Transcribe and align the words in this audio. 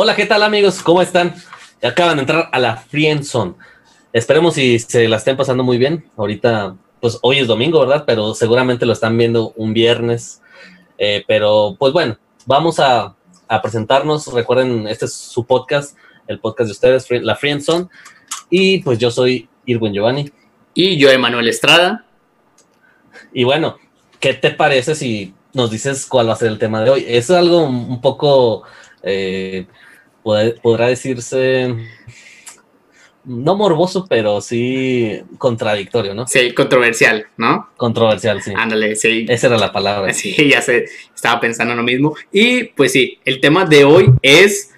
Hola, 0.00 0.14
¿qué 0.14 0.26
tal 0.26 0.44
amigos? 0.44 0.80
¿Cómo 0.80 1.02
están? 1.02 1.34
Acaban 1.82 2.18
de 2.18 2.20
entrar 2.20 2.48
a 2.52 2.60
la 2.60 2.76
Friendzone. 2.76 3.54
Esperemos 4.12 4.54
si 4.54 4.78
se 4.78 5.08
la 5.08 5.16
estén 5.16 5.36
pasando 5.36 5.64
muy 5.64 5.76
bien. 5.76 6.08
Ahorita, 6.16 6.76
pues 7.00 7.18
hoy 7.20 7.40
es 7.40 7.48
domingo, 7.48 7.80
¿verdad? 7.80 8.04
Pero 8.06 8.32
seguramente 8.32 8.86
lo 8.86 8.92
están 8.92 9.18
viendo 9.18 9.52
un 9.56 9.74
viernes. 9.74 10.40
Eh, 10.98 11.24
pero 11.26 11.74
pues 11.76 11.92
bueno, 11.92 12.16
vamos 12.46 12.78
a, 12.78 13.16
presentarnos. 13.60 14.32
Recuerden, 14.32 14.86
este 14.86 15.06
es 15.06 15.14
su 15.14 15.44
podcast, 15.44 15.98
el 16.28 16.38
podcast 16.38 16.68
de 16.68 16.72
ustedes, 16.74 17.24
la 17.24 17.34
Friendzone. 17.34 17.88
Y 18.50 18.78
pues 18.82 19.00
yo 19.00 19.10
soy 19.10 19.48
Irwin 19.66 19.94
Giovanni. 19.94 20.30
Y 20.74 20.96
yo, 20.96 21.10
Emanuel 21.10 21.48
Estrada. 21.48 22.06
Y 23.32 23.42
bueno, 23.42 23.78
¿qué 24.20 24.32
te 24.32 24.52
parece 24.52 24.94
si 24.94 25.34
nos 25.54 25.72
dices 25.72 26.06
cuál 26.06 26.28
va 26.28 26.34
a 26.34 26.36
ser 26.36 26.52
el 26.52 26.58
tema 26.60 26.82
de 26.82 26.90
hoy? 26.90 27.04
Es 27.08 27.32
algo 27.32 27.64
un 27.64 28.00
poco... 28.00 28.62
Eh, 29.02 29.66
podrá 30.62 30.88
decirse 30.88 31.74
no 33.28 33.56
morboso, 33.56 34.06
pero 34.08 34.40
sí 34.40 35.20
contradictorio, 35.36 36.14
¿no? 36.14 36.26
Sí, 36.26 36.52
controversial, 36.54 37.26
¿no? 37.36 37.68
Controversial, 37.76 38.42
sí. 38.42 38.52
Ándale, 38.56 38.96
sí. 38.96 39.26
Esa 39.28 39.48
era 39.48 39.58
la 39.58 39.70
palabra. 39.70 40.12
Sí, 40.14 40.34
ya 40.48 40.62
sé, 40.62 40.86
estaba 41.14 41.38
pensando 41.38 41.74
lo 41.74 41.82
mismo. 41.82 42.14
Y 42.32 42.64
pues 42.64 42.92
sí, 42.92 43.18
el 43.26 43.40
tema 43.40 43.66
de 43.66 43.84
hoy 43.84 44.10
es, 44.22 44.70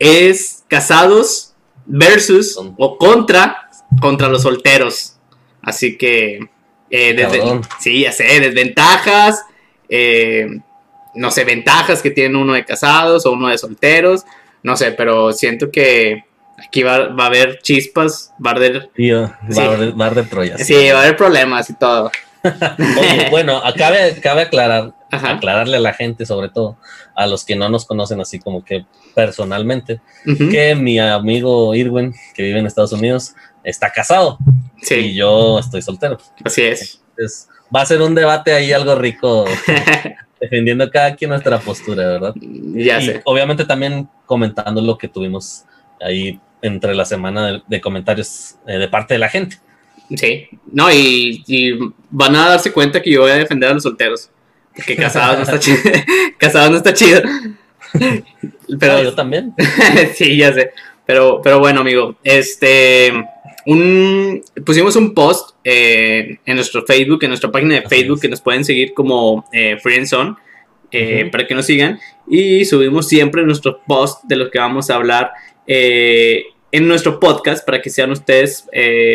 es 0.00 0.64
casados 0.66 1.54
versus 1.86 2.58
o 2.58 2.98
contra, 2.98 3.70
contra 4.00 4.28
los 4.28 4.42
solteros. 4.42 5.16
Así 5.62 5.96
que, 5.96 6.40
eh, 6.90 7.60
sí, 7.78 8.00
ya 8.00 8.10
sé, 8.10 8.24
desventajas, 8.40 9.44
eh, 9.88 10.48
no 11.14 11.30
sé, 11.30 11.44
ventajas 11.44 12.02
que 12.02 12.10
tiene 12.10 12.36
uno 12.36 12.54
de 12.54 12.64
casados 12.64 13.26
o 13.26 13.32
uno 13.32 13.48
de 13.48 13.58
solteros 13.58 14.24
no 14.62 14.76
sé, 14.76 14.92
pero 14.92 15.32
siento 15.32 15.70
que 15.70 16.24
aquí 16.58 16.82
va, 16.82 17.14
a 17.16 17.26
haber 17.26 17.60
chispas, 17.62 18.32
va 18.44 18.50
a 18.50 18.54
haber... 18.54 18.90
va, 18.98 20.04
a 20.04 20.08
haber, 20.08 20.28
Troya. 20.28 20.58
Sí, 20.58 20.90
va 20.90 21.00
a 21.00 21.02
haber 21.02 21.16
problemas 21.16 21.68
y 21.70 21.74
todo. 21.74 22.10
Oye, 22.44 23.30
bueno, 23.30 23.62
cabe, 23.76 24.20
cabe 24.20 24.42
aclarar, 24.42 24.94
aclararle 25.10 25.76
a 25.76 25.80
la 25.80 25.94
gente, 25.94 26.26
sobre 26.26 26.48
todo 26.48 26.76
a 27.14 27.26
los 27.26 27.44
que 27.44 27.56
no 27.56 27.68
nos 27.68 27.84
conocen 27.84 28.20
así 28.20 28.38
como 28.38 28.64
que 28.64 28.84
personalmente, 29.14 30.00
que 30.24 30.74
mi 30.74 30.98
amigo 30.98 31.74
Irwin, 31.74 32.14
que 32.34 32.42
vive 32.42 32.58
en 32.58 32.66
Estados 32.66 32.92
Unidos, 32.92 33.34
está 33.62 33.90
casado. 33.90 34.38
Sí. 34.82 34.94
Y 34.94 35.14
yo 35.14 35.58
estoy 35.58 35.82
soltero. 35.82 36.18
Así 36.44 36.62
es. 36.62 37.00
va 37.74 37.82
a 37.82 37.86
ser 37.86 38.02
un 38.02 38.14
debate 38.14 38.52
ahí 38.52 38.72
algo 38.72 38.94
rico 38.94 39.44
defendiendo 40.42 40.90
cada 40.90 41.14
quien 41.14 41.30
nuestra 41.30 41.58
postura, 41.60 42.04
¿verdad? 42.08 42.34
Ya 42.34 43.00
y 43.00 43.20
Obviamente 43.24 43.64
también 43.64 44.08
comentando 44.26 44.82
lo 44.82 44.98
que 44.98 45.06
tuvimos 45.06 45.64
ahí 46.00 46.40
entre 46.60 46.94
la 46.96 47.04
semana 47.04 47.62
de, 47.66 47.80
comentarios 47.80 48.56
eh, 48.66 48.78
de 48.78 48.88
parte 48.88 49.14
de 49.14 49.18
la 49.18 49.28
gente. 49.28 49.58
Sí, 50.16 50.48
no, 50.72 50.92
y, 50.92 51.78
van 52.10 52.34
a 52.34 52.50
darse 52.50 52.72
cuenta 52.72 53.00
que 53.00 53.12
yo 53.12 53.22
voy 53.22 53.30
a 53.30 53.36
defender 53.36 53.70
a 53.70 53.74
los 53.74 53.84
solteros. 53.84 54.30
Porque 54.74 54.96
casados 54.96 55.36
no 55.36 55.42
está 55.44 55.60
chido. 55.60 55.78
casados 56.38 56.70
no 56.70 56.76
está 56.78 56.92
chido. 56.92 57.22
Pero 58.80 58.92
ah, 58.94 59.02
yo 59.02 59.14
también. 59.14 59.54
sí, 60.14 60.36
ya 60.36 60.52
sé. 60.52 60.72
Pero, 61.06 61.40
pero 61.42 61.60
bueno, 61.60 61.82
amigo, 61.82 62.16
este 62.24 63.12
un, 63.66 64.42
pusimos 64.64 64.96
un 64.96 65.14
post 65.14 65.50
eh, 65.64 66.38
en 66.44 66.56
nuestro 66.56 66.84
Facebook, 66.84 67.22
en 67.22 67.30
nuestra 67.30 67.50
página 67.50 67.76
de 67.76 67.82
Facebook, 67.82 68.20
que 68.20 68.28
nos 68.28 68.40
pueden 68.40 68.64
seguir 68.64 68.94
como 68.94 69.44
eh, 69.52 69.76
Friendzone, 69.80 70.34
eh, 70.90 71.28
para 71.30 71.46
que 71.46 71.54
nos 71.54 71.66
sigan. 71.66 71.98
Y 72.26 72.64
subimos 72.64 73.08
siempre 73.08 73.44
nuestro 73.44 73.80
post 73.86 74.24
de 74.24 74.36
lo 74.36 74.50
que 74.50 74.58
vamos 74.58 74.90
a 74.90 74.96
hablar 74.96 75.30
eh, 75.66 76.44
en 76.70 76.88
nuestro 76.88 77.20
podcast 77.20 77.64
para 77.64 77.80
que 77.80 77.90
sean 77.90 78.10
ustedes 78.10 78.66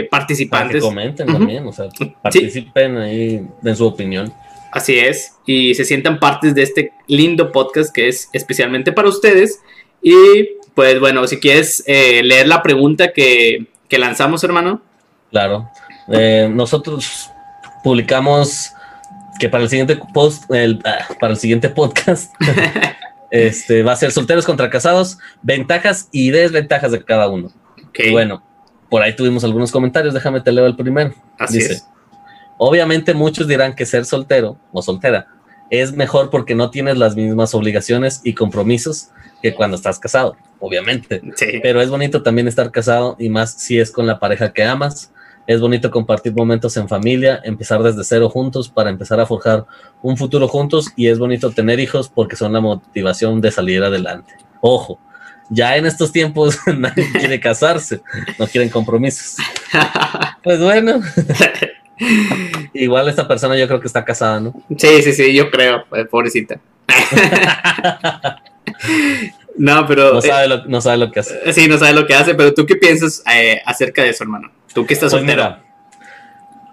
participantes. 0.09 0.81
Para 0.84 0.94
que 0.94 0.95
comenten 0.95 1.28
también, 1.28 1.68
o 1.68 1.73
sea, 1.73 1.90
participen 2.22 2.98
ahí 2.98 3.41
en 3.63 3.75
su 3.75 3.86
opinión. 3.86 4.34
Así 4.72 5.00
es, 5.00 5.34
y 5.46 5.74
se 5.74 5.86
sientan 5.86 6.19
partes 6.19 6.53
de 6.53 6.62
este 6.62 6.91
lindo 7.07 7.52
podcast 7.52 7.94
que 7.94 8.09
es 8.09 8.30
especialmente 8.34 8.91
para 8.91 9.09
ustedes. 9.09 9.62
Y 10.03 10.50
pues 10.75 11.00
bueno, 11.00 11.25
si 11.25 11.40
quieres 11.40 11.84
leer 11.88 12.47
la 12.47 12.62
pregunta 12.62 13.12
que 13.12 13.66
que 13.88 13.98
lanzamos, 13.98 14.44
hermano. 14.44 14.81
Claro. 15.31 15.70
Eh, 16.09 16.50
nosotros 16.52 17.30
publicamos 17.84 18.72
que 19.40 19.50
para 19.50 19.64
el 19.64 19.70
siguiente 19.70 20.00
post, 20.14 20.44
ah, 20.86 21.08
para 21.20 21.34
el 21.34 21.40
siguiente 21.40 21.70
podcast, 21.70 22.34
este 23.31 23.84
va 23.84 23.94
a 23.94 23.96
ser 23.96 24.12
solteros 24.12 24.46
contra 24.46 24.70
casados, 24.70 25.18
ventajas 25.42 26.08
y 26.12 26.31
desventajas 26.31 26.92
de 26.92 27.03
cada 27.03 27.28
uno. 27.28 27.52
Okay. 27.90 28.12
bueno, 28.12 28.44
por 28.90 29.02
ahí 29.02 29.16
tuvimos 29.16 29.44
algunos 29.44 29.72
comentarios, 29.72 30.14
déjame 30.14 30.42
te 30.42 30.52
leo 30.52 30.66
el 30.66 30.75
primero. 30.75 31.14
Así 31.38 31.59
Dice, 31.59 31.74
es. 31.74 31.88
Obviamente 32.58 33.14
muchos 33.14 33.48
dirán 33.48 33.75
que 33.75 33.86
ser 33.86 34.06
soltero 34.06 34.58
o 34.72 34.81
soltera 34.81 35.28
es 35.69 35.94
mejor 35.94 36.30
porque 36.30 36.56
no 36.56 36.69
tienes 36.69 36.98
las 36.98 37.16
mismas 37.16 37.54
obligaciones 37.54 38.22
y 38.24 38.34
compromisos 38.34 39.09
que 39.42 39.53
cuando 39.53 39.75
estás 39.75 40.00
casado, 40.00 40.36
obviamente. 40.59 41.22
Pero 41.62 41.81
es 41.81 41.90
bonito 41.90 42.24
también 42.24 42.48
estar 42.48 42.72
casado 42.72 43.16
y 43.20 43.30
más 43.30 43.53
si 43.53 43.80
es 43.80 43.92
con 43.92 44.08
la 44.08 44.20
pareja 44.20 44.53
que 44.53 44.64
amas. 44.64 45.12
Es 45.46 45.62
bonito 45.62 45.90
compartir 45.92 46.34
momentos 46.34 46.75
en 46.75 46.90
familia, 46.90 47.40
empezar 47.44 47.81
desde 47.81 48.03
cero 48.03 48.30
juntos 48.30 48.68
para 48.68 48.90
empezar 48.90 49.20
a 49.22 49.25
forjar 49.25 49.66
un 50.02 50.18
futuro 50.18 50.48
juntos 50.50 50.92
y 50.98 51.08
es 51.08 51.20
bonito 51.20 51.52
tener 51.52 51.80
hijos 51.80 52.09
porque 52.09 52.36
son 52.36 52.52
la 52.52 52.59
motivación 52.59 53.40
de 53.40 53.52
salir 53.52 53.81
adelante. 53.81 54.34
Ojo, 54.59 55.00
ya 55.50 55.78
en 55.78 55.86
estos 55.86 56.12
tiempos 56.12 56.59
nadie 56.78 57.09
quiere 57.12 57.40
casarse, 57.42 58.02
no 58.38 58.48
quieren 58.48 58.69
compromisos. 58.69 59.38
Pues 60.44 60.59
bueno. 60.59 61.02
Igual 62.74 63.09
esta 63.09 63.28
persona 63.28 63.58
yo 63.58 63.68
creo 63.68 63.80
que 63.80 63.88
está 63.88 64.06
casada, 64.06 64.40
¿no? 64.40 64.54
Sí, 64.78 65.02
sí, 65.02 65.14
sí, 65.14 65.34
yo 65.34 65.50
creo, 65.50 65.86
eh, 65.96 66.06
pobrecita. 66.06 66.59
No, 69.57 69.85
pero... 69.88 70.13
No 70.13 70.22
sabe, 70.22 70.47
lo, 70.47 70.66
no 70.66 70.81
sabe, 70.81 70.97
lo, 70.97 71.11
que 71.11 71.19
hace. 71.19 71.53
Sí, 71.53 71.67
no 71.67 71.78
sabe 71.78 71.94
lo 71.94 72.05
que 72.05 72.13
hace, 72.13 72.35
pero 72.35 72.53
tú 72.53 72.66
qué 72.66 72.75
piensas 72.75 73.23
eh, 73.33 73.61
acerca 73.66 74.03
de 74.03 74.09
eso, 74.09 74.23
hermano? 74.23 74.51
Tú 74.73 74.85
que 74.85 74.94
estás 74.94 75.11
pues 75.11 75.22
soltero. 75.22 75.57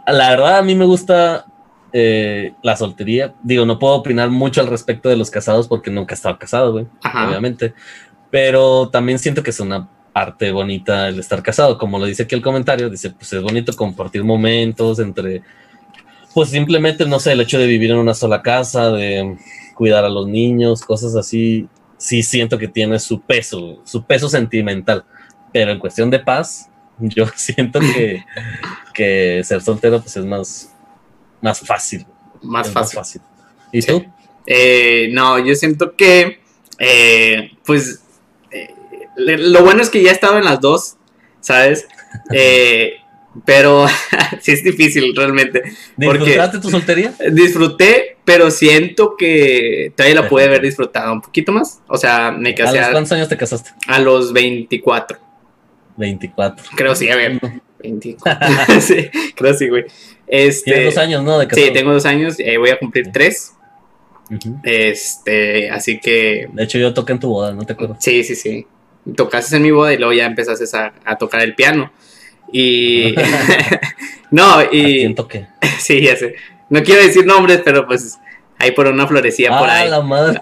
la 0.06 0.31
verdad 0.31 0.59
a 0.59 0.62
mí 0.62 0.75
me 0.75 0.84
gusta 0.84 1.47
eh, 1.93 2.54
la 2.62 2.77
soltería. 2.77 3.34
Digo, 3.43 3.65
no 3.65 3.78
puedo 3.78 3.94
opinar 3.94 4.28
mucho 4.28 4.60
al 4.60 4.66
respecto 4.66 5.09
de 5.09 5.16
los 5.16 5.31
casados 5.31 5.69
porque 5.69 5.91
nunca 5.91 6.15
he 6.15 6.16
estado 6.16 6.38
casado, 6.38 6.72
güey, 6.72 6.87
obviamente. 7.03 7.72
Pero 8.31 8.88
también 8.91 9.19
siento 9.19 9.43
que 9.43 9.50
es 9.50 9.60
una 9.60 9.88
parte 10.12 10.53
bonita 10.53 11.09
el 11.09 11.19
estar 11.19 11.43
casado. 11.43 11.78
Como 11.78 11.99
lo 11.99 12.06
dice 12.06 12.25
aquí 12.25 12.34
el 12.34 12.43
comentario, 12.43 12.91
dice, 12.91 13.10
pues 13.10 13.33
es 13.33 13.43
bonito 13.43 13.72
compartir 13.77 14.25
momentos 14.25 14.99
entre, 14.99 15.43
pues 16.33 16.50
simplemente, 16.50 17.06
no 17.06 17.21
sé, 17.21 17.33
el 17.33 17.41
hecho 17.41 17.59
de 17.59 17.66
vivir 17.66 17.91
en 17.91 17.99
una 17.99 18.15
sola 18.15 18.43
casa, 18.43 18.91
de 18.91 19.37
cuidar 19.75 20.04
a 20.04 20.09
los 20.09 20.27
niños, 20.27 20.83
cosas 20.83 21.15
así, 21.16 21.69
sí 22.04 22.22
siento 22.22 22.59
que 22.59 22.69
tiene 22.69 22.98
su 22.98 23.19
peso, 23.22 23.81
su 23.84 24.04
peso 24.04 24.28
sentimental. 24.28 25.06
Pero 25.54 25.72
en 25.72 25.78
cuestión 25.78 26.10
de 26.10 26.19
paz, 26.19 26.69
yo 26.98 27.26
siento 27.34 27.81
que, 27.81 28.22
que 28.92 29.41
ser 29.42 29.62
soltero 29.62 30.03
pues 30.03 30.15
es 30.19 30.25
más, 30.26 30.70
más 31.41 31.60
fácil. 31.60 32.06
Más 32.42 32.70
fácil. 32.70 33.22
¿Y 33.72 33.81
tú? 33.81 34.04
Eh, 34.47 35.09
no, 35.12 35.38
yo 35.38 35.54
siento 35.54 35.97
que, 35.97 36.41
eh, 36.78 37.53
pues, 37.65 38.03
lo 39.16 39.62
bueno 39.62 39.81
es 39.81 39.88
que 39.88 40.03
ya 40.03 40.10
he 40.10 40.12
estado 40.15 40.36
en 40.36 40.44
las 40.44 40.60
dos, 40.60 40.97
¿sabes? 41.41 41.88
Eh, 42.32 42.98
pero 43.45 43.87
sí 44.41 44.53
es 44.53 44.65
difícil 44.65 45.15
realmente. 45.15 45.62
¿Disfrutaste 45.97 46.59
tu 46.59 46.71
soltería? 46.71 47.15
Disfruté, 47.33 48.17
pero 48.25 48.50
siento 48.50 49.17
que 49.17 49.93
todavía 49.97 50.22
la 50.22 50.28
pude 50.28 50.45
haber 50.45 50.62
disfrutado 50.62 51.12
un 51.12 51.21
poquito 51.21 51.53
más. 51.53 51.81
O 51.89 51.97
sea, 51.97 52.31
me 52.33 52.55
casé. 52.55 52.78
¿A 52.78 52.83
los 52.83 52.91
cuántos 52.91 53.12
años 53.12 53.28
te 53.28 53.37
casaste? 53.37 53.71
A 53.87 53.99
los 53.99 54.33
24. 54.33 55.19
24. 55.97 56.66
Creo 56.77 56.95
sí, 56.95 57.09
a 57.09 57.16
ver. 57.16 57.41
24. 57.81 58.48
sí, 58.81 59.10
creo 59.34 59.54
sí, 59.54 59.69
güey. 59.69 59.84
Este, 60.27 60.72
Tienes 60.72 60.95
dos 60.95 61.03
años, 61.03 61.22
¿no? 61.22 61.39
De 61.39 61.48
sí, 61.54 61.71
tengo 61.72 61.92
dos 61.92 62.07
años. 62.07 62.36
Eh, 62.39 62.57
voy 62.59 62.71
a 62.71 62.78
cumplir 62.78 63.10
tres. 63.13 63.53
Este, 64.63 65.71
así 65.71 66.01
que. 66.01 66.48
De 66.53 66.65
hecho, 66.65 66.78
yo 66.78 66.95
toqué 66.95 67.13
en 67.13 67.21
tu 67.21 67.28
boda, 67.28 67.53
¿no 67.53 67.65
te 67.65 67.75
acuerdo? 67.75 67.97
Sí, 68.01 68.25
sí, 68.25 68.34
sí 68.34 68.66
tocaste 69.16 69.57
en 69.57 69.63
mi 69.63 69.71
boda 69.71 69.92
y 69.92 69.98
luego 69.98 70.13
ya 70.13 70.27
empezaste 70.27 70.65
a, 71.04 71.16
tocar 71.16 71.42
el 71.42 71.54
piano. 71.54 71.92
Y. 72.53 73.15
no, 74.31 74.63
y. 74.71 75.13
toqué? 75.15 75.47
sí, 75.79 76.01
ya 76.01 76.17
sé. 76.17 76.35
No 76.69 76.83
quiero 76.83 77.03
decir 77.03 77.27
nombres, 77.27 77.61
pero 77.65 77.87
pues 77.87 78.19
ahí 78.59 78.71
por 78.71 78.87
una 78.87 79.07
florecía 79.07 79.51
por 79.59 79.69
ah, 79.69 79.81
ahí. 79.81 79.91
la 79.91 80.01
madre. 80.01 80.41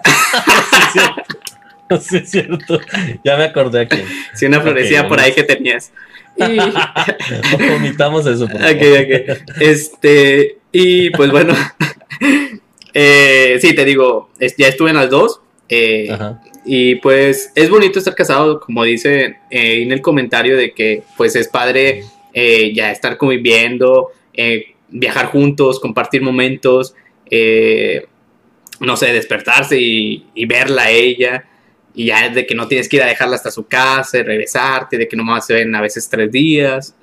sí, 2.01 2.17
es 2.17 2.31
cierto. 2.31 2.79
Ya 3.23 3.37
me 3.37 3.45
acordé 3.45 3.81
aquí. 3.81 3.97
Sí, 4.33 4.45
una 4.45 4.61
florecía 4.61 5.07
por 5.07 5.19
ahí 5.19 5.33
que 5.33 5.43
tenías. 5.43 5.91
Y... 6.35 6.57
vomitamos 7.69 8.25
eso. 8.25 8.47
Por 8.47 8.61
ok, 8.61 8.81
ok. 9.01 9.59
Este, 9.59 10.57
y 10.71 11.09
pues 11.11 11.29
bueno. 11.31 11.53
eh, 12.93 13.57
sí, 13.61 13.75
te 13.75 13.85
digo, 13.85 14.29
ya 14.57 14.67
estuve 14.67 14.91
en 14.91 14.95
las 14.95 15.09
dos. 15.09 15.41
Eh, 15.75 16.07
y 16.65 16.95
pues 16.95 17.51
es 17.55 17.67
bonito 17.67 17.97
estar 17.97 18.13
casado, 18.13 18.59
como 18.59 18.83
dice 18.83 19.37
eh, 19.49 19.81
en 19.81 19.91
el 19.91 20.01
comentario 20.01 20.55
de 20.55 20.71
que 20.71 21.01
pues 21.17 21.35
es 21.35 21.47
padre 21.47 22.03
eh, 22.31 22.71
ya 22.75 22.91
estar 22.91 23.17
conviviendo, 23.17 24.11
viajar 24.89 25.27
juntos, 25.27 25.79
compartir 25.79 26.21
momentos, 26.21 26.93
no 28.79 28.97
sé, 28.97 29.13
despertarse 29.13 29.79
y, 29.79 30.27
y, 30.35 30.45
verla 30.45 30.83
a 30.83 30.91
ella. 30.91 31.45
Y 31.95 32.05
ya 32.05 32.29
de 32.29 32.45
que 32.45 32.55
no 32.55 32.67
tienes 32.67 32.87
que 32.87 32.97
ir 32.97 33.03
a 33.03 33.07
dejarla 33.07 33.35
hasta 33.35 33.49
su 33.49 33.65
casa 33.65 34.21
regresarte, 34.21 34.97
de 34.97 35.07
que 35.07 35.15
nomás 35.15 35.47
se 35.47 35.53
ven 35.53 35.73
a 35.73 35.81
veces 35.81 36.07
tres 36.07 36.31
días. 36.31 36.95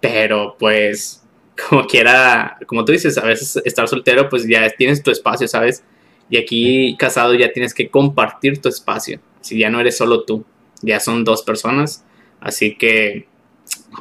Pero 0.00 0.56
pues, 0.58 1.22
como 1.68 1.86
quiera, 1.86 2.58
como 2.66 2.84
tú 2.84 2.92
dices, 2.92 3.18
a 3.18 3.24
veces 3.24 3.60
estar 3.64 3.86
soltero, 3.86 4.28
pues 4.30 4.46
ya 4.46 4.70
tienes 4.70 5.02
tu 5.02 5.10
espacio, 5.10 5.46
¿sabes? 5.48 5.82
Y 6.30 6.36
aquí 6.36 6.96
casado 6.96 7.34
ya 7.34 7.52
tienes 7.52 7.74
que 7.74 7.88
compartir 7.88 8.60
tu 8.60 8.68
espacio. 8.68 9.20
Si 9.40 9.58
ya 9.58 9.70
no 9.70 9.80
eres 9.80 9.96
solo 9.96 10.24
tú, 10.24 10.44
ya 10.82 11.00
son 11.00 11.24
dos 11.24 11.42
personas. 11.42 12.04
Así 12.40 12.76
que, 12.76 13.26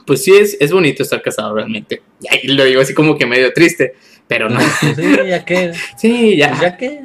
pues 0.06 0.24
sí, 0.24 0.34
es, 0.34 0.58
es 0.60 0.72
bonito 0.72 1.04
estar 1.04 1.22
casado 1.22 1.54
realmente. 1.56 2.02
Y 2.42 2.48
lo 2.50 2.64
digo 2.64 2.82
así 2.82 2.94
como 2.94 3.18
que 3.18 3.26
medio 3.26 3.54
triste, 3.54 3.94
pero 4.28 4.50
no. 4.50 4.60
Sí, 4.60 4.94
ya 5.28 5.46
que. 5.46 5.74
Sí, 5.98 6.38
ya. 6.38 6.60
Ya 6.60 6.78
que. 6.78 7.02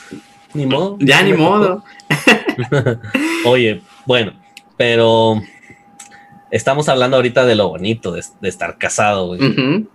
Ni 0.54 0.66
modo. 0.66 0.98
Ya 1.00 1.22
ni 1.22 1.32
modo. 1.32 1.84
Oye, 3.44 3.82
bueno, 4.04 4.32
pero 4.76 5.40
estamos 6.50 6.88
hablando 6.88 7.16
ahorita 7.16 7.44
de 7.44 7.54
lo 7.54 7.68
bonito 7.68 8.10
de, 8.10 8.22
estar 8.42 8.76
casado, 8.76 9.28
güey 9.28 9.86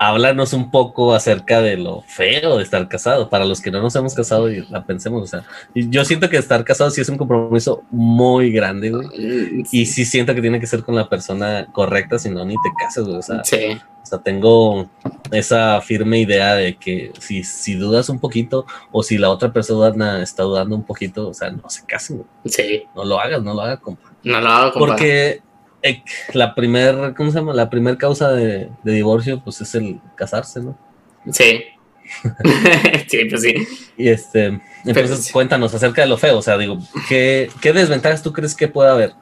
háblanos 0.00 0.54
un 0.54 0.70
poco 0.70 1.12
acerca 1.12 1.60
de 1.60 1.76
lo 1.76 2.00
feo 2.00 2.56
de 2.56 2.62
estar 2.62 2.88
casado. 2.88 3.28
Para 3.28 3.44
los 3.44 3.60
que 3.60 3.70
no 3.70 3.82
nos 3.82 3.94
hemos 3.96 4.14
casado 4.14 4.50
y 4.50 4.64
la 4.70 4.82
pensemos, 4.86 5.22
o 5.22 5.26
sea, 5.26 5.44
yo 5.74 6.06
siento 6.06 6.30
que 6.30 6.38
estar 6.38 6.64
casado 6.64 6.90
sí 6.90 7.02
es 7.02 7.08
un 7.10 7.18
compromiso 7.18 7.82
muy 7.90 8.50
grande, 8.50 8.90
güey. 8.90 9.06
Mm, 9.08 9.64
y 9.70 9.84
sí 9.84 10.06
siento 10.06 10.34
que 10.34 10.40
tiene 10.40 10.58
que 10.58 10.66
ser 10.66 10.82
con 10.84 10.96
la 10.96 11.06
persona 11.06 11.68
correcta, 11.70 12.18
si 12.18 12.30
no, 12.30 12.46
ni 12.46 12.54
te 12.54 12.70
casas, 12.82 13.04
güey. 13.04 13.18
O 13.18 13.22
sea, 13.22 13.42
o 13.42 14.06
sea, 14.06 14.18
tengo 14.20 14.88
esa 15.32 15.82
firme 15.82 16.18
idea 16.18 16.54
de 16.54 16.76
que 16.76 17.12
si, 17.18 17.44
si 17.44 17.74
dudas 17.74 18.08
un 18.08 18.20
poquito 18.20 18.64
o 18.90 19.02
si 19.02 19.18
la 19.18 19.28
otra 19.28 19.52
persona 19.52 20.22
está 20.22 20.44
dudando 20.44 20.76
un 20.76 20.82
poquito, 20.82 21.28
o 21.28 21.34
sea, 21.34 21.50
no 21.50 21.68
se 21.68 21.84
casen, 21.84 22.16
güey. 22.16 22.28
Sí. 22.46 22.84
No 22.96 23.04
lo 23.04 23.20
hagas, 23.20 23.42
no 23.42 23.52
lo 23.52 23.60
hagas, 23.60 23.80
compa. 23.80 24.10
No 24.24 24.40
lo 24.40 24.48
hagas, 24.48 24.72
compa. 24.72 24.86
Porque 24.86 25.42
la 26.32 26.54
primer, 26.54 27.14
¿cómo 27.16 27.30
se 27.30 27.38
llama? 27.38 27.54
La 27.54 27.70
primer 27.70 27.96
causa 27.96 28.32
de, 28.32 28.68
divorcio, 28.84 29.42
pues 29.42 29.60
es 29.60 29.74
el 29.74 30.00
casarse, 30.16 30.60
¿no? 30.60 30.78
Sí. 31.30 31.62
sí, 33.08 33.24
pues 33.26 33.42
sí. 33.42 33.54
Y 33.96 34.08
este, 34.08 34.60
entonces 34.84 35.30
cuéntanos 35.32 35.74
acerca 35.74 36.02
de 36.02 36.08
lo 36.08 36.18
feo, 36.18 36.38
o 36.38 36.42
sea, 36.42 36.58
digo, 36.58 36.78
¿qué, 37.08 37.48
desventajas 37.62 38.22
tú 38.22 38.32
crees 38.32 38.54
que 38.54 38.68
puede 38.68 38.90
haber? 38.90 39.12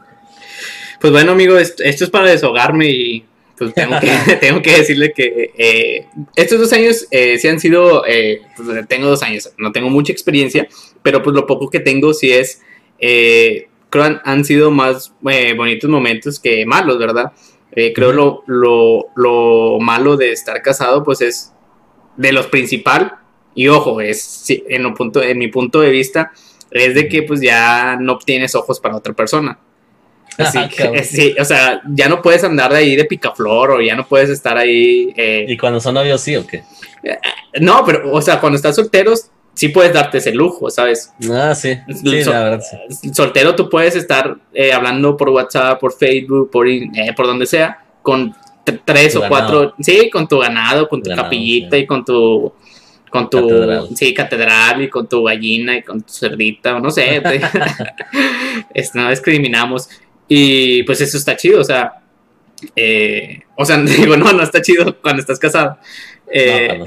Pues 1.01 1.13
bueno, 1.13 1.33
amigo, 1.33 1.59
esto, 1.59 1.83
es 1.85 2.11
para 2.11 2.31
deshogarme 2.31 2.87
y 2.87 3.25
pues 3.57 3.75
tengo 3.75 3.99
que, 4.01 4.11
tengo 4.41 4.63
que 4.63 4.79
decirle 4.79 5.13
que 5.13 5.53
eh, 5.57 6.07
estos 6.35 6.59
dos 6.59 6.73
años 6.73 7.07
eh, 7.11 7.39
sí 7.39 7.49
han 7.49 7.61
sido, 7.61 8.05
eh, 8.07 8.43
pues 8.57 8.89
tengo 8.89 9.09
dos 9.09 9.23
años, 9.23 9.53
no 9.59 9.71
tengo 9.73 9.91
mucha 9.91 10.13
experiencia, 10.13 10.67
pero 11.03 11.23
pues 11.23 11.35
lo 11.35 11.47
poco 11.47 11.71
que 11.71 11.81
tengo 11.81 12.15
sí 12.15 12.33
es 12.33 12.63
creo 13.91 14.05
han, 14.05 14.21
han 14.25 14.45
sido 14.45 14.71
más 14.71 15.15
eh, 15.29 15.55
bonitos 15.55 15.89
momentos 15.89 16.39
que 16.39 16.65
malos, 16.67 16.99
¿verdad? 16.99 17.33
Eh, 17.73 17.93
creo 17.93 18.13
lo, 18.13 18.43
lo, 19.15 19.79
malo 19.81 20.17
de 20.17 20.33
estar 20.33 20.61
casado, 20.63 21.05
pues 21.05 21.21
es 21.21 21.53
de 22.17 22.33
los 22.33 22.47
principal, 22.47 23.19
y 23.55 23.69
ojo, 23.69 24.01
es 24.01 24.47
en, 24.49 24.93
punto, 24.95 25.23
en 25.23 25.39
mi 25.39 25.49
punto 25.49 25.81
de 25.81 25.91
vista, 25.91 26.33
es 26.71 26.95
de 26.95 27.09
que 27.09 27.23
pues 27.23 27.41
ya 27.41 27.97
no 28.01 28.19
tienes 28.19 28.55
ojos 28.55 28.81
para 28.81 28.97
otra 28.97 29.13
persona. 29.13 29.59
Así 30.39 30.59
que, 30.69 31.05
sí, 31.05 31.35
o 31.39 31.45
sea, 31.45 31.83
ya 31.89 32.09
no 32.09 32.23
puedes 32.23 32.45
andar 32.45 32.73
de 32.73 32.79
ahí 32.79 32.97
de 32.97 33.05
picaflor 33.05 33.73
o 33.73 33.81
ya 33.81 33.95
no 33.95 34.07
puedes 34.07 34.31
estar 34.31 34.57
ahí. 34.57 35.13
Eh, 35.17 35.47
¿Y 35.49 35.57
cuando 35.57 35.81
son 35.81 35.95
novios 35.95 36.21
sí 36.21 36.37
o 36.37 36.47
qué? 36.47 36.63
No, 37.61 37.85
pero, 37.85 38.13
o 38.13 38.23
sea, 38.23 38.41
cuando 38.41 38.57
estás 38.57 38.77
solteros, 38.77 39.31
sí 39.59 39.71
puedes 39.71 39.93
darte 39.93 40.19
ese 40.19 40.33
lujo, 40.33 40.71
¿sabes? 40.71 41.13
Ah, 41.33 41.53
sí. 41.53 41.77
sí 41.93 42.23
la 42.23 42.45
verdad, 42.45 42.61
sí. 42.89 43.13
Soltero 43.13 43.57
tú 43.57 43.69
puedes 43.69 43.97
estar 43.97 44.37
eh, 44.55 44.73
hablando 44.73 45.17
por 45.17 45.31
WhatsApp, 45.31 45.81
por 45.81 45.93
Facebook, 45.93 46.49
por, 46.49 46.69
eh, 46.69 46.89
por 47.17 47.27
donde 47.27 47.45
sea, 47.45 47.85
con 48.01 48.37
tres 48.85 49.17
o 49.17 49.23
cuatro, 49.27 49.75
sí, 49.81 50.09
con 50.11 50.29
tu 50.29 50.39
ganado, 50.39 50.89
con 50.89 51.03
tu 51.03 51.11
capillita 51.11 51.77
y 51.77 51.87
con 51.87 52.05
tu 52.05 52.53
con 53.11 53.31
tu 53.31 53.49
catedral. 53.49 53.89
sí 53.97 54.15
catedral 54.15 54.83
y 54.83 54.91
con 54.91 55.09
tu 55.09 55.25
gallina 55.25 55.79
y 55.79 55.83
con 55.83 56.03
tu 56.03 56.13
cerdita 56.13 56.77
o 56.77 56.81
no 56.81 56.91
sé 56.91 57.23
no 58.95 59.09
discriminamos 59.09 59.89
y 60.29 60.83
pues 60.83 61.01
eso 61.01 61.17
está 61.17 61.35
chido 61.35 61.63
o 61.63 61.65
sea 61.65 62.03
eh, 62.77 63.41
o 63.57 63.65
sea 63.65 63.79
digo 63.83 64.15
no 64.19 64.31
no 64.35 64.43
está 64.43 64.61
chido 64.61 65.01
cuando 65.01 65.21
estás 65.21 65.39
casado 65.39 65.79
eh, 66.31 66.85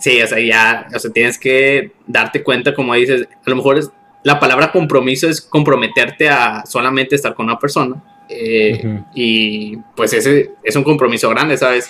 sí, 0.00 0.22
o 0.22 0.26
sea, 0.26 0.40
ya, 0.40 0.86
o 0.94 0.98
sea, 0.98 1.10
tienes 1.10 1.38
que 1.38 1.92
darte 2.06 2.42
cuenta, 2.42 2.74
como 2.74 2.94
dices, 2.94 3.28
a 3.44 3.50
lo 3.50 3.56
mejor 3.56 3.78
es, 3.78 3.90
la 4.22 4.40
palabra 4.40 4.72
compromiso 4.72 5.28
es 5.28 5.40
comprometerte 5.40 6.28
a 6.28 6.64
solamente 6.66 7.14
estar 7.14 7.34
con 7.34 7.46
una 7.46 7.58
persona. 7.58 8.02
Eh, 8.28 9.00
y 9.14 9.76
pues 9.96 10.12
ese 10.12 10.50
es 10.62 10.76
un 10.76 10.84
compromiso 10.84 11.30
grande, 11.30 11.56
¿sabes? 11.56 11.88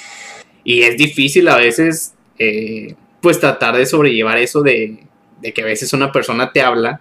Y 0.62 0.83
es 0.83 0.97
difícil 0.97 1.49
a 1.49 1.56
veces, 1.56 2.15
eh, 2.39 2.95
pues 3.21 3.41
tratar 3.41 3.77
de 3.77 3.87
sobrellevar 3.87 4.39
eso 4.39 4.62
de, 4.62 5.05
de 5.41 5.53
que 5.53 5.62
a 5.62 5.67
veces 5.67 5.93
una 5.93 6.12
persona 6.12 6.53
te 6.53 6.61
habla 6.61 7.00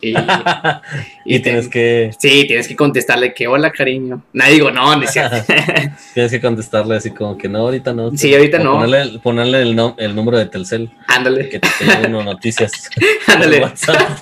Y, 1.24 1.40
tienes 1.40 1.68
que. 1.68 2.10
Sí, 2.18 2.44
tienes 2.46 2.68
que 2.68 2.76
contestarle 2.76 3.34
que 3.34 3.46
hola, 3.46 3.70
cariño. 3.70 4.22
Nadie 4.32 4.54
digo, 4.54 4.70
no, 4.70 4.96
no 4.96 5.06
Tienes 6.14 6.30
que 6.32 6.40
contestarle 6.40 6.96
así 6.96 7.10
como 7.10 7.36
que 7.36 7.48
no, 7.48 7.58
ahorita 7.58 7.92
no. 7.92 8.16
Sí, 8.16 8.34
ahorita 8.34 8.58
no. 8.58 8.78
Ponerle, 8.78 9.18
ponerle 9.18 9.62
el, 9.62 9.94
el, 9.98 10.14
número 10.14 10.38
de 10.38 10.46
Telcel. 10.46 10.90
Ándale. 11.06 11.48
Que 11.48 11.58
te 11.60 11.68
llegue 11.84 12.08
noticias. 12.08 12.88
Ándale. 13.26 13.60
WhatsApp. 13.60 14.20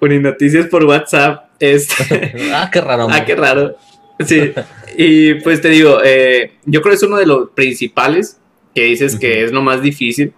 noticias 0.00 0.66
por 0.66 0.84
WhatsApp. 0.84 1.50
Este. 1.58 2.34
ah, 2.52 2.68
qué 2.70 2.80
raro. 2.80 3.06
Ah, 3.10 3.24
qué 3.24 3.34
raro. 3.34 3.78
Sí. 4.26 4.52
Y 4.96 5.34
pues 5.34 5.60
te 5.60 5.68
digo, 5.68 6.00
eh, 6.04 6.52
yo 6.64 6.82
creo 6.82 6.92
que 6.92 6.96
es 6.96 7.02
uno 7.02 7.16
de 7.16 7.26
los 7.26 7.50
principales 7.50 8.38
que 8.74 8.84
dices 8.84 9.16
que 9.16 9.44
es 9.44 9.52
lo 9.52 9.62
más 9.62 9.80
difícil. 9.80 10.34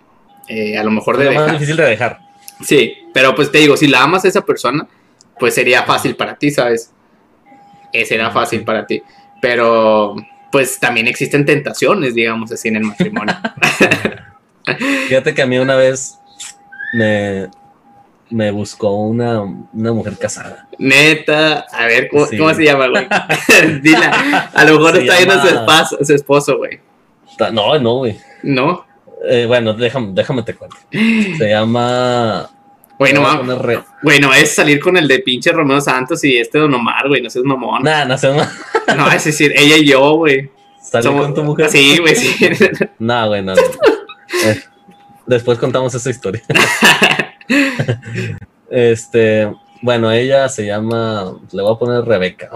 Eh, 0.49 0.77
a 0.77 0.85
lo 0.85 0.91
mejor 0.91 1.17
de 1.17 1.25
lo 1.27 1.33
más 1.33 1.53
difícil 1.53 1.77
de 1.77 1.85
dejar. 1.85 2.24
Sí, 2.65 2.95
pero 3.13 3.35
pues 3.35 3.51
te 3.53 3.59
digo, 3.59 3.77
si 3.77 3.87
la 3.87 4.03
amas 4.03 4.25
a 4.25 4.29
esa 4.29 4.45
persona, 4.45 4.87
pues 5.39 5.55
sería 5.55 5.83
fácil 5.85 6.17
para 6.17 6.37
ti, 6.37 6.51
¿sabes? 6.51 6.93
Eh, 7.93 8.05
será 8.05 8.31
fácil 8.31 8.65
para 8.65 8.87
ti. 8.87 9.03
Pero 9.41 10.17
pues 10.51 10.79
también 10.79 11.09
existen 11.09 11.45
tentaciones, 11.45 12.15
digamos 12.15 12.51
así, 12.53 12.69
en 12.69 12.77
el 12.77 12.85
matrimonio. 12.85 13.35
Fíjate 15.09 15.35
que 15.35 15.43
a 15.43 15.47
mí 15.47 15.59
una 15.59 15.77
vez 15.77 16.19
me, 16.95 17.49
me 18.31 18.51
buscó 18.51 18.97
una, 18.97 19.43
mujer 19.73 20.17
casada. 20.17 20.69
Neta, 20.79 21.67
a 21.71 21.87
ver, 21.87 22.09
¿cómo, 22.09 22.27
se 22.27 22.65
llama, 22.65 22.89
güey? 22.89 23.07
Dila, 23.83 24.51
a 24.55 24.65
lo 24.65 24.79
mejor 24.79 24.97
está 24.99 25.17
viendo 25.17 25.41
su, 25.41 25.49
esposo, 25.49 25.99
su 26.03 26.15
esposo, 26.15 26.59
güey. 26.59 26.81
No, 27.53 27.79
no, 27.79 27.99
güey. 27.99 28.19
¿No? 28.43 28.87
Eh, 29.29 29.47
bueno, 29.47 29.73
déjame, 29.75 30.13
déjame 30.13 30.43
te 30.43 30.55
cuento. 30.55 30.77
Se 30.91 31.49
llama. 31.49 32.51
Bueno, 32.99 33.23
bueno, 34.03 34.33
es 34.33 34.55
salir 34.55 34.79
con 34.81 34.97
el 34.97 35.09
de 35.09 35.19
pinche 35.19 35.51
Romeo 35.51 35.81
Santos 35.81 36.23
y 36.23 36.37
este 36.37 36.59
Don 36.59 36.73
Omar, 36.75 37.09
güey, 37.09 37.21
no 37.21 37.29
seas 37.29 37.45
mamón. 37.45 37.83
Nah, 37.83 38.05
no 38.05 38.17
seas 38.17 38.53
No, 38.97 39.11
es 39.11 39.25
decir, 39.25 39.53
ella 39.57 39.77
y 39.77 39.87
yo, 39.87 40.13
güey. 40.15 40.51
¿Salir 40.81 41.11
con 41.11 41.35
tu 41.35 41.43
mujer? 41.43 41.71
Sí, 41.71 41.99
güey, 41.99 42.15
sí. 42.15 42.37
no, 42.99 43.29
güey, 43.29 43.43
no. 43.43 43.55
Eh, 43.55 44.61
después 45.27 45.59
contamos 45.59 45.95
esa 45.95 46.09
historia. 46.09 46.43
este, 48.71 49.53
bueno, 49.83 50.13
ella 50.13 50.49
se 50.49 50.67
llama, 50.67 51.37
le 51.51 51.63
voy 51.63 51.75
a 51.75 51.79
poner 51.79 52.05
Rebeca. 52.05 52.51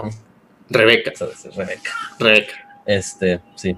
Rebeca. 0.69 1.11
Rebeca. 1.55 1.91
Rebeca. 2.17 2.53
Este, 2.85 3.41
sí. 3.55 3.75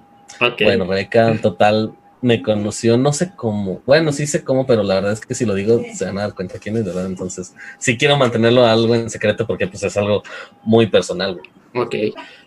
Bueno, 0.59 0.85
Rebeca, 0.85 1.29
en 1.29 1.41
total, 1.41 1.93
me 2.21 2.41
conoció, 2.41 2.97
no 2.97 3.13
sé 3.13 3.31
cómo, 3.35 3.81
bueno, 3.85 4.11
sí 4.11 4.27
sé 4.27 4.43
cómo, 4.43 4.65
pero 4.67 4.83
la 4.83 4.95
verdad 4.95 5.13
es 5.13 5.21
que 5.21 5.33
si 5.33 5.45
lo 5.45 5.55
digo 5.55 5.81
se 5.93 6.05
van 6.05 6.19
a 6.19 6.21
dar 6.21 6.35
cuenta 6.35 6.59
quién 6.59 6.77
es, 6.77 6.85
¿verdad? 6.85 7.05
Entonces, 7.07 7.55
sí 7.79 7.97
quiero 7.97 8.15
mantenerlo 8.17 8.65
algo 8.65 8.93
en 8.93 9.09
secreto 9.09 9.47
porque 9.47 9.67
pues 9.67 9.81
es 9.83 9.97
algo 9.97 10.21
muy 10.63 10.87
personal, 10.87 11.39
Ok. 11.73 11.95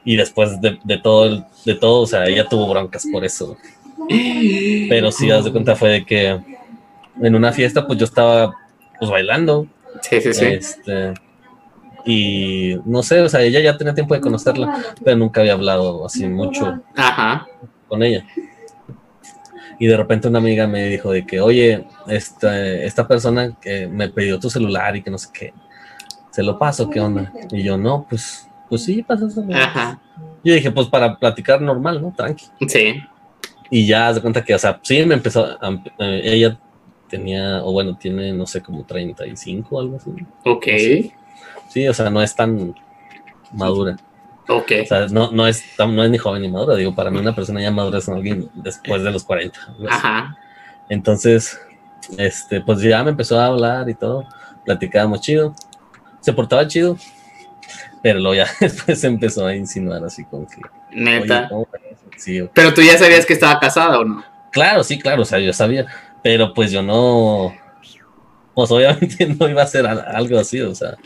Y 0.04 0.16
después 0.16 0.61
de, 0.61 0.99
todo, 1.02 1.26
el, 1.26 1.45
de 1.64 1.75
todo, 1.75 2.02
o 2.02 2.07
sea, 2.07 2.26
ella 2.26 2.49
tuvo 2.49 2.69
broncas 2.69 3.07
por 3.11 3.25
eso. 3.25 3.57
Pero 4.88 5.11
sí, 5.11 5.31
haz 5.31 5.45
de 5.45 5.52
cuenta 5.52 5.76
fue 5.76 5.88
de 5.90 6.04
que 6.04 6.40
en 7.23 7.35
una 7.35 7.52
fiesta 7.52 7.87
pues 7.87 7.99
yo 7.99 8.04
estaba 8.04 8.54
pues 8.99 9.11
bailando. 9.11 9.66
Sí, 10.02 10.21
sí, 10.21 10.35
sí. 10.35 10.45
Este, 10.47 11.14
y 12.04 12.76
no 12.85 13.02
sé, 13.02 13.21
o 13.23 13.28
sea, 13.28 13.40
ella 13.43 13.61
ya 13.61 13.78
tenía 13.78 13.95
tiempo 13.95 14.14
de 14.14 14.21
conocerla, 14.21 14.85
pero 15.02 15.16
nunca 15.16 15.40
había 15.40 15.54
hablado 15.54 16.04
así 16.04 16.26
mucho 16.26 16.81
Ajá. 16.97 17.47
con 17.88 18.02
ella. 18.02 18.26
Y 19.78 19.87
de 19.87 19.97
repente 19.97 20.28
una 20.28 20.38
amiga 20.38 20.66
me 20.66 20.85
dijo 20.88 21.11
de 21.12 21.26
que, 21.26 21.40
oye, 21.40 21.87
esta, 22.07 22.61
esta 22.61 23.07
persona 23.07 23.57
que 23.61 23.87
me 23.87 24.09
pidió 24.09 24.38
tu 24.38 24.50
celular 24.50 24.97
y 24.97 25.02
que 25.02 25.11
no 25.11 25.19
sé 25.19 25.28
qué, 25.33 25.54
se 26.31 26.43
lo 26.43 26.59
paso, 26.59 26.90
¿qué 26.90 27.00
onda? 27.00 27.33
Y 27.50 27.62
yo, 27.62 27.76
no, 27.76 28.07
pues, 28.09 28.49
pues 28.69 28.85
sí, 28.85 29.02
pásaselo. 29.02 29.54
Ajá. 29.54 30.00
Yo 30.43 30.54
dije, 30.54 30.71
pues 30.71 30.88
para 30.88 31.16
platicar 31.16 31.61
normal, 31.61 32.02
¿no? 32.02 32.12
Tranqui. 32.12 32.47
Sí. 32.69 33.02
Y 33.71 33.87
ya 33.87 34.12
se 34.12 34.21
cuenta 34.21 34.45
que, 34.45 34.54
o 34.54 34.59
sea, 34.59 34.78
sí 34.83 35.04
me 35.04 35.14
empezó, 35.14 35.59
eh, 35.99 36.21
ella 36.25 36.59
tenía, 37.09 37.64
o 37.64 37.73
bueno, 37.73 37.97
tiene, 37.97 38.33
no 38.33 38.47
sé, 38.47 38.62
como 38.62 38.85
35 38.85 39.76
o 39.76 39.81
algo 39.81 39.97
así. 39.97 40.11
Ok. 40.45 40.66
Sí, 41.69 41.88
o 41.88 41.95
sea, 41.95 42.11
no 42.11 42.23
es 42.23 42.35
tan 42.35 42.75
madura. 43.52 43.97
Ok. 44.48 44.72
O 44.82 44.86
sea, 44.86 45.06
no, 45.08 45.30
no, 45.30 45.46
es, 45.46 45.64
no 45.78 46.04
es 46.04 46.10
ni 46.10 46.18
joven 46.18 46.42
ni 46.42 46.48
madura. 46.48 46.76
Digo, 46.76 46.94
para 46.94 47.10
mí 47.10 47.18
una 47.18 47.34
persona 47.34 47.62
ya 47.62 47.70
madura 47.70 47.98
es 47.98 48.08
alguien 48.08 48.50
después 48.54 49.02
de 49.02 49.10
los 49.10 49.24
40. 49.24 49.58
Ajá. 49.88 50.36
Entonces, 50.88 51.60
este, 52.18 52.60
pues 52.60 52.80
ya 52.80 53.02
me 53.02 53.10
empezó 53.10 53.40
a 53.40 53.46
hablar 53.46 53.88
y 53.88 53.94
todo. 53.94 54.26
Platicábamos 54.64 55.20
chido. 55.20 55.54
Se 56.20 56.32
portaba 56.32 56.66
chido. 56.66 56.96
Pero 58.02 58.20
luego 58.20 58.34
ya 58.34 58.46
después 58.60 59.00
se 59.00 59.06
empezó 59.06 59.46
a 59.46 59.54
insinuar 59.54 60.04
así 60.04 60.24
como 60.24 60.46
que... 60.46 60.60
Neta. 60.92 61.48
sí, 62.16 62.48
pero 62.52 62.72
tú 62.72 62.80
ya 62.80 62.96
sabías 62.96 63.26
que 63.26 63.32
estaba 63.32 63.58
casada 63.58 63.98
o 63.98 64.04
no? 64.04 64.24
Claro, 64.52 64.84
sí, 64.84 64.98
claro. 64.98 65.22
O 65.22 65.24
sea, 65.24 65.38
yo 65.38 65.52
sabía. 65.52 65.86
Pero 66.22 66.52
pues 66.52 66.70
yo 66.70 66.82
no... 66.82 67.54
Pues 68.54 68.70
obviamente 68.70 69.26
no 69.40 69.48
iba 69.48 69.62
a 69.62 69.66
ser 69.66 69.86
algo 69.86 70.38
así, 70.38 70.60
o 70.60 70.74
sea... 70.74 70.96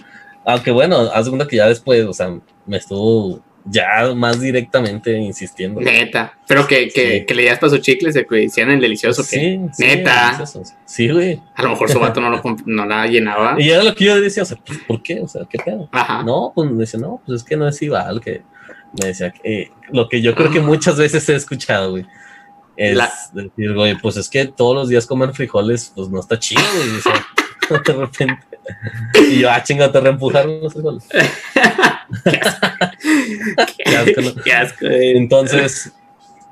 Aunque 0.48 0.70
bueno, 0.70 0.96
haz 1.12 1.26
de 1.26 1.30
cuenta 1.30 1.46
que 1.46 1.56
ya 1.56 1.66
después, 1.66 2.06
o 2.06 2.12
sea, 2.14 2.34
me 2.64 2.78
estuvo 2.78 3.44
ya 3.66 4.14
más 4.16 4.40
directamente 4.40 5.12
insistiendo. 5.12 5.78
Neta. 5.78 6.38
Pero 6.46 6.66
que, 6.66 6.88
que, 6.88 7.26
que 7.26 7.34
le 7.34 7.44
das 7.44 7.58
para 7.58 7.68
su 7.68 7.78
chicle, 7.78 8.10
se 8.14 8.26
decían 8.30 8.70
el 8.70 8.80
delicioso. 8.80 9.22
Sí, 9.22 9.60
Neta. 9.78 10.42
Sí, 10.86 11.10
güey. 11.10 11.38
A 11.54 11.64
lo 11.64 11.68
mejor 11.68 11.90
su 11.90 12.00
vato 12.00 12.22
no, 12.22 12.30
lo, 12.30 12.42
no 12.64 12.86
la 12.86 13.06
llenaba. 13.06 13.60
Y 13.60 13.68
era 13.68 13.84
lo 13.84 13.94
que 13.94 14.06
yo 14.06 14.18
decía, 14.18 14.42
o 14.42 14.46
sea, 14.46 14.56
pues, 14.56 14.78
¿por 14.88 15.02
qué? 15.02 15.20
O 15.20 15.28
sea, 15.28 15.42
¿qué 15.50 15.58
pedo? 15.58 15.86
Ajá. 15.92 16.22
No, 16.22 16.50
pues 16.54 16.70
me 16.70 16.78
decía, 16.78 16.98
no, 16.98 17.20
pues 17.26 17.42
es 17.42 17.44
que 17.46 17.54
no 17.54 17.68
es 17.68 17.82
igual, 17.82 18.18
que 18.22 18.40
me 18.98 19.08
decía 19.08 19.30
que 19.30 19.70
lo 19.90 20.08
que 20.08 20.22
yo 20.22 20.34
creo 20.34 20.50
que 20.50 20.60
muchas 20.60 20.96
veces 20.96 21.28
he 21.28 21.34
escuchado, 21.34 21.90
güey. 21.90 22.06
Es 22.74 22.98
decir, 23.34 23.74
güey, 23.74 23.98
pues 23.98 24.16
es 24.16 24.30
que 24.30 24.46
todos 24.46 24.74
los 24.74 24.88
días 24.88 25.04
comer 25.04 25.34
frijoles, 25.34 25.92
pues 25.94 26.08
no 26.08 26.20
está 26.20 26.38
chido, 26.38 26.62
güey. 26.74 26.96
O 26.96 27.02
sea, 27.02 27.82
de 27.86 27.92
repente. 27.92 28.47
Y 29.30 29.40
yo, 29.40 29.50
ah, 29.50 29.62
chinga, 29.62 29.90
te 29.90 30.00
reempujaron 30.00 30.60
los 30.60 30.72
frijoles. 30.72 31.08
Qué 34.44 34.52
asco, 34.52 34.86
Entonces, 34.86 35.92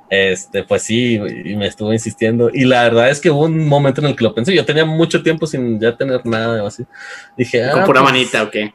este, 0.09 0.63
pues 0.65 0.83
sí, 0.83 1.15
y 1.15 1.57
me 1.57 1.67
estuvo 1.67 1.93
insistiendo. 1.93 2.51
Y 2.53 2.65
la 2.65 2.85
verdad 2.85 3.11
es 3.11 3.21
que 3.21 3.31
hubo 3.31 3.45
un 3.45 3.67
momento 3.67 4.01
en 4.01 4.09
el 4.09 4.17
que 4.17 4.25
lo 4.25 4.35
pensé. 4.35 4.55
Yo 4.55 4.65
tenía 4.65 4.85
mucho 4.85 5.23
tiempo 5.23 5.47
sin 5.47 5.81
ya 5.81 5.97
tener 5.97 6.25
nada 6.27 6.67
así. 6.67 6.85
Dije, 7.37 7.65
ah, 7.65 7.73
¿Con 7.73 7.85
pura 7.85 8.03
pues, 8.03 8.13
manita 8.13 8.43
o 8.43 8.51
qué? 8.51 8.73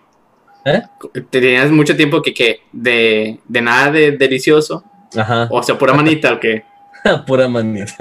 ¿Eh? 0.65 0.81
¿Tenías 1.29 1.71
mucho 1.71 1.95
tiempo 1.95 2.21
que 2.21 2.33
qué? 2.33 2.61
¿De, 2.71 3.39
de 3.47 3.61
nada 3.61 3.91
de 3.91 4.11
delicioso? 4.11 4.83
Ajá. 5.15 5.47
O 5.49 5.63
sea, 5.63 5.77
pura 5.77 5.93
manita 5.93 6.33
o 6.33 6.39
qué? 6.39 6.63
pura 7.25 7.47
manita. 7.47 7.93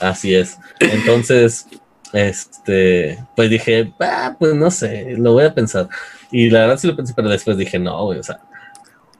Así 0.00 0.34
es. 0.34 0.58
Entonces, 0.80 1.66
este, 2.14 3.18
pues 3.34 3.50
dije, 3.50 3.92
ah, 4.00 4.36
pues 4.38 4.54
no 4.54 4.70
sé, 4.70 5.16
lo 5.18 5.32
voy 5.32 5.44
a 5.44 5.54
pensar. 5.54 5.88
Y 6.30 6.48
la 6.48 6.60
verdad 6.60 6.78
sí 6.78 6.86
lo 6.86 6.96
pensé, 6.96 7.12
pero 7.14 7.28
después 7.28 7.56
dije, 7.56 7.78
no, 7.78 8.04
güey, 8.04 8.20
o 8.20 8.22
sea, 8.22 8.40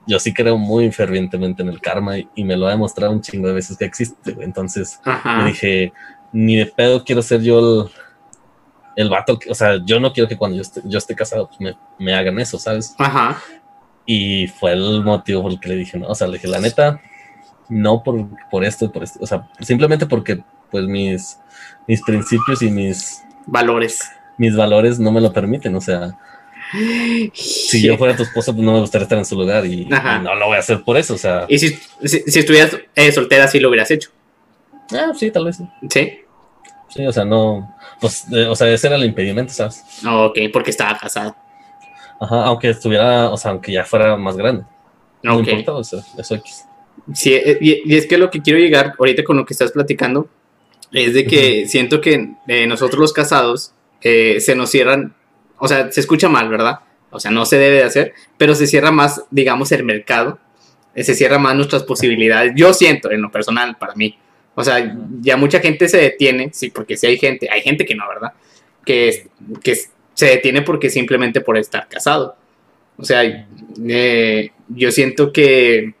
yo 0.07 0.17
sí 0.17 0.33
creo 0.33 0.57
muy 0.57 0.91
fervientemente 0.91 1.61
en 1.61 1.69
el 1.69 1.81
karma 1.81 2.17
y, 2.17 2.43
me 2.43 2.55
lo 2.55 2.67
ha 2.67 2.71
demostrado 2.71 3.11
un 3.11 3.21
chingo 3.21 3.47
de 3.47 3.53
veces 3.53 3.77
que 3.77 3.85
existe, 3.85 4.31
güey. 4.31 4.45
Entonces, 4.45 5.01
me 5.25 5.45
dije, 5.47 5.91
ni 6.31 6.55
de 6.55 6.67
pedo 6.67 7.03
quiero 7.03 7.21
ser 7.21 7.41
yo 7.41 7.59
el, 7.59 7.91
el 8.95 9.09
vato, 9.09 9.37
o 9.49 9.55
sea, 9.55 9.77
yo 9.83 9.99
no 9.99 10.13
quiero 10.13 10.29
que 10.29 10.37
cuando 10.37 10.55
yo 10.55 10.61
esté, 10.61 10.81
yo 10.85 10.97
esté 10.97 11.15
casado, 11.15 11.47
pues 11.47 11.59
me, 11.59 11.77
me 11.99 12.13
hagan 12.15 12.39
eso, 12.39 12.57
¿sabes? 12.57 12.95
Ajá. 12.97 13.37
Y 14.05 14.47
fue 14.47 14.71
el 14.71 15.03
motivo 15.03 15.41
por 15.41 15.51
el 15.51 15.59
que 15.59 15.69
le 15.69 15.75
dije, 15.75 15.97
no, 15.97 16.07
o 16.07 16.15
sea, 16.15 16.27
le 16.27 16.33
dije, 16.33 16.47
la 16.47 16.59
neta, 16.59 17.01
no 17.67 18.03
por, 18.03 18.27
por 18.49 18.63
esto, 18.63 18.89
por 18.89 19.03
esto, 19.03 19.19
o 19.21 19.27
sea, 19.27 19.49
simplemente 19.59 20.05
porque, 20.05 20.41
pues, 20.71 20.85
mis 20.85 21.39
mis 21.87 22.01
principios 22.01 22.61
y 22.61 22.71
mis 22.71 23.23
valores. 23.45 23.99
Mis 24.37 24.55
valores 24.55 24.99
no 24.99 25.11
me 25.11 25.21
lo 25.21 25.31
permiten, 25.31 25.75
o 25.75 25.81
sea, 25.81 26.17
si 27.33 27.81
yo 27.81 27.97
fuera 27.97 28.15
tu 28.15 28.23
esposa, 28.23 28.51
pues 28.51 28.63
no 28.63 28.73
me 28.73 28.79
gustaría 28.79 29.03
estar 29.03 29.17
en 29.17 29.25
su 29.25 29.35
lugar 29.35 29.65
y, 29.65 29.85
no 29.85 30.35
lo 30.35 30.47
voy 30.47 30.55
a 30.55 30.59
hacer 30.59 30.83
por 30.83 30.97
eso, 30.97 31.13
o 31.13 31.17
sea. 31.17 31.45
¿Y 31.47 31.59
si, 31.59 31.77
si, 32.03 32.39
estuvieras 32.39 32.77
eh, 32.95 33.11
soltera, 33.11 33.47
sí 33.47 33.59
lo 33.59 33.69
hubieras 33.69 33.91
hecho? 33.91 34.09
Ah, 34.91 35.11
sí, 35.15 35.31
tal 35.31 35.45
vez 35.45 35.57
sí. 35.57 35.67
¿Sí? 35.89 36.19
Sí, 36.89 37.05
o 37.05 37.11
sea, 37.11 37.25
no, 37.25 37.75
pues, 37.99 38.25
o 38.49 38.55
sea, 38.55 38.69
ese 38.69 38.87
era 38.87 38.95
el 38.95 39.05
impedimento, 39.05 39.53
¿sabes? 39.53 39.83
Ok, 40.07 40.37
porque 40.51 40.71
estaba 40.71 40.97
casado. 40.97 41.35
Ajá, 42.19 42.45
aunque 42.45 42.69
estuviera, 42.69 43.29
o 43.29 43.37
sea, 43.37 43.51
aunque 43.51 43.71
ya 43.71 43.83
fuera 43.83 44.15
más 44.15 44.37
grande. 44.37 44.63
No 45.21 45.39
importa, 45.39 45.73
o 45.73 45.83
sea, 45.83 45.99
eso 46.17 46.35
X. 46.35 46.65
Sí, 47.13 47.33
eh, 47.33 47.57
y, 47.59 47.93
y, 47.93 47.97
es 47.97 48.07
que 48.07 48.17
lo 48.17 48.29
que 48.29 48.41
quiero 48.41 48.59
llegar 48.59 48.93
ahorita 48.97 49.23
con 49.23 49.37
lo 49.37 49.45
que 49.45 49.53
estás 49.53 49.71
platicando 49.71 50.29
es 50.95 51.13
de 51.13 51.25
que 51.25 51.67
siento 51.67 51.99
que 51.99 52.29
eh, 52.47 52.67
nosotros 52.67 52.99
los 52.99 53.13
casados 53.13 53.73
eh, 54.01 54.39
se 54.39 54.55
nos 54.55 54.71
cierran, 54.71 55.13
o 55.57 55.67
sea, 55.67 55.91
se 55.91 55.99
escucha 55.99 56.29
mal, 56.29 56.47
¿verdad? 56.47 56.79
O 57.09 57.19
sea, 57.19 57.31
no 57.31 57.45
se 57.45 57.57
debe 57.57 57.77
de 57.77 57.83
hacer, 57.83 58.13
pero 58.37 58.55
se 58.55 58.65
cierra 58.65 58.91
más, 58.91 59.23
digamos, 59.29 59.73
el 59.73 59.83
mercado, 59.83 60.39
eh, 60.95 61.03
se 61.03 61.13
cierra 61.13 61.37
más 61.37 61.53
nuestras 61.55 61.83
posibilidades. 61.83 62.53
Yo 62.55 62.73
siento, 62.73 63.11
en 63.11 63.21
lo 63.21 63.29
personal, 63.29 63.75
para 63.77 63.93
mí. 63.95 64.17
O 64.55 64.63
sea, 64.63 64.97
ya 65.19 65.35
mucha 65.35 65.59
gente 65.59 65.89
se 65.89 65.97
detiene, 65.97 66.49
sí, 66.53 66.69
porque 66.69 66.95
sí 66.95 67.07
hay 67.07 67.17
gente, 67.17 67.49
hay 67.51 67.61
gente 67.61 67.85
que 67.85 67.95
no, 67.95 68.07
¿verdad? 68.07 68.31
Que, 68.85 69.27
que 69.61 69.77
se 70.13 70.25
detiene 70.27 70.61
porque 70.61 70.89
simplemente 70.89 71.41
por 71.41 71.57
estar 71.57 71.89
casado. 71.89 72.37
O 72.97 73.03
sea, 73.03 73.47
yo 74.69 74.91
siento 74.91 75.33
que, 75.33 75.93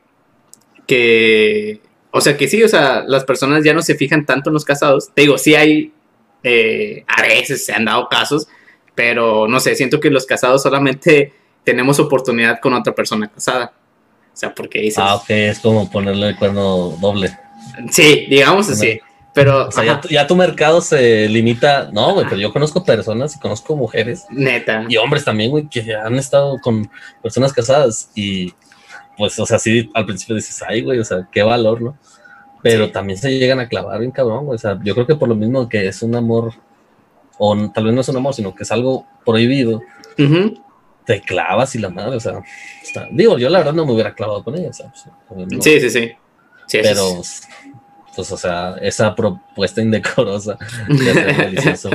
que 0.87 1.81
o 2.17 2.21
sea 2.21 2.37
que 2.37 2.47
sí, 2.47 2.63
o 2.63 2.69
sea, 2.69 3.03
las 3.05 3.25
personas 3.25 3.65
ya 3.65 3.73
no 3.73 3.81
se 3.81 3.95
fijan 3.95 4.25
tanto 4.25 4.49
en 4.49 4.53
los 4.53 4.63
casados. 4.63 5.09
Te 5.13 5.23
digo, 5.23 5.37
sí 5.37 5.53
hay, 5.53 5.91
eh, 6.43 7.03
a 7.09 7.21
veces 7.21 7.65
se 7.65 7.73
han 7.73 7.83
dado 7.83 8.07
casos, 8.07 8.47
pero 8.95 9.49
no 9.49 9.59
sé, 9.59 9.75
siento 9.75 9.99
que 9.99 10.09
los 10.09 10.25
casados 10.25 10.63
solamente 10.63 11.33
tenemos 11.65 11.99
oportunidad 11.99 12.61
con 12.61 12.73
otra 12.73 12.95
persona 12.95 13.27
casada. 13.27 13.73
O 14.33 14.37
sea, 14.37 14.55
porque 14.55 14.79
dices... 14.79 14.97
Ah, 14.97 15.15
ok, 15.15 15.29
es 15.29 15.59
como 15.59 15.91
ponerle 15.91 16.29
el 16.29 16.37
cuerno 16.37 16.95
doble. 17.01 17.37
Sí, 17.91 18.27
digamos 18.29 18.69
así. 18.69 18.97
Pero, 19.33 19.67
o 19.67 19.71
sea, 19.73 20.01
ya 20.09 20.25
tu, 20.25 20.37
mercado 20.37 20.79
se 20.79 21.27
limita. 21.27 21.89
No, 21.91 22.13
güey, 22.13 22.25
pero 22.29 22.39
yo 22.39 22.53
conozco 22.53 22.85
personas 22.85 23.35
y 23.35 23.39
conozco 23.39 23.75
mujeres. 23.75 24.23
Neta. 24.29 24.85
Y 24.87 24.95
hombres 24.95 25.25
también, 25.25 25.51
güey, 25.51 25.67
que 25.67 25.93
han 25.93 26.15
estado 26.15 26.61
con 26.61 26.89
personas 27.21 27.51
casadas 27.51 28.09
y 28.15 28.53
pues, 29.17 29.37
o 29.39 29.45
sea, 29.45 29.59
sí, 29.59 29.89
al 29.93 30.05
principio 30.05 30.35
dices, 30.35 30.61
ay, 30.67 30.81
güey, 30.81 30.99
o 30.99 31.03
sea, 31.03 31.27
qué 31.31 31.43
valor, 31.43 31.81
¿no? 31.81 31.97
Pero 32.61 32.91
también 32.91 33.19
se 33.19 33.37
llegan 33.37 33.59
a 33.59 33.67
clavar 33.67 33.99
bien 33.99 34.11
cabrón, 34.11 34.45
güey. 34.45 34.55
O 34.55 34.59
sea, 34.59 34.79
yo 34.83 34.93
creo 34.95 35.05
que 35.05 35.15
por 35.15 35.29
lo 35.29 35.35
mismo 35.35 35.69
que 35.69 35.87
es 35.87 36.01
un 36.01 36.15
amor, 36.15 36.53
o 37.37 37.69
tal 37.69 37.85
vez 37.85 37.93
no 37.93 38.01
es 38.01 38.09
un 38.09 38.17
amor, 38.17 38.33
sino 38.33 38.55
que 38.55 38.63
es 38.63 38.71
algo 38.71 39.05
prohibido, 39.23 39.81
te 41.05 41.21
clavas 41.21 41.75
y 41.75 41.79
la 41.79 41.89
madre, 41.89 42.15
o 42.15 42.19
sea, 42.19 42.41
digo, 43.11 43.37
yo 43.37 43.49
la 43.49 43.59
verdad 43.59 43.73
no 43.73 43.85
me 43.85 43.93
hubiera 43.93 44.15
clavado 44.15 44.43
con 44.43 44.55
ella, 44.55 44.73
¿sabes? 44.73 45.05
sí, 45.61 45.79
sí, 45.79 45.89
sí, 45.89 46.11
Pero, 46.81 47.21
pues, 48.15 48.31
o 48.31 48.37
sea, 48.37 48.77
esa 48.81 49.13
propuesta 49.13 49.81
indecorosa 49.81 50.57
de 50.87 51.13
delicioso 51.37 51.89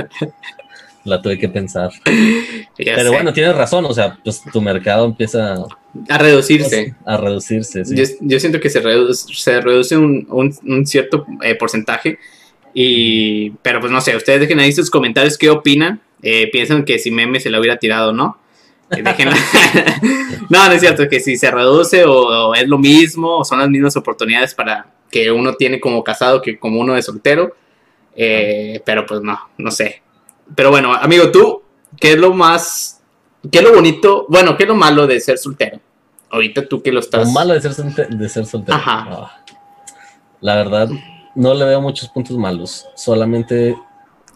la 1.03 1.21
tuve 1.21 1.37
que 1.37 1.49
pensar. 1.49 1.91
Pero 2.77 3.11
bueno, 3.11 3.33
tienes 3.33 3.55
razón, 3.55 3.85
o 3.85 3.93
sea, 3.93 4.17
pues 4.23 4.41
tu 4.51 4.61
mercado 4.61 5.05
empieza 5.05 5.65
a 6.09 6.17
reducirse. 6.17 6.95
A 7.05 7.17
reducirse, 7.17 7.83
yo, 8.21 8.39
siento 8.39 8.59
que 8.59 8.69
se 8.69 8.79
reduce, 8.79 9.33
se 9.33 9.61
reduce 9.61 9.97
un, 9.97 10.27
un, 10.63 10.85
cierto 10.85 11.25
eh, 11.41 11.55
porcentaje. 11.55 12.17
Y, 12.73 13.51
pero 13.61 13.81
pues 13.81 13.91
no 13.91 13.99
sé, 13.99 14.15
ustedes 14.15 14.39
dejen 14.39 14.59
ahí 14.59 14.71
sus 14.71 14.89
comentarios 14.89 15.37
qué 15.37 15.49
opinan. 15.49 16.01
Eh, 16.23 16.49
piensan 16.51 16.85
que 16.85 16.99
si 16.99 17.11
meme 17.11 17.39
se 17.39 17.49
lo 17.49 17.59
hubiera 17.59 17.77
tirado 17.77 18.13
no. 18.13 18.37
Eh, 18.91 19.03
no, 20.49 20.67
no 20.67 20.71
es 20.71 20.81
cierto, 20.81 21.07
que 21.09 21.19
si 21.19 21.37
se 21.37 21.51
reduce 21.51 22.03
o, 22.05 22.53
es 22.55 22.67
lo 22.67 22.77
mismo, 22.77 23.39
o 23.39 23.45
son 23.45 23.59
las 23.59 23.69
mismas 23.69 23.95
oportunidades 23.97 24.53
para 24.53 24.87
que 25.09 25.31
uno 25.31 25.53
tiene 25.55 25.79
como 25.79 26.03
casado 26.03 26.41
que 26.41 26.57
como 26.57 26.79
uno 26.79 26.93
de 26.93 27.01
soltero. 27.01 27.55
pero 28.15 29.05
pues 29.05 29.21
no, 29.21 29.39
no 29.57 29.71
sé. 29.71 30.01
Pero 30.55 30.71
bueno, 30.71 30.93
amigo, 30.93 31.31
tú, 31.31 31.63
¿qué 31.99 32.13
es 32.13 32.17
lo 32.17 32.33
más, 32.33 33.01
qué 33.51 33.59
es 33.59 33.63
lo 33.63 33.73
bonito, 33.73 34.25
bueno, 34.29 34.57
qué 34.57 34.63
es 34.63 34.69
lo 34.69 34.75
malo 34.75 35.07
de 35.07 35.19
ser 35.19 35.37
soltero? 35.37 35.79
Ahorita 36.29 36.67
tú 36.67 36.81
que 36.81 36.91
lo 36.91 36.99
estás... 36.99 37.27
Lo 37.27 37.33
malo 37.33 37.53
de 37.53 37.61
ser, 37.61 37.75
de 38.09 38.29
ser 38.29 38.45
soltero. 38.45 38.77
Ajá. 38.77 39.05
Ah, 39.09 39.43
la 40.39 40.55
verdad, 40.55 40.89
no 41.35 41.53
le 41.53 41.65
veo 41.65 41.81
muchos 41.81 42.09
puntos 42.09 42.37
malos. 42.37 42.87
Solamente 42.95 43.75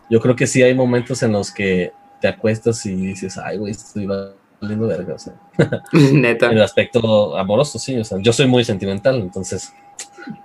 yo 0.10 0.20
creo 0.20 0.36
que 0.36 0.48
sí 0.48 0.62
hay 0.62 0.76
momentos 0.76 1.24
en 1.24 1.32
los 1.32 1.52
que 1.52 1.92
te 2.22 2.28
acuestas 2.28 2.86
y 2.86 2.96
dices, 2.96 3.38
ay, 3.38 3.58
güey, 3.58 3.72
estoy 3.72 4.06
valiendo 4.06 4.88
verga. 4.88 5.16
O 5.16 5.20
sea, 5.20 5.34
Neta. 5.92 6.48
En 6.48 6.54
el 6.58 6.64
aspecto 6.64 7.38
amoroso, 7.38 7.80
sí. 7.80 7.98
O 7.98 8.04
sea, 8.04 8.18
yo 8.22 8.32
soy 8.34 8.48
muy 8.48 8.64
sentimental, 8.64 9.16
entonces 9.16 9.74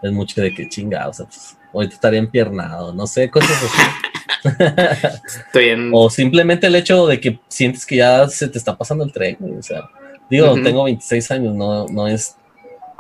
es 0.03 0.13
mucho 0.13 0.41
de 0.41 0.55
que 0.55 0.69
chinga, 0.69 1.09
o 1.09 1.13
sea, 1.13 1.27
pues, 1.27 1.57
ahorita 1.73 1.95
estaría 1.95 2.19
empiernado, 2.19 2.93
no 2.93 3.07
sé, 3.07 3.31
cosas 3.31 3.51
así. 3.51 3.83
Estoy 5.27 5.91
O 5.93 6.11
simplemente 6.11 6.67
el 6.67 6.77
hecho 6.77 7.07
de 7.07 7.21
que 7.21 7.39
sientes 7.49 7.85
que 7.87 7.97
ya 7.97 8.29
se 8.29 8.49
te 8.49 8.59
está 8.59 8.77
pasando 8.77 9.05
el 9.05 9.13
tren, 9.13 9.37
o 9.59 9.63
sea, 9.63 9.89
digo, 10.29 10.55
tengo 10.63 10.85
26 10.85 11.31
años, 11.31 11.55
no, 11.55 11.87
no 11.87 12.07
es 12.07 12.37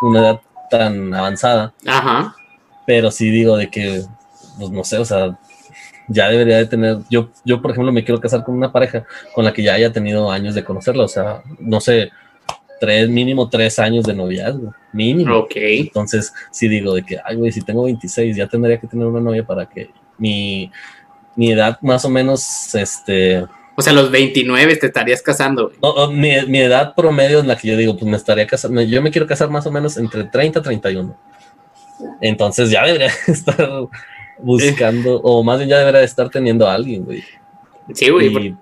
una 0.01 0.21
edad 0.21 0.41
tan 0.71 1.15
avanzada. 1.15 1.73
Ajá. 1.87 2.35
Pero 2.87 3.11
sí 3.11 3.31
digo 3.31 3.57
de 3.57 3.71
que, 3.71 4.03
pues 4.59 4.71
no 4.71 4.85
sé, 4.85 4.99
o 4.99 5.05
sea, 5.05 5.39
ya 6.09 6.29
debería 6.29 6.57
de 6.57 6.67
tener, 6.67 6.99
yo, 7.09 7.31
yo 7.45 7.63
por 7.63 7.71
ejemplo 7.71 7.93
me 7.93 8.05
quiero 8.05 8.21
casar 8.21 8.45
con 8.45 8.57
una 8.57 8.73
pareja 8.73 9.05
con 9.35 9.45
la 9.45 9.53
que 9.53 9.63
ya 9.63 9.75
haya 9.75 9.93
tenido 9.93 10.31
años 10.31 10.55
de 10.55 10.65
conocerla, 10.65 11.05
o 11.05 11.09
sea, 11.09 11.43
no 11.61 11.81
sé, 11.81 12.11
tres, 12.81 13.09
mínimo 13.09 13.49
tres 13.49 13.79
años 13.79 14.05
de 14.05 14.15
noviazgo, 14.15 14.75
mínimo. 14.93 15.37
Ok. 15.39 15.53
Entonces, 15.55 16.33
sí 16.51 16.67
digo 16.67 16.95
de 16.95 17.03
que, 17.05 17.19
ay, 17.25 17.37
güey, 17.37 17.53
si 17.53 17.61
tengo 17.61 17.85
26, 17.85 18.37
ya 18.37 18.49
tendría 18.49 18.81
que 18.81 18.89
tener 18.89 19.07
una 19.07 19.21
novia 19.21 19.45
para 19.45 19.69
que 19.69 19.91
mi, 20.19 20.73
mi 21.41 21.53
edad 21.53 21.79
más 21.81 22.05
o 22.05 22.11
menos, 22.11 22.75
este... 22.75 23.47
O 23.75 23.81
sea, 23.81 23.95
a 23.95 23.97
los 23.97 24.11
29 24.11 24.77
te 24.77 24.89
estarías 24.89 25.23
casando. 25.23 25.73
No, 25.81 26.11
mi, 26.11 26.33
mi, 26.47 26.59
edad 26.59 26.95
promedio 26.95 27.39
es 27.39 27.47
la 27.47 27.57
que 27.57 27.69
yo 27.69 27.79
digo, 27.79 27.95
pues 27.95 28.05
me 28.05 28.19
estaría 28.19 28.47
casando, 28.47 28.83
yo 28.83 29.01
me 29.01 29.11
quiero 29.11 29.27
casar 29.27 29.49
más 29.49 29.67
o 29.67 29.73
menos 29.73 29.97
entre 29.97 30.25
30 30.25 30.59
y 30.59 30.63
31. 30.63 31.17
Entonces 32.21 32.71
ya 32.71 32.85
debería 32.85 33.11
estar 33.27 33.71
buscando, 34.39 35.17
o 35.23 35.43
más 35.43 35.57
bien 35.57 35.71
ya 35.71 35.79
debería 35.79 36.03
estar 36.03 36.29
teniendo 36.29 36.69
a 36.69 36.75
alguien, 36.75 37.07
güey. 37.07 37.25
Sí, 37.95 38.11
güey. 38.11 38.55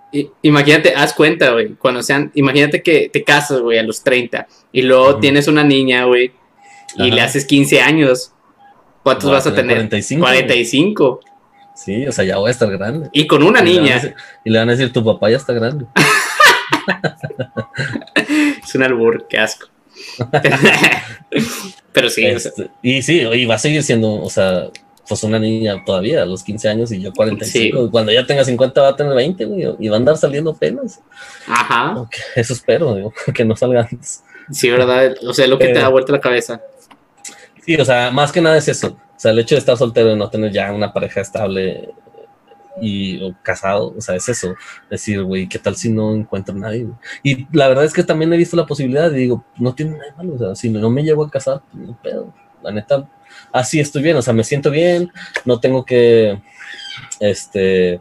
Imagínate, 0.42 0.94
haz 0.94 1.14
cuenta, 1.14 1.50
güey. 1.50 1.74
Cuando 1.74 2.00
sean, 2.04 2.30
imagínate 2.36 2.80
que 2.80 3.10
te 3.12 3.24
casas, 3.24 3.60
güey, 3.60 3.80
a 3.80 3.82
los 3.82 4.04
30 4.04 4.46
y 4.70 4.82
luego 4.82 5.18
tienes 5.18 5.48
una 5.48 5.64
niña, 5.64 6.04
güey, 6.04 6.30
y 6.96 7.10
le 7.10 7.20
haces 7.22 7.44
15 7.44 7.80
años. 7.80 8.32
¿Cuántos 9.02 9.32
vas 9.32 9.48
a 9.48 9.54
tener? 9.54 9.78
45. 9.78 10.24
45. 10.24 11.20
Sí, 11.78 12.08
o 12.08 12.12
sea, 12.12 12.24
ya 12.24 12.38
voy 12.38 12.48
a 12.48 12.50
estar 12.50 12.68
grande. 12.70 13.08
Y 13.12 13.28
con 13.28 13.44
una 13.44 13.60
niña. 13.60 14.02
y 14.44 14.50
le 14.50 14.58
van 14.58 14.68
a 14.68 14.72
decir, 14.72 14.92
tu 14.92 15.04
papá 15.04 15.30
ya 15.30 15.36
está 15.36 15.52
grande. 15.52 15.86
es 18.64 18.74
un 18.74 18.82
albur, 18.82 19.28
qué 19.28 19.38
asco. 19.38 19.68
Pero 21.92 22.10
sí. 22.10 22.26
Este, 22.26 22.68
y 22.82 23.00
sí, 23.02 23.20
y 23.20 23.46
va 23.46 23.54
a 23.54 23.58
seguir 23.58 23.84
siendo, 23.84 24.12
o 24.12 24.28
sea, 24.28 24.70
pues 25.08 25.22
una 25.22 25.38
niña 25.38 25.84
todavía 25.84 26.22
a 26.22 26.26
los 26.26 26.42
15 26.42 26.68
años 26.68 26.90
y 26.90 27.00
yo 27.00 27.12
45. 27.12 27.92
Cuando 27.92 28.10
ya 28.10 28.26
tenga 28.26 28.44
50 28.44 28.82
va 28.82 28.88
a 28.88 28.96
tener 28.96 29.14
20, 29.14 29.44
güey, 29.44 29.76
y 29.78 29.88
va 29.88 29.96
a 29.96 29.98
andar 29.98 30.16
saliendo 30.16 30.54
penas. 30.54 31.00
Ajá. 31.46 32.08
eso 32.34 32.54
espero, 32.54 32.96
digo, 32.96 33.12
que 33.32 33.44
no 33.44 33.54
salga 33.54 33.86
antes. 33.88 34.24
Sí, 34.50 34.68
¿verdad? 34.68 35.14
O 35.28 35.32
sea, 35.32 35.46
lo 35.46 35.58
que 35.58 35.68
te 35.68 35.78
da 35.78 35.88
vuelta 35.88 36.10
la 36.10 36.20
cabeza. 36.20 36.60
Sí, 37.64 37.76
o 37.76 37.84
sea, 37.84 38.10
más 38.10 38.32
que 38.32 38.40
nada 38.40 38.56
es 38.56 38.66
eso. 38.66 38.98
O 39.18 39.20
sea, 39.20 39.32
el 39.32 39.40
hecho 39.40 39.56
de 39.56 39.58
estar 39.58 39.76
soltero 39.76 40.12
y 40.12 40.16
no 40.16 40.30
tener 40.30 40.52
ya 40.52 40.72
una 40.72 40.92
pareja 40.92 41.20
estable 41.20 41.90
y 42.80 43.20
o 43.20 43.34
casado, 43.42 43.92
o 43.98 44.00
sea, 44.00 44.14
es 44.14 44.28
eso. 44.28 44.54
Decir, 44.88 45.24
güey, 45.24 45.48
¿qué 45.48 45.58
tal 45.58 45.74
si 45.74 45.90
no 45.90 46.14
encuentro 46.14 46.54
a 46.54 46.58
nadie? 46.58 46.86
Y 47.24 47.44
la 47.50 47.66
verdad 47.66 47.84
es 47.84 47.92
que 47.92 48.04
también 48.04 48.32
he 48.32 48.36
visto 48.36 48.56
la 48.56 48.66
posibilidad 48.66 49.10
y 49.10 49.16
digo, 49.16 49.44
no 49.56 49.74
tiene 49.74 49.98
nada 49.98 50.14
malo, 50.16 50.34
o 50.34 50.38
sea, 50.38 50.54
si 50.54 50.70
no 50.70 50.88
me 50.88 51.02
llego 51.02 51.24
a 51.24 51.30
casar, 51.30 51.62
no 51.72 52.00
pedo. 52.00 52.32
La 52.62 52.70
neta, 52.70 53.08
así 53.52 53.80
estoy 53.80 54.02
bien, 54.02 54.16
o 54.16 54.22
sea, 54.22 54.32
me 54.32 54.44
siento 54.44 54.70
bien, 54.70 55.10
no 55.44 55.58
tengo 55.58 55.84
que, 55.84 56.40
este, 57.18 58.00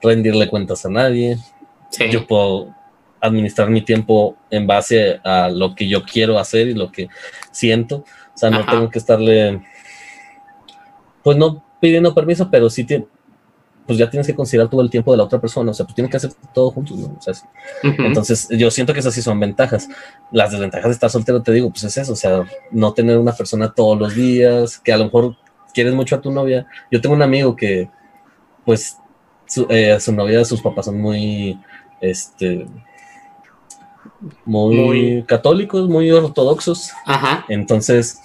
rendirle 0.00 0.48
cuentas 0.48 0.86
a 0.86 0.90
nadie. 0.90 1.38
Yo 2.10 2.26
puedo 2.26 2.74
administrar 3.20 3.70
mi 3.70 3.82
tiempo 3.82 4.36
en 4.50 4.66
base 4.66 5.20
a 5.24 5.48
lo 5.48 5.74
que 5.74 5.88
yo 5.88 6.04
quiero 6.04 6.38
hacer 6.38 6.68
y 6.68 6.74
lo 6.74 6.92
que 6.92 7.08
siento. 7.50 8.04
O 8.34 8.38
sea, 8.38 8.50
no 8.50 8.66
tengo 8.66 8.90
que 8.90 8.98
estarle, 8.98 9.62
pues 11.24 11.36
no 11.36 11.64
pidiendo 11.80 12.14
permiso, 12.14 12.48
pero 12.50 12.70
sí 12.70 12.86
pues 13.86 13.98
ya 13.98 14.08
tienes 14.08 14.26
que 14.26 14.34
considerar 14.34 14.70
todo 14.70 14.80
el 14.80 14.90
tiempo 14.90 15.10
de 15.10 15.18
la 15.18 15.24
otra 15.24 15.40
persona, 15.40 15.70
o 15.70 15.74
sea, 15.74 15.84
pues 15.84 15.94
tienes 15.94 16.10
que 16.10 16.16
hacer 16.16 16.32
todo 16.54 16.70
juntos, 16.70 16.96
¿no? 16.96 17.16
O 17.18 17.20
sea, 17.20 17.34
Entonces, 17.82 18.48
yo 18.50 18.70
siento 18.70 18.94
que 18.94 19.00
esas 19.00 19.12
sí 19.12 19.20
son 19.20 19.38
ventajas. 19.38 19.88
Las 20.32 20.52
desventajas 20.52 20.86
de 20.86 20.92
estar 20.92 21.10
soltero, 21.10 21.42
te 21.42 21.52
digo, 21.52 21.70
pues 21.70 21.84
es 21.84 21.96
eso, 21.98 22.14
o 22.14 22.16
sea, 22.16 22.44
no 22.70 22.94
tener 22.94 23.18
una 23.18 23.32
persona 23.32 23.72
todos 23.72 23.98
los 23.98 24.14
días, 24.14 24.78
que 24.78 24.92
a 24.92 24.96
lo 24.96 25.04
mejor 25.04 25.36
quieres 25.74 25.92
mucho 25.92 26.16
a 26.16 26.20
tu 26.20 26.30
novia. 26.30 26.66
Yo 26.90 27.00
tengo 27.00 27.14
un 27.14 27.22
amigo 27.22 27.54
que, 27.56 27.90
pues, 28.64 28.96
su, 29.46 29.66
eh, 29.68 29.98
su 30.00 30.12
novia, 30.12 30.44
sus 30.46 30.62
papás 30.62 30.86
son 30.86 30.98
muy, 30.98 31.58
este, 32.00 32.66
muy, 34.44 35.24
católicos, 35.26 35.88
muy 35.88 36.10
ortodoxos. 36.10 36.92
Ajá. 37.04 37.44
Entonces, 37.48 38.20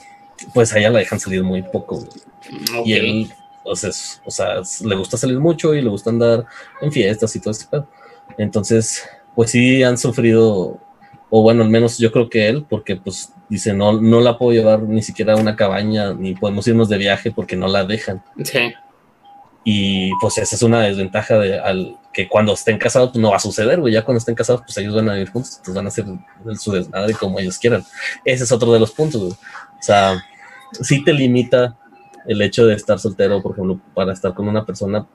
pues 0.54 0.74
a 0.74 0.80
ella 0.80 0.90
la 0.92 1.00
dejan 1.00 1.20
salir 1.20 1.44
muy 1.44 1.64
poco. 1.64 2.08
Y 2.86 2.94
él 2.94 3.34
entonces, 3.70 4.22
o 4.26 4.32
sea, 4.32 4.62
le 4.84 4.96
gusta 4.96 5.16
salir 5.16 5.40
mucho 5.40 5.76
y 5.76 5.82
le 5.82 5.90
gusta 5.90 6.10
andar 6.10 6.46
en 6.82 6.92
fiestas 6.92 7.36
y 7.36 7.40
todo 7.40 7.52
este 7.52 7.66
pedo. 7.70 7.88
Entonces, 8.38 9.08
pues 9.36 9.52
sí 9.52 9.84
han 9.84 9.98
sufrido, 9.98 10.80
o 11.30 11.42
bueno, 11.44 11.64
al 11.64 11.70
menos 11.70 11.98
yo 12.00 12.12
creo 12.12 12.30
que 12.30 12.48
él, 12.48 12.66
porque 12.68 12.96
pues 12.96 13.32
dice, 13.48 13.74
no, 13.74 14.02
no 14.02 14.22
la 14.22 14.38
puedo 14.38 14.54
llevar 14.54 14.82
ni 14.82 15.04
siquiera 15.04 15.34
a 15.34 15.38
una 15.38 15.56
cabaña, 15.56 16.14
ni 16.14 16.34
podemos 16.34 16.68
irnos 16.68 16.90
de 16.90 16.98
viaje 16.98 17.32
porque 17.32 17.56
no 17.56 17.68
la 17.68 17.84
dejan. 17.84 18.24
Sí. 18.44 18.74
Y 19.64 20.12
pues 20.20 20.38
esa 20.38 20.56
es 20.56 20.64
una 20.64 20.82
desventaja 20.82 21.38
de 21.38 21.60
al, 21.60 21.98
que 22.12 22.28
cuando 22.28 22.54
estén 22.54 22.80
casados 22.80 23.12
pues, 23.12 23.22
no 23.22 23.30
va 23.30 23.36
a 23.36 23.40
suceder, 23.40 23.80
güey. 23.82 23.94
Ya 23.94 24.04
cuando 24.04 24.18
estén 24.18 24.34
casados, 24.34 24.62
pues 24.62 24.78
ellos 24.78 24.96
van 24.96 25.10
a 25.10 25.14
vivir 25.14 25.30
juntos, 25.30 25.60
pues 25.64 25.76
van 25.76 25.86
a 25.86 25.90
hacer 25.90 26.06
su 26.58 26.72
desmadre 26.72 27.14
como 27.14 27.40
ellos 27.40 27.60
quieran. 27.60 27.86
Ese 28.26 28.46
es 28.46 28.52
otro 28.52 28.74
de 28.74 28.80
los 28.80 28.92
puntos, 28.92 29.22
güey. 29.22 29.34
O 29.34 29.82
sea, 29.84 30.24
sí 30.72 31.04
te 31.04 31.14
limita 31.14 31.78
el 32.30 32.44
hecho 32.44 32.68
de 32.68 32.76
estar 32.76 33.00
soltero, 33.00 33.42
por 33.42 33.54
ejemplo, 33.54 33.82
para 33.96 34.14
estar 34.14 34.36
con 34.36 34.48
una 34.48 34.64
persona 34.64 35.06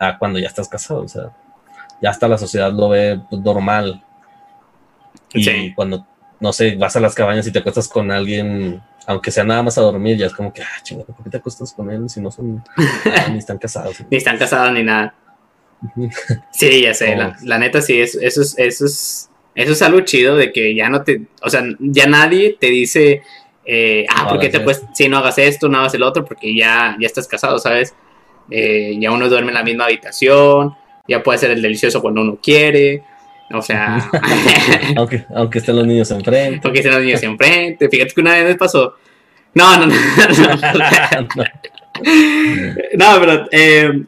a 0.00 0.18
cuando 0.18 0.40
ya 0.40 0.48
estás 0.48 0.68
casado, 0.68 1.02
o 1.02 1.08
sea, 1.08 1.30
ya 2.02 2.10
hasta 2.10 2.26
la 2.26 2.36
sociedad 2.36 2.72
lo 2.72 2.88
ve 2.88 3.20
pues, 3.30 3.40
normal. 3.42 4.02
Y 5.32 5.72
cuando, 5.72 6.04
no 6.40 6.52
sé, 6.52 6.74
vas 6.74 6.96
a 6.96 7.00
las 7.00 7.14
cabañas 7.14 7.46
y 7.46 7.52
te 7.52 7.60
acuestas 7.60 7.86
con 7.86 8.10
alguien, 8.10 8.82
aunque 9.06 9.30
sea 9.30 9.44
nada 9.44 9.62
más 9.62 9.78
a 9.78 9.82
dormir, 9.82 10.18
ya 10.18 10.26
es 10.26 10.34
como 10.34 10.52
que, 10.52 10.62
ah, 10.62 10.82
chingada, 10.82 11.14
¿por 11.14 11.22
qué 11.22 11.30
te 11.30 11.36
acuestas 11.36 11.72
con 11.72 11.88
él 11.92 12.10
si 12.10 12.20
no 12.20 12.32
son, 12.32 12.64
ni 13.30 13.38
están 13.38 13.58
casados? 13.58 13.96
ni 14.10 14.16
están 14.16 14.36
casados 14.36 14.72
ni 14.72 14.82
nada. 14.82 15.14
sí, 16.50 16.82
ya 16.82 16.92
sé, 16.92 17.14
la, 17.14 17.58
neta 17.58 17.82
sí, 17.82 18.00
eso, 18.00 18.18
eso, 18.20 18.42
es, 18.42 18.58
eso, 18.58 18.86
es, 18.86 19.30
eso 19.54 19.72
es 19.72 19.82
algo 19.82 20.00
chido 20.00 20.34
de 20.34 20.50
que 20.50 20.74
ya 20.74 20.88
no 20.88 21.04
te, 21.04 21.22
o 21.40 21.50
sea, 21.50 21.62
ya 21.78 22.08
nadie 22.08 22.56
te 22.58 22.66
dice 22.66 23.22
eh, 23.66 24.04
ah, 24.14 24.26
porque 24.28 24.48
te 24.48 24.60
pues, 24.60 24.84
si 24.92 25.08
no 25.08 25.18
hagas 25.18 25.38
esto, 25.38 25.68
no 25.68 25.78
hagas 25.78 25.94
el 25.94 26.02
otro, 26.02 26.24
porque 26.24 26.54
ya, 26.54 26.96
ya 27.00 27.06
estás 27.06 27.26
casado, 27.26 27.58
¿sabes? 27.58 27.94
Eh, 28.50 28.96
ya 28.98 29.10
uno 29.10 29.28
duerme 29.28 29.48
en 29.48 29.54
la 29.54 29.62
misma 29.62 29.84
habitación, 29.86 30.74
ya 31.08 31.22
puede 31.22 31.38
ser 31.38 31.52
el 31.52 31.62
delicioso 31.62 32.02
cuando 32.02 32.20
uno 32.20 32.38
quiere, 32.42 33.02
o 33.52 33.62
sea... 33.62 34.10
aunque, 34.96 35.24
aunque 35.34 35.58
estén 35.58 35.76
los 35.76 35.86
niños 35.86 36.10
enfrente. 36.10 36.60
Aunque 36.64 36.80
estén 36.80 36.92
los 36.92 37.02
niños 37.02 37.22
enfrente, 37.22 37.88
fíjate 37.88 38.12
que 38.12 38.20
una 38.20 38.34
vez 38.34 38.44
me 38.44 38.54
pasó... 38.56 38.96
No, 39.54 39.76
no, 39.78 39.86
no. 39.86 39.94
no, 42.94 43.20
pero 43.20 43.46
eh, 43.52 44.02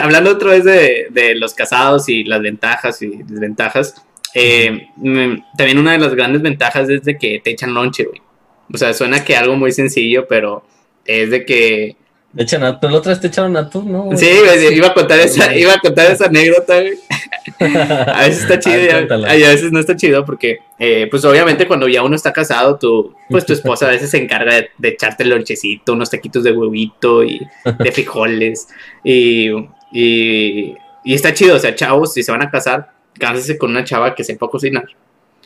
hablando 0.00 0.32
otra 0.32 0.50
vez 0.50 0.64
de, 0.64 1.06
de, 1.08 1.34
los 1.34 1.54
casados 1.54 2.10
y 2.10 2.24
las 2.24 2.42
ventajas 2.42 3.00
y 3.00 3.22
desventajas, 3.22 4.04
también 4.34 5.78
una 5.78 5.92
de 5.92 5.98
las 5.98 6.14
grandes 6.14 6.42
ventajas 6.42 6.90
es 6.90 7.04
de 7.04 7.16
que 7.16 7.40
te 7.42 7.52
echan 7.52 7.72
lonche, 7.72 8.04
güey. 8.04 8.20
O 8.72 8.78
sea, 8.78 8.92
suena 8.94 9.24
que 9.24 9.36
algo 9.36 9.56
muy 9.56 9.72
sencillo, 9.72 10.26
pero 10.28 10.64
es 11.04 11.30
de 11.30 11.44
que. 11.44 11.96
De 12.32 12.44
echan 12.44 12.64
a, 12.64 12.80
pero 12.80 12.92
la 12.92 12.98
otra 12.98 13.10
vez 13.10 13.20
te 13.20 13.26
echaron 13.26 13.54
a 13.58 13.68
tú, 13.68 13.82
¿no? 13.82 14.16
Sí, 14.16 14.26
iba 14.72 14.88
a 14.88 14.94
contar 14.94 15.20
esa, 15.20 15.54
iba 15.54 15.74
a 15.74 15.78
contar 15.80 16.10
esa 16.10 16.26
anécdota, 16.26 16.80
güey. 16.80 16.98
a 18.06 18.22
veces 18.22 18.42
está 18.42 18.58
chido 18.58 18.80
y 18.80 18.88
a, 18.88 19.48
veces 19.48 19.70
no 19.70 19.80
está 19.80 19.96
chido 19.96 20.24
porque, 20.24 20.60
eh, 20.78 21.08
pues 21.10 21.24
obviamente 21.24 21.66
cuando 21.66 21.88
ya 21.88 22.02
uno 22.02 22.16
está 22.16 22.32
casado, 22.32 22.78
tu, 22.78 23.14
pues 23.28 23.44
tu 23.44 23.52
esposa 23.52 23.86
a 23.86 23.90
veces 23.90 24.10
se 24.10 24.16
encarga 24.16 24.54
de, 24.54 24.88
echarte 24.88 25.24
el 25.24 25.30
lonchecito, 25.30 25.92
unos 25.92 26.08
taquitos 26.08 26.42
de 26.42 26.52
huevito 26.52 27.22
y 27.22 27.46
de 27.78 27.92
frijoles. 27.92 28.68
y, 29.04 29.50
y, 29.92 30.74
y 31.04 31.14
está 31.14 31.34
chido, 31.34 31.56
o 31.56 31.58
sea, 31.58 31.74
chavos, 31.74 32.14
si 32.14 32.22
se 32.22 32.32
van 32.32 32.42
a 32.42 32.50
casar, 32.50 32.92
cásense 33.18 33.58
con 33.58 33.70
una 33.70 33.84
chava 33.84 34.14
que 34.14 34.24
sepa 34.24 34.48
cocinar. 34.48 34.86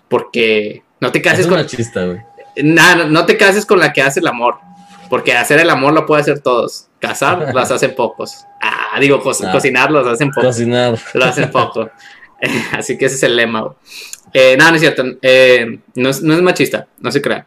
Porque 0.09 0.83
no 1.00 1.11
te 1.11 1.20
cases 1.20 1.40
es 1.40 1.46
con. 1.46 1.55
Una 1.59 1.66
chista, 1.66 2.05
güey 2.05 2.20
nada, 2.62 3.05
no 3.05 3.27
te 3.27 3.37
cases 3.37 3.66
con 3.66 3.79
la 3.79 3.92
que 3.92 4.03
hace 4.03 4.21
el 4.21 4.27
amor. 4.27 4.59
Porque 5.09 5.33
hacer 5.33 5.61
el 5.61 5.71
amor 5.71 5.92
lo 5.92 6.07
puede 6.07 6.23
hacer 6.23 6.40
todos. 6.40 6.88
Casar 6.99 7.51
las 7.55 7.71
hacen 7.71 7.95
pocos. 7.95 8.45
Ah, 8.61 8.99
digo, 9.01 9.21
ah. 9.25 9.53
cocinar 9.53 9.90
los 9.90 10.07
hacen 10.07 10.31
pocos. 10.31 10.49
Cocinar. 10.49 10.99
Lo 11.14 11.25
hacen 11.25 11.51
poco. 11.51 11.90
Así 12.73 12.99
que 12.99 13.07
ese 13.07 13.16
es 13.16 13.23
el 13.23 13.37
lema. 13.37 13.75
Eh, 14.33 14.57
nada, 14.59 14.71
no 14.71 14.77
es 14.77 14.83
cierto. 14.83 15.05
Eh, 15.23 15.79
no, 15.95 16.11
es, 16.11 16.23
machista, 16.23 16.87
no 17.01 17.11
se 17.11 17.23
crea. 17.23 17.47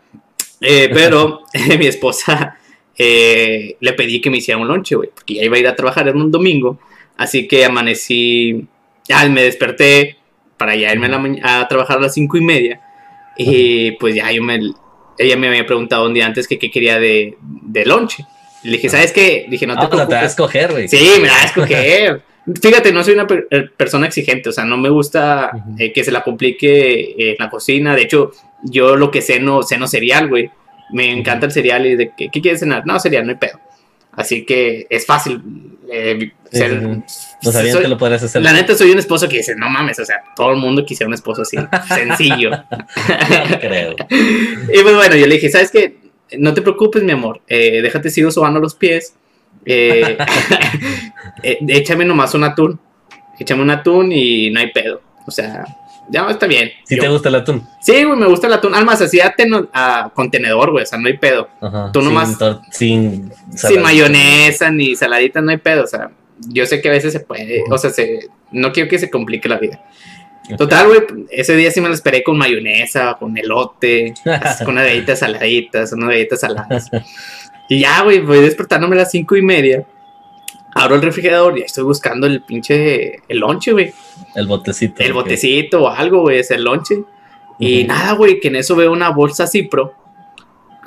Eh, 0.61 0.89
pero 0.93 1.41
mi 1.77 1.87
esposa 1.87 2.57
le 2.97 3.93
pedí 3.95 4.19
que 4.19 4.29
me 4.29 4.37
hiciera 4.37 4.59
un 4.59 4.67
lonche, 4.67 4.95
güey. 4.95 5.09
Porque 5.13 5.35
ya 5.35 5.43
iba 5.43 5.55
a 5.55 5.59
ir 5.59 5.67
a 5.67 5.75
trabajar 5.75 6.07
en 6.07 6.17
un 6.17 6.31
domingo. 6.31 6.79
Así 7.17 7.47
que 7.47 7.65
amanecí. 7.65 8.67
Ya 9.07 9.27
me 9.27 9.43
desperté 9.43 10.17
para 10.57 10.75
ya 10.75 10.91
irme 10.91 11.39
a, 11.41 11.61
a 11.61 11.67
trabajar 11.67 11.97
a 11.97 12.01
las 12.01 12.13
cinco 12.13 12.37
y 12.37 12.41
media. 12.41 12.81
Y 13.37 13.91
pues 13.93 14.15
ya 14.15 14.31
yo 14.31 14.43
me 14.43 14.59
ella 15.19 15.37
me 15.37 15.49
había 15.49 15.65
preguntado 15.65 16.07
un 16.07 16.13
día 16.13 16.25
antes 16.25 16.47
que 16.47 16.57
qué 16.57 16.71
quería 16.71 16.99
de, 16.99 17.37
de 17.41 17.85
lonche. 17.85 18.25
Le 18.63 18.71
dije, 18.71 18.89
¿sabes 18.89 19.11
qué? 19.11 19.43
Le 19.45 19.51
dije, 19.51 19.67
no 19.67 19.75
te 19.75 19.85
ah, 19.85 20.07
te 20.07 20.15
va 20.15 20.21
a 20.21 20.25
escoger, 20.25 20.71
güey. 20.71 20.87
Sí, 20.87 21.11
me 21.21 21.27
va 21.27 21.35
a 21.35 21.45
escoger. 21.45 22.21
Fíjate, 22.61 22.91
no 22.91 23.03
soy 23.03 23.13
una 23.13 23.27
eh, 23.51 23.65
persona 23.75 24.07
exigente, 24.07 24.49
o 24.49 24.51
sea, 24.51 24.65
no 24.65 24.77
me 24.77 24.89
gusta 24.89 25.51
eh, 25.77 25.93
que 25.93 26.03
se 26.03 26.11
la 26.11 26.23
complique 26.23 27.13
en 27.17 27.35
la 27.37 27.49
cocina. 27.49 27.95
De 27.95 28.01
hecho, 28.01 28.31
yo 28.63 28.95
lo 28.95 29.11
que 29.11 29.21
ceno, 29.21 29.61
ceno 29.61 29.87
cereal, 29.87 30.29
güey. 30.29 30.49
Me 30.91 31.11
encanta 31.11 31.45
el 31.45 31.51
cereal 31.51 31.85
y 31.85 31.95
de 31.95 32.11
¿qué 32.17 32.29
quieres 32.29 32.61
cenar? 32.61 32.85
No, 32.85 32.99
cereal, 32.99 33.25
no 33.25 33.31
hay 33.31 33.37
pedo. 33.37 33.59
Así 34.11 34.45
que 34.45 34.87
es 34.89 35.05
fácil 35.05 35.41
eh, 35.89 36.31
ser. 36.51 36.81
No 36.81 37.03
que 37.81 37.87
lo 37.87 37.97
podrías 37.97 38.23
hacer. 38.23 38.41
La 38.41 38.53
neta, 38.53 38.75
soy 38.75 38.91
un 38.91 38.99
esposo 38.99 39.29
que 39.29 39.37
dice, 39.37 39.55
no 39.55 39.69
mames, 39.69 39.99
o 39.99 40.05
sea, 40.05 40.21
todo 40.35 40.51
el 40.51 40.57
mundo 40.57 40.85
quisiera 40.85 41.07
un 41.07 41.13
esposo 41.13 41.43
así, 41.43 41.57
sencillo. 41.87 42.51
no 42.51 43.59
creo. 43.59 43.95
y 44.09 44.81
pues 44.81 44.95
bueno, 44.95 45.15
yo 45.15 45.27
le 45.27 45.35
dije, 45.35 45.49
¿sabes 45.49 45.71
qué? 45.71 45.97
No 46.37 46.53
te 46.53 46.61
preocupes, 46.61 47.03
mi 47.03 47.11
amor, 47.11 47.41
eh, 47.47 47.81
déjate, 47.81 48.09
sigo 48.09 48.29
sobando 48.31 48.59
los 48.59 48.75
pies. 48.75 49.15
Eh, 49.65 50.17
eh, 51.43 51.57
échame 51.67 52.05
nomás 52.05 52.33
un 52.33 52.43
atún. 52.43 52.79
Échame 53.39 53.61
un 53.61 53.69
atún 53.69 54.11
y 54.11 54.49
no 54.51 54.59
hay 54.59 54.71
pedo. 54.71 55.01
O 55.25 55.31
sea, 55.31 55.65
ya 56.09 56.29
está 56.29 56.47
bien. 56.47 56.71
¿Sí 56.85 56.97
te 56.97 57.07
gusta 57.07 57.29
el 57.29 57.35
atún? 57.35 57.67
Sí, 57.81 58.03
güey, 58.03 58.17
me 58.17 58.27
gusta 58.27 58.47
el 58.47 58.53
atún. 58.53 58.73
Además, 58.75 59.01
así 59.01 59.19
a 59.21 60.11
contenedor, 60.13 60.71
güey, 60.71 60.83
o 60.83 60.87
sea, 60.87 60.99
no 60.99 61.07
hay 61.07 61.17
pedo. 61.17 61.49
Tú 61.93 62.01
nomás. 62.01 62.37
Sin, 62.71 63.31
sin, 63.55 63.81
mayonesa 63.81 64.71
ni 64.71 64.95
saladita, 64.95 65.41
no 65.41 65.51
hay 65.51 65.57
pedo. 65.57 65.83
O 65.83 65.87
sea, 65.87 66.11
yo 66.47 66.65
sé 66.65 66.81
que 66.81 66.89
a 66.89 66.91
veces 66.91 67.13
se 67.13 67.19
puede, 67.19 67.63
o 67.69 67.77
sea, 67.77 67.89
se, 67.89 68.29
no 68.51 68.71
quiero 68.71 68.89
que 68.89 68.99
se 68.99 69.09
complique 69.09 69.49
la 69.49 69.57
vida. 69.57 69.83
Total, 70.57 70.87
güey, 70.87 71.01
ese 71.29 71.55
día 71.55 71.69
sí 71.69 71.79
me 71.79 71.89
lo 71.89 71.93
esperé 71.93 72.23
con 72.23 72.35
mayonesa, 72.35 73.15
con 73.19 73.37
elote, 73.37 74.15
con 74.23 74.73
unas 74.73 74.85
galletas 74.87 75.19
saladitas, 75.19 75.91
unas 75.93 76.09
galletas 76.09 76.39
saladas. 76.39 76.89
y 77.69 77.81
ya, 77.81 78.01
güey, 78.01 78.19
voy 78.19 78.39
despertándome 78.39 78.95
a 78.95 78.99
las 78.99 79.11
cinco 79.11 79.35
y 79.35 79.43
media 79.43 79.85
abro 80.73 80.95
el 80.95 81.01
refrigerador 81.01 81.57
y 81.57 81.61
estoy 81.61 81.83
buscando 81.83 82.27
el 82.27 82.41
pinche, 82.41 83.19
el 83.27 83.39
lonche, 83.39 83.71
güey. 83.71 83.93
El 84.35 84.47
botecito. 84.47 85.01
El 85.03 85.13
botecito 85.13 85.83
o 85.83 85.89
algo, 85.89 86.21
güey, 86.21 86.39
es 86.39 86.51
el 86.51 86.63
lonche. 86.63 87.03
Y 87.59 87.83
nada, 87.83 88.13
güey, 88.13 88.39
que 88.39 88.47
en 88.47 88.55
eso 88.55 88.75
veo 88.75 88.91
una 88.91 89.09
bolsa 89.09 89.47
Cipro. 89.47 89.93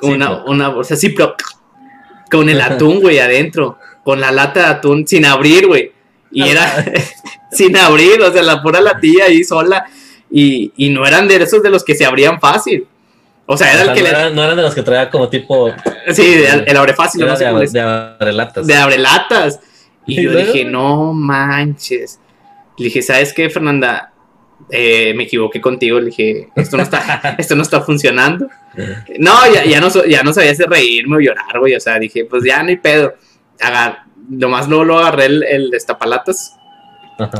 Una, 0.01 0.43
una 0.45 0.69
bolsa 0.69 0.95
Cipro. 0.95 1.35
Con 2.31 2.49
el 2.49 2.61
atún, 2.61 2.99
güey, 2.99 3.19
adentro. 3.19 3.77
Con 4.03 4.19
la 4.19 4.31
lata 4.31 4.59
de 4.61 4.65
atún 4.67 5.07
sin 5.07 5.25
abrir, 5.25 5.67
güey. 5.67 5.91
Y 6.31 6.43
era 6.43 6.85
sin 7.51 7.77
abrir, 7.77 8.21
o 8.21 8.31
sea, 8.31 8.41
la 8.41 8.61
pura 8.61 8.81
latilla 8.81 9.25
ahí 9.25 9.43
sola. 9.43 9.85
Y, 10.31 10.71
y 10.77 10.89
no 10.89 11.05
eran 11.05 11.27
de 11.27 11.35
esos 11.35 11.61
de 11.61 11.69
los 11.69 11.83
que 11.83 11.95
se 11.95 12.05
abrían 12.05 12.39
fácil. 12.39 12.87
O 13.45 13.57
sea, 13.57 13.73
era 13.73 13.83
el 13.83 13.93
que 13.93 14.01
no, 14.01 14.29
le... 14.29 14.35
no 14.35 14.43
eran 14.43 14.55
de 14.55 14.63
los 14.63 14.73
que 14.73 14.81
traía 14.81 15.09
como 15.09 15.29
tipo. 15.29 15.69
Sí, 16.11 16.43
el, 16.65 16.77
abre 16.77 16.93
fácil. 16.93 17.25
no 17.25 17.35
sé 17.35 17.45
de, 17.45 17.67
de 17.67 17.81
abrelatas. 17.81 18.67
De 18.67 18.75
abrelatas. 18.75 19.59
Y 20.05 20.21
yo 20.21 20.35
dije, 20.35 20.65
no 20.65 21.13
manches. 21.13 22.19
Le 22.77 22.85
dije, 22.85 23.01
¿sabes 23.01 23.33
qué, 23.33 23.49
Fernanda? 23.49 24.11
Eh, 24.69 25.13
me 25.15 25.23
equivoqué 25.23 25.61
contigo. 25.61 25.99
Le 25.99 26.07
dije, 26.07 26.49
esto 26.55 26.77
no 26.77 26.83
está, 26.83 27.35
esto 27.37 27.55
no 27.55 27.63
está 27.63 27.81
funcionando. 27.81 28.47
No, 29.19 29.53
ya, 29.53 29.65
ya, 29.65 29.79
no, 29.79 29.89
ya 30.05 30.23
no 30.23 30.33
sabía 30.33 30.55
si 30.55 30.63
reírme 30.63 31.17
o 31.17 31.19
llorar, 31.19 31.59
güey. 31.59 31.75
O 31.75 31.79
sea, 31.79 31.99
dije, 31.99 32.25
pues 32.25 32.43
ya 32.43 32.63
no 32.63 32.69
hay 32.69 32.77
pedo. 32.77 33.13
Agar, 33.59 34.03
nomás 34.29 34.67
luego 34.67 34.83
lo 34.83 34.99
agarré 34.99 35.25
el, 35.25 35.43
el 35.43 35.69
destapalatas. 35.69 36.57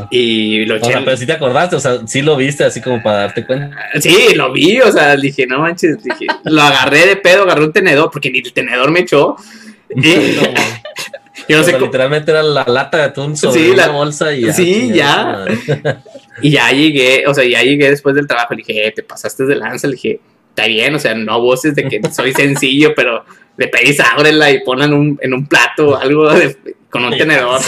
Y 0.09 0.65
lo 0.65 0.75
eché. 0.75 0.87
O 0.87 0.91
sea, 0.91 1.03
pero 1.03 1.17
si 1.17 1.25
te 1.25 1.33
acordaste, 1.33 1.75
o 1.75 1.79
sea, 1.79 2.05
sí 2.07 2.21
lo 2.21 2.35
viste 2.35 2.63
así 2.63 2.81
como 2.81 3.01
para 3.01 3.17
darte 3.19 3.45
cuenta. 3.45 3.75
Sí, 3.99 4.35
lo 4.35 4.51
vi, 4.51 4.79
o 4.81 4.91
sea, 4.91 5.15
dije, 5.15 5.47
no 5.47 5.59
manches, 5.59 6.03
dije, 6.03 6.27
lo 6.43 6.61
agarré 6.61 7.07
de 7.07 7.15
pedo, 7.15 7.43
agarré 7.43 7.65
un 7.65 7.73
tenedor, 7.73 8.09
porque 8.11 8.29
ni 8.29 8.39
el 8.39 8.53
tenedor 8.53 8.91
me 8.91 9.01
echó. 9.01 9.35
Y, 9.95 10.37
Yo 11.49 11.57
no 11.57 11.63
sé 11.63 11.77
literalmente 11.79 12.31
era 12.31 12.43
la 12.43 12.63
lata 12.67 12.97
de 12.97 13.03
atún 13.03 13.35
sobre 13.35 13.75
la, 13.75 13.89
bolsa 13.89 14.33
y 14.33 14.41
ya. 14.41 14.53
Sí, 14.53 14.91
ya. 14.93 15.45
y 16.41 16.51
ya 16.51 16.71
llegué, 16.71 17.25
o 17.27 17.33
sea, 17.33 17.43
ya 17.43 17.61
llegué 17.61 17.89
después 17.89 18.15
del 18.15 18.27
trabajo. 18.27 18.53
Le 18.53 18.63
dije, 18.65 18.87
eh, 18.87 18.91
te 18.91 19.03
pasaste 19.03 19.45
de 19.45 19.55
lanza. 19.55 19.87
Le 19.87 19.93
dije, 19.93 20.19
está 20.49 20.67
bien, 20.67 20.93
o 20.93 20.99
sea, 20.99 21.15
no 21.15 21.41
voces 21.41 21.75
de 21.75 21.87
que 21.87 22.01
soy 22.11 22.33
sencillo, 22.35 22.93
pero 22.95 23.25
le 23.57 23.67
pedís 23.67 23.99
ábrela 23.99 24.51
y 24.51 24.63
ponla 24.63 24.85
un, 24.87 25.17
en 25.21 25.33
un 25.33 25.47
plato 25.47 25.95
algo 25.95 26.29
con 26.89 27.05
un 27.05 27.17
tenedor. 27.17 27.59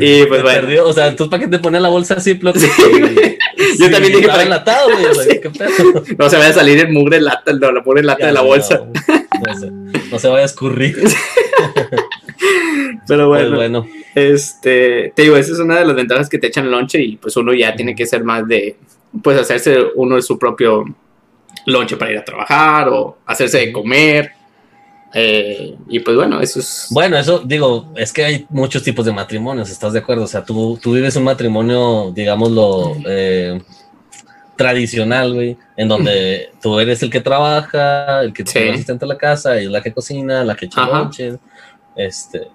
y 0.00 0.24
pues 0.24 0.42
bueno. 0.42 0.60
Perdió, 0.60 0.88
o 0.88 0.92
sea, 0.92 1.08
entonces 1.08 1.30
para 1.30 1.42
qué 1.42 1.48
te 1.48 1.58
pones 1.58 1.82
la 1.82 1.88
bolsa 1.88 2.14
así, 2.14 2.32
sí, 2.32 2.40
Yo 3.78 3.90
también 3.90 4.14
dije 4.14 4.26
para 4.26 4.42
enlatado, 4.42 4.88
güey. 4.90 5.40
No 6.16 6.30
se 6.30 6.36
vaya 6.36 6.48
a 6.48 6.54
salir 6.54 6.78
el 6.78 6.92
mugre 6.92 7.20
lata, 7.20 7.52
la 7.52 7.82
mugre 7.84 8.02
lata 8.02 8.26
de 8.26 8.32
la 8.32 8.40
bolsa. 8.40 8.78
No, 8.78 8.92
se, 10.18 10.28
vaya 10.28 10.42
a 10.42 10.46
escurrir. 10.46 10.96
Pero 13.06 13.28
bueno, 13.28 13.56
bueno, 13.56 13.86
este, 14.14 15.12
te 15.14 15.22
digo, 15.22 15.36
esa 15.36 15.52
es 15.52 15.58
una 15.58 15.78
de 15.78 15.84
las 15.84 15.96
ventajas 15.96 16.28
que 16.28 16.38
te 16.38 16.46
echan 16.46 16.70
lonche 16.70 17.02
y 17.02 17.16
pues 17.16 17.36
uno 17.36 17.52
ya 17.52 17.74
tiene 17.74 17.94
que 17.94 18.06
ser 18.06 18.24
más 18.24 18.46
de, 18.46 18.76
pues 19.22 19.38
hacerse 19.38 19.78
uno 19.96 20.16
de 20.16 20.22
su 20.22 20.38
propio 20.38 20.84
lonche 21.66 21.96
para 21.96 22.12
ir 22.12 22.18
a 22.18 22.24
trabajar 22.24 22.88
o 22.88 23.18
hacerse 23.26 23.58
de 23.58 23.72
comer. 23.72 24.32
Eh, 25.12 25.74
y 25.88 25.98
pues 26.00 26.16
bueno, 26.16 26.40
eso 26.40 26.60
es... 26.60 26.86
Bueno, 26.90 27.18
eso 27.18 27.40
digo, 27.40 27.92
es 27.96 28.12
que 28.12 28.24
hay 28.24 28.46
muchos 28.50 28.82
tipos 28.82 29.04
de 29.04 29.12
matrimonios, 29.12 29.70
¿estás 29.70 29.92
de 29.92 29.98
acuerdo? 29.98 30.24
O 30.24 30.28
sea, 30.28 30.44
tú, 30.44 30.78
tú 30.80 30.92
vives 30.92 31.16
un 31.16 31.24
matrimonio, 31.24 32.12
digámoslo, 32.14 32.96
eh, 33.06 33.60
tradicional, 34.60 35.32
güey, 35.32 35.56
en 35.74 35.88
donde 35.88 36.50
tú 36.60 36.78
eres 36.78 37.02
el 37.02 37.08
que 37.08 37.22
trabaja, 37.22 38.20
el 38.20 38.34
que 38.34 38.44
te 38.44 38.50
sí. 38.50 38.68
asistente 38.68 39.06
a 39.06 39.08
la 39.08 39.16
casa, 39.16 39.58
y 39.58 39.68
la 39.68 39.80
que 39.80 39.90
cocina, 39.90 40.44
la 40.44 40.54
que 40.54 40.66
echa 40.66 40.86
lonche, 40.86 41.38
este... 41.96 42.48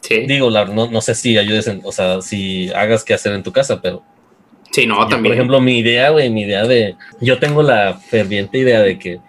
Sí. 0.00 0.20
Digo, 0.28 0.48
no, 0.48 0.88
no 0.88 1.00
sé 1.00 1.16
si 1.16 1.36
ayudes, 1.36 1.66
en, 1.66 1.80
o 1.82 1.90
sea, 1.90 2.22
si 2.22 2.70
hagas 2.72 3.02
qué 3.02 3.14
hacer 3.14 3.32
en 3.32 3.42
tu 3.42 3.50
casa, 3.50 3.82
pero 3.82 4.04
Sí, 4.70 4.86
no, 4.86 4.96
también. 5.08 5.24
Por 5.24 5.32
ejemplo, 5.32 5.60
mi 5.60 5.78
idea, 5.78 6.10
güey, 6.10 6.30
mi 6.30 6.42
idea 6.42 6.64
de. 6.64 6.96
Yo 7.20 7.38
tengo 7.38 7.62
la 7.62 7.94
ferviente 7.94 8.58
idea 8.58 8.80
de 8.82 8.98
que 8.98 9.20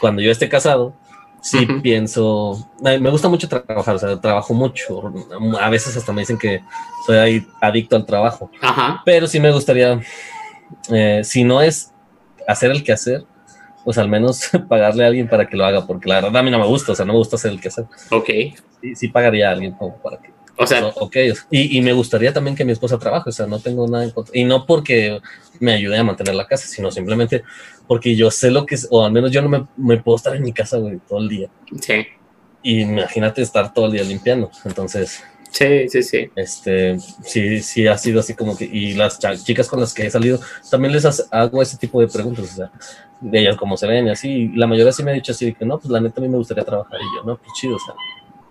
cuando 0.00 0.22
yo 0.22 0.30
esté 0.30 0.48
casado, 0.48 0.96
sí 1.42 1.66
pienso. 1.82 2.68
Me 2.80 3.10
gusta 3.10 3.28
mucho 3.28 3.48
trabajar, 3.48 3.94
o 3.94 3.98
sea, 3.98 4.20
trabajo 4.20 4.54
mucho. 4.54 5.12
A 5.60 5.70
veces 5.70 5.96
hasta 5.96 6.12
me 6.12 6.22
dicen 6.22 6.38
que 6.38 6.62
soy 7.06 7.46
adicto 7.60 7.94
al 7.94 8.06
trabajo. 8.06 8.50
Ajá. 8.62 9.02
Pero 9.04 9.26
sí 9.26 9.38
me 9.38 9.52
gustaría, 9.52 10.00
eh, 10.92 11.22
si 11.24 11.44
no 11.44 11.62
es 11.62 11.92
hacer 12.46 12.70
el 12.70 12.84
quehacer, 12.84 13.24
pues 13.84 13.98
al 13.98 14.08
menos 14.08 14.50
pagarle 14.68 15.04
a 15.04 15.08
alguien 15.08 15.28
para 15.28 15.48
que 15.48 15.56
lo 15.56 15.64
haga, 15.64 15.86
porque 15.86 16.08
la 16.08 16.16
verdad 16.16 16.36
a 16.36 16.42
mí 16.42 16.50
no 16.50 16.58
me 16.58 16.66
gusta, 16.66 16.92
o 16.92 16.94
sea, 16.94 17.04
no 17.04 17.12
me 17.12 17.18
gusta 17.18 17.36
hacer 17.36 17.52
el 17.52 17.60
quehacer. 17.60 17.86
Ok. 18.10 18.30
Sí, 18.80 18.94
sí 18.94 19.08
pagaría 19.08 19.48
a 19.48 19.52
alguien 19.52 19.72
como 19.72 19.96
para 19.96 20.18
que 20.18 20.36
o 20.58 20.66
sea, 20.66 20.86
ok, 20.86 21.16
y, 21.50 21.76
y, 21.76 21.82
me 21.82 21.92
gustaría 21.92 22.32
también 22.32 22.56
que 22.56 22.64
mi 22.64 22.72
esposa 22.72 22.98
trabaje, 22.98 23.28
o 23.28 23.32
sea, 23.32 23.46
no 23.46 23.60
tengo 23.60 23.86
nada 23.86 24.04
en 24.04 24.10
contra. 24.10 24.36
Y 24.36 24.44
no 24.44 24.64
porque 24.64 25.20
me 25.60 25.74
ayude 25.74 25.98
a 25.98 26.04
mantener 26.04 26.34
la 26.34 26.46
casa, 26.46 26.66
sino 26.66 26.90
simplemente 26.90 27.44
porque 27.86 28.16
yo 28.16 28.30
sé 28.30 28.50
lo 28.50 28.64
que 28.64 28.76
es, 28.76 28.88
o 28.90 29.04
al 29.04 29.12
menos 29.12 29.30
yo 29.30 29.42
no 29.42 29.50
me, 29.50 29.66
me 29.76 29.98
puedo 29.98 30.16
estar 30.16 30.34
en 30.34 30.42
mi 30.42 30.52
casa, 30.52 30.78
güey, 30.78 30.98
todo 31.06 31.18
el 31.18 31.28
día. 31.28 31.50
Sí. 31.80 32.06
Y 32.62 32.80
imagínate 32.80 33.42
estar 33.42 33.74
todo 33.74 33.86
el 33.86 33.92
día 33.92 34.02
limpiando. 34.02 34.50
Entonces. 34.64 35.22
Sí, 35.56 35.88
sí, 35.88 36.02
sí. 36.02 36.30
Este, 36.36 36.98
sí, 36.98 37.62
sí 37.62 37.86
ha 37.86 37.96
sido 37.96 38.20
así 38.20 38.34
como 38.34 38.56
que. 38.56 38.64
Y 38.64 38.94
las 38.94 39.18
chicas 39.44 39.68
con 39.68 39.80
las 39.80 39.94
que 39.94 40.06
he 40.06 40.10
salido, 40.10 40.38
también 40.70 40.92
les 40.92 41.26
hago 41.30 41.62
ese 41.62 41.78
tipo 41.78 42.00
de 42.00 42.08
preguntas, 42.08 42.44
o 42.44 42.56
sea, 42.56 42.70
de 43.20 43.40
ellas 43.40 43.56
cómo 43.56 43.76
se 43.76 43.86
ven 43.86 44.06
y 44.06 44.10
así. 44.10 44.28
Y 44.28 44.48
la 44.48 44.66
mayoría 44.66 44.92
sí 44.92 45.02
me 45.02 45.12
ha 45.12 45.14
dicho 45.14 45.32
así, 45.32 45.54
que 45.54 45.64
no, 45.64 45.78
pues 45.78 45.90
la 45.90 46.00
neta 46.00 46.20
a 46.20 46.22
mí 46.22 46.28
me 46.28 46.36
gustaría 46.36 46.64
trabajar. 46.64 47.00
Y 47.00 47.16
yo, 47.16 47.24
no, 47.24 47.38
pues 47.38 47.52
chido, 47.54 47.76
o 47.76 47.78
sea 47.78 47.94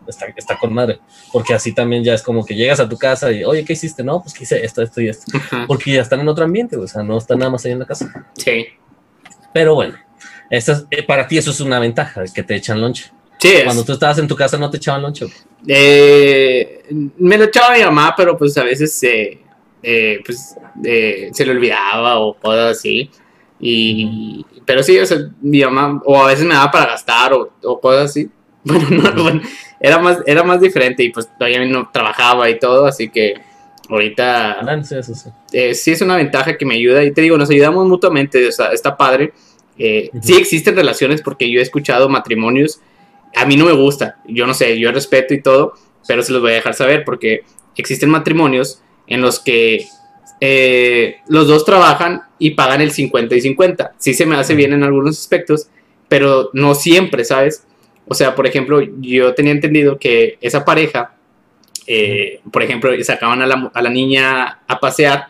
está, 0.08 0.28
está 0.36 0.58
con 0.58 0.74
madre. 0.74 1.00
Porque 1.32 1.54
así 1.54 1.74
también 1.74 2.04
ya 2.04 2.13
es 2.13 2.22
como 2.22 2.46
que 2.46 2.56
llegas 2.56 2.80
a 2.80 2.89
tu 2.89 2.98
casa 2.98 3.32
y, 3.32 3.44
oye, 3.44 3.63
¿qué 3.65 3.74
hiciste? 3.74 4.04
No, 4.04 4.22
pues 4.22 4.34
que 4.34 4.44
hice 4.44 4.63
esto, 4.63 4.82
esto 4.82 5.02
y 5.02 5.10
esto. 5.10 5.32
Porque 5.68 5.94
ya 5.94 6.02
están 6.02 6.20
en 6.20 6.28
otro 6.28 6.46
ambiente, 6.46 6.78
o 6.78 6.88
sea, 6.88 7.04
no 7.04 7.18
están 7.18 7.39
nada 7.39 7.52
más 7.52 7.65
ahí 7.65 7.72
en 7.72 7.80
la 7.80 7.86
casa. 7.86 8.28
Sí. 8.38 8.68
Pero 9.54 9.76
bueno, 9.76 9.96
eh, 10.50 10.62
para 11.08 11.28
ti 11.28 11.38
eso 11.38 11.52
es 11.52 11.60
una 11.60 11.80
ventaja, 11.80 12.24
que 12.34 12.44
te 12.44 12.56
echan 12.56 12.82
lonche. 12.82 13.12
Sí. 13.47 13.63
Cuando 13.63 13.84
tú 13.84 13.93
estabas 13.93 14.17
en 14.19 14.27
tu 14.27 14.36
casa 14.36 14.58
no 14.58 14.69
te 14.69 14.77
echaban 14.77 15.01
lonche. 15.01 15.27
Eh, 15.67 16.84
me 17.17 17.38
lo 17.38 17.45
echaba 17.45 17.75
mi 17.75 17.84
mamá, 17.84 18.13
pero 18.15 18.38
pues 18.38 18.58
a 18.58 18.63
veces 18.63 18.99
eh, 19.03 20.21
pues, 20.25 20.55
se 20.84 21.45
le 21.45 21.51
olvidaba 21.51 22.19
o 22.19 22.34
cosas 22.34 22.77
así. 22.77 23.10
Y, 23.60 24.45
pero 24.65 24.84
sí, 24.84 24.97
o 24.99 25.05
sea, 25.05 25.17
mi 25.41 25.62
mamá, 25.62 26.01
o 26.05 26.23
a 26.23 26.27
veces 26.27 26.45
me 26.45 26.53
daba 26.53 26.71
para 26.71 26.91
gastar 26.91 27.34
o, 27.34 27.53
o 27.63 27.79
cosas 27.79 28.12
así. 28.12 28.29
Bueno, 28.67 28.89
no, 28.89 29.21
bueno, 29.21 29.41
era 29.79 29.99
más, 29.99 30.17
era 30.25 30.41
más 30.41 30.60
diferente 30.60 31.03
y 31.03 31.10
pues 31.12 31.29
todavía 31.38 31.63
no 31.65 31.88
trabajaba 31.93 32.49
y 32.49 32.58
todo, 32.58 32.88
así 32.88 33.10
que 33.10 33.36
ahorita 33.89 34.60
eh, 35.51 35.75
sí, 35.75 35.91
es 35.91 36.01
una 36.01 36.15
ventaja 36.15 36.58
que 36.58 36.65
me 36.65 36.75
ayuda 36.75 37.03
y 37.03 37.12
te 37.12 37.21
digo, 37.21 37.38
nos 37.38 37.49
ayudamos 37.49 37.88
mutuamente, 37.88 38.47
o 38.47 38.51
sea, 38.51 38.71
está 38.71 38.97
padre. 38.97 39.34
Eh, 39.77 40.10
sí 40.21 40.36
existen 40.36 40.75
relaciones 40.75 41.21
porque 41.21 41.49
yo 41.51 41.60
he 41.60 41.63
escuchado 41.63 42.10
matrimonios, 42.10 42.81
a 43.36 43.45
mí 43.45 43.58
no 43.58 43.65
me 43.65 43.74
gusta, 43.74 44.17
yo 44.28 44.48
no 44.48 44.54
sé, 44.54 44.80
yo 44.80 44.91
respeto 44.91 45.34
y 45.34 45.41
todo, 45.41 45.74
pero 46.08 46.24
se 46.24 46.32
los 46.32 46.41
voy 46.41 46.52
a 46.52 46.56
dejar 46.56 46.74
saber 46.74 47.04
porque 47.04 47.43
existen 47.76 48.10
matrimonios 48.10 48.82
en 49.08 49.21
los 49.21 49.39
que 49.39 49.86
eh, 50.41 51.17
los 51.28 51.48
dos 51.48 51.65
trabajan 51.65 52.21
y 52.39 52.52
pagan 52.52 52.82
el 52.82 52.91
50 52.91 53.36
y 53.36 53.41
50. 53.41 53.93
Sí 53.98 54.13
se 54.13 54.26
me 54.26 54.36
hace 54.36 54.56
bien 54.56 54.74
en 54.74 54.84
algunos 54.84 55.19
aspectos, 55.19 55.69
pero 56.08 56.50
no 56.54 56.76
siempre, 56.76 57.24
¿sabes? 57.26 57.65
O 58.08 58.13
sea, 58.13 58.36
por 58.36 58.45
ejemplo, 58.45 58.82
yo 59.00 59.34
tenía 59.34 59.52
entendido 59.52 59.98
que 59.98 60.38
esa 60.41 60.63
pareja, 60.63 61.15
eh, 61.88 62.41
por 62.52 62.62
ejemplo, 62.63 62.91
sacaban 63.04 63.41
a 63.41 63.48
la, 63.48 63.71
a 63.74 63.82
la, 63.82 63.89
niña 63.89 64.60
a 64.67 64.80
pasear, 64.80 65.28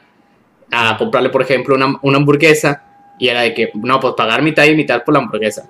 a 0.72 0.98
comprarle, 0.98 1.30
por 1.30 1.42
ejemplo, 1.42 1.76
una, 1.76 1.98
una, 2.02 2.18
hamburguesa, 2.18 2.84
y 3.18 3.30
era 3.30 3.42
de 3.42 3.54
que, 3.54 3.72
no, 3.76 4.00
pues 4.00 4.14
pagar 4.18 4.42
mitad 4.42 4.66
y 4.66 4.76
mitad 4.76 5.04
por 5.04 5.14
la 5.14 5.22
hamburguesa. 5.22 5.70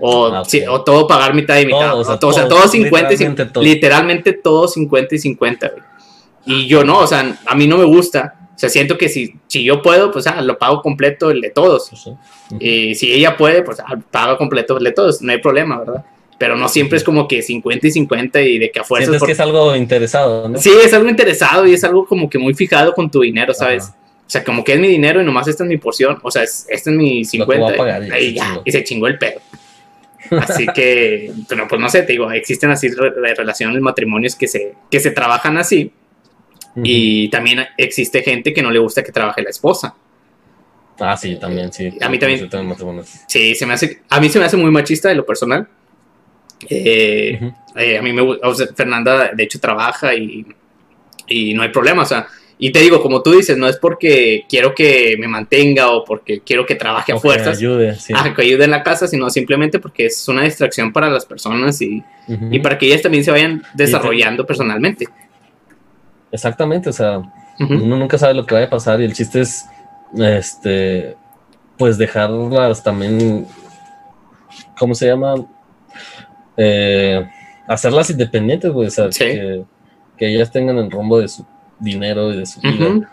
O, 0.00 0.26
ah, 0.26 0.44
sí, 0.46 0.62
o 0.66 0.82
todo 0.82 1.06
pagar 1.06 1.34
mitad 1.34 1.58
y 1.60 1.66
mitad. 1.66 1.98
o, 1.98 2.04
sea, 2.04 2.18
todo, 2.18 2.32
50 2.32 3.10
literalmente, 3.10 3.60
y, 3.60 3.64
literalmente 3.64 4.32
todo 4.32 4.66
50 4.66 5.14
y 5.14 5.18
50. 5.18 5.72
Y 6.46 6.66
yo 6.66 6.84
no, 6.84 6.98
o 7.00 7.06
sea, 7.06 7.38
a 7.46 7.54
mí 7.54 7.66
no 7.66 7.76
me 7.76 7.84
gusta 7.84 8.40
o 8.50 8.58
sea, 8.60 8.68
siento 8.68 8.98
que 8.98 9.08
si, 9.08 9.36
si 9.46 9.64
yo 9.64 9.80
puedo, 9.80 10.12
pues 10.12 10.26
ah, 10.26 10.42
lo 10.42 10.58
pago 10.58 10.82
completo 10.82 11.30
el 11.30 11.40
de 11.40 11.48
todos. 11.48 11.90
Y 12.58 12.94
si 12.94 13.10
ella 13.10 13.34
puede, 13.34 13.62
pues 13.62 13.80
ah, 13.80 13.98
pago 14.10 14.36
completo 14.36 14.76
el 14.76 14.84
de 14.84 14.92
todos. 14.92 15.22
No 15.22 15.32
hay 15.32 15.38
problema, 15.38 15.78
¿verdad? 15.78 16.04
Pero 16.36 16.56
no 16.56 16.68
siempre 16.68 16.98
es 16.98 17.04
como 17.04 17.26
que 17.26 17.40
50 17.40 17.86
y 17.86 17.90
50 17.90 18.42
y 18.42 18.58
de 18.58 18.70
que 18.70 18.80
a 18.80 18.84
fuerzas. 18.84 19.08
Sientes 19.08 19.26
que 19.26 19.32
es 19.32 19.40
algo 19.40 19.74
interesado, 19.74 20.46
¿no? 20.46 20.58
Sí, 20.58 20.70
es 20.84 20.92
algo 20.92 21.08
interesado 21.08 21.66
y 21.66 21.72
es 21.72 21.82
algo 21.84 22.04
como 22.04 22.28
que 22.28 22.36
muy 22.36 22.52
fijado 22.52 22.92
con 22.92 23.10
tu 23.10 23.22
dinero, 23.22 23.54
¿sabes? 23.54 23.84
O 23.86 24.28
sea, 24.30 24.44
como 24.44 24.62
que 24.62 24.74
es 24.74 24.78
mi 24.78 24.88
dinero 24.88 25.22
y 25.22 25.24
nomás 25.24 25.48
esta 25.48 25.64
es 25.64 25.70
mi 25.70 25.78
porción. 25.78 26.18
O 26.22 26.30
sea, 26.30 26.42
esta 26.42 26.68
es 26.68 26.86
mi 26.88 27.24
50. 27.24 28.18
y, 28.20 28.34
ya, 28.34 28.60
y 28.62 28.72
se 28.72 28.84
chingó 28.84 29.06
el 29.06 29.16
pedo. 29.16 29.40
Así 30.30 30.66
que, 30.74 31.32
pero 31.48 31.66
pues 31.66 31.80
no 31.80 31.88
sé, 31.88 32.02
te 32.02 32.12
digo, 32.12 32.30
existen 32.30 32.70
así 32.70 32.88
relaciones, 32.88 33.80
matrimonios 33.80 34.36
que 34.36 34.46
se, 34.48 34.74
que 34.90 35.00
se 35.00 35.10
trabajan 35.10 35.56
así 35.58 35.92
y 36.76 37.28
también 37.30 37.66
existe 37.76 38.22
gente 38.22 38.52
que 38.52 38.62
no 38.62 38.70
le 38.70 38.78
gusta 38.78 39.02
que 39.02 39.12
trabaje 39.12 39.42
la 39.42 39.50
esposa. 39.50 39.94
Ah, 40.98 41.16
sí, 41.16 41.36
también, 41.36 41.72
sí. 41.72 41.90
A 42.00 42.08
mí 42.08 42.18
también. 42.18 42.48
Sí, 43.26 43.54
se 43.54 43.66
me 43.66 43.74
hace, 43.74 44.02
a 44.08 44.20
mí 44.20 44.28
se 44.28 44.38
me 44.38 44.44
hace 44.44 44.56
muy 44.56 44.70
machista 44.70 45.08
de 45.08 45.14
lo 45.14 45.24
personal. 45.24 45.66
Eh, 46.68 47.52
eh, 47.74 47.98
a 47.98 48.02
mí 48.02 48.12
me 48.12 48.20
gusta, 48.20 48.66
Fernanda 48.74 49.30
de 49.32 49.42
hecho 49.42 49.58
trabaja 49.58 50.14
y, 50.14 50.46
y 51.26 51.54
no 51.54 51.62
hay 51.62 51.70
problema, 51.70 52.02
o 52.02 52.06
sea, 52.06 52.26
y 52.62 52.72
te 52.72 52.80
digo, 52.80 53.02
como 53.02 53.22
tú 53.22 53.32
dices, 53.32 53.56
no 53.56 53.66
es 53.66 53.78
porque 53.78 54.44
quiero 54.46 54.74
que 54.74 55.16
me 55.18 55.26
mantenga 55.26 55.90
o 55.92 56.04
porque 56.04 56.40
quiero 56.40 56.66
que 56.66 56.74
trabaje 56.74 57.10
a 57.10 57.16
fuerzas. 57.16 57.58
Que 57.58 57.64
ayude, 57.64 57.94
sí. 57.94 58.12
que 58.36 58.42
ayude 58.42 58.64
en 58.64 58.70
la 58.70 58.82
casa, 58.82 59.08
sino 59.08 59.30
simplemente 59.30 59.78
porque 59.78 60.04
es 60.06 60.28
una 60.28 60.42
distracción 60.42 60.92
para 60.92 61.08
las 61.08 61.24
personas 61.24 61.80
y, 61.80 62.04
y 62.28 62.58
para 62.58 62.76
que 62.76 62.84
ellas 62.84 63.00
también 63.00 63.24
se 63.24 63.30
vayan 63.30 63.62
desarrollando 63.72 64.44
personalmente. 64.44 65.06
Exactamente, 66.30 66.90
o 66.90 66.92
sea, 66.92 67.22
uno 67.58 67.96
nunca 67.96 68.18
sabe 68.18 68.34
lo 68.34 68.44
que 68.44 68.54
va 68.54 68.62
a 68.62 68.68
pasar 68.68 69.00
y 69.00 69.04
el 69.04 69.14
chiste 69.14 69.40
es, 69.40 69.64
este, 70.18 71.16
pues 71.78 71.96
dejarlas 71.96 72.82
también, 72.82 73.46
¿cómo 74.78 74.94
se 74.94 75.06
llama? 75.06 75.34
Eh, 76.58 77.26
hacerlas 77.66 78.10
independientes, 78.10 78.70
güey, 78.70 78.88
o 78.88 78.90
sea, 78.90 79.08
que, 79.08 79.64
ellas 80.18 80.52
tengan 80.52 80.76
el 80.76 80.90
rumbo 80.90 81.18
de 81.18 81.28
su 81.28 81.46
dinero 81.80 82.32
y 82.32 82.36
de 82.36 82.46
su 82.46 82.60
vida. 82.60 83.10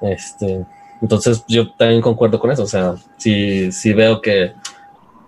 Este, 0.00 0.64
entonces 1.00 1.44
yo 1.48 1.72
también 1.72 2.02
concuerdo 2.02 2.38
con 2.38 2.50
eso, 2.50 2.64
o 2.64 2.66
sea, 2.66 2.94
si, 3.16 3.72
si 3.72 3.92
veo 3.92 4.20
que 4.20 4.52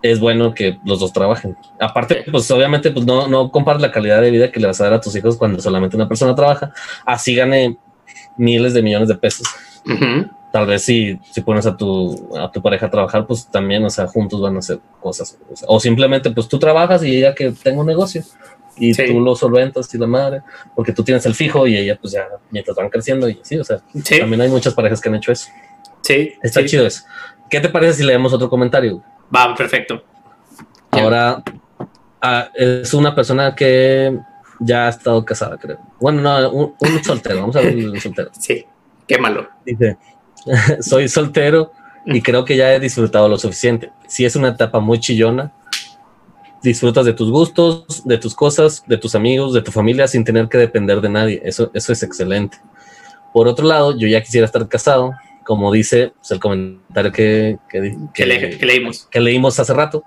es 0.02 0.18
bueno 0.18 0.54
que 0.54 0.78
los 0.84 1.00
dos 1.00 1.12
trabajen. 1.12 1.56
Aparte, 1.78 2.24
pues 2.30 2.50
obviamente, 2.50 2.90
pues 2.90 3.04
no, 3.04 3.28
no 3.28 3.50
compares 3.50 3.82
la 3.82 3.92
calidad 3.92 4.20
de 4.20 4.30
vida 4.30 4.50
que 4.50 4.60
le 4.60 4.66
vas 4.66 4.80
a 4.80 4.84
dar 4.84 4.94
a 4.94 5.00
tus 5.00 5.14
hijos 5.14 5.36
cuando 5.36 5.60
solamente 5.60 5.96
una 5.96 6.08
persona 6.08 6.34
trabaja. 6.34 6.72
Así 7.04 7.34
gane 7.34 7.76
miles 8.36 8.74
de 8.74 8.82
millones 8.82 9.08
de 9.08 9.16
pesos. 9.16 9.46
Tal 10.52 10.66
vez 10.66 10.82
si, 10.82 11.18
si 11.30 11.42
pones 11.42 11.66
a 11.66 11.76
tu, 11.76 12.28
a 12.36 12.50
tu 12.50 12.60
pareja 12.60 12.86
a 12.86 12.90
trabajar, 12.90 13.26
pues 13.26 13.46
también, 13.46 13.84
o 13.84 13.90
sea, 13.90 14.06
juntos 14.06 14.40
van 14.40 14.56
a 14.56 14.60
hacer 14.60 14.80
cosas. 15.00 15.38
O, 15.66 15.78
simplemente, 15.78 16.30
pues 16.30 16.48
tú 16.48 16.58
trabajas 16.58 17.04
y 17.04 17.16
ella 17.16 17.34
que 17.34 17.52
tenga 17.52 17.80
un 17.80 17.86
negocio 17.86 18.22
y 18.80 18.94
tú 18.94 19.20
lo 19.20 19.36
solventas 19.36 19.94
y 19.94 19.98
la 19.98 20.06
madre, 20.06 20.42
porque 20.74 20.92
tú 20.92 21.04
tienes 21.04 21.24
el 21.26 21.34
fijo 21.34 21.66
y 21.66 21.76
ella, 21.76 21.98
pues 22.00 22.14
ya, 22.14 22.26
mientras 22.50 22.76
van 22.76 22.88
creciendo 22.88 23.28
y 23.28 23.38
así, 23.40 23.58
o 23.58 23.64
sea, 23.64 23.80
también 24.18 24.40
hay 24.40 24.48
muchas 24.48 24.74
parejas 24.74 25.00
que 25.00 25.08
han 25.08 25.16
hecho 25.16 25.30
eso. 25.30 25.48
Sí. 26.00 26.32
Está 26.42 26.64
chido 26.64 26.86
eso. 26.86 27.04
¿Qué 27.50 27.60
te 27.60 27.68
parece 27.68 27.98
si 27.98 28.04
leemos 28.04 28.32
otro 28.32 28.48
comentario? 28.48 29.02
Va, 29.34 29.54
perfecto. 29.54 30.02
Ahora 30.90 31.42
ah, 32.22 32.48
es 32.54 32.92
una 32.94 33.14
persona 33.14 33.54
que 33.54 34.18
ya 34.60 34.86
ha 34.86 34.90
estado 34.90 35.24
casada, 35.24 35.56
creo. 35.58 35.78
Bueno, 36.00 36.22
no, 36.22 36.50
un, 36.50 36.74
soltero. 37.04 37.40
Vamos 37.40 37.56
a 37.56 37.60
ver 37.60 37.76
un 37.76 38.00
soltero. 38.00 38.30
Sí, 38.38 38.64
qué 39.06 39.18
malo. 39.18 39.48
Dice, 39.64 39.98
soy 40.80 41.08
soltero 41.08 41.72
y 42.06 42.22
creo 42.22 42.44
que 42.44 42.56
ya 42.56 42.72
he 42.72 42.80
disfrutado 42.80 43.28
lo 43.28 43.38
suficiente. 43.38 43.90
Si 44.06 44.24
es 44.24 44.36
una 44.36 44.48
etapa 44.48 44.80
muy 44.80 45.00
chillona, 45.00 45.52
disfrutas 46.62 47.04
de 47.04 47.12
tus 47.12 47.30
gustos, 47.30 48.02
de 48.04 48.18
tus 48.18 48.34
cosas, 48.34 48.84
de 48.86 48.98
tus 48.98 49.14
amigos, 49.14 49.52
de 49.52 49.62
tu 49.62 49.72
familia 49.72 50.06
sin 50.06 50.24
tener 50.24 50.48
que 50.48 50.58
depender 50.58 51.00
de 51.00 51.08
nadie. 51.08 51.42
Eso, 51.44 51.70
eso 51.74 51.92
es 51.92 52.02
excelente. 52.02 52.58
Por 53.32 53.48
otro 53.48 53.66
lado, 53.66 53.96
yo 53.96 54.08
ya 54.08 54.20
quisiera 54.22 54.46
estar 54.46 54.66
casado, 54.68 55.12
como 55.44 55.72
dice 55.72 56.12
pues, 56.16 56.30
el 56.32 56.40
comentario 56.40 57.12
que, 57.12 57.58
que, 57.68 58.26
leímos. 58.60 59.08
que 59.10 59.20
leímos 59.20 59.58
hace 59.58 59.72
rato. 59.72 60.04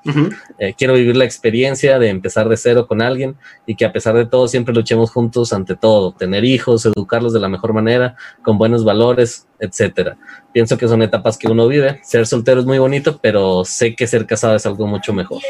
Eh, 0.60 0.74
quiero 0.78 0.94
vivir 0.94 1.16
la 1.16 1.26
experiencia 1.26 2.00
de 2.00 2.10
empezar 2.10 2.50
de 2.50 2.58
cero 2.58 2.86
con 2.88 3.02
alguien 3.02 3.36
y 3.66 3.76
que 3.76 3.86
a 3.86 3.94
pesar 3.94 4.16
de 4.16 4.26
todo 4.26 4.48
siempre 4.48 4.74
luchemos 4.74 5.12
juntos 5.12 5.54
ante 5.54 5.76
todo, 5.76 6.14
tener 6.14 6.44
hijos, 6.46 6.86
educarlos 6.86 7.34
de 7.34 7.40
la 7.40 7.50
mejor 7.50 7.74
manera, 7.74 8.16
con 8.42 8.58
buenos 8.58 8.84
valores, 8.84 9.48
etcétera. 9.60 10.18
Pienso 10.52 10.78
que 10.78 10.88
son 10.88 11.02
etapas 11.02 11.38
que 11.38 11.48
uno 11.48 11.68
vive. 11.68 12.00
Ser 12.04 12.28
soltero 12.28 12.60
es 12.60 12.66
muy 12.66 12.78
bonito, 12.78 13.20
pero 13.22 13.66
sé 13.66 13.96
que 13.96 14.08
ser 14.08 14.26
casado 14.26 14.56
es 14.56 14.66
algo 14.66 14.86
mucho 14.88 15.14
mejor. 15.14 15.42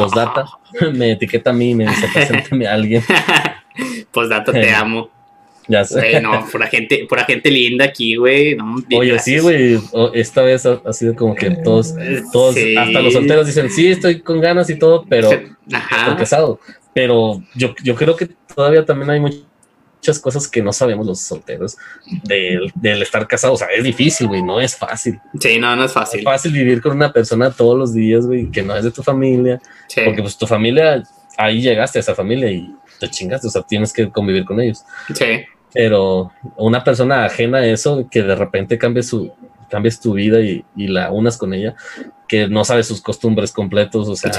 Postdata, 0.00 0.46
me 0.94 1.12
etiqueta 1.12 1.50
a 1.50 1.52
mí, 1.52 1.74
me 1.74 1.86
dice, 1.86 2.08
preséntame 2.12 2.66
a 2.66 2.74
alguien. 2.74 3.02
Postdata, 4.12 4.52
te 4.52 4.72
amo. 4.72 5.10
Ya 5.68 5.84
sé. 5.84 6.20
no, 6.20 6.44
pura 6.50 6.66
gente, 6.66 7.06
pura 7.08 7.24
gente 7.24 7.48
linda 7.48 7.84
aquí, 7.84 8.16
güey. 8.16 8.56
Oye, 8.92 9.16
sí, 9.20 9.38
güey. 9.38 9.78
Esta 10.14 10.42
vez 10.42 10.66
ha, 10.66 10.92
sido 10.92 11.14
como 11.14 11.36
que 11.36 11.48
todos, 11.50 11.94
todos, 12.32 12.56
hasta 12.76 13.00
los 13.00 13.12
solteros 13.12 13.46
dicen, 13.46 13.70
sí, 13.70 13.86
estoy 13.86 14.20
con 14.20 14.40
ganas 14.40 14.68
y 14.68 14.76
todo, 14.76 15.06
pero 15.08 15.30
estoy 15.30 16.16
casado. 16.18 16.58
Pero 16.92 17.40
yo, 17.54 17.72
yo 17.84 17.94
creo 17.94 18.16
que 18.16 18.30
todavía 18.52 18.84
también 18.84 19.10
hay 19.10 19.20
muchas 20.00 20.18
cosas 20.18 20.48
que 20.48 20.62
no 20.62 20.72
sabemos 20.72 21.06
los 21.06 21.20
solteros 21.20 21.76
del, 22.24 22.72
del 22.74 23.02
estar 23.02 23.28
casado. 23.28 23.52
O 23.52 23.56
sea, 23.56 23.68
es 23.68 23.84
difícil, 23.84 24.28
güey, 24.28 24.42
no 24.42 24.58
es 24.58 24.74
fácil. 24.74 25.20
Sí, 25.38 25.58
no, 25.58 25.76
no 25.76 25.84
es 25.84 25.92
fácil. 25.92 26.20
es 26.20 26.24
fácil 26.24 26.52
vivir 26.52 26.80
con 26.80 26.92
una 26.92 27.12
persona 27.12 27.50
todos 27.50 27.78
los 27.78 27.92
días, 27.92 28.26
güey, 28.26 28.50
que 28.50 28.62
no 28.62 28.74
es 28.74 28.82
de 28.82 28.90
tu 28.90 29.02
familia. 29.02 29.60
Porque 30.04 30.22
pues 30.22 30.38
tu 30.38 30.46
familia, 30.46 31.02
ahí 31.36 31.60
llegaste 31.60 31.98
a 31.98 32.00
esa 32.00 32.14
familia 32.14 32.50
y 32.50 32.74
te 32.98 33.10
chingaste, 33.10 33.46
o 33.46 33.50
sea, 33.50 33.62
tienes 33.62 33.92
que 33.92 34.10
convivir 34.10 34.46
con 34.46 34.58
ellos. 34.58 34.84
Sí. 35.14 35.44
Pero 35.74 36.32
una 36.56 36.82
persona 36.82 37.26
ajena 37.26 37.58
a 37.58 37.66
eso, 37.66 38.08
que 38.10 38.22
de 38.22 38.34
repente 38.34 38.78
cambie 38.78 39.02
su, 39.02 39.30
cambies 39.68 40.00
tu 40.00 40.14
vida 40.14 40.40
y, 40.40 40.64
la 40.76 41.12
unas 41.12 41.36
con 41.36 41.52
ella, 41.52 41.74
que 42.26 42.48
no 42.48 42.64
sabe 42.64 42.84
sus 42.84 43.02
costumbres 43.02 43.52
completos, 43.52 44.08
o 44.08 44.16
sea, 44.16 44.32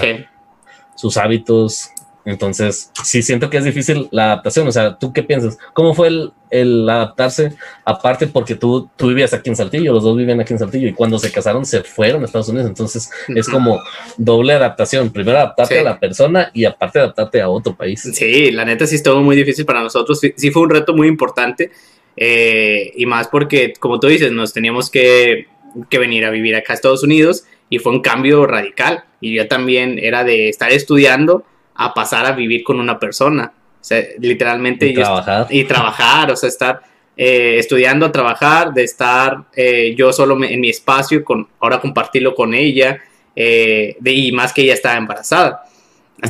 sus 0.96 1.18
hábitos, 1.18 1.92
entonces, 2.26 2.92
sí 3.04 3.24
siento 3.24 3.50
que 3.50 3.58
es 3.58 3.64
difícil 3.64 4.08
la 4.12 4.26
adaptación. 4.26 4.68
O 4.68 4.72
sea, 4.72 4.98
¿tú 4.98 5.12
qué 5.12 5.24
piensas? 5.24 5.58
¿Cómo 5.74 5.94
fue 5.94 6.10
el, 6.10 6.32
el, 6.52 6.88
adaptarse? 6.88 7.54
Aparte, 7.84 8.28
porque 8.28 8.56
tú, 8.56 8.90
tú 8.96 9.08
vivías 9.08 9.34
aquí 9.34 9.50
en 9.50 9.56
Saltillo, 9.56 9.94
los 9.94 10.04
dos 10.04 10.16
vivían 10.16 10.40
aquí 10.40 10.54
en 10.54 10.60
Saltillo, 10.60 10.88
y 10.88 10.94
cuando 10.94 11.18
se 11.18 11.32
casaron 11.32 11.66
se 11.66 11.84
fueron 11.84 12.22
a 12.22 12.26
Estados 12.26 12.50
Unidos. 12.50 12.68
Entonces, 12.68 13.10
es 13.28 13.50
como 13.50 13.80
doble 14.18 14.54
adaptación. 14.54 15.10
Primero 15.10 15.38
adaptarte 15.40 15.80
a 15.80 15.84
la 15.84 16.00
persona 16.00 16.52
y 16.54 16.66
aparte 16.66 17.00
adaptarte 17.00 17.42
a 17.42 17.50
otro 17.50 17.76
país. 17.76 18.02
Sí, 18.14 18.52
la 18.52 18.66
neta 18.66 18.86
sí 18.86 18.96
estuvo 18.96 19.22
muy 19.22 19.36
difícil 19.36 19.66
para 19.66 19.82
nosotros. 19.82 20.20
Sí, 20.20 20.52
fue 20.52 20.62
un 20.62 20.70
reto 20.70 20.94
muy 20.94 21.08
importante. 21.08 21.72
Eh, 22.18 22.92
y 22.96 23.06
más 23.06 23.30
porque, 23.30 23.74
como 23.80 24.00
tú 24.00 24.08
dices, 24.08 24.32
nos 24.32 24.54
teníamos 24.54 24.90
que, 24.92 25.48
que 25.90 25.98
venir 25.98 26.26
a 26.26 26.30
vivir 26.30 26.56
acá 26.56 26.74
a 26.74 26.76
Estados 26.76 27.04
Unidos 27.04 27.46
y 27.70 27.80
fue 27.80 27.94
un 27.94 28.02
cambio 28.02 28.46
radical. 28.46 29.06
Y 29.22 29.36
yo 29.36 29.48
también 29.48 29.98
era 29.98 30.24
de 30.24 30.50
estar 30.50 30.72
estudiando 30.72 31.46
a 31.86 31.94
pasar 31.94 32.26
a 32.26 32.32
vivir 32.32 32.64
con 32.64 32.80
una 32.80 33.00
persona. 33.00 33.52
O 33.56 33.84
sea, 33.84 34.04
literalmente. 34.20 34.88
Y 34.88 34.94
trabajar. 34.94 35.48
Y 35.50 35.64
trabajar, 35.64 36.32
o 36.32 36.36
sea, 36.36 36.50
estar 36.50 36.82
eh, 37.18 37.58
estudiando, 37.60 38.12
trabajar, 38.12 38.74
de 38.74 38.84
estar 38.84 39.44
eh, 39.56 39.94
yo 39.98 40.14
solo 40.14 40.42
en 40.44 40.60
mi 40.60 40.70
espacio, 40.70 41.24
con, 41.24 41.48
ahora 41.60 41.80
compartirlo 41.82 42.34
con 42.34 42.54
ella, 42.54 43.00
eh, 43.36 43.96
de, 44.00 44.12
y 44.12 44.32
más 44.32 44.54
que 44.54 44.62
ella 44.62 44.74
estaba 44.74 44.98
embarazada. 44.98 45.64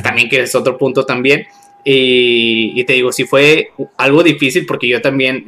También 0.02 0.28
que 0.28 0.40
es 0.40 0.54
otro 0.54 0.76
punto 0.76 1.04
también. 1.04 1.46
Y, 1.84 2.82
te 2.84 2.94
digo, 2.94 3.12
si 3.12 3.24
fue 3.24 3.70
algo 3.96 4.22
difícil 4.22 4.66
porque 4.66 4.86
yo 4.86 5.00
también, 5.02 5.44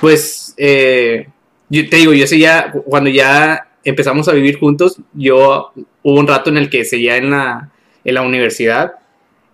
pues, 0.00 0.54
yo 0.56 1.88
te 1.88 1.96
digo, 1.96 2.12
yo 2.12 2.26
sé 2.26 2.38
ya, 2.38 2.70
cuando 2.70 3.10
ya 3.10 3.66
empezamos 3.82 4.28
a 4.28 4.32
vivir 4.32 4.58
juntos, 4.58 4.98
yo 5.12 5.72
hubo 6.02 6.20
un 6.20 6.26
rato 6.26 6.50
en 6.50 6.56
el 6.56 6.70
que 6.70 6.84
seguía 6.84 7.16
en 7.16 7.30
la, 7.30 7.70
en 8.04 8.14
la 8.14 8.22
universidad 8.22 8.99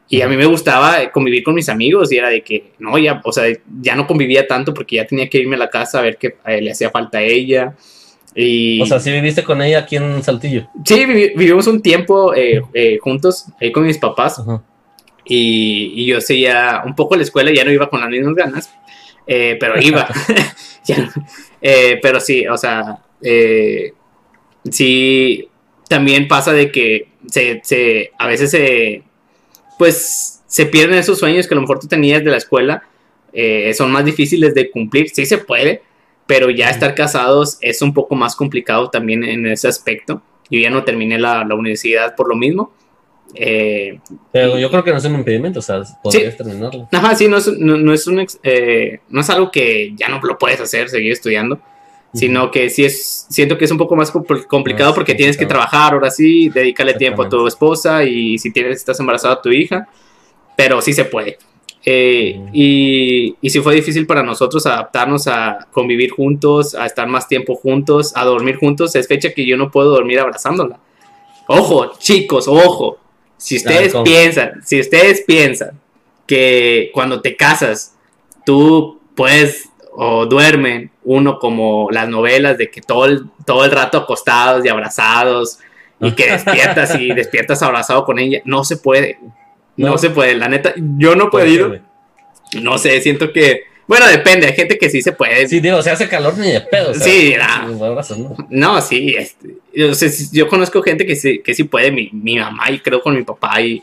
y 0.09 0.21
a 0.21 0.29
mí 0.29 0.37
me 0.37 0.47
gustaba 0.47 1.11
convivir 1.11 1.43
con 1.43 1.55
mis 1.55 1.69
amigos 1.69 2.13
y 2.13 2.19
era 2.19 2.29
de 2.29 2.43
que, 2.43 2.73
no, 2.79 2.97
ya, 2.97 3.21
o 3.25 3.33
sea, 3.33 3.45
ya 3.81 3.97
no 3.97 4.07
convivía 4.07 4.47
tanto 4.47 4.73
porque 4.73 4.97
ya 4.97 5.07
tenía 5.07 5.29
que 5.29 5.39
irme 5.39 5.57
a 5.57 5.59
la 5.59 5.71
casa 5.71 5.99
a 5.99 6.03
ver 6.03 6.17
qué 6.17 6.37
eh, 6.47 6.61
le 6.61 6.71
hacía 6.71 6.91
falta 6.91 7.19
a 7.19 7.23
ella. 7.23 7.75
Y, 8.39 8.83
o 8.83 8.87
sea, 8.87 9.01
¿sí 9.01 9.11
viviste 9.11 9.43
con 9.43 9.63
ella 9.63 9.81
aquí 9.81 9.97
en 9.97 10.23
Saltillo? 10.23 10.69
Sí, 10.85 11.07
vivimos 11.07 11.67
un 11.67 11.81
tiempo 11.81 12.35
eh, 12.35 12.63
eh, 12.75 12.99
juntos, 13.01 13.47
ahí 13.61 13.73
con 13.73 13.85
mis 13.85 13.97
papás. 13.97 14.43
Y, 15.25 16.07
yo 16.07 16.21
seguía 16.21 16.83
un 16.85 16.95
poco 16.95 17.17
la 17.17 17.23
escuela, 17.23 17.51
ya 17.51 17.65
no 17.65 17.73
iba 17.73 17.89
con 17.89 18.01
las 18.01 18.11
mismas 18.11 18.35
ganas, 18.35 18.71
eh, 19.27 19.57
pero 19.59 19.81
iba. 19.81 20.07
pero 22.03 22.21
sí, 22.21 22.47
o 22.47 22.59
sea, 22.59 22.99
sí, 24.71 25.49
también 25.89 26.29
pasa 26.29 26.53
de 26.53 26.71
que 26.71 27.09
se, 27.27 27.61
se, 27.65 28.13
a 28.19 28.27
veces 28.27 28.51
se, 28.51 29.03
pues, 29.79 30.43
se 30.47 30.67
pierden 30.67 30.99
esos 30.99 31.19
sueños 31.19 31.47
que 31.47 31.55
a 31.55 31.57
lo 31.57 31.63
mejor 31.63 31.79
tú 31.79 31.87
tenías 31.89 32.25
de 32.25 32.31
la 32.31 32.37
escuela. 32.37 32.83
son 33.75 33.91
más 33.91 34.05
difíciles 34.05 34.55
de 34.55 34.71
cumplir, 34.71 35.11
sí 35.11 35.27
se 35.27 35.39
puede, 35.39 35.83
pero 36.27 36.51
ya 36.51 36.71
estar 36.71 36.95
casados 36.95 37.59
es 37.61 37.83
un 37.83 37.95
poco 37.95 38.15
más 38.15 38.35
complicado 38.35 38.91
también 38.91 39.25
en 39.25 39.47
ese 39.47 39.69
aspecto. 39.69 40.23
Yo 40.51 40.61
ya 40.61 40.71
no 40.71 40.85
terminé 40.85 41.19
la, 41.19 41.43
universidad 41.43 42.15
por 42.15 42.29
lo 42.29 42.37
mismo. 42.37 42.73
Eh, 43.35 43.99
pero 44.33 44.59
yo 44.59 44.71
creo 44.71 44.85
que 44.85 44.93
no 44.93 44.99
es 44.99 45.05
un 45.05 45.17
impedimento, 45.17 45.59
o 45.59 45.63
sea, 45.63 45.83
podrías 46.03 46.37
terminarlo. 46.37 46.89
Ajá, 46.93 47.15
sí, 47.15 47.29
no 47.29 47.39
es, 47.39 47.49
no, 47.59 47.93
es 47.93 48.07
un, 48.07 48.25
eh, 48.43 49.01
no 49.09 49.21
es 49.21 49.31
algo 49.31 49.51
que 49.51 49.95
ya 49.97 50.09
no 50.09 50.21
lo 50.21 50.39
puedes 50.39 50.61
hacer, 50.61 50.89
seguir 50.89 51.13
estudiando, 51.13 51.61
sino 52.15 52.51
que 52.51 52.71
sí 52.71 52.85
es, 52.85 53.27
siento 53.29 53.59
que 53.59 53.67
es 53.67 53.71
un 53.71 53.79
poco 53.79 53.95
más 53.97 54.11
complicado 54.11 54.95
porque 54.95 55.15
tienes 55.15 55.37
que 55.37 55.47
trabajar 55.47 55.93
ahora 55.93 56.11
sí, 56.11 56.49
dedicarle 56.49 56.95
tiempo 56.95 57.23
a 57.23 57.29
tu 57.29 57.47
esposa 57.47 58.05
y 58.05 58.39
si 58.39 58.53
tienes, 58.53 58.79
estás 58.79 58.99
embarazada 59.01 59.35
a 59.35 59.43
tu 59.43 59.51
hija, 59.51 59.89
pero 60.57 60.81
sí 60.81 60.93
se 60.93 61.05
puede. 61.05 61.39
Eh, 61.89 62.41
y, 62.53 63.37
y 63.41 63.51
sí 63.51 63.61
fue 63.61 63.77
difícil 63.77 64.07
para 64.07 64.23
nosotros 64.23 64.67
adaptarnos 64.67 65.29
a 65.29 65.69
convivir 65.71 66.11
juntos, 66.11 66.75
a 66.75 66.85
estar 66.85 67.07
más 67.07 67.29
tiempo 67.29 67.55
juntos, 67.55 68.13
a 68.17 68.25
dormir 68.25 68.57
juntos. 68.57 68.97
Es 68.97 69.07
fecha 69.07 69.33
que 69.33 69.47
yo 69.47 69.57
no 69.57 69.71
puedo 69.71 69.91
dormir 69.91 70.19
abrazándola. 70.19 70.81
Ojo, 71.47 71.93
chicos, 71.99 72.49
ojo. 72.49 72.99
Si 73.37 73.57
ustedes 73.57 73.95
piensan, 74.03 74.63
si 74.65 74.81
ustedes 74.81 75.23
piensan 75.23 75.79
que 76.27 76.91
cuando 76.93 77.21
te 77.21 77.37
casas, 77.37 77.95
tú 78.45 79.01
puedes 79.15 79.69
o 79.99 80.27
duermen 80.27 80.91
uno 81.05 81.39
como 81.39 81.89
las 81.91 82.07
novelas 82.07 82.59
de 82.59 82.71
que 82.71 82.83
todo 82.83 83.07
el, 83.07 83.25
todo 83.47 83.65
el 83.65 83.71
rato 83.71 83.97
acostados 83.97 84.65
y 84.65 84.69
abrazados 84.69 85.59
y 86.01 86.13
que 86.13 86.27
despiertas 86.33 87.01
y 87.01 87.15
despiertas 87.15 87.63
abrazado 87.63 88.05
con 88.05 88.19
ella, 88.19 88.43
no 88.45 88.63
se 88.63 88.77
puede. 88.77 89.19
No, 89.77 89.97
se 89.99 90.11
puede, 90.11 90.35
la 90.35 90.49
neta. 90.49 90.75
Yo 90.77 91.17
no 91.17 91.27
he 91.27 91.31
podido. 91.31 91.79
No 92.61 92.79
sé, 92.79 93.01
siento 93.01 93.33
que. 93.33 93.65
Bueno, 93.87 94.07
depende, 94.07 94.47
hay 94.47 94.55
gente 94.55 94.79
que 94.79 94.91
sí 94.91 95.01
se 95.01 95.13
puede. 95.13 95.49
Sí, 95.49 95.61
digo, 95.61 95.81
se 95.81 95.91
hace 95.91 96.09
calor 96.09 96.37
ni 96.37 96.51
de 96.51 96.61
pedo. 96.61 96.93
sí, 96.93 97.35
no. 97.39 98.37
no. 98.51 98.81
sí, 98.83 99.15
este, 99.17 99.57
yo, 100.33 100.49
conozco 100.49 100.83
gente 100.83 101.07
que 101.07 101.17
sí, 101.17 101.41
que 101.43 101.55
sí 101.55 101.65
puede, 101.65 101.91
mi, 101.91 102.11
mamá 102.39 102.71
y 102.71 102.81
creo 102.81 103.01
con 103.01 103.15
mi 103.15 103.23
papá 103.23 103.61
y 103.61 103.83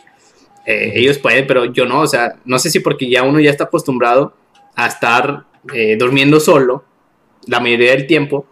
eh, 0.65 0.93
ellos 0.95 1.17
pueden, 1.17 1.47
pero 1.47 1.65
yo 1.65 1.85
no, 1.85 2.01
o 2.01 2.07
sea, 2.07 2.35
no 2.43 2.59
sé 2.59 2.69
si 2.69 2.81
porque 2.81 3.09
ya 3.09 3.23
uno 3.23 3.39
ya 3.39 3.49
está 3.49 3.63
acostumbrado 3.65 4.35
a 4.75 4.87
estar 4.87 5.45
eh, 5.73 5.95
durmiendo 5.97 6.39
solo 6.39 6.83
la 7.47 7.59
mayoría 7.59 7.91
del 7.91 8.07
tiempo 8.07 8.45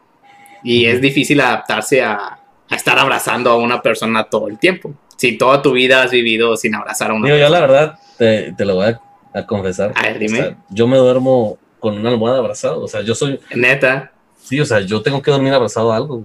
y 0.63 0.85
es 0.85 1.01
difícil 1.01 1.41
adaptarse 1.41 2.01
a, 2.03 2.39
a 2.69 2.75
estar 2.75 2.99
abrazando 2.99 3.49
a 3.49 3.57
una 3.57 3.81
persona 3.81 4.23
todo 4.25 4.47
el 4.47 4.59
tiempo 4.59 4.93
si 5.21 5.37
toda 5.37 5.61
tu 5.61 5.73
vida 5.73 6.01
has 6.01 6.09
vivido 6.09 6.57
sin 6.57 6.73
abrazar 6.73 7.11
a 7.11 7.13
una 7.13 7.27
Digo, 7.27 7.37
yo 7.37 7.47
la 7.47 7.59
verdad, 7.59 7.99
te, 8.17 8.65
lo 8.65 8.73
voy 8.73 8.95
a, 9.35 9.45
confesar. 9.45 9.93
A 9.95 10.07
ver, 10.07 10.17
dime. 10.17 10.55
yo 10.69 10.87
me 10.87 10.97
duermo 10.97 11.59
con 11.79 11.95
una 11.95 12.09
almohada 12.09 12.39
abrazada. 12.39 12.77
O 12.77 12.87
sea, 12.87 13.01
yo 13.01 13.13
soy. 13.13 13.39
Neta. 13.53 14.11
Sí, 14.41 14.59
o 14.59 14.65
sea, 14.65 14.79
yo 14.79 14.99
tengo 15.03 15.21
que 15.21 15.29
dormir 15.29 15.53
abrazado 15.53 15.93
a 15.93 15.97
algo. 15.97 16.23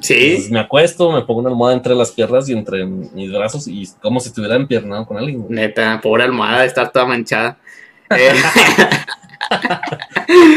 Sí. 0.00 0.48
me 0.50 0.60
acuesto, 0.60 1.12
me 1.12 1.20
pongo 1.20 1.40
una 1.40 1.50
almohada 1.50 1.76
entre 1.76 1.94
las 1.94 2.12
piernas 2.12 2.48
y 2.48 2.54
entre 2.54 2.86
mis 2.86 3.30
brazos 3.30 3.68
y 3.68 3.86
como 4.00 4.18
si 4.18 4.28
estuviera 4.28 4.56
empiernado 4.56 5.04
con 5.04 5.18
alguien. 5.18 5.44
Neta, 5.50 6.00
pobre 6.02 6.24
almohada 6.24 6.62
de 6.62 6.68
estar 6.68 6.90
toda 6.90 7.04
manchada. 7.04 7.58
Eh. 8.10 8.32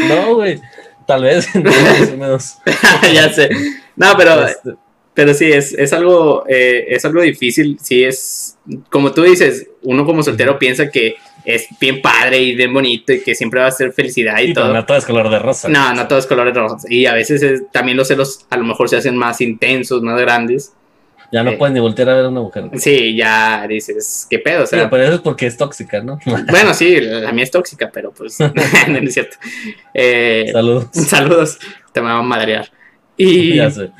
no, 0.08 0.34
güey. 0.34 0.60
Tal 1.06 1.22
vez. 1.22 1.48
ya 3.12 3.32
sé. 3.32 3.50
No, 3.96 4.16
pero. 4.16 4.46
Este, 4.46 4.74
pero 5.18 5.34
sí, 5.34 5.50
es, 5.50 5.72
es 5.72 5.92
algo, 5.92 6.44
eh, 6.48 6.86
es 6.90 7.04
algo 7.04 7.20
difícil. 7.20 7.76
Sí, 7.82 8.04
es, 8.04 8.56
como 8.88 9.10
tú 9.10 9.24
dices, 9.24 9.66
uno 9.82 10.06
como 10.06 10.22
soltero 10.22 10.60
piensa 10.60 10.90
que 10.92 11.16
es 11.44 11.66
bien 11.80 12.00
padre 12.00 12.38
y 12.38 12.54
bien 12.54 12.72
bonito 12.72 13.12
y 13.12 13.22
que 13.22 13.34
siempre 13.34 13.58
va 13.58 13.66
a 13.66 13.72
ser 13.72 13.92
felicidad 13.92 14.38
y, 14.40 14.52
todo. 14.52 14.72
no 14.72 14.86
todo 14.86 14.96
es 14.96 15.04
color 15.04 15.28
de 15.28 15.40
rosa. 15.40 15.68
No, 15.68 15.92
no 15.92 16.06
todo 16.06 16.20
es 16.20 16.26
color 16.26 16.52
de 16.52 16.60
rosa. 16.60 16.86
Y 16.88 17.06
a 17.06 17.14
veces 17.14 17.64
también 17.72 17.96
los 17.96 18.06
celos 18.06 18.46
a 18.48 18.56
lo 18.56 18.62
mejor 18.62 18.88
se 18.88 18.96
hacen 18.96 19.16
más 19.16 19.40
intensos, 19.40 20.02
más 20.02 20.20
grandes. 20.20 20.72
Ya 21.30 21.42
no 21.42 21.50
eh, 21.50 21.56
puedes 21.58 21.74
ni 21.74 21.80
voltear 21.80 22.08
a 22.08 22.14
ver 22.14 22.24
a 22.24 22.28
una 22.28 22.40
mujer. 22.40 22.70
Sí, 22.76 23.14
ya 23.14 23.66
dices, 23.68 24.26
¿qué 24.30 24.38
pedo? 24.38 24.64
O 24.64 24.66
sea, 24.66 24.88
pero 24.88 25.02
eso 25.02 25.14
es 25.14 25.20
porque 25.20 25.46
es 25.46 25.56
tóxica, 25.56 26.00
¿no? 26.00 26.18
bueno, 26.50 26.72
sí, 26.72 27.00
la 27.00 27.32
mía 27.32 27.44
es 27.44 27.50
tóxica, 27.50 27.90
pero 27.92 28.12
pues 28.12 28.38
no 28.88 28.98
es 28.98 29.14
cierto. 29.14 29.36
Eh, 29.92 30.48
saludos. 30.52 30.86
Saludos, 30.92 31.58
te 31.92 32.00
me 32.00 32.08
van 32.08 32.16
a 32.18 32.22
madrear. 32.22 32.70
Y, 33.16 33.56
ya 33.56 33.70
sé. 33.70 33.90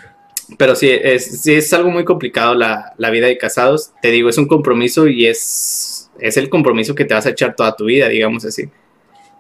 Pero 0.57 0.75
sí, 0.75 0.89
es, 0.91 1.43
sí, 1.43 1.55
es 1.55 1.73
algo 1.75 1.91
muy 1.91 2.05
complicado 2.05 2.55
la, 2.55 3.11
vida 3.11 3.27
de 3.27 3.37
casados. 3.37 3.93
Te 4.01 4.11
digo, 4.11 4.31
es 4.31 4.39
un 4.39 4.47
compromiso 4.47 5.07
y 5.07 5.27
es, 5.27 6.11
es 6.19 6.37
el 6.39 6.49
compromiso 6.49 6.95
que 6.95 7.05
te 7.05 7.13
vas 7.13 7.27
a 7.27 7.31
echar 7.31 7.55
toda 7.55 7.77
tu 7.77 7.85
vida, 7.85 8.09
digamos 8.09 8.47
así. 8.47 8.71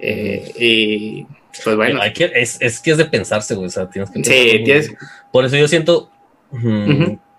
Eh, 0.01 0.53
y 0.59 1.27
pues 1.64 1.77
bueno. 1.77 2.01
es, 2.05 2.81
que 2.81 2.90
es 2.90 2.98
de 2.98 3.05
pensarse, 3.07 3.55
güey. 3.55 3.68
O 3.68 3.70
sea, 3.70 3.88
tienes 3.88 4.11
que 4.11 4.22
Sí, 4.22 4.62
tienes... 4.64 4.94
Por 5.33 5.46
eso 5.46 5.57
yo 5.57 5.66
siento. 5.68 6.11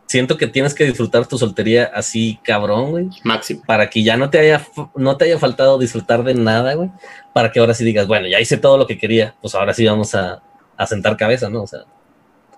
Siento 0.09 0.37
que 0.37 0.47
tienes 0.47 0.73
que 0.73 0.85
disfrutar 0.85 1.27
tu 1.27 1.37
soltería 1.37 1.83
así, 1.93 2.39
cabrón, 2.41 2.89
güey. 2.89 3.09
Máximo. 3.23 3.61
Para 3.67 3.91
que 3.91 4.01
ya 4.01 4.17
no 4.17 4.31
te 4.31 4.39
haya, 4.39 4.65
no 4.95 5.17
te 5.17 5.25
haya 5.25 5.37
faltado 5.37 5.77
disfrutar 5.77 6.23
de 6.23 6.33
nada, 6.33 6.73
güey. 6.73 6.89
Para 7.31 7.51
que 7.51 7.59
ahora 7.59 7.75
sí 7.75 7.85
digas, 7.85 8.07
bueno, 8.07 8.27
ya 8.27 8.39
hice 8.39 8.57
todo 8.57 8.79
lo 8.79 8.87
que 8.87 8.97
quería. 8.97 9.35
Pues 9.39 9.53
ahora 9.53 9.71
sí 9.71 9.85
vamos 9.85 10.15
a, 10.15 10.41
a 10.75 10.87
sentar 10.87 11.15
cabeza, 11.15 11.47
¿no? 11.47 11.61
O 11.61 11.67
sea. 11.67 11.81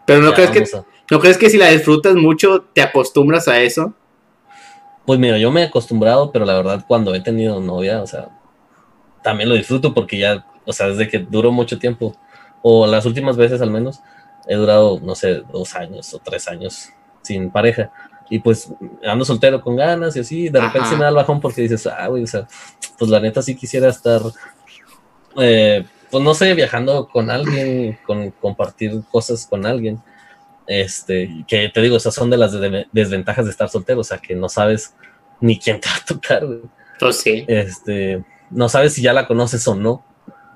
Pero 0.05 0.21
no 0.21 0.33
crees 0.33 0.49
que 0.49 0.63
¿No 1.09 1.19
crees 1.19 1.37
que 1.37 1.49
si 1.49 1.57
la 1.57 1.67
disfrutas 1.67 2.15
mucho 2.15 2.61
te 2.73 2.81
acostumbras 2.81 3.49
a 3.49 3.59
eso? 3.59 3.93
Pues 5.05 5.19
mira, 5.19 5.37
yo 5.37 5.51
me 5.51 5.59
he 5.59 5.65
acostumbrado, 5.65 6.31
pero 6.31 6.45
la 6.45 6.53
verdad 6.53 6.85
cuando 6.87 7.13
he 7.13 7.19
tenido 7.19 7.59
novia, 7.59 8.01
o 8.01 8.07
sea, 8.07 8.29
también 9.21 9.49
lo 9.49 9.55
disfruto 9.55 9.93
porque 9.93 10.17
ya, 10.17 10.45
o 10.63 10.71
sea, 10.71 10.87
desde 10.87 11.09
que 11.09 11.19
duró 11.19 11.51
mucho 11.51 11.77
tiempo, 11.77 12.15
o 12.61 12.87
las 12.87 13.05
últimas 13.05 13.35
veces 13.35 13.61
al 13.61 13.71
menos, 13.71 13.99
he 14.47 14.55
durado, 14.55 15.01
no 15.01 15.15
sé, 15.15 15.43
dos 15.51 15.75
años 15.75 16.13
o 16.13 16.19
tres 16.19 16.47
años 16.47 16.93
sin 17.21 17.51
pareja. 17.51 17.91
Y 18.29 18.39
pues 18.39 18.71
ando 19.03 19.25
soltero 19.25 19.61
con 19.61 19.75
ganas 19.75 20.15
y 20.15 20.21
así, 20.21 20.49
de 20.49 20.61
repente 20.61 20.87
se 20.87 20.95
me 20.95 21.03
da 21.03 21.09
el 21.09 21.15
bajón 21.15 21.41
porque 21.41 21.61
dices, 21.61 21.85
ah, 21.87 22.07
güey, 22.07 22.23
o 22.23 22.27
sea, 22.27 22.47
pues 22.97 23.11
la 23.11 23.19
neta 23.19 23.41
sí 23.41 23.55
quisiera 23.55 23.89
estar, 23.89 24.21
eh, 25.37 25.85
pues 26.09 26.23
no 26.23 26.33
sé, 26.33 26.53
viajando 26.53 27.09
con 27.09 27.29
alguien, 27.29 27.99
con 28.05 28.31
compartir 28.31 29.01
cosas 29.11 29.45
con 29.45 29.65
alguien. 29.65 30.01
Este, 30.65 31.43
que 31.47 31.67
te 31.67 31.81
digo, 31.81 31.97
esas 31.97 32.13
son 32.13 32.29
de 32.29 32.37
las 32.37 32.53
desventajas 32.93 33.43
de 33.43 33.51
estar 33.51 33.67
soltero, 33.67 33.99
o 33.99 34.05
sea, 34.05 34.19
que 34.19 34.35
no 34.35 34.47
sabes 34.47 34.93
ni 35.41 35.59
quién 35.59 35.81
te 35.81 35.89
va 35.89 35.95
a 35.95 36.05
tocar. 36.05 36.47
Pues 36.99 37.17
sí. 37.17 37.43
Este, 37.47 38.23
no 38.49 38.69
sabes 38.69 38.93
si 38.93 39.01
ya 39.01 39.11
la 39.11 39.27
conoces 39.27 39.67
o 39.67 39.75
no. 39.75 40.05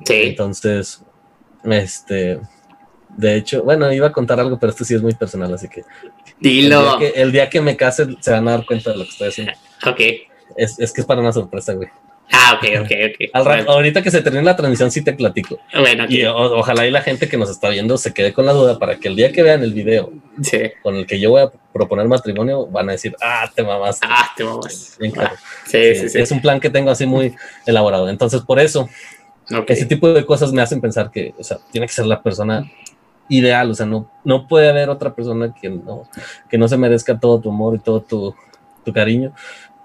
Sí. 0.05 0.21
Entonces, 0.23 1.03
este, 1.63 2.39
de 3.17 3.35
hecho, 3.35 3.63
bueno, 3.63 3.91
iba 3.91 4.07
a 4.07 4.11
contar 4.11 4.39
algo, 4.39 4.59
pero 4.59 4.71
esto 4.71 4.85
sí 4.85 4.93
es 4.93 5.01
muy 5.01 5.13
personal, 5.13 5.53
así 5.53 5.67
que. 5.67 5.83
Dilo. 6.39 6.99
El 6.99 7.31
día 7.31 7.49
que, 7.49 7.61
me 7.61 7.75
case 7.75 8.07
se 8.19 8.31
van 8.31 8.47
a 8.47 8.51
dar 8.51 8.65
cuenta 8.65 8.91
de 8.91 8.97
lo 8.97 9.03
que 9.03 9.11
estoy 9.11 9.27
haciendo. 9.29 9.53
Ok. 9.85 10.01
Es, 10.57 10.79
es 10.79 10.91
que 10.91 11.01
es 11.01 11.07
para 11.07 11.21
una 11.21 11.33
sorpresa, 11.33 11.73
güey. 11.73 11.89
Ah, 12.31 12.57
ok, 12.57 12.81
ok, 12.81 12.91
ok. 13.35 13.67
Ahorita 13.67 14.01
que 14.01 14.09
se 14.09 14.21
termine 14.21 14.43
la 14.43 14.55
transmisión 14.55 14.91
sí 14.91 15.03
te 15.03 15.13
platico. 15.13 15.59
Bueno, 15.77 16.05
Y 16.09 16.25
ojalá 16.25 16.87
y 16.87 16.91
la 16.91 17.01
gente 17.01 17.29
que 17.29 17.37
nos 17.37 17.49
está 17.49 17.69
viendo 17.69 17.97
se 17.97 18.13
quede 18.13 18.33
con 18.33 18.45
la 18.45 18.53
duda 18.53 18.79
para 18.79 18.97
que 18.97 19.07
el 19.07 19.15
día 19.15 19.31
que 19.31 19.43
vean 19.43 19.63
el 19.63 19.73
video 19.73 20.11
con 20.81 20.95
el 20.95 21.05
que 21.05 21.19
yo 21.19 21.31
voy 21.31 21.41
a 21.43 21.51
proponer 21.73 22.07
matrimonio 22.07 22.65
van 22.67 22.89
a 22.89 22.93
decir, 22.93 23.15
ah, 23.21 23.49
te 23.53 23.63
mamas. 23.63 23.99
Ah, 24.01 24.31
te 24.35 24.43
mamas. 24.43 24.97
Ah, 25.17 25.33
sí, 25.65 25.95
sí, 25.95 26.09
sí, 26.09 26.19
Es 26.19 26.31
un 26.31 26.41
plan 26.41 26.59
que 26.59 26.69
tengo 26.69 26.89
así 26.89 27.05
muy 27.05 27.35
elaborado. 27.65 28.09
Entonces, 28.09 28.41
por 28.41 28.59
eso, 28.59 28.89
ese 29.67 29.85
tipo 29.85 30.11
de 30.11 30.25
cosas 30.25 30.51
me 30.51 30.61
hacen 30.61 30.81
pensar 30.81 31.11
que, 31.11 31.33
o 31.37 31.43
sea, 31.43 31.57
tiene 31.71 31.87
que 31.87 31.93
ser 31.93 32.05
la 32.05 32.21
persona 32.21 32.69
ideal, 33.29 33.71
o 33.71 33.73
sea, 33.73 33.85
no, 33.85 34.09
no 34.23 34.47
puede 34.47 34.69
haber 34.69 34.89
otra 34.89 35.13
persona 35.13 35.53
que 35.53 35.69
no, 35.69 36.07
que 36.49 36.57
no 36.57 36.67
se 36.67 36.77
merezca 36.77 37.19
todo 37.19 37.39
tu 37.39 37.49
amor 37.49 37.75
y 37.75 37.79
todo 37.79 38.01
tu, 38.01 38.35
tu 38.83 38.93
cariño, 38.93 39.33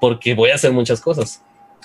porque 0.01 0.35
voy 0.35 0.51
a 0.51 0.55
hacer 0.55 0.73
muchas 0.73 1.01
cosas. 1.01 1.43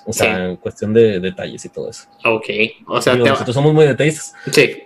O 0.08 0.14
sea, 0.14 0.50
en 0.50 0.58
cuestión 0.58 0.94
de 0.94 1.20
detalles 1.20 1.66
y 1.66 1.70
todo 1.70 1.90
eso. 1.90 2.04
Ok. 2.24 2.46
O 2.86 3.02
sea, 3.02 3.16
nosotros 3.16 3.56
somos 3.56 3.74
muy 3.74 3.86
detallistas. 3.86 4.36
Sí. 4.52 4.84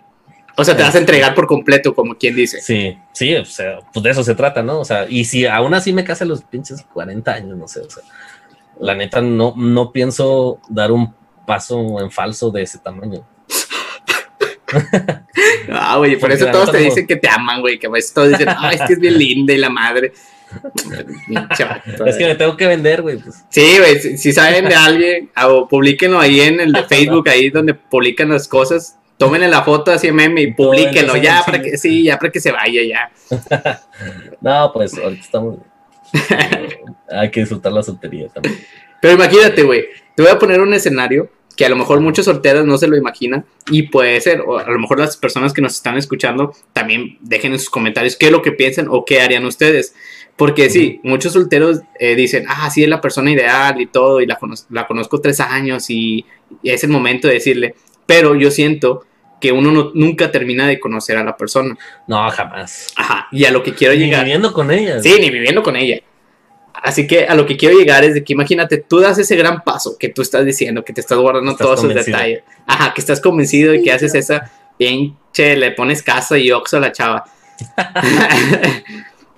O 0.56 0.64
sea, 0.64 0.76
te 0.76 0.84
vas 0.84 0.96
a 0.96 1.00
entregar 1.00 1.36
por 1.36 1.46
completo, 1.46 1.94
como 1.94 2.16
quien 2.16 2.36
dice. 2.36 2.62
Sí, 2.62 2.98
sí, 3.12 3.36
o 3.36 3.46
sea, 3.46 3.80
pues 3.94 4.04
de 4.04 4.10
eso 4.12 4.24
se 4.24 4.36
trata, 4.36 4.62
¿no? 4.62 4.80
O 4.80 4.86
sea, 4.86 5.06
y 5.10 5.26
si 5.26 5.46
aún 5.46 5.74
así 5.74 5.94
me 5.94 6.04
casa 6.04 6.26
los 6.26 6.42
pinches 6.44 6.84
40 6.94 7.32
años, 7.32 7.58
no 7.58 7.68
sé, 7.68 7.82
o 7.82 7.90
sea, 7.90 8.04
la 8.80 8.96
neta 8.96 9.22
no, 9.22 9.54
no 9.56 9.92
pienso 9.92 10.60
dar 10.70 10.92
un 10.92 11.14
paso 11.46 12.02
en 12.02 12.12
falso 12.12 12.52
de 12.52 12.64
ese 12.64 12.78
tamaño. 12.78 13.26
ah, 15.72 15.98
güey, 15.98 16.18
por 16.18 16.32
eso 16.32 16.48
todos 16.48 16.72
te 16.72 16.78
dicen 16.78 17.08
que 17.08 17.16
te 17.16 17.30
aman, 17.30 17.62
güey, 17.62 17.80
que 17.80 17.90
todos 18.14 18.30
dicen, 18.30 18.50
ay, 18.58 18.76
es 18.76 18.82
que 18.84 18.94
es 18.94 19.00
bien 19.00 19.18
linda 19.18 19.54
y 19.54 19.58
la 19.58 19.70
madre. 19.70 20.14
es 22.06 22.16
que 22.18 22.26
me 22.26 22.36
tengo 22.36 22.58
que 22.58 22.68
vender, 22.68 23.02
güey. 23.02 23.18
Pues. 23.18 23.44
Sí, 23.50 23.78
güey, 23.78 24.18
si, 24.18 24.34
saben 24.34 24.66
de 24.66 24.76
alguien, 24.76 25.30
o 25.46 25.68
publíquenlo 25.68 26.20
ahí 26.20 26.42
en 26.42 26.60
el 26.60 26.72
de 26.72 26.84
Facebook, 26.84 27.30
ahí 27.30 27.50
donde 27.50 27.74
publican 27.74 28.30
las 28.30 28.48
cosas, 28.48 28.98
tómenle 29.18 29.48
la 29.48 29.64
foto 29.64 29.92
así 29.92 30.12
meme 30.12 30.42
y 30.42 30.54
publíquenlo 30.54 31.18
ya 31.18 31.44
para 31.46 31.62
que, 31.62 31.78
sí, 31.78 32.04
ya 32.04 32.18
para 32.18 32.32
que 32.32 32.40
se 32.40 32.52
vaya 32.52 32.82
ya. 32.84 33.12
no, 34.42 34.72
pues 34.74 34.98
ahorita 34.98 35.22
estamos. 35.22 35.58
Hay 37.12 37.30
que 37.30 37.42
disfrutar 37.42 37.72
la 37.72 37.84
soltería 37.84 38.30
también. 38.30 38.58
Pero 39.02 39.14
imagínate, 39.14 39.64
güey, 39.64 39.86
te 40.16 40.24
voy 40.24 40.32
a 40.32 40.40
poner 40.40 40.60
un 40.60 40.74
escenario 40.74 41.30
que 41.60 41.66
a 41.66 41.70
lo 41.70 41.76
mejor 41.76 42.00
muchos 42.00 42.24
solteros 42.24 42.66
no 42.66 42.78
se 42.78 42.88
lo 42.88 42.96
imaginan 42.96 43.44
y 43.70 43.90
puede 43.90 44.22
ser, 44.22 44.40
o 44.48 44.60
a 44.60 44.64
lo 44.64 44.80
mejor 44.80 44.98
las 44.98 45.18
personas 45.18 45.52
que 45.52 45.62
nos 45.62 45.74
están 45.74 45.98
escuchando 45.98 46.54
también 46.72 47.18
dejen 47.20 47.52
en 47.52 47.60
sus 47.60 47.70
comentarios 47.70 48.16
qué 48.16 48.28
es 48.28 48.32
lo 48.32 48.42
que 48.42 48.54
piensan 48.54 48.88
o 48.90 49.04
qué 49.04 49.20
harían 49.20 49.44
ustedes. 49.44 49.94
Porque 50.38 50.70
sí, 50.70 51.02
muchos 51.04 51.34
solteros 51.34 51.82
eh, 52.00 52.16
dicen, 52.16 52.46
ah, 52.48 52.70
sí, 52.70 52.84
es 52.84 52.88
la 52.88 53.02
persona 53.02 53.30
ideal 53.30 53.82
y 53.82 53.88
todo, 53.88 54.22
y 54.22 54.26
la, 54.26 54.40
la 54.70 54.88
conozco 54.88 55.20
tres 55.20 55.42
años 55.42 55.90
y, 55.90 56.26
es 56.64 56.86
el 56.86 56.92
momento 56.92 57.28
de 57.28 57.34
decirle, 57.34 57.76
pero 58.06 58.36
yo 58.36 58.52
siento 58.52 59.04
que 59.42 59.52
uno 59.52 59.92
nunca 59.94 60.32
termina 60.32 60.66
de 60.66 60.80
conocer 60.80 61.18
a 61.18 61.26
la 61.26 61.36
persona. 61.36 61.78
No, 62.08 62.30
jamás. 62.30 62.94
Ajá, 62.96 63.28
y 63.34 63.44
a 63.44 63.52
lo 63.52 63.64
que 63.64 63.74
quiero 63.74 63.96
llegar. 63.96 64.20
Ni 64.20 64.28
viviendo 64.28 64.54
con 64.54 64.72
ella. 64.72 65.04
Sí, 65.04 65.18
ni 65.20 65.30
viviendo 65.30 65.62
con 65.62 65.76
ella. 65.76 66.00
Así 66.82 67.08
que 67.08 67.26
a 67.26 67.36
lo 67.36 67.46
que 67.46 67.58
quiero 67.58 67.78
llegar 67.78 68.04
es 68.04 68.14
de 68.14 68.24
que 68.24 68.34
imagínate, 68.34 68.78
tú 68.78 69.00
das 69.00 69.18
ese 69.18 69.36
gran 69.36 69.64
paso 69.64 69.98
que 69.98 70.10
tú 70.10 70.22
estás 70.22 70.46
diciendo, 70.46 70.84
que 70.84 70.94
te 70.94 71.02
estás 71.02 71.18
guardando 71.18 71.56
todos 71.56 71.80
esos 71.80 71.94
detalles. 71.94 72.44
Ajá, 72.66 72.94
que 72.94 73.02
estás 73.02 73.20
convencido 73.20 73.74
y 73.74 73.82
que 73.82 73.92
haces 73.92 74.16
esa 74.16 74.52
pinche, 74.78 75.58
le 75.58 75.72
pones 75.72 76.02
casa 76.02 76.38
y 76.38 76.52
oxo 76.52 76.78
a 76.78 76.80
la 76.80 76.92
chava. 76.92 77.26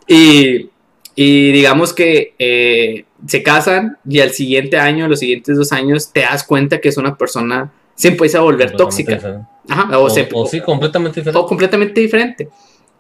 y, 0.08 0.70
y, 1.16 1.52
digamos 1.52 1.94
que 1.94 2.36
eh, 2.38 3.06
se 3.26 3.42
casan 3.42 3.98
y 4.08 4.20
al 4.20 4.32
siguiente 4.32 4.78
año, 4.78 5.08
los 5.08 5.20
siguientes 5.20 5.58
dos 5.58 5.72
años, 5.72 6.14
te 6.14 6.22
das 6.22 6.44
cuenta 6.44 6.80
que 6.80 6.90
es 6.90 6.98
una 6.98 7.18
persona, 7.18 7.72
se 7.96 8.10
empieza 8.10 8.38
a 8.38 8.42
volver 8.42 8.74
tóxica. 8.74 9.48
Ajá, 9.68 9.98
o, 9.98 10.10
sí, 10.10 10.62
completamente 10.62 11.22
diferente. 11.22 11.40
O 11.40 11.46
completamente 11.46 12.02
diferente. 12.02 12.50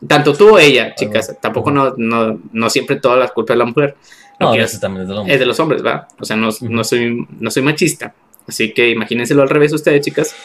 Tanto 0.08 0.34
tú 0.34 0.56
o 0.56 0.60
ella, 0.60 0.96
chicas. 0.96 1.38
Tampoco 1.40 1.72
no, 1.72 1.94
no, 1.98 2.40
no 2.52 2.70
siempre 2.70 2.96
todas 2.96 3.20
las 3.20 3.32
culpas 3.32 3.56
de 3.56 3.60
la 3.60 3.66
mujer. 3.66 3.96
No, 4.40 4.54
es, 4.56 4.80
también 4.80 5.04
es 5.04 5.10
de, 5.10 5.34
es 5.34 5.40
de 5.40 5.46
los 5.46 5.60
hombres, 5.60 5.86
¿va? 5.86 6.08
O 6.20 6.26
sea, 6.26 6.36
no, 6.36 6.50
no, 6.62 6.84
soy, 6.84 7.28
no 7.40 7.52
soy 7.52 7.62
machista. 7.62 8.16
Así 8.48 8.74
que 8.74 8.90
imagínenselo 8.90 9.44
al 9.44 9.50
revés 9.50 9.72
ustedes, 9.74 10.04
chicas. 10.04 10.36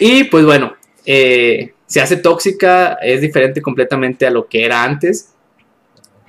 Y 0.00 0.24
pues 0.24 0.44
bueno, 0.44 0.74
eh, 1.06 1.74
se 1.86 2.00
hace 2.00 2.16
tóxica, 2.16 2.94
es 2.94 3.20
diferente 3.20 3.62
completamente 3.62 4.26
a 4.26 4.30
lo 4.30 4.48
que 4.48 4.64
era 4.64 4.82
antes. 4.82 5.32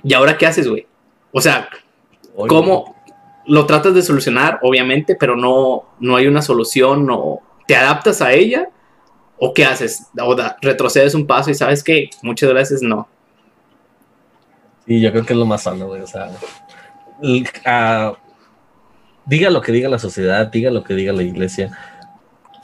¿Y 0.04 0.14
ahora 0.14 0.38
qué 0.38 0.46
haces, 0.46 0.68
güey? 0.68 0.86
O 1.32 1.40
sea, 1.40 1.68
¿cómo 2.48 2.94
lo 3.46 3.66
tratas 3.66 3.94
de 3.94 4.02
solucionar? 4.02 4.60
Obviamente, 4.62 5.16
pero 5.18 5.34
no, 5.34 5.84
no 5.98 6.14
hay 6.14 6.28
una 6.28 6.42
solución 6.42 7.08
o 7.10 7.40
te 7.66 7.74
adaptas 7.74 8.22
a 8.22 8.32
ella 8.32 8.68
o 9.38 9.52
qué 9.52 9.64
haces? 9.64 10.06
O 10.18 10.36
retrocedes 10.60 11.14
un 11.14 11.26
paso 11.26 11.50
y 11.50 11.54
sabes 11.54 11.82
que 11.82 12.10
muchas 12.22 12.52
veces 12.52 12.82
no. 12.82 13.08
Sí, 14.86 15.00
yo 15.00 15.10
creo 15.10 15.26
que 15.26 15.32
es 15.32 15.38
lo 15.38 15.46
más 15.46 15.62
sano, 15.62 15.88
güey. 15.88 16.00
O 16.00 16.06
sea, 16.06 16.30
diga 19.26 19.50
lo 19.50 19.60
que 19.60 19.72
diga 19.72 19.88
la 19.88 19.98
sociedad, 19.98 20.46
diga 20.46 20.70
lo 20.70 20.84
que 20.84 20.94
diga 20.94 21.12
la 21.12 21.22
iglesia 21.22 21.76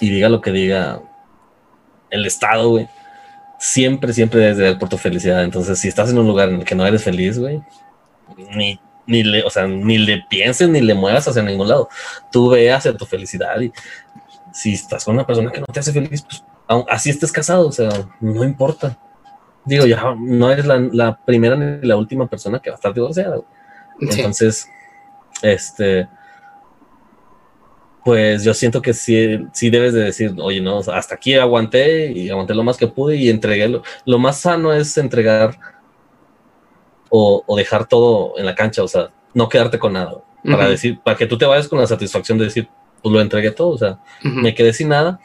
y 0.01 0.11
diga 0.11 0.29
lo 0.29 0.41
que 0.41 0.53
diga 0.53 1.03
el 2.11 2.27
Estado, 2.27 2.71
güey. 2.71 2.89
Siempre, 3.59 4.13
siempre 4.13 4.41
debes 4.41 4.57
de 4.57 4.65
ver 4.65 4.79
por 4.79 4.89
tu 4.89 4.99
felicidad. 4.99 5.45
Entonces, 5.45 5.79
si 5.79 5.89
estás 5.89 6.11
en 6.11 6.19
un 6.19 6.27
lugar 6.27 6.49
en 6.49 6.57
el 6.57 6.65
que 6.65 6.75
no 6.75 6.87
eres 6.87 7.05
feliz, 7.05 7.39
güey, 7.39 7.63
ni, 8.57 8.81
ni 9.07 9.23
le, 9.23 9.45
o 9.45 9.51
sea, 9.51 9.67
ni 9.67 9.99
le 9.99 10.25
pienses 10.29 10.69
ni 10.69 10.81
le 10.81 10.95
muevas 10.95 11.29
hacia 11.29 11.43
ningún 11.43 11.69
lado. 11.69 11.89
Tú 12.31 12.51
ve 12.51 12.73
hacia 12.73 12.97
tu 12.97 13.05
felicidad 13.05 13.61
y 13.61 13.73
si 14.53 14.75
estás 14.75 15.05
con 15.05 15.15
una 15.15 15.27
persona 15.27 15.51
que 15.51 15.61
no 15.61 15.67
te 15.67 15.81
hace 15.81 15.93
feliz, 15.93 16.23
pues 16.23 16.43
así 16.89 17.11
estés 17.11 17.33
casado, 17.33 17.69
o 17.69 17.73
sea, 17.73 17.91
no 18.21 18.45
importa. 18.45 18.99
Digo, 19.65 19.87
ya 19.87 20.15
no 20.19 20.51
eres 20.51 20.67
la, 20.67 20.79
la 20.93 21.17
primera 21.25 21.57
ni 21.57 21.87
la 21.87 21.97
última 21.97 22.27
persona 22.27 22.59
que 22.59 22.71
va 22.71 22.75
a 22.75 22.79
estar 22.79 22.93
divorciada. 22.93 23.41
Entonces, 24.01 24.69
este, 25.43 26.09
pues 28.05 28.43
yo 28.43 28.55
siento 28.55 28.83
que 28.83 28.93
sí, 28.93 29.47
sí 29.53 29.71
debes 29.71 29.93
de 29.93 30.01
decir, 30.01 30.35
oye, 30.41 30.61
no, 30.61 30.79
hasta 30.79 31.15
aquí 31.15 31.35
aguanté 31.35 32.11
y 32.11 32.31
aguanté 32.31 32.55
lo 32.55 32.65
más 32.65 32.77
que 32.77 32.89
pude 32.89 33.17
y 33.17 33.29
entregué. 33.29 33.69
Lo, 33.69 33.83
lo 34.05 34.19
más 34.19 34.39
sano 34.41 34.73
es 34.73 34.99
entregar 34.99 35.59
o, 37.15 37.57
dejar 37.57 37.87
todo 37.87 38.39
en 38.39 38.47
la 38.47 38.55
cancha, 38.55 38.83
o 38.83 38.89
sea, 38.89 39.11
no 39.35 39.49
quedarte 39.49 39.79
con 39.79 39.93
nada. 39.93 40.23
Para 40.45 40.69
decir, 40.69 40.99
para 41.05 41.17
que 41.17 41.27
tú 41.27 41.39
te 41.39 41.45
vayas 41.45 41.69
con 41.69 41.79
la 41.79 41.87
satisfacción 41.87 42.37
de 42.37 42.47
decir, 42.47 42.69
pues 43.01 43.13
lo 43.13 43.21
entregué 43.21 43.53
todo, 43.53 43.69
o 43.69 43.79
sea, 43.79 44.01
me 44.23 44.55
quedé 44.55 44.73
sin 44.73 44.89
nada, 44.89 45.21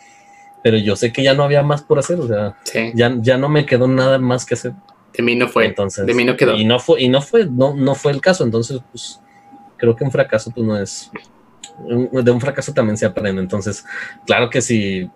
pero 0.67 0.79
yo 0.79 0.97
sé 0.97 1.13
que 1.13 1.23
ya 1.23 1.33
no 1.33 1.43
había 1.43 1.63
más 1.63 1.81
por 1.81 1.97
hacer, 1.97 2.19
o 2.19 2.27
sea, 2.27 2.57
ya, 2.93 3.15
ya 3.21 3.37
no 3.37 3.47
me 3.47 3.65
quedó 3.65 3.87
nada 3.87 4.19
más 4.19 4.45
que 4.45 4.55
hacer. 4.55 4.73
De 5.13 5.23
mí 5.23 5.33
no 5.33 5.47
fue. 5.47 5.65
Entonces, 5.65 6.05
de 6.05 6.13
mí 6.13 6.25
no 6.25 6.35
quedó. 6.35 6.57
Y 6.57 6.65
no 6.65 6.77
fue, 6.77 7.01
y 7.01 7.07
no 7.07 7.21
fue, 7.21 7.45
no, 7.45 7.73
no 7.73 7.95
fue 7.95 8.11
el 8.11 8.19
caso. 8.19 8.43
Entonces, 8.43 8.81
pues, 8.91 9.21
creo 9.77 9.95
que 9.95 10.03
un 10.03 10.11
fracaso, 10.11 10.51
pues 10.51 10.67
no 10.67 10.77
es. 10.77 11.09
De 12.11 12.31
un 12.31 12.41
fracaso 12.41 12.73
también 12.73 12.97
se 12.97 13.05
aprende. 13.05 13.41
Entonces, 13.41 13.85
claro 14.25 14.49
que 14.49 14.59
sí. 14.59 15.09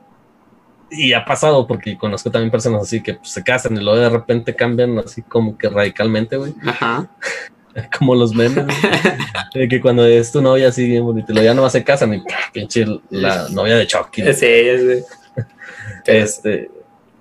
Y 0.90 1.12
ha 1.12 1.26
pasado, 1.26 1.68
porque 1.68 1.98
conozco 1.98 2.32
también 2.32 2.50
personas 2.50 2.84
así 2.84 3.04
que 3.04 3.16
pues, 3.16 3.32
se 3.32 3.44
casan 3.44 3.76
y 3.76 3.84
luego 3.84 4.00
de 4.00 4.10
repente 4.10 4.56
cambian 4.56 5.00
así 5.00 5.22
como 5.22 5.58
que 5.58 5.68
radicalmente, 5.68 6.38
güey. 6.38 6.54
Ajá. 6.66 7.10
como 8.00 8.16
los 8.16 8.34
memes, 8.34 8.66
de 9.54 9.68
que 9.68 9.82
cuando 9.82 10.06
es 10.06 10.32
tu 10.32 10.42
novia 10.42 10.70
así 10.70 10.88
bien 10.88 11.04
bonito, 11.04 11.34
ya 11.34 11.54
no 11.54 11.70
se 11.70 11.84
casan 11.84 12.14
y 12.14 12.24
pinche 12.54 12.86
la 13.10 13.50
novia 13.50 13.76
de 13.76 13.86
Chucky. 13.86 14.22
Sí, 14.34 14.34
sí. 14.34 15.04
Este, 16.06 16.70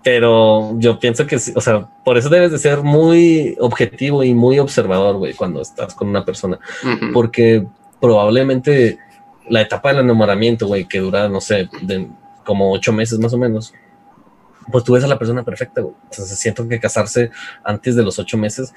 pero 0.03 0.79
yo 0.79 0.99
pienso 0.99 1.27
que, 1.27 1.37
o 1.37 1.61
sea, 1.61 1.89
por 2.05 2.17
eso 2.17 2.29
debes 2.29 2.53
de 2.53 2.59
ser 2.59 2.83
muy 2.83 3.57
objetivo 3.61 4.25
y 4.25 4.33
muy 4.35 4.59
observador, 4.59 5.17
güey, 5.17 5.35
cuando 5.35 5.61
estás 5.61 5.95
con 5.95 6.09
una 6.09 6.25
persona. 6.25 6.59
Porque 7.13 7.67
probablemente 8.01 8.99
la 9.49 9.61
etapa 9.61 9.91
del 9.91 10.05
enamoramiento, 10.05 10.67
güey, 10.67 10.87
que 10.87 11.01
dura, 11.01 11.29
no 11.29 11.41
sé, 11.41 11.69
de 11.83 12.09
como 12.45 12.73
ocho 12.73 12.93
meses 12.93 13.19
más 13.19 13.33
o 13.35 13.39
menos, 13.39 13.75
pues 14.73 14.85
tú 14.85 14.95
ves 14.95 15.05
a 15.05 15.09
la 15.09 15.19
persona 15.19 15.45
perfecta, 15.45 15.83
güey. 15.83 15.95
Entonces 16.05 16.39
siento 16.39 16.67
que 16.67 16.81
casarse 16.81 17.31
antes 17.63 17.95
de 17.95 18.03
los 18.03 18.19
ocho 18.19 18.39
meses, 18.39 18.73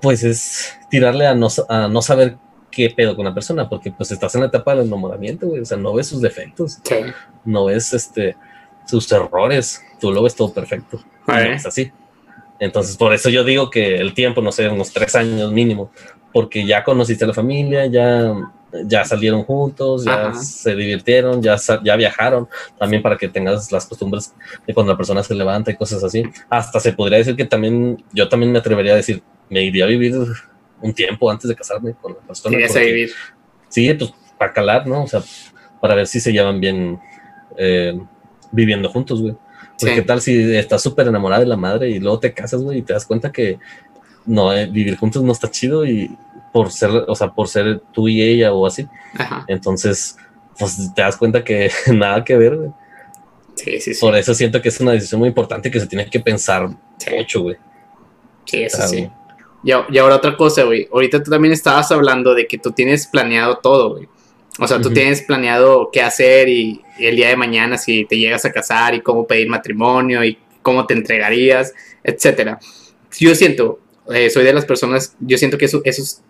pues 0.00 0.24
es 0.24 0.76
tirarle 0.90 1.26
a 1.26 1.34
no, 1.34 1.48
a 1.68 1.86
no 1.86 2.02
saber 2.02 2.36
qué 2.70 2.90
pedo 2.90 3.14
con 3.14 3.24
la 3.24 3.34
persona, 3.34 3.68
porque 3.68 3.92
pues 3.92 4.10
estás 4.10 4.34
en 4.34 4.40
la 4.40 4.48
etapa 4.48 4.74
del 4.74 4.86
enamoramiento, 4.86 5.46
güey. 5.46 5.60
O 5.60 5.64
sea, 5.64 5.76
no 5.76 5.94
ves 5.94 6.08
sus 6.08 6.20
defectos, 6.20 6.78
no 7.44 7.66
ves 7.66 7.92
este 7.92 8.36
sus 8.86 9.10
errores, 9.12 9.82
tú 10.00 10.12
lo 10.12 10.22
ves 10.22 10.34
todo 10.34 10.52
perfecto. 10.52 11.00
es 11.28 11.66
así. 11.66 11.92
Entonces, 12.58 12.96
por 12.96 13.12
eso 13.12 13.28
yo 13.28 13.42
digo 13.42 13.70
que 13.70 13.96
el 13.96 14.14
tiempo, 14.14 14.40
no 14.40 14.52
sé, 14.52 14.68
unos 14.68 14.92
tres 14.92 15.14
años 15.16 15.50
mínimo, 15.50 15.90
porque 16.32 16.64
ya 16.64 16.84
conociste 16.84 17.24
a 17.24 17.28
la 17.28 17.34
familia, 17.34 17.86
ya, 17.86 18.34
ya 18.84 19.04
salieron 19.04 19.42
juntos, 19.42 20.04
ya 20.04 20.32
se 20.34 20.74
divirtieron, 20.76 21.42
ya, 21.42 21.56
ya 21.82 21.96
viajaron, 21.96 22.48
también 22.78 23.02
para 23.02 23.16
que 23.16 23.28
tengas 23.28 23.70
las 23.72 23.86
costumbres 23.86 24.32
de 24.66 24.72
cuando 24.72 24.92
la 24.92 24.96
persona 24.96 25.22
se 25.22 25.34
levanta 25.34 25.72
y 25.72 25.76
cosas 25.76 26.04
así. 26.04 26.22
Hasta 26.48 26.78
se 26.78 26.92
podría 26.92 27.18
decir 27.18 27.34
que 27.34 27.44
también, 27.44 28.02
yo 28.12 28.28
también 28.28 28.52
me 28.52 28.60
atrevería 28.60 28.92
a 28.92 28.96
decir, 28.96 29.22
me 29.50 29.62
iría 29.64 29.84
a 29.84 29.88
vivir 29.88 30.14
un 30.80 30.94
tiempo 30.94 31.30
antes 31.30 31.48
de 31.48 31.56
casarme 31.56 31.94
con 32.00 32.14
la 32.14 32.20
persona. 32.20 32.56
vivir. 32.56 33.10
Sí, 33.68 33.92
pues 33.94 34.12
para 34.38 34.52
calar, 34.52 34.86
¿no? 34.86 35.04
O 35.04 35.06
sea, 35.06 35.22
para 35.80 35.94
ver 35.94 36.06
si 36.06 36.20
se 36.20 36.32
llevan 36.32 36.60
bien. 36.60 37.00
Eh, 37.56 37.98
viviendo 38.52 38.88
juntos, 38.88 39.20
güey. 39.20 39.34
Pues 39.80 39.94
qué 39.94 40.02
tal 40.02 40.20
si 40.20 40.54
estás 40.54 40.82
súper 40.82 41.08
enamorada 41.08 41.40
de 41.40 41.48
la 41.48 41.56
madre 41.56 41.90
y 41.90 41.98
luego 41.98 42.20
te 42.20 42.32
casas, 42.32 42.62
güey, 42.62 42.78
y 42.78 42.82
te 42.82 42.92
das 42.92 43.04
cuenta 43.04 43.32
que 43.32 43.58
no, 44.26 44.52
eh, 44.52 44.66
vivir 44.66 44.96
juntos 44.96 45.22
no 45.22 45.32
está 45.32 45.50
chido 45.50 45.84
y 45.84 46.16
por 46.52 46.70
ser, 46.70 46.90
o 46.90 47.14
sea, 47.14 47.32
por 47.32 47.48
ser 47.48 47.80
tú 47.92 48.08
y 48.08 48.22
ella 48.22 48.52
o 48.52 48.66
así. 48.66 48.86
Entonces, 49.48 50.16
pues 50.58 50.94
te 50.94 51.02
das 51.02 51.16
cuenta 51.16 51.42
que 51.42 51.70
nada 51.92 52.22
que 52.22 52.36
ver, 52.36 52.56
güey. 52.56 52.70
Sí, 53.54 53.80
sí, 53.80 53.94
sí. 53.94 54.00
Por 54.00 54.14
eso 54.16 54.34
siento 54.34 54.62
que 54.62 54.68
es 54.68 54.80
una 54.80 54.92
decisión 54.92 55.18
muy 55.18 55.28
importante 55.28 55.70
que 55.70 55.80
se 55.80 55.86
tiene 55.86 56.08
que 56.08 56.20
pensar 56.20 56.68
mucho, 57.10 57.42
güey. 57.42 57.56
Sí, 58.44 58.62
eso 58.62 58.86
sí. 58.86 59.10
Y, 59.64 59.70
y 59.70 59.98
ahora 59.98 60.16
otra 60.16 60.36
cosa, 60.36 60.64
güey. 60.64 60.88
Ahorita 60.92 61.22
tú 61.22 61.30
también 61.30 61.52
estabas 61.52 61.90
hablando 61.90 62.34
de 62.34 62.46
que 62.46 62.58
tú 62.58 62.72
tienes 62.72 63.06
planeado 63.06 63.58
todo, 63.58 63.94
güey. 63.94 64.08
O 64.58 64.68
sea, 64.68 64.80
tú 64.80 64.92
tienes 64.92 65.22
planeado 65.22 65.90
qué 65.92 66.02
hacer 66.02 66.48
y, 66.48 66.82
el 66.98 67.16
día 67.16 67.28
de 67.28 67.36
mañana 67.36 67.78
si 67.78 68.04
te 68.04 68.16
llegas 68.16 68.44
a 68.44 68.52
casar 68.52 68.94
y 68.94 69.00
cómo 69.00 69.26
pedir 69.26 69.48
matrimonio 69.48 70.22
y 70.24 70.38
cómo 70.60 70.86
te 70.86 70.94
entregarías, 70.94 71.72
etcétera. 72.04 72.60
Yo 73.18 73.34
siento, 73.34 73.80
eh, 74.12 74.30
soy 74.30 74.44
de 74.44 74.52
las 74.52 74.64
personas, 74.64 75.16
yo 75.18 75.36
siento 75.38 75.58
que 75.58 75.64
eso, 75.64 75.80
eso 75.84 76.22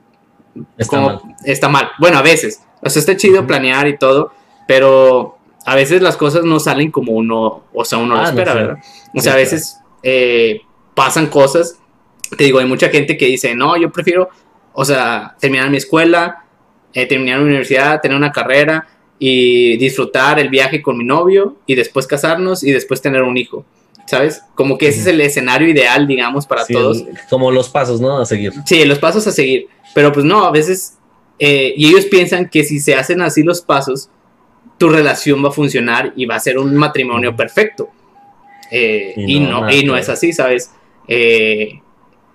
está, 0.79 1.01
mal. 1.01 1.21
está 1.45 1.69
mal. 1.69 1.91
Bueno, 1.99 2.19
a 2.19 2.23
veces. 2.23 2.63
O 2.81 2.89
sea, 2.89 3.01
está 3.01 3.17
chido 3.17 3.47
planear 3.47 3.87
y 3.89 3.99
todo, 3.99 4.33
pero 4.67 5.39
a 5.65 5.75
veces 5.75 6.03
las 6.03 6.17
cosas 6.17 6.45
no 6.45 6.59
salen 6.59 6.91
como 6.91 7.13
uno, 7.13 7.65
o 7.73 7.85
sea, 7.85 7.99
uno 7.99 8.17
lo 8.17 8.23
ah, 8.23 8.29
espera, 8.29 8.55
¿verdad? 8.55 8.79
O 9.15 9.21
sea, 9.21 9.35
a 9.35 9.37
veces 9.37 9.79
eh, 10.03 10.61
pasan 10.95 11.27
cosas, 11.29 11.79
te 12.37 12.45
digo, 12.45 12.59
hay 12.59 12.67
mucha 12.67 12.89
gente 12.89 13.17
que 13.17 13.27
dice, 13.27 13.55
no, 13.55 13.77
yo 13.77 13.91
prefiero, 13.93 14.29
o 14.73 14.85
sea, 14.85 15.37
terminar 15.39 15.71
mi 15.71 15.77
escuela, 15.77 16.42
eh, 16.95 17.07
terminar 17.07 17.39
la 17.39 17.47
universidad, 17.47 18.01
tener 18.01 18.17
una 18.17 18.33
carrera 18.33 18.87
y 19.19 19.77
disfrutar 19.77 20.39
el 20.39 20.49
viaje 20.49 20.83
con 20.83 20.99
mi 20.99 21.05
novio 21.05 21.57
y 21.67 21.75
después 21.75 22.07
casarnos 22.07 22.65
y 22.65 22.73
después 22.73 23.01
tener 23.01 23.23
un 23.23 23.37
hijo. 23.37 23.65
¿Sabes? 24.07 24.43
Como 24.57 24.77
que 24.77 24.89
ese 24.89 25.01
es 25.01 25.07
el 25.07 25.21
escenario 25.21 25.69
ideal, 25.69 26.07
digamos, 26.07 26.45
para 26.45 26.67
todos. 26.67 27.05
Como 27.31 27.53
los 27.53 27.69
pasos, 27.69 28.01
¿no? 28.01 28.19
A 28.19 28.27
seguir. 28.27 28.53
Sí, 28.67 28.85
los 28.85 28.99
pasos 28.99 29.27
a 29.27 29.33
seguir. 29.33 29.69
Pero 29.95 30.13
pues 30.13 30.25
no, 30.25 30.45
a 30.45 30.51
veces, 30.51 30.99
eh, 31.39 31.73
y 31.77 31.87
ellos 31.87 32.07
piensan 32.07 32.49
que 32.49 32.65
si 32.65 32.81
se 32.81 32.97
hacen 32.97 33.23
así 33.23 33.45
los 33.45 33.63
pasos, 33.63 34.11
tu 34.77 34.89
relación 34.89 35.45
va 35.45 35.51
a 35.51 35.53
funcionar 35.53 36.13
y 36.17 36.27
va 36.27 36.35
a 36.35 36.41
ser 36.41 36.59
un 36.59 36.75
matrimonio 36.75 37.37
perfecto. 37.37 37.89
Eh, 38.73 39.15
y, 39.17 39.39
no, 39.39 39.71
y, 39.71 39.85
no, 39.85 39.97
es 39.97 40.09
así, 40.09 40.33
¿sabes? 40.33 40.73
Eh, 41.07 41.81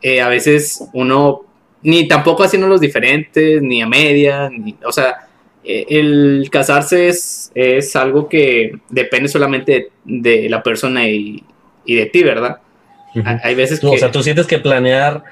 eh, 0.02 0.22
a 0.22 0.30
veces 0.30 0.84
uno, 0.94 1.42
ni 1.82 2.08
tampoco 2.08 2.44
haciendo 2.44 2.68
los 2.68 2.82
diferentes, 2.82 3.62
ni 3.62 3.82
a 3.82 3.88
medias, 3.88 4.52
o 4.84 4.92
sea, 4.92 5.28
el 5.64 6.48
casarse 6.50 7.10
es, 7.10 7.52
es, 7.54 7.96
algo 7.96 8.30
que 8.30 8.80
depende 8.90 9.28
solamente 9.28 9.90
de, 10.06 10.48
la 10.50 10.64
persona 10.64 11.10
y, 11.10 11.44
de 11.86 12.06
ti, 12.06 12.24
¿verdad? 12.24 12.60
Hay 13.44 13.56
veces 13.56 13.80
que... 13.80 13.88
O 13.88 13.98
sea, 13.98 14.12
tú 14.12 14.24
sientes 14.24 14.48
que 14.48 14.60
planear 14.60 15.24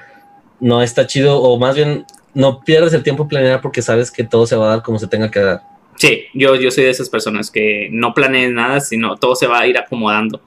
no 0.60 0.82
está 0.82 1.06
chido, 1.06 1.40
o 1.40 1.58
más 1.58 1.74
bien 1.74 2.04
no 2.34 2.60
pierdes 2.60 2.92
el 2.92 3.02
tiempo 3.02 3.28
planear 3.28 3.60
porque 3.60 3.82
sabes 3.82 4.10
que 4.10 4.24
todo 4.24 4.46
se 4.46 4.56
va 4.56 4.66
a 4.66 4.70
dar 4.76 4.82
como 4.82 4.98
se 4.98 5.06
tenga 5.06 5.30
que 5.30 5.40
dar. 5.40 5.62
Sí, 5.96 6.24
yo, 6.34 6.54
yo 6.56 6.70
soy 6.70 6.84
de 6.84 6.90
esas 6.90 7.08
personas 7.08 7.50
que 7.50 7.88
no 7.90 8.12
planean 8.12 8.54
nada, 8.54 8.80
sino 8.80 9.16
todo 9.16 9.34
se 9.34 9.46
va 9.46 9.60
a 9.60 9.66
ir 9.66 9.78
acomodando. 9.78 10.40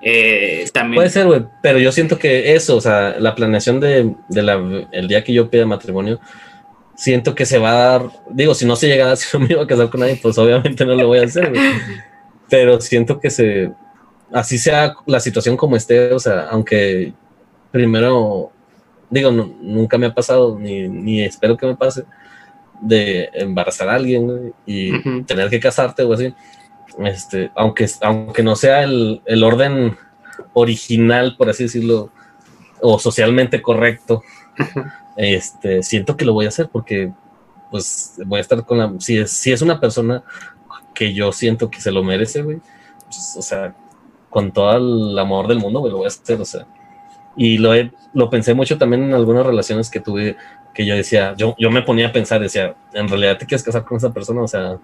Eh, 0.00 0.68
también... 0.72 0.96
Puede 0.96 1.10
ser, 1.10 1.26
güey, 1.26 1.44
pero 1.62 1.78
yo 1.78 1.92
siento 1.92 2.18
que 2.18 2.54
eso, 2.54 2.76
o 2.76 2.80
sea, 2.80 3.16
la 3.18 3.34
planeación 3.34 3.80
de, 3.80 4.14
el 4.92 5.08
día 5.08 5.24
que 5.24 5.32
yo 5.32 5.50
pida 5.50 5.66
matrimonio, 5.66 6.20
siento 6.94 7.34
que 7.34 7.46
se 7.46 7.58
va 7.58 7.70
a 7.70 7.98
dar, 7.98 8.10
digo, 8.30 8.54
si 8.54 8.66
no 8.66 8.76
se 8.76 8.88
llega 8.88 9.04
a 9.04 9.08
dar, 9.08 9.16
si 9.18 9.36
no 9.36 9.44
me 9.44 9.52
iba 9.52 9.62
a 9.62 9.66
casar 9.66 9.90
con 9.90 10.00
nadie, 10.00 10.18
pues 10.20 10.38
obviamente 10.38 10.84
no 10.84 10.94
lo 10.94 11.06
voy 11.06 11.18
a 11.18 11.24
hacer. 11.24 11.52
Pero 12.48 12.80
siento 12.80 13.20
que 13.20 13.30
se, 13.30 13.72
así 14.32 14.58
sea 14.58 14.94
la 15.06 15.20
situación 15.20 15.56
como 15.56 15.76
esté, 15.76 16.12
o 16.12 16.18
sea, 16.18 16.48
aunque 16.50 17.12
primero, 17.70 18.50
digo, 19.10 19.30
nunca 19.30 19.98
me 19.98 20.06
ha 20.06 20.14
pasado, 20.14 20.58
ni, 20.58 20.88
ni 20.88 21.22
espero 21.22 21.56
que 21.56 21.66
me 21.66 21.76
pase, 21.76 22.04
de 22.80 23.28
embarazar 23.34 23.88
a 23.88 23.94
alguien 23.94 24.54
y 24.64 25.22
tener 25.24 25.50
que 25.50 25.60
casarte 25.60 26.02
o 26.02 26.12
así. 26.12 26.32
Este, 27.04 27.50
aunque, 27.54 27.86
aunque 28.02 28.42
no 28.42 28.56
sea 28.56 28.82
el, 28.82 29.44
orden 29.44 29.96
original, 30.52 31.36
por 31.36 31.48
así 31.48 31.64
decirlo, 31.64 32.10
o 32.80 32.98
socialmente 32.98 33.62
correcto, 33.62 34.22
este, 35.16 35.82
siento 35.82 36.16
que 36.16 36.24
lo 36.24 36.32
voy 36.32 36.46
a 36.46 36.48
hacer 36.48 36.68
porque 36.70 37.12
pues 37.70 38.14
voy 38.24 38.38
a 38.38 38.40
estar 38.40 38.64
con 38.64 38.78
la, 38.78 38.92
si 38.98 39.18
es, 39.18 39.30
si 39.30 39.52
es 39.52 39.60
una 39.60 39.78
persona 39.78 40.24
que 40.94 41.12
yo 41.12 41.32
siento 41.32 41.70
que 41.70 41.80
se 41.80 41.92
lo 41.92 42.02
merece, 42.02 42.42
güey, 42.42 42.60
pues, 43.04 43.36
o 43.36 43.42
sea, 43.42 43.74
con 44.30 44.52
todo 44.52 44.76
el 44.76 45.18
amor 45.18 45.46
del 45.48 45.58
mundo, 45.58 45.80
güey, 45.80 45.92
lo 45.92 45.98
voy 45.98 46.06
a 46.06 46.08
hacer, 46.08 46.40
o 46.40 46.44
sea. 46.44 46.66
Y 47.36 47.58
lo, 47.58 47.72
lo 48.14 48.30
pensé 48.30 48.54
mucho 48.54 48.78
también 48.78 49.04
en 49.04 49.14
algunas 49.14 49.46
relaciones 49.46 49.90
que 49.90 50.00
tuve 50.00 50.36
que 50.74 50.86
yo 50.86 50.94
decía, 50.94 51.34
yo, 51.36 51.54
yo 51.58 51.70
me 51.70 51.82
ponía 51.82 52.08
a 52.08 52.12
pensar, 52.12 52.40
decía, 52.40 52.76
en 52.92 53.08
realidad 53.08 53.38
te 53.38 53.46
quieres 53.46 53.64
casar 53.64 53.84
con 53.84 53.96
esa 53.96 54.12
persona, 54.12 54.42
o 54.42 54.48
sea, 54.48 54.78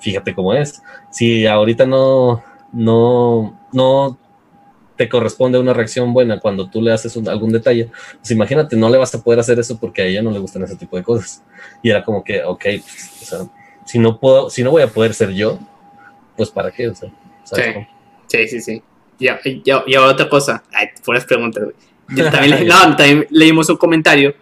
fíjate 0.00 0.34
cómo 0.34 0.54
es. 0.54 0.82
Si 1.10 1.46
ahorita 1.46 1.86
no, 1.86 2.42
no, 2.72 3.58
no 3.72 4.18
te 4.96 5.08
corresponde 5.08 5.58
una 5.58 5.72
reacción 5.72 6.12
buena 6.12 6.40
cuando 6.40 6.68
tú 6.68 6.82
le 6.82 6.92
haces 6.92 7.16
algún 7.26 7.52
detalle, 7.52 7.90
pues 8.18 8.30
imagínate, 8.30 8.76
no 8.76 8.90
le 8.90 8.98
vas 8.98 9.14
a 9.14 9.22
poder 9.22 9.40
hacer 9.40 9.58
eso 9.58 9.78
porque 9.78 10.02
a 10.02 10.04
ella 10.06 10.22
no 10.22 10.30
le 10.30 10.38
gustan 10.38 10.62
ese 10.62 10.76
tipo 10.76 10.96
de 10.96 11.02
cosas. 11.02 11.42
Y 11.82 11.90
era 11.90 12.04
como 12.04 12.22
que, 12.22 12.42
ok, 12.42 12.62
pues, 12.62 13.22
o 13.22 13.24
sea, 13.24 13.38
si 13.86 13.98
no 13.98 14.18
puedo, 14.18 14.50
si 14.50 14.62
no 14.62 14.70
voy 14.70 14.82
a 14.82 14.88
poder 14.88 15.14
ser 15.14 15.30
yo, 15.30 15.58
pues 16.36 16.50
para 16.50 16.70
qué, 16.70 16.88
o 16.88 16.94
sea, 16.94 17.10
sí. 17.44 17.62
sí, 18.26 18.48
sí, 18.48 18.60
sí. 18.60 18.82
Y, 19.18 19.96
otra 19.96 20.28
cosa, 20.28 20.62
ay, 20.72 20.88
fueras 21.02 21.24
preguntas, 21.24 21.64
También, 22.06 22.66
no, 22.66 22.96
también 22.96 23.26
leímos 23.30 23.68
un 23.68 23.76
comentario 23.76 24.34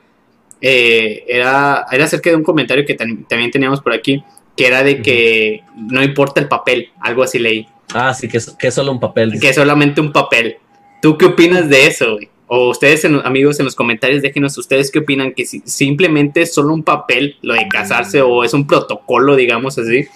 eh, 0.61 1.25
era, 1.29 1.87
era 1.91 2.05
acerca 2.05 2.31
de 2.31 2.37
un 2.37 2.43
comentario 2.43 2.85
que 2.85 2.95
también 2.95 3.51
teníamos 3.51 3.81
por 3.81 3.93
aquí, 3.93 4.23
que 4.59 4.67
era 4.67 4.83
de 4.83 5.01
que 5.03 5.63
no 5.77 6.03
importa 6.03 6.41
el 6.41 6.49
papel, 6.49 6.89
algo 7.01 7.23
así 7.23 7.39
leí. 7.39 7.69
Ah, 7.95 8.13
sí, 8.13 8.27
que 8.27 8.39
es, 8.39 8.75
solo 8.75 8.91
un 8.91 8.99
papel. 8.99 9.39
Que 9.41 9.51
es 9.51 9.55
solamente 9.55 10.01
un 10.01 10.11
papel. 10.11 10.57
¿Tú 11.01 11.17
qué 11.17 11.27
opinas 11.27 11.69
de 11.69 11.87
eso, 11.87 12.19
O 12.49 12.71
ustedes, 12.71 13.05
amigos, 13.05 13.61
en 13.61 13.67
los 13.67 13.77
comentarios, 13.77 14.21
déjenos 14.21 14.59
ustedes 14.59 14.91
qué 14.91 14.99
opinan, 14.99 15.33
que 15.33 15.47
si, 15.47 15.61
simplemente 15.65 16.43
es 16.43 16.53
solo 16.53 16.75
un 16.75 16.83
papel 16.83 17.37
lo 17.41 17.55
de 17.55 17.69
casarse 17.69 18.21
o 18.21 18.43
es 18.43 18.53
un 18.53 18.67
protocolo, 18.67 19.37
digamos 19.37 19.79
así. 19.79 20.07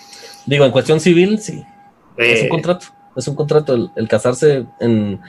Digo, 0.44 0.64
en 0.64 0.72
cuestión 0.72 0.98
civil, 0.98 1.38
sí. 1.38 1.62
es 2.16 2.40
un 2.40 2.46
eh, 2.46 2.48
contrato. 2.48 2.86
Es 3.16 3.28
un 3.28 3.36
contrato 3.36 3.92
el, 3.94 4.08
casarse 4.08 4.66
en, 4.80 5.20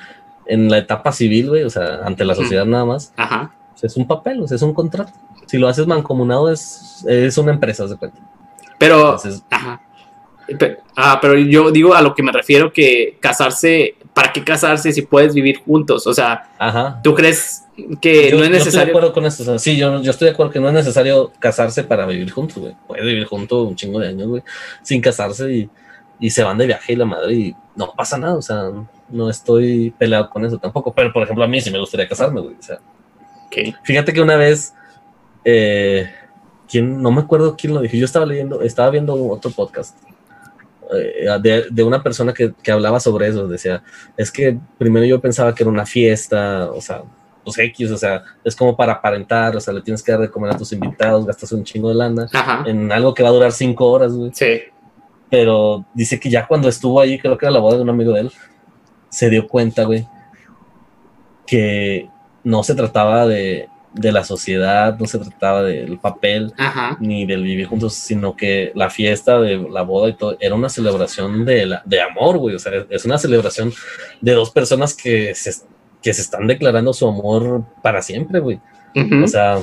en, 0.48 0.72
la 0.72 0.80
etapa 0.80 1.12
civil, 1.12 1.50
güey, 1.50 1.64
o 1.64 1.70
sea, 1.70 2.00
ante 2.04 2.26
la 2.26 2.34
sociedad 2.34 2.66
nada 2.66 2.86
más. 2.86 3.14
Ajá 3.16 3.54
es 3.88 3.98
un 3.98 4.08
papel, 4.08 4.42
o 4.42 4.48
sea, 4.48 4.56
es 4.56 4.62
un 4.62 4.74
contrato. 4.74 5.12
Si 5.46 5.58
lo 5.58 5.68
haces 5.68 5.86
mancomunado, 5.88 6.52
es, 6.52 7.04
es 7.08 7.38
una 7.38 7.52
empresa, 7.52 7.86
de 7.86 7.98
cuenta. 7.98 8.18
Pero, 8.84 9.18
ajá. 9.50 9.82
ah, 10.96 11.20
pero 11.22 11.38
yo 11.38 11.72
digo 11.72 11.94
a 11.94 12.02
lo 12.02 12.14
que 12.14 12.22
me 12.22 12.32
refiero 12.32 12.74
que 12.74 13.18
casarse, 13.22 13.96
¿para 14.14 14.34
qué 14.34 14.44
casarse 14.44 14.92
si 14.92 15.04
puedes 15.04 15.34
vivir 15.34 15.60
juntos? 15.60 16.06
O 16.06 16.14
sea, 16.14 16.50
ajá. 16.60 17.00
¿tú 17.02 17.14
crees 17.14 17.64
que 18.02 18.32
no 18.34 18.44
es 18.44 18.50
necesario? 18.50 18.52
Yo 18.52 18.58
estoy 18.58 18.86
de 18.86 18.90
acuerdo 18.90 19.14
con 19.14 19.26
esto. 19.26 19.60
sí, 19.60 19.78
yo, 19.78 20.02
yo 20.02 20.12
estoy 20.12 20.28
de 20.28 20.34
acuerdo 20.34 20.52
que 20.52 20.60
no 20.60 20.68
es 20.68 20.74
necesario 20.74 21.32
casarse 21.40 21.84
para 21.84 22.06
vivir 22.06 22.30
juntos, 22.30 22.58
güey. 22.58 22.76
Puedes 22.88 23.06
vivir 23.06 23.26
juntos 23.26 23.68
un 23.68 23.76
chingo 23.76 24.00
de 24.00 24.10
años, 24.10 24.28
güey, 24.28 24.44
sin 24.82 25.02
casarse 25.02 25.52
y, 25.54 25.70
y 26.20 26.30
se 26.30 26.44
van 26.44 26.58
de 26.58 26.68
viaje 26.68 26.94
y 26.94 26.96
la 26.98 27.06
madre 27.06 27.34
y 27.34 27.56
no 27.76 27.94
pasa 27.96 28.18
nada, 28.18 28.36
o 28.36 28.42
sea, 28.42 28.70
no 29.10 29.30
estoy 29.30 29.92
peleado 29.98 30.30
con 30.30 30.44
eso 30.44 30.58
tampoco. 30.58 30.94
Pero, 30.94 31.14
por 31.14 31.24
ejemplo, 31.24 31.44
a 31.44 31.48
mí 31.48 31.62
sí 31.62 31.72
me 31.72 31.80
gustaría 31.80 32.08
casarme, 32.08 32.42
güey, 32.42 32.56
o 32.60 32.64
sea 32.64 32.80
Fíjate 33.84 34.14
que 34.14 34.22
una 34.22 34.36
vez, 34.36 34.74
eh, 35.46 36.12
no 36.82 37.12
me 37.12 37.22
acuerdo 37.22 37.56
quién 37.58 37.74
lo 37.74 37.82
dijo, 37.82 37.96
yo 37.96 38.06
estaba 38.06 38.26
leyendo, 38.26 38.62
estaba 38.62 38.90
viendo 38.90 39.14
otro 39.30 39.52
podcast 39.52 39.98
eh, 40.94 41.66
de, 41.72 41.84
una 41.84 42.04
persona 42.04 42.34
que, 42.34 42.54
hablaba 42.72 43.00
sobre 43.00 43.28
eso, 43.28 43.48
decía, 43.48 43.84
es 44.18 44.32
que 44.32 44.58
primero 44.78 45.06
yo 45.06 45.20
pensaba 45.20 45.54
que 45.54 45.64
era 45.64 45.72
una 45.72 45.86
fiesta, 45.86 46.70
o 46.72 46.82
sea, 46.82 47.04
los 47.46 47.58
X, 47.58 47.92
o 47.92 47.98
sea, 47.98 48.24
es 48.44 48.56
como 48.56 48.76
para 48.76 48.94
aparentar, 48.94 49.56
o 49.56 49.60
sea, 49.60 49.74
le 49.74 49.82
tienes 49.82 50.04
que 50.04 50.12
dar 50.12 50.22
de 50.22 50.30
comer 50.30 50.52
a 50.52 50.58
tus 50.58 50.72
invitados, 50.72 51.26
gastas 51.26 51.52
un 51.52 51.64
chingo 51.64 51.90
de 51.90 51.96
lana 51.96 52.28
en 52.66 52.92
algo 52.92 53.14
que 53.14 53.24
va 53.24 53.30
a 53.30 53.34
durar 53.34 53.52
cinco 53.52 53.90
horas, 53.90 54.14
güey. 54.14 54.32
Sí. 54.34 54.62
Pero 55.30 55.86
dice 55.94 56.20
que 56.20 56.30
ya 56.30 56.48
cuando 56.48 56.70
estuvo 56.70 57.02
ahí, 57.02 57.18
creo 57.18 57.38
que 57.38 57.46
era 57.46 57.52
la 57.52 57.60
boda 57.60 57.78
de 57.78 57.84
un 57.84 57.90
amigo 57.90 58.14
de 58.14 58.22
él, 58.22 58.32
se 59.10 59.30
dio 59.30 59.48
cuenta, 59.48 59.84
güey, 59.84 60.08
que 61.46 62.08
no 62.44 62.64
se 62.64 62.76
trataba 62.76 63.26
de, 63.26 63.68
la 63.96 64.24
sociedad, 64.24 64.98
no 64.98 65.06
se 65.06 65.20
trataba 65.20 65.64
del 65.64 66.00
papel 66.00 66.54
ni 67.00 67.26
del 67.26 67.44
vivir 67.44 67.68
juntos, 67.68 67.94
sino 67.94 68.36
que 68.36 68.72
la 68.76 68.90
fiesta 68.90 69.40
de 69.40 69.58
la 69.58 69.84
boda 69.84 70.10
y 70.10 70.14
todo 70.14 70.36
era 70.40 70.56
una 70.56 70.70
celebración 70.70 71.46
de, 71.46 71.78
de 71.86 72.02
amor, 72.02 72.38
güey. 72.38 72.56
O 72.56 72.60
sea, 72.60 72.72
es 72.90 73.06
una 73.06 73.18
celebración 73.18 73.72
de 74.22 74.32
dos 74.34 74.50
personas 74.50 74.96
que 74.96 75.36
se, 75.36 75.54
que 76.02 76.14
se 76.14 76.22
están 76.22 76.48
declarando 76.48 76.94
su 76.94 77.08
amor 77.08 77.64
para 77.82 78.02
siempre, 78.02 78.40
güey. 78.40 78.60
O 79.24 79.28
sea, 79.28 79.60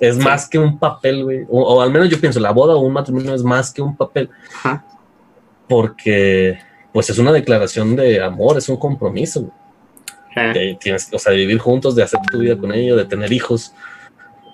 es 0.00 0.16
más 0.18 0.48
que 0.48 0.58
un 0.58 0.78
papel, 0.78 1.24
güey. 1.24 1.46
O, 1.48 1.80
al 1.80 1.92
menos 1.92 2.08
yo 2.08 2.20
pienso, 2.20 2.40
la 2.40 2.50
boda 2.50 2.74
o 2.74 2.80
un 2.80 2.92
matrimonio 2.92 3.34
es 3.34 3.42
más 3.42 3.72
que 3.72 3.82
un 3.82 3.96
papel. 3.96 4.30
Porque, 5.68 6.58
pues 6.92 7.08
es 7.08 7.18
una 7.18 7.32
declaración 7.32 7.96
de 7.96 8.22
amor, 8.22 8.58
es 8.58 8.68
un 8.68 8.76
compromiso, 8.76 9.42
güey 9.42 9.63
tienes, 10.80 11.08
o 11.12 11.18
sea, 11.18 11.32
de 11.32 11.38
vivir 11.38 11.58
juntos, 11.58 11.94
de 11.94 12.02
hacer 12.02 12.20
tu 12.30 12.38
vida 12.38 12.56
con 12.56 12.72
ellos, 12.72 12.96
de 12.96 13.04
tener 13.04 13.32
hijos, 13.32 13.74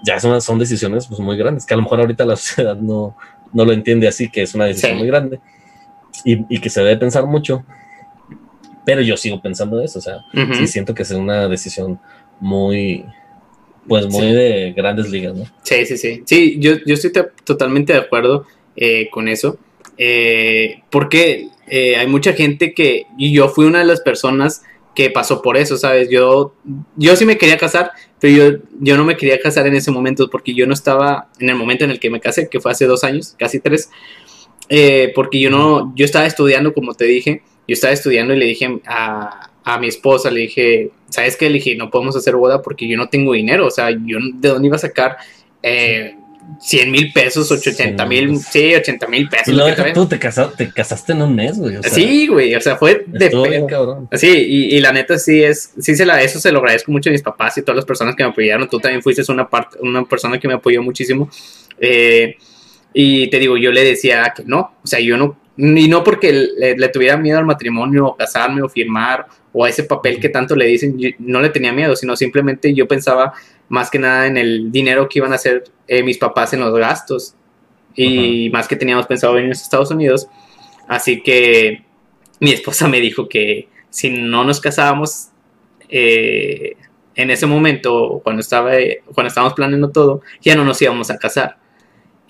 ya 0.05 0.19
son, 0.19 0.41
son 0.41 0.59
decisiones 0.59 1.07
pues, 1.07 1.21
muy 1.21 1.37
grandes, 1.37 1.67
que 1.67 1.75
a 1.75 1.77
lo 1.77 1.83
mejor 1.83 2.01
ahorita 2.01 2.25
la 2.25 2.37
sociedad 2.37 2.77
no, 2.77 3.17
no 3.53 3.65
lo 3.65 3.73
entiende 3.73 4.09
así, 4.09 4.31
que 4.31 4.43
es 4.43 4.55
una 4.55 4.67
decisión 4.67 4.99
muy 4.99 5.07
grande 5.07 5.41
y, 6.25 6.55
y, 6.55 6.61
que 6.61 6.71
se 6.71 6.81
debe 6.83 6.97
pensar 6.97 7.27
mucho, 7.27 7.65
pero 8.85 9.01
yo 9.01 9.17
sigo 9.17 9.41
pensando 9.41 9.81
eso, 9.81 9.99
o 9.99 10.03
sea, 10.03 10.25
sí 10.55 10.67
siento 10.67 10.95
que 10.95 11.03
es 11.03 11.11
una 11.11 11.49
decisión 11.49 12.01
muy, 12.41 13.05
pues 13.87 14.07
muy 14.07 14.33
de 14.33 14.73
grandes 14.77 15.11
ligas, 15.11 15.37
¿no? 15.37 15.45
Sí, 15.63 15.87
sí, 15.87 15.97
sí, 15.97 16.23
sí, 16.25 16.59
yo, 16.59 16.73
yo 16.85 16.95
estoy 16.95 17.13
totalmente 17.45 17.93
de 17.93 18.01
acuerdo 18.01 18.47
eh, 18.77 19.09
con 19.11 19.29
eso, 19.29 19.59
eh, 19.97 20.83
porque 20.91 21.49
eh, 21.69 21.97
hay 21.97 22.07
mucha 22.07 22.33
gente 22.33 22.75
que, 22.75 23.07
y 23.19 23.33
yo 23.33 23.49
fui 23.49 23.67
una 23.67 23.81
de 23.81 23.85
las 23.85 24.01
personas 24.01 24.63
que 24.95 25.11
pasó 25.11 25.41
por 25.43 25.57
eso, 25.57 25.77
¿sabes? 25.77 26.09
Yo, 26.11 26.55
yo 26.97 27.17
sí 27.17 27.25
me 27.25 27.39
quería 27.39 27.57
casar, 27.59 27.93
pero 28.21 28.35
yo, 28.53 28.59
yo 28.81 28.97
no 28.97 29.05
me 29.05 29.17
quería 29.17 29.41
casar 29.41 29.67
en 29.67 29.75
ese 29.75 29.91
momento 29.91 30.29
porque 30.31 30.55
yo 30.55 30.67
no 30.67 30.75
estaba 30.75 31.29
en 31.39 31.49
el 31.51 31.57
momento 31.57 31.85
en 31.85 31.91
el 31.93 32.01
que 32.01 32.11
me 32.11 32.21
casé, 32.21 32.49
que 32.49 32.61
fue 32.61 32.73
hace 32.73 32.87
dos 32.87 33.05
años, 33.05 33.35
casi 33.39 33.61
tres. 33.61 33.91
eh, 34.69 35.13
porque 35.15 35.41
yo 35.41 35.51
no, 35.51 35.93
yo 35.97 36.05
estaba 36.05 36.27
estudiando, 36.27 36.73
como 36.75 36.95
te 36.95 37.05
dije, 37.05 37.43
yo 37.67 37.75
estaba 37.75 37.93
estudiando 37.93 38.35
y 38.35 38.39
le 38.39 38.47
dije 38.47 38.81
a, 38.87 39.51
a 39.65 39.79
mi 39.79 39.89
esposa, 39.89 40.31
le 40.31 40.41
dije, 40.43 40.93
¿sabes 41.09 41.37
qué? 41.37 41.49
Le 41.49 41.55
dije, 41.55 41.77
no 41.77 41.91
podemos 41.91 42.17
hacer 42.17 42.37
boda 42.37 42.63
porque 42.63 42.89
yo 42.89 42.97
no 42.97 43.09
tengo 43.09 43.33
dinero, 43.33 43.67
o 43.67 43.71
sea, 43.71 43.91
yo 43.91 44.19
de 44.35 44.49
dónde 44.49 44.69
iba 44.69 44.77
a 44.77 44.81
sacar 44.81 45.17
eh, 45.63 46.17
100 46.59 46.91
mil 46.91 47.13
pesos, 47.13 47.51
80 47.51 48.05
mil, 48.07 48.39
sí, 48.39 48.75
80 48.75 49.07
mil 49.07 49.29
pesos. 49.29 49.49
Y 49.49 49.53
luego 49.53 49.83
tú 49.95 50.07
te, 50.07 50.19
casaste, 50.19 50.67
te 50.67 50.73
casaste 50.73 51.13
en 51.13 51.23
un 51.23 51.35
mes, 51.35 51.59
güey. 51.59 51.79
sí, 51.85 52.27
güey, 52.27 52.55
o 52.55 52.61
sea, 52.61 52.77
fue 52.77 53.05
de 53.07 53.31
cabrón. 53.69 54.09
Sí, 54.13 54.29
y, 54.29 54.77
y, 54.77 54.81
la 54.81 54.93
neta 54.93 55.19
sí 55.19 55.43
es, 55.43 55.73
sí 55.79 55.95
se 55.95 56.05
la, 56.05 56.23
eso 56.23 56.41
se 56.41 56.53
lo 56.53 56.59
agradezco 56.59 56.91
mucho 56.93 57.11
a 57.11 57.13
mis 57.13 57.23
papás 57.23 57.57
y 57.59 57.63
todas 57.63 57.77
las 57.77 57.85
personas 57.85 58.17
que 58.17 58.25
me 58.25 58.31
apoyaron. 58.31 58.69
Tú 58.69 58.79
también 58.79 59.03
fuiste 59.03 59.21
una 59.31 59.49
parte, 59.49 59.79
una 59.81 60.05
persona 60.05 60.39
que 60.39 60.49
me 60.49 60.55
apoyó 60.55 60.83
muchísimo. 60.83 61.31
Eh, 61.79 62.37
y 62.93 63.29
te 63.31 63.39
digo, 63.39 63.57
yo 63.57 63.71
le 63.71 63.85
decía 63.85 64.33
que 64.35 64.43
no, 64.45 64.73
o 64.83 64.87
sea, 64.87 65.01
yo 65.01 65.17
no, 65.17 65.37
y 65.57 65.89
no 65.89 66.03
porque 66.03 66.33
le, 66.33 66.89
tuviera 66.89 67.17
miedo 67.17 67.39
al 67.39 67.45
matrimonio, 67.45 68.07
o 68.07 68.17
casarme, 68.17 68.63
o 68.63 68.69
firmar, 68.69 69.27
o 69.53 69.65
a 69.65 69.69
ese 69.69 69.85
papel 69.85 70.19
que 70.19 70.29
tanto 70.29 70.57
le 70.57 70.67
dicen, 70.67 70.97
no 71.19 71.41
le 71.41 71.51
tenía 71.51 71.73
miedo, 71.73 71.95
sino 71.95 72.17
simplemente 72.17 72.73
yo 72.75 72.89
pensaba 72.89 73.33
más 73.71 73.89
que 73.89 73.99
nada 73.99 74.27
en 74.27 74.37
el 74.37 74.71
dinero 74.71 75.09
que 75.09 75.21
iban 75.21 75.33
a 75.33 75.37
hacer 75.37 75.65
eh, 75.89 76.03
mis 76.03 76.19
papás 76.19 76.53
en 76.53 76.61
los 76.61 76.77
gastos. 76.77 77.35
Y 77.95 78.51
más 78.51 78.69
que 78.69 78.77
teníamos 78.77 79.07
pensado 79.07 79.33
venir 79.33 79.51
a 79.51 79.53
Estados 79.53 79.91
Unidos. 79.91 80.29
Así 80.89 81.23
que 81.23 81.85
mi 82.41 82.51
esposa 82.51 82.89
me 82.89 83.01
dijo 83.01 83.29
que 83.29 83.69
si 83.89 84.11
no 84.11 84.45
nos 84.45 84.61
casábamos 84.61 85.29
eh, 85.89 86.77
en 87.15 87.31
ese 87.31 87.47
momento, 87.47 88.21
cuando, 88.25 88.41
estaba, 88.41 88.73
cuando 89.15 89.29
estábamos 89.29 89.55
planeando 89.55 89.91
todo, 89.91 90.23
ya 90.41 90.57
no 90.57 90.65
nos 90.65 90.83
íbamos 90.83 91.11
a 91.11 91.19
casar. 91.19 91.60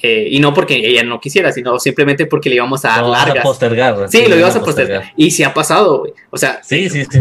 Eh, 0.02 0.28
y 0.30 0.40
no 0.40 0.54
porque 0.54 0.76
ella 0.76 1.02
no 1.02 1.20
quisiera, 1.20 1.52
sino 1.52 1.78
simplemente 1.78 2.24
porque 2.24 2.48
le 2.48 2.56
íbamos 2.56 2.84
a 2.86 2.88
dar 2.88 3.02
no, 3.02 3.10
largas. 3.10 3.40
A 3.40 3.42
postergar. 3.42 4.08
Sí, 4.08 4.24
lo 4.26 4.36
íbamos 4.36 4.56
a 4.56 4.62
postergar. 4.62 5.12
Y 5.14 5.30
sí 5.30 5.42
ha 5.42 5.52
pasado. 5.52 6.04
O 6.30 6.38
sea, 6.38 6.60
sí, 6.62 6.88
sí, 6.88 7.04
sí. 7.04 7.18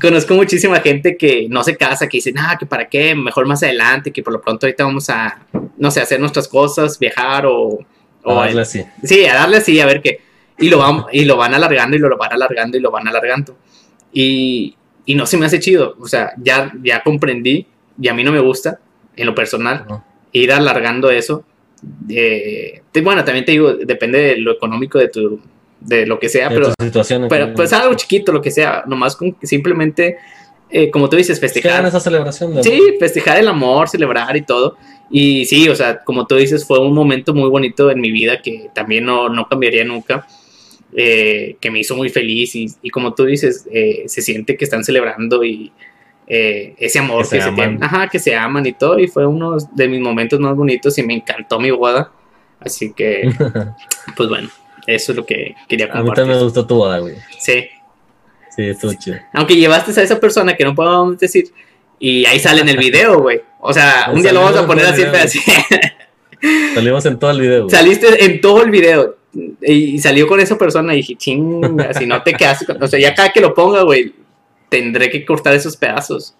Conozco 0.00 0.34
muchísima 0.34 0.80
gente 0.80 1.16
que 1.16 1.46
no 1.48 1.62
se 1.62 1.76
casa, 1.76 2.08
que 2.08 2.16
dice, 2.16 2.32
nada, 2.32 2.58
que 2.58 2.66
para 2.66 2.88
qué, 2.88 3.14
mejor 3.14 3.46
más 3.46 3.62
adelante, 3.62 4.12
que 4.12 4.24
por 4.24 4.32
lo 4.32 4.40
pronto 4.40 4.66
ahorita 4.66 4.84
vamos 4.84 5.08
a, 5.08 5.40
no 5.78 5.90
sé, 5.92 6.00
hacer 6.00 6.18
nuestras 6.18 6.48
cosas, 6.48 6.98
viajar 6.98 7.46
o. 7.46 7.78
o 8.24 8.40
a 8.40 8.46
darle 8.46 8.62
así. 8.62 8.84
Sí, 9.04 9.24
a 9.26 9.34
darle 9.34 9.58
así, 9.58 9.78
a 9.78 9.86
ver 9.86 10.02
qué. 10.02 10.20
Y 10.58 10.68
lo, 10.68 10.78
van, 10.78 11.04
y 11.12 11.24
lo 11.24 11.36
van 11.36 11.54
alargando 11.54 11.96
y 11.96 12.00
lo, 12.00 12.16
van 12.16 12.32
alargando 12.32 12.76
y 12.76 12.80
lo 12.80 12.90
van 12.90 13.06
alargando. 13.06 13.56
Y, 14.12 14.74
y 15.06 15.14
no 15.14 15.26
se 15.26 15.36
me 15.36 15.46
hace 15.46 15.60
chido. 15.60 15.96
O 16.00 16.08
sea, 16.08 16.32
ya, 16.38 16.72
ya 16.82 17.04
comprendí 17.04 17.66
y 18.00 18.08
a 18.08 18.14
mí 18.14 18.24
no 18.24 18.32
me 18.32 18.40
gusta, 18.40 18.80
en 19.14 19.26
lo 19.26 19.34
personal, 19.34 19.86
ir 20.32 20.52
alargando 20.52 21.10
eso 21.10 21.44
eh, 22.08 22.82
bueno, 23.02 23.24
también 23.24 23.44
te 23.44 23.52
digo, 23.52 23.74
depende 23.74 24.18
de 24.20 24.36
lo 24.36 24.52
económico 24.52 24.98
de 24.98 25.08
tu, 25.08 25.40
de 25.80 26.06
lo 26.06 26.18
que 26.18 26.28
sea, 26.28 26.48
pero, 26.48 26.72
pero 27.28 27.54
pues 27.54 27.72
algo 27.72 27.94
chiquito, 27.94 28.32
lo 28.32 28.42
que 28.42 28.50
sea, 28.50 28.84
nomás 28.86 29.16
con 29.16 29.36
simplemente, 29.42 30.18
eh, 30.70 30.90
como 30.90 31.08
tú 31.08 31.16
dices, 31.16 31.40
festejar. 31.40 31.84
esa 31.86 32.00
celebración. 32.00 32.62
Sí, 32.62 32.96
festejar 32.98 33.38
el 33.38 33.48
amor, 33.48 33.88
celebrar 33.88 34.36
y 34.36 34.42
todo. 34.42 34.76
Y 35.10 35.44
sí, 35.46 35.68
o 35.68 35.74
sea, 35.74 36.04
como 36.04 36.26
tú 36.26 36.36
dices, 36.36 36.64
fue 36.64 36.78
un 36.78 36.94
momento 36.94 37.34
muy 37.34 37.48
bonito 37.48 37.90
en 37.90 38.00
mi 38.00 38.12
vida 38.12 38.40
que 38.42 38.70
también 38.74 39.04
no, 39.04 39.28
no 39.28 39.48
cambiaría 39.48 39.84
nunca. 39.84 40.26
Eh, 40.92 41.56
que 41.60 41.70
me 41.70 41.78
hizo 41.78 41.94
muy 41.94 42.08
feliz 42.08 42.56
y, 42.56 42.66
y 42.82 42.90
como 42.90 43.14
tú 43.14 43.24
dices, 43.24 43.64
se 44.06 44.22
siente 44.22 44.56
que 44.56 44.64
están 44.64 44.82
celebrando 44.82 45.44
y, 45.44 45.70
eh, 46.32 46.76
ese 46.78 47.00
amor 47.00 47.28
que, 47.28 47.42
se, 47.42 47.50
tienen, 47.50 47.82
ajá, 47.82 48.06
que 48.06 48.20
se 48.20 48.36
aman 48.36 48.64
y 48.64 48.72
todo, 48.72 49.00
y 49.00 49.08
fue 49.08 49.26
uno 49.26 49.56
de 49.72 49.88
mis 49.88 49.98
momentos 49.98 50.38
más 50.38 50.54
bonitos 50.54 50.96
y 50.96 51.02
me 51.02 51.14
encantó 51.14 51.58
mi 51.58 51.72
boda. 51.72 52.12
Así 52.60 52.92
que, 52.92 53.28
pues 54.16 54.28
bueno, 54.28 54.48
eso 54.86 55.10
es 55.10 55.16
lo 55.16 55.26
que 55.26 55.56
quería 55.68 55.88
compartir. 55.88 55.98
A 55.98 56.12
mí 56.12 56.14
también 56.14 56.38
me 56.38 56.44
gustó 56.44 56.64
tu 56.64 56.76
boda, 56.76 57.00
güey. 57.00 57.16
Sí. 57.36 57.66
Sí, 58.54 58.62
estuvo 58.62 58.94
chido. 58.94 59.16
Aunque 59.32 59.56
llevaste 59.56 59.98
a 60.00 60.04
esa 60.04 60.20
persona 60.20 60.54
que 60.54 60.62
no 60.62 60.72
podemos 60.72 61.18
decir, 61.18 61.46
y 61.98 62.24
ahí 62.26 62.38
sale 62.38 62.60
en 62.60 62.68
el 62.68 62.76
video, 62.76 63.20
güey. 63.20 63.40
O 63.58 63.72
sea, 63.72 64.10
un 64.14 64.22
día 64.22 64.32
lo 64.32 64.42
vamos 64.42 64.60
a 64.60 64.66
poner 64.68 64.86
así, 64.86 65.02
así. 65.02 65.40
Salimos 66.74 67.04
en 67.06 67.18
todo 67.18 67.32
el 67.32 67.40
video. 67.40 67.68
Saliste 67.68 68.24
en 68.24 68.40
todo 68.40 68.62
el 68.62 68.70
video. 68.70 69.16
Y 69.60 69.98
salió 69.98 70.28
con 70.28 70.38
esa 70.38 70.56
persona 70.56 70.94
y 70.94 70.98
dije, 70.98 71.16
chinga, 71.16 71.92
si 71.92 72.06
no 72.06 72.22
te 72.22 72.34
quedas. 72.34 72.64
O 72.80 72.86
sea, 72.86 73.00
ya 73.00 73.14
cada 73.16 73.30
que 73.30 73.40
lo 73.40 73.52
ponga, 73.52 73.82
güey, 73.82 74.12
tendré 74.70 75.10
que 75.10 75.26
cortar 75.26 75.54
esos 75.54 75.76
pedazos. 75.76 76.34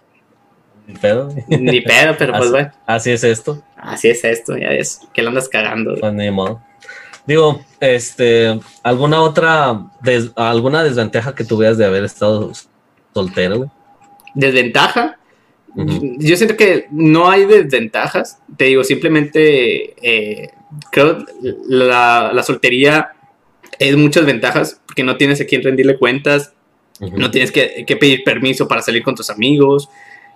Ni 0.87 0.95
pedo. 0.95 1.29
Ni 1.49 1.81
pedo, 1.83 2.15
pero 2.19 2.33
pues 2.33 2.51
bueno. 2.51 2.73
Así 2.87 3.11
es 3.11 3.23
esto. 3.23 3.63
Así 3.77 4.09
es 4.09 4.25
esto, 4.25 4.57
ya 4.57 4.71
ves. 4.71 5.01
Que 5.13 5.23
lo 5.23 5.29
andas 5.29 5.49
cagando. 5.49 5.97
Pues 6.01 6.13
ni 6.15 6.31
modo. 6.31 6.63
Digo, 7.27 7.65
este, 7.81 8.59
¿alguna 8.83 9.21
otra, 9.21 9.87
alguna 10.37 10.83
desventaja 10.83 11.35
que 11.35 11.45
tuvieras 11.45 11.77
de 11.77 11.85
haber 11.85 12.05
estado 12.05 12.51
soltero, 13.13 13.71
¿Desventaja? 14.35 15.19
Yo 15.75 16.37
siento 16.37 16.57
que 16.57 16.87
no 16.91 17.31
hay 17.31 17.45
desventajas. 17.47 18.39
Te 18.57 18.65
digo, 18.67 18.85
simplemente 18.85 19.95
eh, 20.03 20.51
creo 20.91 21.25
la, 21.69 22.31
la 22.33 22.43
soltería 22.43 23.13
es 23.79 23.97
muchas 23.97 24.25
ventajas 24.27 24.81
porque 24.87 25.05
no 25.05 25.17
tienes 25.17 25.41
a 25.41 25.47
quien 25.47 25.63
rendirle 25.63 25.99
cuentas, 25.99 26.53
no 27.01 27.31
tienes 27.31 27.51
que, 27.51 27.85
pedir 27.99 28.23
permiso 28.25 28.69
para 28.69 28.83
salir 28.83 29.03
con 29.03 29.15
tus 29.15 29.31
amigos. 29.31 29.89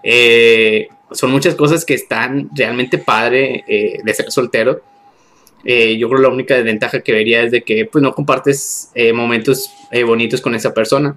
Eh, 0.02 0.88
son 1.12 1.30
muchas 1.30 1.54
cosas 1.54 1.84
que 1.84 1.94
están 1.94 2.48
realmente 2.54 2.98
padre 2.98 3.64
eh, 3.68 4.00
de 4.02 4.14
ser 4.14 4.30
soltero. 4.30 4.80
Eh, 5.64 5.96
yo 5.96 6.08
creo 6.08 6.20
que 6.20 6.26
la 6.28 6.32
única 6.32 6.54
desventaja 6.54 7.00
que 7.00 7.12
vería 7.12 7.42
es 7.42 7.50
de 7.50 7.62
que 7.62 7.86
pues 7.86 8.02
no 8.02 8.14
compartes 8.14 8.90
momentos 9.14 9.70
bonitos 10.06 10.40
con 10.40 10.54
esa 10.54 10.72
persona. 10.72 11.16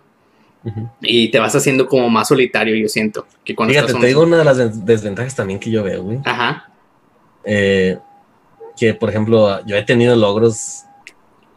Y 1.02 1.30
te 1.30 1.40
vas 1.40 1.56
haciendo 1.56 1.88
como 1.88 2.10
más 2.10 2.28
solitario, 2.28 2.76
yo 2.76 2.90
siento. 2.90 3.26
Que 3.46 3.56
cuando 3.56 3.74
Fíjate, 3.74 3.94
te 3.94 4.08
digo 4.08 4.24
una 4.24 4.38
de 4.38 4.44
las 4.44 4.86
desventajas 4.86 5.34
también 5.34 5.60
que 5.60 5.72
yo 5.72 5.82
veo, 5.82 6.04
güey. 6.04 6.20
Ajá. 6.26 6.70
que, 7.46 8.94
por 9.00 9.10
ejemplo, 9.10 9.66
yo 9.66 9.78
he 9.78 9.84
tenido 9.84 10.14
logros, 10.18 10.84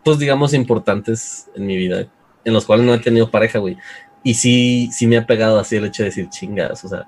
pues 0.04 0.18
digamos, 0.20 0.54
importantes 0.54 1.48
en 1.56 1.66
mi 1.66 1.76
vida 1.76 2.08
en 2.44 2.52
los 2.52 2.64
cuales 2.64 2.86
no 2.86 2.94
he 2.94 2.98
tenido 2.98 3.30
pareja, 3.30 3.58
güey. 3.58 3.76
Y 4.22 4.34
sí, 4.34 4.90
sí 4.92 5.06
me 5.06 5.16
ha 5.16 5.26
pegado 5.26 5.58
así 5.58 5.76
el 5.76 5.86
hecho 5.86 6.02
de 6.02 6.10
decir 6.10 6.28
chingas, 6.28 6.84
o 6.84 6.88
sea, 6.88 7.06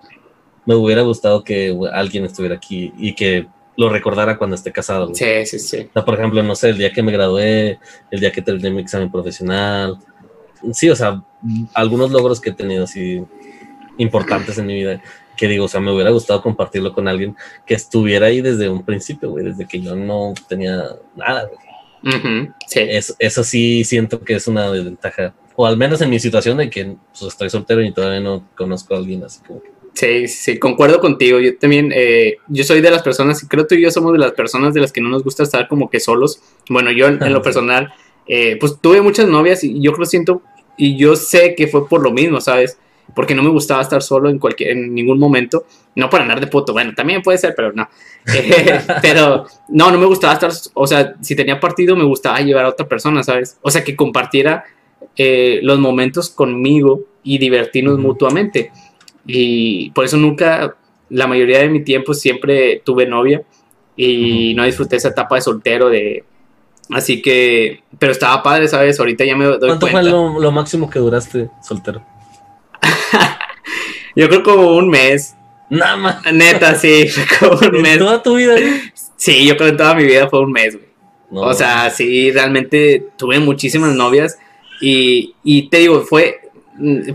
me 0.65 0.75
hubiera 0.75 1.03
gustado 1.03 1.45
que 1.45 1.77
alguien 1.93 2.25
estuviera 2.25 2.55
aquí 2.55 2.93
y 2.97 3.15
que 3.15 3.47
lo 3.77 3.89
recordara 3.89 4.39
cuando 4.39 4.57
esté 4.57 4.73
casado. 4.73 5.09
Güey. 5.09 5.17
Sí, 5.17 5.47
sí, 5.47 5.59
sí. 5.59 5.89
O 5.91 5.93
sea, 5.93 6.05
por 6.05 6.15
ejemplo, 6.15 6.43
no 6.43 6.55
sé, 6.55 6.71
el 6.71 6.79
día 6.79 6.93
que 6.93 7.03
me 7.03 7.13
gradué, 7.13 7.79
el 8.11 8.21
día 8.21 8.33
que 8.33 8.43
terminé 8.43 8.71
mi 8.71 8.83
examen 8.83 9.11
profesional. 9.11 9.99
Sí, 10.73 10.89
o 10.89 10.97
sea, 10.97 11.23
algunos 11.75 12.11
logros 12.11 12.41
que 12.41 12.51
he 12.51 12.55
tenido 12.55 12.85
así 12.85 13.23
importantes 13.99 14.57
en 14.59 14.67
mi 14.67 14.75
vida, 14.75 15.03
que 15.37 15.49
digo, 15.49 15.65
o 15.65 15.69
sea, 15.69 15.81
me 15.81 15.93
hubiera 15.93 16.11
gustado 16.11 16.41
compartirlo 16.41 16.93
con 16.95 17.09
alguien 17.09 17.37
que 17.67 17.75
estuviera 17.75 18.27
ahí 18.27 18.41
desde 18.41 18.69
un 18.69 18.85
principio, 18.85 19.31
güey, 19.31 19.45
desde 19.45 19.67
que 19.67 19.81
yo 19.81 19.97
no 19.97 20.33
tenía 20.49 20.97
nada, 21.17 21.47
güey 21.47 21.72
sí. 22.67 22.81
eso, 23.19 23.45
sí 23.45 23.85
siento 23.85 24.21
que 24.21 24.35
es 24.35 24.47
una 24.47 24.71
desventaja. 24.71 25.35
O 25.55 25.67
al 25.67 25.77
menos 25.77 26.01
en 26.01 26.11
mi 26.11 26.19
situación 26.19 26.57
de 26.57 26.71
que 26.71 26.97
pues, 27.19 27.33
estoy 27.33 27.51
soltero 27.51 27.83
y 27.83 27.93
todavía 27.93 28.21
no 28.21 28.49
conozco 28.57 28.95
a 28.95 28.99
alguien 28.99 29.23
así 29.25 29.41
como 29.47 29.61
Sí, 29.95 30.27
sí, 30.27 30.59
concuerdo 30.59 31.01
contigo. 31.01 31.39
Yo 31.39 31.57
también, 31.59 31.93
eh, 31.95 32.37
yo 32.49 32.65
soy 32.65 32.81
de 32.81 32.91
las 32.91 33.03
personas, 33.03 33.43
y 33.43 33.47
creo 33.47 33.67
tú 33.67 33.75
y 33.75 33.83
yo 33.83 33.91
somos 33.91 34.13
de 34.13 34.19
las 34.19 34.33
personas 34.33 34.73
de 34.75 34.81
las 34.81 34.91
que 34.91 35.01
no 35.01 35.11
nos 35.11 35.23
gusta 35.23 35.43
estar 35.43 35.69
como 35.69 35.91
que 35.91 36.01
solos. 36.01 36.41
Bueno, 36.69 36.91
yo 36.91 37.09
en, 37.09 37.33
lo 37.33 37.43
personal, 37.43 37.93
eh, 38.27 38.57
pues 38.59 38.79
tuve 38.81 39.01
muchas 39.03 39.29
novias 39.29 39.63
y 39.65 39.81
yo 39.81 39.93
creo 39.93 40.07
siento, 40.07 40.43
y 40.77 40.97
yo 40.97 41.15
sé 41.15 41.55
que 41.55 41.69
fue 41.69 41.89
por 41.89 42.03
lo 42.03 42.11
mismo, 42.11 42.41
¿sabes? 42.41 42.79
Porque 43.15 43.35
no 43.35 43.43
me 43.43 43.51
gustaba 43.51 43.83
estar 43.83 44.03
solo 44.03 44.31
en 44.31 44.39
cualquier 44.39 44.71
en 44.71 44.95
ningún 44.95 45.19
momento, 45.19 45.67
no 45.97 46.09
para 46.09 46.25
andar 46.25 46.41
de 46.41 46.47
puto, 46.47 46.73
bueno, 46.73 46.93
también 46.95 47.23
puede 47.23 47.39
ser, 47.39 47.55
pero 47.57 47.73
no. 47.73 47.89
Eh, 48.33 48.81
pero 49.03 49.47
no, 49.69 49.91
no 49.91 49.99
me 49.99 50.07
gustaba 50.07 50.35
estar, 50.35 50.53
o 50.75 50.87
sea, 50.87 51.17
si 51.21 51.35
tenía 51.35 51.59
partido 51.59 51.97
me 51.97 52.05
gustaba 52.05 52.39
llevar 52.41 52.67
a 52.67 52.69
otra 52.69 52.87
persona, 52.87 53.25
¿sabes? 53.25 53.59
O 53.63 53.71
sea, 53.71 53.83
que 53.83 53.97
compartiera 53.97 54.65
eh, 55.17 55.59
los 55.63 55.81
momentos 55.81 56.31
conmigo 56.31 57.01
y 57.25 57.39
divertirnos 57.39 57.99
mutuamente. 57.99 58.71
Y 59.27 59.91
por 59.91 60.05
eso 60.05 60.17
nunca, 60.17 60.77
la 61.11 61.27
mayoría 61.27 61.59
de 61.59 61.69
mi 61.69 61.83
tiempo 61.83 62.15
siempre 62.15 62.81
tuve 62.85 63.07
novia 63.07 63.43
y 63.97 64.55
no 64.55 64.65
disfruté 64.65 64.97
esa 64.97 65.09
etapa 65.09 65.35
de 65.35 65.43
soltero 65.43 65.89
de... 65.89 66.25
Así 66.91 67.23
que, 67.23 67.83
pero 67.99 68.13
estaba 68.13 68.43
padre, 68.43 68.69
¿sabes? 68.69 69.01
Ahorita 69.01 69.25
ya 69.25 69.37
me 69.37 69.47
doy 69.47 69.59
¿Cuánto 69.59 69.87
fue 69.89 70.03
lo 70.05 70.53
máximo 70.53 70.89
que 70.89 70.99
duraste 70.99 71.51
soltero? 71.61 72.05
Yo 74.17 74.29
creo 74.29 74.43
como 74.43 74.77
un 74.77 74.89
mes. 74.89 75.35
Nada 75.71 75.97
más. 75.97 76.33
Neta, 76.33 76.75
sí, 76.75 77.07
como 77.41 77.59
un 77.59 77.83
mes. 77.83 77.99
¿Toda 77.99 78.23
tu 78.23 78.37
vida? 78.37 78.57
Sí, 79.17 79.47
yo 79.47 79.57
creo 79.57 79.71
que 79.71 79.77
toda 79.77 79.95
mi 79.95 80.05
vida 80.05 80.29
fue 80.29 80.41
un 80.41 80.53
mes, 80.53 80.75
güey. 80.75 80.93
O 81.35 81.55
sea, 81.55 81.89
sí, 81.89 82.31
realmente 82.31 83.07
tuve 83.17 83.39
muchísimas 83.39 83.95
novias 83.95 84.39
y, 84.83 85.35
y 85.43 85.71
te 85.71 85.79
digo, 85.79 86.03
fue, 86.03 86.41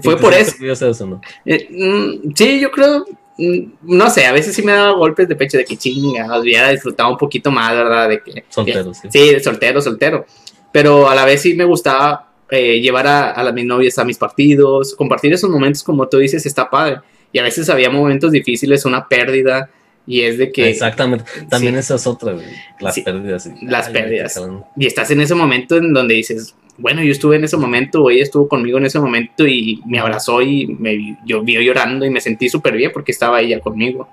fue 0.01 0.18
por 0.18 0.34
eso. 0.34 0.55
eso 0.65 1.05
no? 1.05 1.22
Eh, 1.45 1.68
mm, 1.70 2.32
sí, 2.34 2.59
yo 2.59 2.72
creo, 2.72 3.05
mm, 3.38 3.59
no 3.84 4.09
sé, 4.09 4.26
a 4.26 4.32
veces 4.32 4.55
sí 4.55 4.63
me 4.63 4.72
daba 4.72 4.93
golpes 4.93 5.28
de 5.28 5.36
pecho 5.36 5.57
de 5.57 5.65
que 5.65 5.78
chinga, 5.78 6.39
hubiera 6.39 6.70
disfrutado 6.70 7.11
un 7.11 7.18
poquito 7.18 7.51
más, 7.51 7.74
¿verdad? 7.74 8.09
De 8.09 8.24
que, 8.24 8.43
soltero, 8.49 8.93
sí. 8.93 9.07
Sí, 9.11 9.39
soltero, 9.39 9.82
soltero. 9.82 10.26
pero 10.72 11.09
a 11.09 11.13
la 11.13 11.26
vez 11.26 11.41
sí 11.41 11.53
me 11.53 11.65
gustaba 11.65 12.26
eh, 12.49 12.79
llevar 12.79 13.07
a, 13.07 13.33
a, 13.33 13.51
mis 13.51 13.65
novias 13.65 13.97
a 13.97 14.05
mis 14.05 14.17
partidos, 14.17 14.95
compartir 14.95 15.33
esos 15.33 15.49
momentos, 15.49 15.83
como 15.83 16.07
tú 16.07 16.17
dices, 16.17 16.45
está 16.45 16.69
padre. 16.69 16.99
Y 17.33 17.39
a 17.39 17.43
veces 17.43 17.69
había 17.69 17.89
momentos 17.89 18.31
difíciles, 18.31 18.85
una 18.85 19.07
pérdida, 19.07 19.69
y 20.07 20.21
es 20.21 20.37
de 20.37 20.51
que. 20.51 20.69
Exactamente. 20.69 21.25
También 21.49 21.75
esa 21.75 21.95
es 21.95 22.07
otra, 22.07 22.35
Las 22.79 22.99
pérdidas. 22.99 23.49
Las 23.61 23.89
pérdidas. 23.89 24.41
Y 24.77 24.87
estás 24.87 25.11
en 25.11 25.21
ese 25.21 25.35
momento 25.35 25.75
en 25.75 25.93
donde 25.93 26.15
dices, 26.15 26.55
bueno, 26.77 27.03
yo 27.03 27.11
estuve 27.11 27.35
en 27.35 27.43
ese 27.43 27.57
momento, 27.57 28.03
o 28.03 28.09
ella 28.09 28.23
estuvo 28.23 28.47
conmigo 28.47 28.77
en 28.77 28.85
ese 28.85 28.99
momento 28.99 29.45
y 29.45 29.81
me 29.85 29.99
abrazó 29.99 30.41
y 30.41 30.67
me 30.67 31.17
yo 31.25 31.43
vio 31.43 31.61
llorando 31.61 32.05
y 32.05 32.09
me 32.09 32.21
sentí 32.21 32.47
súper 32.47 32.77
bien 32.77 32.91
porque 32.93 33.11
estaba 33.11 33.41
ella 33.41 33.59
conmigo. 33.59 34.07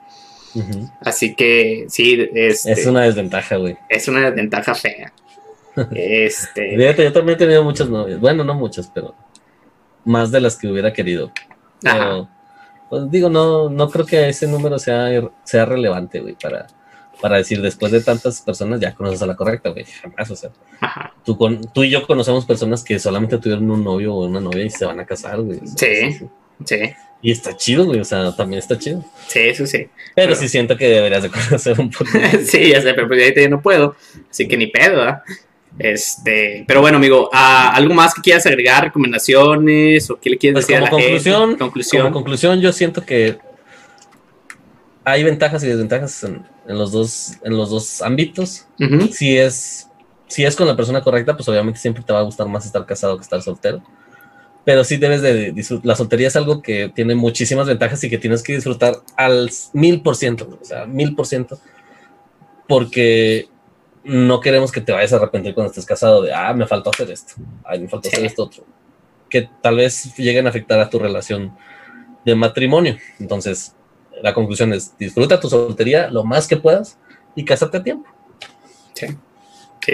Así 1.01 1.35
que 1.35 1.87
sí, 1.89 2.29
es 2.35 2.65
este, 2.67 2.81
es 2.81 2.87
una 2.87 3.03
desventaja, 3.03 3.57
güey. 3.57 3.77
Es 3.89 4.07
una 4.09 4.31
desventaja 4.31 4.75
fea. 4.75 5.13
Este. 5.93 6.77
yo 7.05 7.13
también 7.13 7.37
he 7.37 7.39
tenido 7.39 7.65
muchas 7.65 7.89
novias. 7.89 8.21
Bueno, 8.21 8.45
no 8.45 8.55
muchas, 8.55 8.91
pero 8.93 9.15
más 10.05 10.31
de 10.31 10.41
las 10.41 10.57
que 10.57 10.69
hubiera 10.69 10.93
querido. 10.93 11.33
Pero, 11.81 12.29
pues 12.89 13.11
digo, 13.11 13.29
no, 13.29 13.69
no 13.69 13.91
creo 13.91 14.07
que 14.07 14.29
ese 14.29 14.47
número 14.47 14.79
sea, 14.79 15.09
sea 15.45 15.65
relevante, 15.65 16.21
güey, 16.21 16.37
para, 16.41 16.67
para 17.21 17.39
decir 17.39 17.61
después 17.61 17.93
de 17.93 18.01
tantas 18.01 18.41
personas 18.41 18.81
ya 18.81 18.95
conoces 18.95 19.23
a 19.23 19.27
la 19.27 19.37
correcta, 19.37 19.71
güey, 19.71 19.85
jamás, 19.85 20.31
o 20.31 20.37
sea, 20.37 20.51
tú, 21.25 21.37
con, 21.37 21.61
tú 21.73 21.85
y 21.85 21.91
yo 21.91 22.07
conocemos 22.07 22.45
personas 22.45 22.83
que 22.83 22.99
solamente 22.99 23.39
tuvieron 23.39 23.71
un 23.71 23.85
novio 23.85 24.15
o 24.15 24.27
una 24.27 24.41
novia 24.41 24.65
y 24.65 24.71
se 24.71 24.85
van 24.85 25.01
a 25.01 25.07
casar, 25.07 25.41
güey. 25.41 25.61
sí, 25.77 26.29
sí, 26.65 26.77
Y 27.21 27.31
está 27.31 27.57
chido, 27.57 27.85
güey, 27.85 28.01
o 28.01 28.05
sea, 28.05 28.35
también 28.35 28.59
está 28.59 28.79
chido. 28.79 29.05
Sí, 29.27 29.41
eso 29.41 29.67
sí. 29.67 29.89
Pero, 30.15 30.35
sí 30.35 30.49
siento 30.49 30.77
que 30.77 30.89
deberías 30.89 31.23
de 31.23 31.31
conocer 31.49 31.79
un 31.81 31.91
poco. 31.91 32.11
sí, 32.45 32.71
ya 32.71 32.81
sé, 32.81 32.95
pero 32.95 33.09
pues 33.09 33.23
ahorita 33.23 33.41
ya 33.41 33.49
no 33.49 33.61
puedo, 33.61 33.97
así 34.31 34.49
que 34.49 34.57
ni 34.57 34.69
pedo, 34.69 34.97
¿verdad? 34.97 35.23
Este, 35.79 36.65
pero 36.69 36.81
bueno, 36.81 36.99
amigo, 36.99 37.29
¿algo 37.33 37.95
más 37.95 38.15
que 38.15 38.23
quieras 38.23 38.47
agregar? 38.47 38.85
¿Recomendaciones? 38.85 40.09
¿O 40.11 40.17
qué 40.21 40.31
le 40.31 40.39
quieres 40.39 40.55
pues 40.55 40.67
decir 40.67 40.77
a 40.77 40.85
la 40.85 40.91
conclusión, 40.91 41.57
conclusión. 41.57 42.03
Como 42.03 42.15
conclusión, 42.15 42.61
yo 42.61 42.73
siento 42.73 43.05
que 43.05 43.39
hay 45.05 45.25
ventajas 45.25 45.63
y 45.65 45.69
desventajas 45.69 46.25
en, 46.25 46.45
los, 46.67 46.93
dos, 46.93 47.35
en 47.43 47.57
los 47.57 47.71
dos 47.71 48.03
ámbitos. 48.03 48.67
si, 49.13 49.37
es, 49.37 49.89
si 50.29 50.45
es 50.45 50.57
con 50.57 50.67
la 50.67 50.77
persona 50.77 51.03
correcta, 51.03 51.37
pues 51.37 51.49
obviamente 51.49 51.81
siempre 51.81 52.03
te 52.03 52.13
va 52.13 52.21
a 52.21 52.25
gustar 52.25 52.49
más 52.49 52.65
estar 52.65 52.87
casado 52.87 53.17
que 53.17 53.23
estar 53.23 53.43
soltero. 53.43 53.83
Pero 54.65 54.83
sí 54.83 54.97
debes 54.97 55.21
de 55.21 55.53
disfrutar. 55.53 55.87
La 55.87 55.97
soltería 55.97 56.29
es 56.29 56.37
algo 56.37 56.63
que 56.63 56.91
tiene 56.95 57.15
muchísimas 57.15 57.67
ventajas 57.67 58.03
y 58.05 58.09
que 58.09 58.17
tienes 58.17 58.43
que 58.43 58.55
disfrutar 58.55 58.95
al 59.17 59.51
mil 59.75 60.01
por 60.01 60.17
ciento, 60.17 60.59
o 60.61 60.65
sea, 60.65 60.87
mil 60.87 61.15
por 61.15 61.27
ciento. 61.27 61.59
Porque 62.67 63.49
no 64.05 64.41
queremos 64.41 64.71
que 64.71 64.81
te 64.81 64.93
vayas 64.93 65.13
a 65.13 65.17
arrepentir 65.17 65.55
cuando 65.55 65.71
estés 65.71 65.87
casado 65.87 66.23
de, 66.23 66.33
ah, 66.33 66.53
me 66.53 66.67
faltó 66.67 66.91
hacer 66.91 67.11
esto, 67.11 67.35
ay, 67.65 67.81
me 67.81 67.89
faltó 67.89 68.09
hacer 68.09 68.25
esto 68.25 68.45
otro. 68.45 68.65
Que 69.29 69.49
tal 69.63 69.77
vez 69.77 70.15
lleguen 70.17 70.47
a 70.47 70.51
afectar 70.51 70.79
a 70.79 70.91
tu 70.91 70.99
relación 70.99 71.57
de 72.25 72.35
matrimonio. 72.35 72.99
Entonces, 73.19 73.75
la 74.23 74.35
conclusión 74.35 74.73
es, 74.73 74.97
disfruta 74.99 75.41
tu 75.41 75.49
soltería 75.49 76.09
lo 76.09 76.23
más 76.25 76.47
que 76.47 76.57
puedas 76.57 76.99
y 77.35 77.45
cásate 77.45 77.79
a 77.79 77.83
tiempo. 77.83 78.09
Sí. 78.95 79.07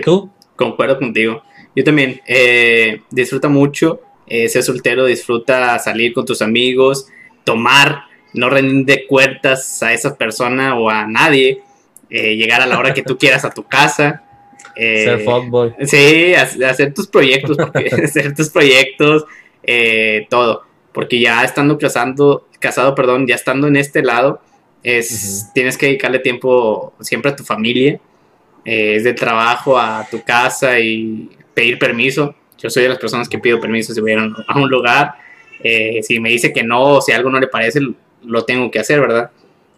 ¿Tú? 0.04 0.30
Concuerdo 0.56 0.98
contigo. 0.98 1.42
Yo 1.74 1.84
también. 1.84 2.20
Eh, 2.26 3.02
disfruta 3.10 3.48
mucho 3.48 4.00
eh, 4.26 4.48
ser 4.48 4.62
soltero, 4.62 5.06
disfruta 5.06 5.78
salir 5.78 6.12
con 6.12 6.24
tus 6.26 6.42
amigos, 6.42 7.06
tomar, 7.44 8.02
no 8.34 8.50
rendir 8.50 9.06
cuentas 9.08 9.82
a 9.82 9.92
esa 9.92 10.16
persona 10.16 10.78
o 10.78 10.90
a 10.90 11.06
nadie 11.06 11.62
eh, 12.10 12.34
llegar 12.36 12.60
a 12.60 12.66
la 12.66 12.78
hora 12.78 12.92
que 12.92 13.02
tú 13.02 13.16
quieras 13.16 13.44
a 13.44 13.50
tu 13.50 13.62
casa. 13.64 14.22
Eh, 14.74 15.04
Ser 15.04 15.20
fuckboy. 15.20 15.74
Sí, 15.84 16.34
hacer 16.34 16.92
tus 16.92 17.06
proyectos, 17.06 17.56
hacer 18.04 18.34
tus 18.34 18.50
proyectos, 18.50 19.24
eh, 19.62 20.26
todo. 20.28 20.64
Porque 20.92 21.20
ya 21.20 21.44
estando 21.44 21.78
casando, 21.78 22.48
casado, 22.58 22.94
perdón, 22.96 23.26
ya 23.28 23.36
estando 23.36 23.68
en 23.68 23.76
este 23.76 24.02
lado, 24.02 24.42
es, 24.82 25.50
tienes 25.54 25.78
que 25.78 25.86
dedicarle 25.86 26.18
tiempo 26.18 26.94
siempre 27.00 27.30
a 27.30 27.36
tu 27.36 27.44
familia, 27.44 28.00
es 28.64 29.04
de 29.04 29.14
trabajo 29.14 29.78
a 29.78 30.06
tu 30.10 30.22
casa 30.22 30.80
y 30.80 31.30
pedir 31.54 31.78
permiso. 31.78 32.34
Yo 32.58 32.70
soy 32.70 32.82
de 32.82 32.88
las 32.90 32.98
personas 32.98 33.28
que 33.28 33.38
pido 33.38 33.60
permiso 33.60 33.94
si 33.94 34.00
voy 34.00 34.12
a 34.12 34.56
un 34.56 34.68
lugar. 34.68 35.14
si 36.02 36.18
me 36.18 36.30
dice 36.30 36.52
que 36.52 36.64
no, 36.64 37.00
si 37.00 37.12
algo 37.12 37.30
no 37.30 37.38
le 37.38 37.46
parece, 37.46 37.80
lo 38.24 38.44
tengo 38.44 38.70
que 38.70 38.80
hacer, 38.80 39.00
¿verdad? 39.00 39.30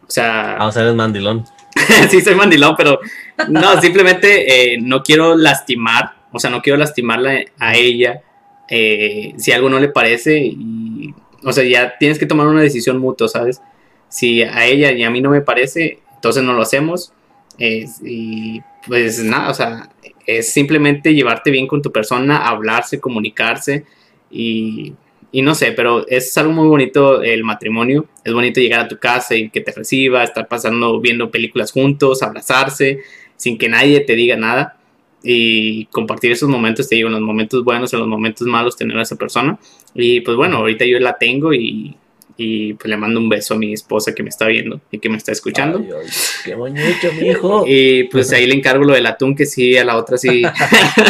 O 0.07 0.11
sea... 0.11 0.57
Vamos 0.59 0.77
a 0.77 0.83
ver, 0.83 0.95
mandilón. 0.95 1.45
sí, 2.11 2.21
soy 2.21 2.35
mandilón, 2.35 2.75
pero 2.77 3.01
no, 3.49 3.81
simplemente 3.81 4.75
eh, 4.75 4.79
no 4.81 5.03
quiero 5.03 5.37
lastimar, 5.37 6.15
o 6.33 6.39
sea, 6.39 6.51
no 6.51 6.63
quiero 6.63 6.79
lastimarla 6.79 7.45
a 7.59 7.77
ella 7.77 8.23
eh, 8.69 9.35
si 9.37 9.53
algo 9.53 9.69
no 9.69 9.79
le 9.79 9.89
parece 9.89 10.39
y, 10.39 11.15
o 11.43 11.53
sea, 11.53 11.65
ya 11.65 11.99
tienes 11.99 12.19
que 12.19 12.27
tomar 12.27 12.47
una 12.47 12.63
decisión 12.63 12.99
mutua, 12.99 13.29
¿sabes? 13.29 13.61
Si 14.09 14.43
a 14.43 14.67
ella 14.67 14.93
y 14.93 15.03
a 15.03 15.11
mí 15.11 15.21
no 15.21 15.31
me 15.31 15.41
parece, 15.41 16.01
entonces 16.15 16.43
no 16.43 16.53
lo 16.53 16.63
hacemos 16.63 17.13
y 17.59 18.61
pues 18.87 19.23
nada, 19.23 19.51
o 19.51 19.55
sea, 19.55 19.91
es 20.27 20.53
simplemente 20.53 21.15
llevarte 21.15 21.51
bien 21.51 21.67
con 21.67 21.83
tu 21.83 21.93
persona, 21.93 22.49
hablarse, 22.49 23.01
comunicarse 23.01 23.85
y 24.31 24.95
y 25.35 25.41
no 25.41 25.55
sé, 25.55 25.73
pero 25.73 26.07
es 26.09 26.37
algo 26.37 26.53
muy 26.53 26.69
bonito 26.69 27.23
el 27.23 27.43
matrimonio. 27.43 28.07
Es 28.23 28.35
bonito 28.35 28.61
llegar 28.61 28.81
a 28.81 28.89
tu 28.89 28.99
casa 28.99 29.35
y 29.35 29.49
que 29.49 29.63
te 29.63 29.73
reciba, 29.73 30.23
estar 30.23 30.47
pasando, 30.47 31.01
viendo 31.01 31.31
películas 31.31 31.73
juntos, 31.73 32.23
abrazarse, 32.23 33.01
sin 33.37 33.57
que 33.57 33.71
nadie 33.71 34.01
te 34.01 34.15
diga 34.15 34.37
nada. 34.37 34.79
Y 35.23 35.87
compartir 35.87 36.33
esos 36.33 36.51
momentos, 36.51 36.87
te 36.87 36.97
digo, 36.97 37.07
en 37.07 37.15
los 37.15 37.23
momentos 37.23 37.65
buenos, 37.65 37.95
en 37.95 38.01
los 38.01 38.09
momentos 38.09 38.47
malos, 38.47 38.77
tener 38.77 38.99
a 38.99 39.03
esa 39.03 39.17
persona. 39.17 39.59
Y 39.95 40.21
pues 40.21 40.37
bueno, 40.37 40.59
ahorita 40.59 40.85
yo 40.85 40.99
la 40.99 41.17
tengo 41.17 41.55
y 41.55 41.97
y 42.37 42.75
pues 42.75 42.89
le 42.89 42.97
mando 42.97 43.21
un 43.21 43.29
beso 43.29 43.55
a 43.55 43.59
mi 43.59 43.73
esposa 43.73 44.15
que 44.15 44.23
me 44.23 44.29
está 44.29 44.47
viendo 44.47 44.81
y 44.91 44.99
que 44.99 45.09
me 45.09 45.17
está 45.17 45.33
escuchando. 45.33 45.79
Ay, 45.79 46.09
qué 46.45 46.55
bonito, 46.55 47.09
mi 47.19 47.29
hijo. 47.29 47.65
Y 47.67 48.05
pues 48.05 48.33
ahí 48.33 48.47
le 48.47 48.55
encargo 48.55 48.85
lo 48.85 48.95
del 48.95 49.07
atún, 49.07 49.35
que 49.35 49.47
sí, 49.47 49.77
a 49.77 49.85
la 49.85 49.97
otra 49.97 50.17
sí. 50.19 50.43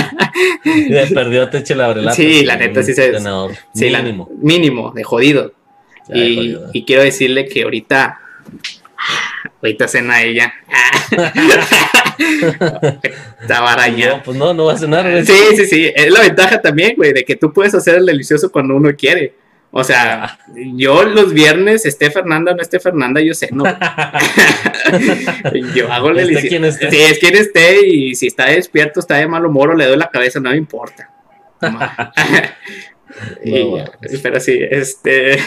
le 0.64 1.07
perdió 1.09 1.49
teche 1.49 1.75
la 1.75 2.12
Sí, 2.14 2.45
la 2.45 2.57
neta 2.57 2.83
sí 2.83 2.95
se. 2.95 3.18
Sí, 3.75 3.91
mínimo. 3.91 4.31
mínimo, 4.41 4.93
de 4.95 5.05
jodido. 5.05 5.55
y, 6.12 6.57
y 6.73 6.85
quiero 6.85 7.03
decirle 7.03 7.47
que 7.47 7.62
ahorita. 7.62 8.18
Ahorita 9.61 9.89
cena 9.89 10.23
ella. 10.23 10.53
Está 13.41 13.73
araña. 13.73 14.16
No, 14.16 14.23
pues 14.23 14.37
no, 14.37 14.55
no 14.55 14.66
va 14.66 14.75
a 14.75 14.79
cenar. 14.79 15.25
Sí, 15.25 15.35
sí, 15.57 15.66
sí. 15.66 15.93
Es 15.95 16.11
la 16.11 16.20
ventaja 16.20 16.61
también, 16.61 16.95
güey, 16.97 17.12
de 17.12 17.25
que 17.25 17.37
tú 17.37 17.53
puedes 17.53 17.75
hacer 17.75 17.97
el 17.97 18.07
delicioso 18.07 18.51
cuando 18.51 18.75
uno 18.75 18.91
quiere. 18.97 19.35
O 19.75 19.83
sea, 19.83 20.39
yo 20.55 21.03
los 21.05 21.33
viernes, 21.33 21.87
esté 21.87 22.11
Fernanda 22.11 22.53
o 22.53 22.55
no 22.55 22.61
esté 22.61 22.79
Fernanda, 22.79 23.23
yo 23.23 23.33
sé, 23.33 23.49
no. 23.53 23.64
yo 25.75 25.91
hago 25.91 26.12
delicioso. 26.12 26.79
Sí, 26.91 27.01
es 27.01 27.18
quien 27.18 27.37
esté 27.37 27.87
y 27.87 28.14
si 28.14 28.27
está 28.27 28.51
despierto, 28.51 29.01
está 29.01 29.16
de 29.16 29.27
mal 29.27 29.47
humor 29.47 29.70
o 29.70 29.75
le 29.75 29.87
doy 29.87 29.97
la 29.97 30.11
cabeza, 30.11 30.41
no 30.41 30.51
me 30.51 30.59
importa. 30.59 31.11
Pero 34.23 34.41
sí, 34.41 34.59
este. 34.61 35.39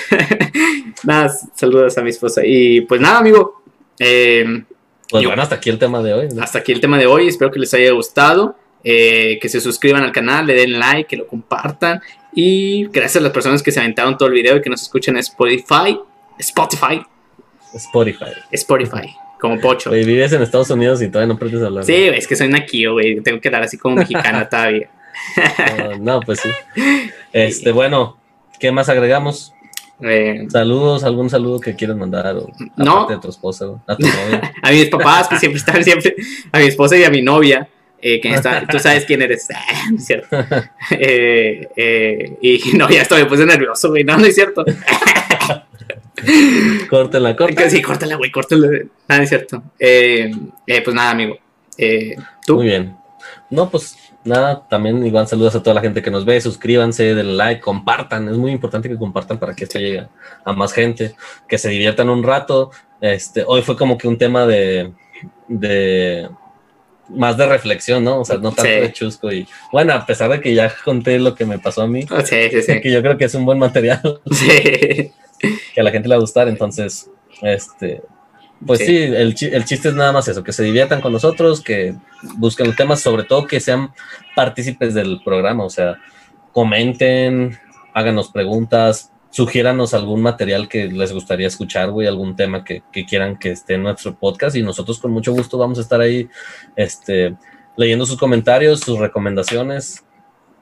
nada, 1.04 1.32
saludos 1.54 1.96
a 2.00 2.02
mi 2.02 2.10
esposa. 2.10 2.42
Y 2.44 2.82
pues 2.82 3.00
nada, 3.00 3.20
amigo. 3.20 3.62
Eh, 4.00 4.64
pues 5.08 5.24
bueno, 5.24 5.44
hasta 5.44 5.56
aquí 5.56 5.70
el 5.70 5.78
tema 5.78 6.02
de 6.02 6.14
hoy. 6.14 6.30
Hasta 6.42 6.60
aquí 6.60 6.72
el 6.72 6.80
tema 6.80 6.98
de 6.98 7.06
hoy. 7.06 7.28
Espero 7.28 7.52
que 7.52 7.60
les 7.60 7.72
haya 7.76 7.92
gustado. 7.92 8.58
Eh, 8.84 9.38
que 9.40 9.50
se 9.50 9.62
suscriban 9.62 10.04
al 10.04 10.12
canal, 10.12 10.46
le 10.46 10.54
den 10.54 10.80
like, 10.80 11.08
que 11.08 11.18
lo 11.18 11.26
compartan 11.26 12.02
y 12.36 12.86
gracias 12.88 13.18
a 13.18 13.22
las 13.22 13.32
personas 13.32 13.64
que 13.64 13.72
se 13.72 13.80
aventaron 13.80 14.18
todo 14.18 14.28
el 14.28 14.36
video 14.36 14.58
y 14.58 14.62
que 14.62 14.70
nos 14.70 14.82
escuchan 14.82 15.16
en 15.16 15.22
Spotify. 15.22 15.98
Spotify. 16.38 17.02
Spotify. 17.74 18.26
Spotify. 18.52 19.16
Como 19.40 19.60
pocho. 19.60 19.92
vives 19.92 20.32
en 20.34 20.42
Estados 20.42 20.70
Unidos 20.70 21.02
y 21.02 21.08
todavía 21.10 21.28
no 21.28 21.34
aprendes 21.36 21.62
a 21.62 21.68
hablar. 21.68 21.84
Sí, 21.86 21.94
es 21.94 22.28
que 22.28 22.36
soy 22.36 22.50
naquillo, 22.50 22.94
güey. 22.94 23.22
Tengo 23.22 23.40
que 23.40 23.48
hablar 23.48 23.64
así 23.64 23.78
como 23.78 23.96
mexicana 23.98 24.48
todavía. 24.50 24.90
no, 26.00 26.20
pues 26.22 26.40
sí. 26.44 26.50
Este, 27.34 27.72
bueno, 27.72 28.18
¿qué 28.60 28.72
más 28.72 28.90
agregamos? 28.90 29.54
Eh, 30.02 30.46
Saludos, 30.50 31.06
algún 31.06 31.30
saludo 31.30 31.60
que 31.60 31.74
quieras 31.76 31.96
mandar 31.96 32.36
o 32.36 32.50
no. 32.76 33.10
a 33.10 33.20
tu 33.20 33.30
esposa, 33.30 33.66
a 33.88 33.96
tu 33.96 34.06
novia. 34.06 34.54
a 34.62 34.72
mis 34.72 34.90
papás 34.90 35.30
que 35.30 35.38
siempre 35.40 35.60
están 35.60 35.84
siempre, 35.84 36.16
a 36.52 36.60
mi 36.60 36.66
esposa 36.66 36.98
y 36.98 37.04
a 37.06 37.10
mi 37.10 37.22
novia. 37.22 37.70
Eh, 38.08 38.22
está, 38.24 38.68
tú 38.68 38.78
sabes 38.78 39.04
quién 39.04 39.24
eres, 39.24 39.48
ah, 39.56 39.90
es 39.96 40.06
cierto. 40.06 40.38
Eh, 40.92 41.68
eh, 41.76 42.38
y 42.40 42.62
no, 42.78 42.88
ya 42.88 43.02
estoy, 43.02 43.24
me 43.24 43.28
puse 43.28 43.48
nervioso, 43.48 43.90
güey, 43.90 44.04
no, 44.04 44.16
no 44.16 44.26
es 44.26 44.36
cierto. 44.36 44.64
córtala, 46.88 47.36
córtala. 47.36 47.68
Sí, 47.68 47.82
córtala, 47.82 48.16
güey, 48.18 48.30
córtala. 48.30 48.68
Nada, 49.08 49.24
es 49.24 49.30
cierto. 49.30 49.64
pues 49.80 50.94
nada, 50.94 51.10
amigo. 51.10 51.40
¿Tú? 52.46 52.58
Muy 52.58 52.68
bien. 52.68 52.96
No, 53.50 53.72
pues 53.72 53.98
nada, 54.24 54.68
también 54.70 55.04
igual 55.04 55.28
saludos 55.28 55.56
a 55.56 55.64
toda 55.64 55.74
la 55.74 55.82
gente 55.82 56.04
que 56.04 56.12
nos 56.12 56.26
ve, 56.26 56.40
suscríbanse, 56.40 57.16
denle 57.16 57.34
like, 57.34 57.62
compartan, 57.62 58.30
es 58.30 58.38
muy 58.38 58.52
importante 58.52 58.88
que 58.88 58.98
compartan 58.98 59.40
para 59.40 59.56
que 59.56 59.64
esto 59.64 59.80
llegue 59.80 60.08
a 60.44 60.54
más 60.54 60.74
gente, 60.74 61.16
que 61.48 61.58
se 61.58 61.70
diviertan 61.70 62.12
un 62.12 62.22
rato. 62.22 62.70
Este, 63.02 63.44
hoy 63.48 63.64
fue 63.64 63.76
como 63.76 63.98
que 63.98 64.08
un 64.08 64.20
tema 64.20 64.46
de, 64.46 64.94
de 65.48 66.30
más 67.10 67.38
de 67.38 67.46
reflexión, 67.46 68.04
¿no? 68.04 68.20
O 68.22 68.26
sea, 68.26 68.38
no 68.38 68.52
tanto 68.52 68.72
de 68.72 68.92
chusco. 68.94 69.32
Y 69.32 69.48
bueno, 69.72 69.94
a 69.94 70.06
pesar 70.06 70.30
de 70.30 70.42
que 70.42 70.54
ya 70.54 70.74
conté 70.84 71.20
lo 71.20 71.36
que 71.36 71.46
me 71.46 71.60
pasó 71.60 71.84
a 71.84 71.88
mí, 71.88 72.04
sí, 72.04 72.50
sí, 72.52 72.62
sí. 72.62 72.82
que 72.84 72.92
yo 72.92 73.02
creo 73.02 73.18
que 73.18 73.26
es 73.26 73.36
un 73.36 73.46
buen 73.46 73.60
material. 73.60 74.02
Sí. 74.32 75.12
Que 75.74 75.82
a 75.82 75.84
la 75.84 75.92
gente 75.92 76.08
le 76.08 76.16
va 76.16 76.20
a 76.20 76.22
gustar. 76.22 76.48
Entonces, 76.48 77.10
este, 77.42 78.02
pues 78.66 78.80
sí, 78.80 78.98
el, 78.98 79.36
el, 79.40 79.66
chiste 79.66 79.90
es 79.90 79.94
nada 79.94 80.12
más 80.12 80.28
eso, 80.28 80.44
que 80.44 80.54
se 80.54 80.64
diviertan 80.64 81.02
con 81.02 81.12
nosotros, 81.12 81.62
que 81.62 81.96
busquen 82.38 82.68
los 82.68 82.76
temas, 82.76 83.02
sobre 83.02 83.24
todo 83.24 83.46
que 83.46 83.60
sean 83.60 83.92
partícipes 84.36 84.94
del 84.94 85.22
programa, 85.24 85.66
o 85.66 85.70
sea, 85.70 85.98
comenten, 86.52 87.60
háganos 87.94 88.32
preguntas, 88.32 89.12
sugiéranos 89.36 89.94
algún 89.94 90.22
material 90.22 90.70
que 90.70 90.86
les 90.86 91.12
gustaría 91.12 91.48
escuchar, 91.48 91.92
güey, 91.92 92.08
algún 92.08 92.38
tema 92.38 92.64
que, 92.64 92.84
quieran 93.06 93.38
que 93.38 93.52
esté 93.52 93.74
en 93.74 93.84
nuestro 93.84 94.18
podcast 94.18 94.56
y 94.56 94.62
nosotros 94.62 94.98
con 94.98 95.12
mucho 95.12 95.34
gusto 95.34 95.58
vamos 95.58 95.78
a 95.78 95.82
estar 95.82 96.00
ahí 96.00 96.30
este, 96.78 97.36
leyendo 97.76 98.06
sus 98.06 98.18
comentarios, 98.18 98.80
sus 98.80 98.98
recomendaciones. 98.98 100.06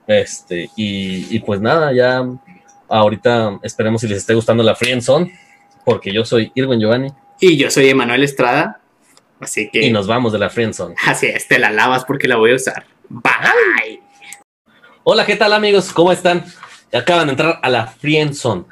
Este, 0.08 0.72
y, 0.76 1.38
pues 1.42 1.62
nada, 1.62 1.94
ya 1.94 2.28
ahorita 2.90 3.60
esperemos 3.62 4.02
si 4.02 4.08
les 4.08 4.18
esté 4.18 4.34
gustando 4.34 4.64
la 4.64 4.74
Free 4.74 5.00
Zone, 5.02 5.32
porque 5.86 6.12
yo 6.12 6.26
soy 6.26 6.52
Irwin 6.56 6.80
Giovanni. 6.80 7.10
Y 7.40 7.58
yo 7.58 7.70
soy 7.70 7.90
Emanuel 7.90 8.24
Estrada. 8.24 8.82
Así 9.40 9.70
que. 9.70 9.86
Y 9.86 9.92
nos 9.92 10.08
vamos 10.08 10.34
de 10.34 10.40
la 10.40 10.50
Friendzone. 10.50 10.96
Así 11.06 11.28
es, 11.28 11.48
te 11.48 11.60
la 11.60 11.70
lavas 11.70 12.06
porque 12.06 12.28
la 12.28 12.38
voy 12.38 12.54
a 12.54 12.56
usar. 12.56 12.88
Bye. 13.08 14.02
Hola, 15.04 15.28
¿qué 15.28 15.36
tal 15.36 15.54
amigos? 15.54 15.94
¿Cómo 15.94 16.12
están? 16.12 16.44
Acaban 16.94 17.28
de 17.28 17.32
entrar 17.32 17.60
a 17.62 17.70
la 17.70 17.88
Friendzone. 17.88 18.66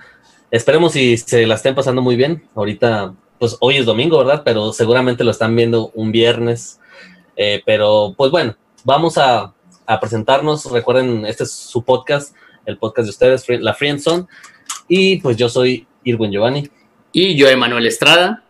Esperemos 0.52 0.94
si 0.94 1.18
se 1.18 1.48
la 1.48 1.56
estén 1.56 1.76
pasando 1.76 2.02
muy 2.02 2.16
bien. 2.16 2.48
Ahorita, 2.56 3.14
pues 3.40 3.58
hoy 3.60 3.78
es 3.78 3.86
domingo, 3.86 4.18
¿verdad? 4.18 4.44
Pero 4.46 4.74
seguramente 4.74 5.24
lo 5.24 5.32
están 5.32 5.56
viendo 5.56 5.92
un 5.96 6.12
viernes. 6.12 6.80
Eh, 7.36 7.64
pero 7.66 8.14
pues 8.18 8.32
bueno, 8.32 8.56
vamos 8.84 9.18
a, 9.18 9.54
presentarnos. 10.00 10.72
Recuerden, 10.72 11.26
este 11.26 11.44
es 11.44 11.52
su 11.52 11.84
podcast, 11.84 12.34
el 12.66 12.78
podcast 12.78 13.08
de 13.08 13.10
ustedes, 13.10 13.46
La 13.62 13.74
Friendzone. 13.74 14.26
Y 14.88 15.18
pues 15.18 15.36
yo 15.36 15.50
soy 15.50 15.86
Irwin 16.04 16.32
Giovanni. 16.32 16.70
Y 17.12 17.36
yo, 17.36 17.50
Emanuel 17.50 17.88
Estrada. 17.88 18.44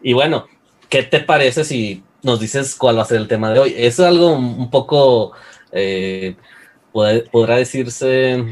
Y 0.00 0.12
bueno, 0.12 0.46
¿qué 0.88 1.02
te 1.02 1.20
parece 1.20 1.64
si 1.64 2.04
nos 2.22 2.38
dices 2.38 2.76
cuál 2.76 2.98
va 2.98 3.02
a 3.02 3.06
ser 3.06 3.16
el 3.16 3.26
tema 3.26 3.52
de 3.52 3.58
hoy? 3.58 3.74
Es 3.76 3.98
algo 3.98 4.32
un 4.32 4.70
poco... 4.70 5.32
Eh, 5.72 6.36
podrá 6.92 7.56
decirse 7.56 8.44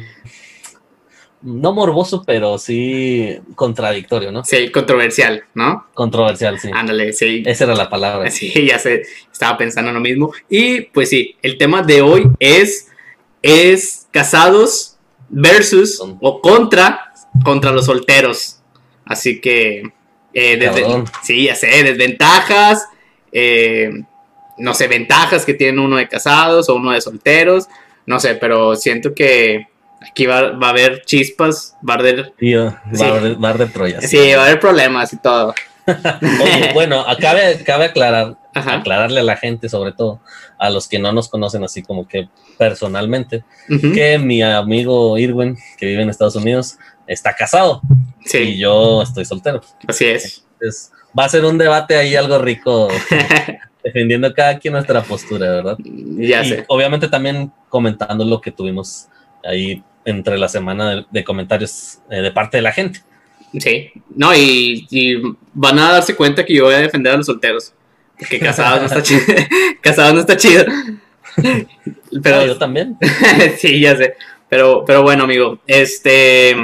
no 1.42 1.72
morboso, 1.72 2.22
pero 2.26 2.58
sí 2.58 3.38
contradictorio, 3.54 4.30
¿no? 4.30 4.44
Sí, 4.44 4.70
controversial, 4.70 5.42
¿no? 5.54 5.86
Controversial, 5.94 6.58
sí. 6.58 6.70
Ándale, 6.72 7.12
sí. 7.12 7.42
Esa 7.46 7.64
era 7.64 7.74
la 7.74 7.88
palabra. 7.88 8.30
Sí, 8.30 8.52
ya 8.66 8.78
sé, 8.78 9.02
estaba 9.32 9.56
pensando 9.56 9.92
lo 9.92 10.00
mismo. 10.00 10.32
Y 10.48 10.82
pues 10.82 11.08
sí, 11.08 11.36
el 11.42 11.56
tema 11.56 11.82
de 11.82 12.02
hoy 12.02 12.30
es, 12.38 12.88
es 13.42 14.06
casados 14.10 14.98
versus 15.28 16.02
o 16.20 16.40
contra, 16.40 17.12
contra 17.42 17.72
los 17.72 17.86
solteros. 17.86 18.60
Así 19.06 19.40
que, 19.40 19.82
eh, 20.34 21.04
sí, 21.22 21.44
ya 21.44 21.54
sé, 21.54 21.66
desventajas, 21.82 22.86
eh, 23.32 23.90
no 24.58 24.74
sé, 24.74 24.88
ventajas 24.88 25.46
que 25.46 25.54
tiene 25.54 25.80
uno 25.80 25.96
de 25.96 26.06
casados 26.06 26.68
o 26.68 26.74
uno 26.74 26.90
de 26.92 27.00
solteros 27.00 27.66
no 28.06 28.20
sé, 28.20 28.34
pero 28.34 28.76
siento 28.76 29.14
que 29.14 29.66
aquí 30.00 30.26
va, 30.26 30.38
a 30.38 30.68
haber 30.68 31.02
chispas, 31.02 31.76
va 31.88 31.94
a 31.94 31.98
haber... 31.98 32.32
va, 32.42 33.48
a 33.48 33.50
haber, 33.50 33.72
Troyas. 33.72 34.08
Sí, 34.08 34.32
va 34.34 34.42
a 34.42 34.46
haber 34.46 34.60
problemas 34.60 35.12
y 35.12 35.18
todo. 35.18 35.54
Oye, 35.86 36.72
bueno, 36.72 37.04
cabe, 37.20 37.62
cabe 37.64 37.86
aclarar, 37.86 38.36
aclararle 38.54 39.20
a 39.20 39.24
la 39.24 39.36
gente, 39.36 39.68
sobre 39.68 39.92
todo 39.92 40.20
a 40.58 40.70
los 40.70 40.88
que 40.88 40.98
no 40.98 41.12
nos 41.12 41.28
conocen 41.28 41.64
así 41.64 41.82
como 41.82 42.06
que 42.06 42.28
personalmente, 42.58 43.44
que 43.68 44.18
mi 44.18 44.42
amigo 44.42 45.16
Irwin, 45.18 45.56
que 45.78 45.86
vive 45.86 46.02
en 46.02 46.10
Estados 46.10 46.36
Unidos, 46.36 46.78
está 47.06 47.34
casado 47.34 47.80
sí. 48.24 48.38
y 48.38 48.58
yo 48.58 49.02
estoy 49.02 49.24
soltero. 49.24 49.62
Así 49.88 50.04
es. 50.04 50.44
Entonces, 50.52 50.92
va 51.18 51.24
a 51.24 51.28
ser 51.28 51.44
un 51.44 51.58
debate 51.58 51.96
ahí 51.96 52.14
algo 52.14 52.38
rico 52.38 52.88
defendiendo 53.82 54.32
cada 54.34 54.58
quien 54.58 54.72
nuestra 54.72 55.02
postura, 55.02 55.50
¿verdad? 55.50 55.78
Ya 55.84 56.44
y 56.44 56.64
Obviamente 56.68 57.08
también 57.08 57.52
comentando 57.68 58.24
lo 58.24 58.40
que 58.40 58.50
tuvimos 58.50 59.08
ahí 59.44 59.82
entre 60.04 60.38
la 60.38 60.48
semana 60.48 61.06
de, 61.10 61.24
comentarios 61.24 61.98
eh, 62.10 62.20
de 62.22 62.30
parte 62.30 62.56
de 62.58 62.62
la 62.62 62.72
gente. 62.72 63.00
Sí, 63.58 63.90
no, 64.14 64.34
y, 64.34 64.86
van 65.52 65.78
a 65.78 65.92
darse 65.92 66.14
cuenta 66.14 66.44
que 66.44 66.54
yo 66.54 66.64
voy 66.64 66.74
a 66.74 66.78
defender 66.78 67.12
a 67.12 67.16
los 67.16 67.26
solteros. 67.26 67.74
Porque 68.18 68.38
casados 68.40 68.80
no 68.80 68.86
está 68.86 69.02
chido. 69.02 69.22
casados 69.80 70.14
no 70.14 70.20
está 70.20 70.36
chido. 70.36 70.64
Pero 72.22 72.46
yo 72.46 72.58
también. 72.58 72.96
sí, 73.58 73.80
ya 73.80 73.96
sé. 73.96 74.14
Pero, 74.48 74.84
pero 74.84 75.02
bueno, 75.02 75.24
amigo, 75.24 75.60
este 75.66 76.56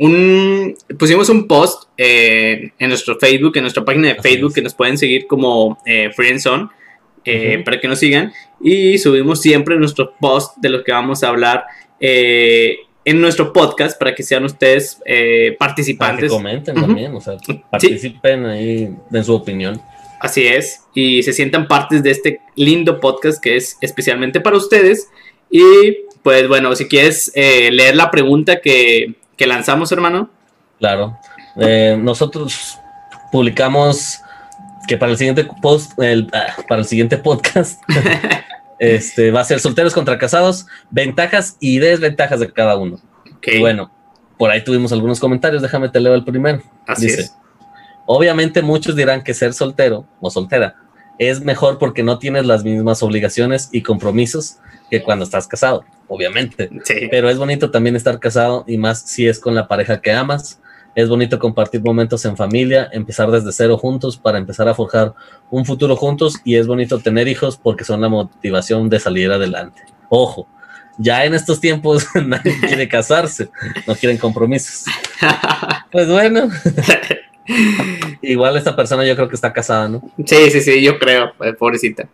un, 0.00 0.74
pusimos 0.98 1.28
un 1.28 1.46
post 1.46 1.84
eh, 1.98 2.72
en 2.78 2.88
nuestro 2.88 3.18
Facebook, 3.18 3.54
en 3.56 3.62
nuestra 3.62 3.84
página 3.84 4.08
de 4.08 4.14
Facebook, 4.14 4.54
que 4.54 4.62
nos 4.62 4.72
pueden 4.72 4.96
seguir 4.96 5.26
como 5.26 5.78
eh, 5.84 6.10
Friendzone, 6.16 6.68
eh, 7.22 7.60
para 7.62 7.78
que 7.78 7.86
nos 7.86 7.98
sigan. 7.98 8.32
Y 8.62 8.96
subimos 8.96 9.42
siempre 9.42 9.76
nuestro 9.76 10.14
post 10.18 10.56
de 10.56 10.70
lo 10.70 10.82
que 10.84 10.92
vamos 10.92 11.22
a 11.22 11.28
hablar 11.28 11.64
eh, 12.00 12.78
en 13.04 13.20
nuestro 13.20 13.52
podcast 13.52 13.98
para 13.98 14.14
que 14.14 14.22
sean 14.22 14.44
ustedes 14.44 14.98
participantes. 15.58 16.16
Para 16.16 16.28
que 16.28 16.28
comenten 16.28 16.74
también, 16.76 17.14
o 17.14 17.20
sea, 17.20 17.36
participen 17.70 18.46
ahí 18.46 18.90
en 19.12 19.24
su 19.24 19.34
opinión. 19.34 19.82
Así 20.18 20.46
es, 20.46 20.80
y 20.94 21.22
se 21.22 21.34
sientan 21.34 21.68
partes 21.68 22.02
de 22.02 22.10
este 22.10 22.40
lindo 22.54 23.00
podcast 23.00 23.42
que 23.42 23.56
es 23.56 23.76
especialmente 23.82 24.40
para 24.40 24.56
ustedes. 24.56 25.08
Y 25.50 25.98
pues 26.22 26.48
bueno, 26.48 26.74
si 26.74 26.88
quieres 26.88 27.32
leer 27.34 27.96
la 27.96 28.10
pregunta 28.10 28.62
que 28.62 29.19
que 29.40 29.46
lanzamos, 29.46 29.90
hermano. 29.90 30.28
Claro. 30.78 31.18
Eh, 31.56 31.96
nosotros 31.98 32.78
publicamos 33.32 34.20
que 34.86 34.98
para 34.98 35.12
el 35.12 35.16
siguiente 35.16 35.48
post, 35.62 35.92
ah, 35.98 36.56
para 36.68 36.82
el 36.82 36.86
siguiente 36.86 37.16
podcast, 37.16 37.82
este 38.78 39.30
va 39.30 39.40
a 39.40 39.44
ser 39.44 39.58
solteros 39.58 39.94
contra 39.94 40.18
casados, 40.18 40.66
ventajas 40.90 41.56
y 41.58 41.78
desventajas 41.78 42.40
de 42.40 42.52
cada 42.52 42.76
uno. 42.76 43.00
Y 43.46 43.60
bueno, 43.60 43.90
por 44.36 44.50
ahí 44.50 44.62
tuvimos 44.62 44.92
algunos 44.92 45.18
comentarios, 45.18 45.62
déjame 45.62 45.88
te 45.88 46.00
leo 46.00 46.12
el 46.12 46.22
primero. 46.22 46.62
Así 46.86 47.06
Dice, 47.06 47.30
Obviamente 48.04 48.60
muchos 48.60 48.94
dirán 48.94 49.24
que 49.24 49.32
ser 49.32 49.54
soltero 49.54 50.04
o 50.20 50.28
soltera 50.28 50.76
es 51.18 51.40
mejor 51.40 51.78
porque 51.78 52.02
no 52.02 52.18
tienes 52.18 52.44
las 52.44 52.62
mismas 52.62 53.02
obligaciones 53.02 53.70
y 53.72 53.80
compromisos 53.82 54.58
que 54.90 55.02
cuando 55.02 55.24
estás 55.24 55.48
casado, 55.48 55.86
obviamente. 56.10 56.68
Pero 57.10 57.30
es 57.30 57.38
bonito 57.38 57.70
también 57.70 57.96
estar 57.96 58.18
casado 58.18 58.64
y 58.66 58.76
más 58.76 59.00
si 59.02 59.26
es 59.26 59.38
con 59.38 59.54
la 59.54 59.68
pareja 59.68 60.00
que 60.02 60.12
amas. 60.12 60.60
Es 60.96 61.08
bonito 61.08 61.38
compartir 61.38 61.82
momentos 61.82 62.24
en 62.24 62.36
familia, 62.36 62.90
empezar 62.92 63.30
desde 63.30 63.52
cero 63.52 63.78
juntos 63.78 64.16
para 64.16 64.38
empezar 64.38 64.68
a 64.68 64.74
forjar 64.74 65.14
un 65.48 65.64
futuro 65.64 65.94
juntos 65.94 66.40
y 66.44 66.56
es 66.56 66.66
bonito 66.66 66.98
tener 66.98 67.28
hijos 67.28 67.56
porque 67.56 67.84
son 67.84 68.00
la 68.00 68.08
motivación 68.08 68.88
de 68.88 68.98
salir 68.98 69.30
adelante. 69.30 69.82
Ojo, 70.08 70.48
ya 70.98 71.24
en 71.24 71.34
estos 71.34 71.60
tiempos 71.60 72.08
nadie 72.26 72.58
quiere 72.60 72.88
casarse, 72.96 73.48
no 73.86 73.94
quieren 73.94 74.18
compromisos. 74.18 74.84
Pues 75.92 76.08
bueno, 76.08 76.48
igual 78.22 78.56
esta 78.56 78.74
persona 78.74 79.06
yo 79.06 79.14
creo 79.14 79.28
que 79.28 79.36
está 79.36 79.52
casada, 79.52 79.88
¿no? 79.88 80.02
Sí, 80.26 80.50
sí, 80.50 80.60
sí, 80.60 80.82
yo 80.82 80.98
creo, 80.98 81.32
eh, 81.44 81.52
pobrecita. 81.52 82.08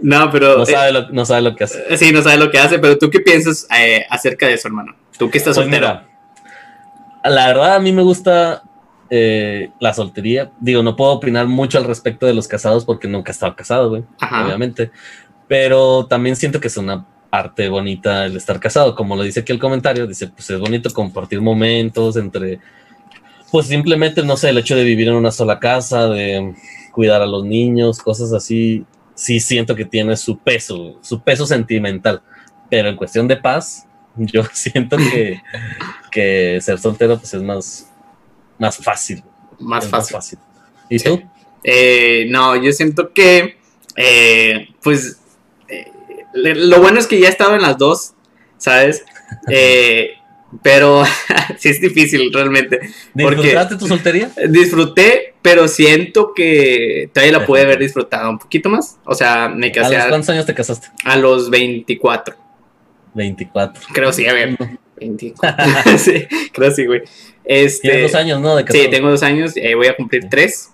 No, 0.00 0.30
pero. 0.30 0.58
No 0.58 0.66
sabe, 0.66 0.92
lo, 0.92 1.08
no 1.10 1.24
sabe, 1.24 1.42
lo, 1.42 1.54
que 1.54 1.64
hace. 1.64 1.96
Sí, 1.96 2.12
no 2.12 2.22
sabe 2.22 2.36
lo 2.36 2.50
que 2.50 2.58
hace, 2.58 2.78
pero 2.78 2.98
tú 2.98 3.10
qué 3.10 3.20
piensas 3.20 3.66
eh, 3.78 4.04
acerca 4.10 4.46
de 4.46 4.54
eso, 4.54 4.68
hermano? 4.68 4.94
Tú 5.18 5.30
que 5.30 5.38
estás 5.38 5.56
pues 5.56 5.66
soltero. 5.66 6.02
la 7.24 7.46
verdad, 7.46 7.76
a 7.76 7.80
mí 7.80 7.92
me 7.92 8.02
gusta 8.02 8.62
eh, 9.10 9.70
la 9.80 9.94
soltería. 9.94 10.50
Digo, 10.60 10.82
no 10.82 10.96
puedo 10.96 11.12
opinar 11.12 11.46
mucho 11.46 11.78
al 11.78 11.84
respecto 11.84 12.26
de 12.26 12.34
los 12.34 12.48
casados 12.48 12.84
porque 12.84 13.08
nunca 13.08 13.30
he 13.30 13.34
estado 13.34 13.56
casado, 13.56 13.90
güey. 13.90 14.04
Obviamente. 14.20 14.90
Pero 15.48 16.06
también 16.06 16.36
siento 16.36 16.60
que 16.60 16.68
es 16.68 16.76
una 16.76 17.06
parte 17.30 17.68
bonita 17.68 18.26
el 18.26 18.36
estar 18.36 18.60
casado. 18.60 18.94
Como 18.94 19.16
lo 19.16 19.22
dice 19.22 19.40
aquí 19.40 19.52
el 19.52 19.58
comentario, 19.58 20.06
dice, 20.06 20.28
pues 20.28 20.50
es 20.50 20.58
bonito 20.58 20.90
compartir 20.90 21.40
momentos 21.40 22.16
entre. 22.16 22.60
Pues 23.50 23.68
simplemente, 23.68 24.22
no 24.24 24.36
sé, 24.36 24.50
el 24.50 24.58
hecho 24.58 24.76
de 24.76 24.84
vivir 24.84 25.08
en 25.08 25.14
una 25.14 25.30
sola 25.30 25.60
casa, 25.60 26.08
de 26.08 26.54
cuidar 26.92 27.22
a 27.22 27.26
los 27.26 27.44
niños, 27.44 28.00
cosas 28.00 28.32
así 28.32 28.84
sí 29.16 29.40
siento 29.40 29.74
que 29.74 29.84
tiene 29.84 30.16
su 30.16 30.38
peso, 30.38 30.98
su 31.02 31.20
peso 31.20 31.44
sentimental. 31.44 32.22
Pero 32.70 32.88
en 32.88 32.96
cuestión 32.96 33.26
de 33.26 33.36
paz, 33.36 33.88
yo 34.16 34.44
siento 34.52 34.96
que, 34.96 35.42
que 36.12 36.60
ser 36.60 36.78
soltero 36.78 37.18
pues 37.18 37.34
es 37.34 37.42
más, 37.42 37.90
más 38.58 38.76
fácil. 38.76 39.24
Más 39.58 39.88
fácil. 39.88 40.38
¿Y 40.88 40.98
tú? 41.00 41.20
Eh, 41.64 42.26
no, 42.28 42.54
yo 42.62 42.70
siento 42.72 43.12
que, 43.12 43.56
eh, 43.96 44.68
pues, 44.82 45.18
eh, 45.68 45.90
lo 46.34 46.80
bueno 46.80 47.00
es 47.00 47.08
que 47.08 47.18
ya 47.18 47.26
he 47.26 47.30
estado 47.30 47.56
en 47.56 47.62
las 47.62 47.76
dos, 47.76 48.12
¿sabes? 48.58 49.04
Pero 50.62 51.04
sí 51.58 51.68
es 51.68 51.80
difícil 51.80 52.32
realmente. 52.32 52.80
¿Disfrutaste 53.14 53.76
tu 53.76 53.86
soltería? 53.86 54.30
Disfruté, 54.48 55.34
pero 55.42 55.68
siento 55.68 56.32
que 56.34 57.10
todavía 57.12 57.38
la 57.38 57.46
pude 57.46 57.62
haber 57.62 57.78
disfrutado 57.78 58.30
un 58.30 58.38
poquito 58.38 58.68
más. 58.68 58.98
O 59.04 59.14
sea, 59.14 59.48
me 59.48 59.72
casé. 59.72 59.96
¿A 59.96 60.00
los 60.00 60.08
cuántos 60.08 60.30
años 60.30 60.46
te 60.46 60.54
casaste? 60.54 60.88
A 61.04 61.16
los 61.16 61.50
24. 61.50 62.36
24. 63.14 63.82
Creo 63.92 64.12
sí, 64.12 64.26
a 64.26 64.32
ver. 64.32 64.56
24. 64.98 65.64
sí, 65.98 66.26
creo 66.52 66.70
sí, 66.70 66.86
güey. 66.86 67.02
Este, 67.44 67.88
Tienes 67.88 68.12
dos 68.12 68.20
años, 68.20 68.40
¿no? 68.40 68.56
De 68.56 68.64
sí, 68.70 68.88
tengo 68.90 69.10
dos 69.10 69.22
años. 69.22 69.52
Eh, 69.56 69.74
voy 69.74 69.88
a 69.88 69.96
cumplir 69.96 70.28
tres. 70.30 70.70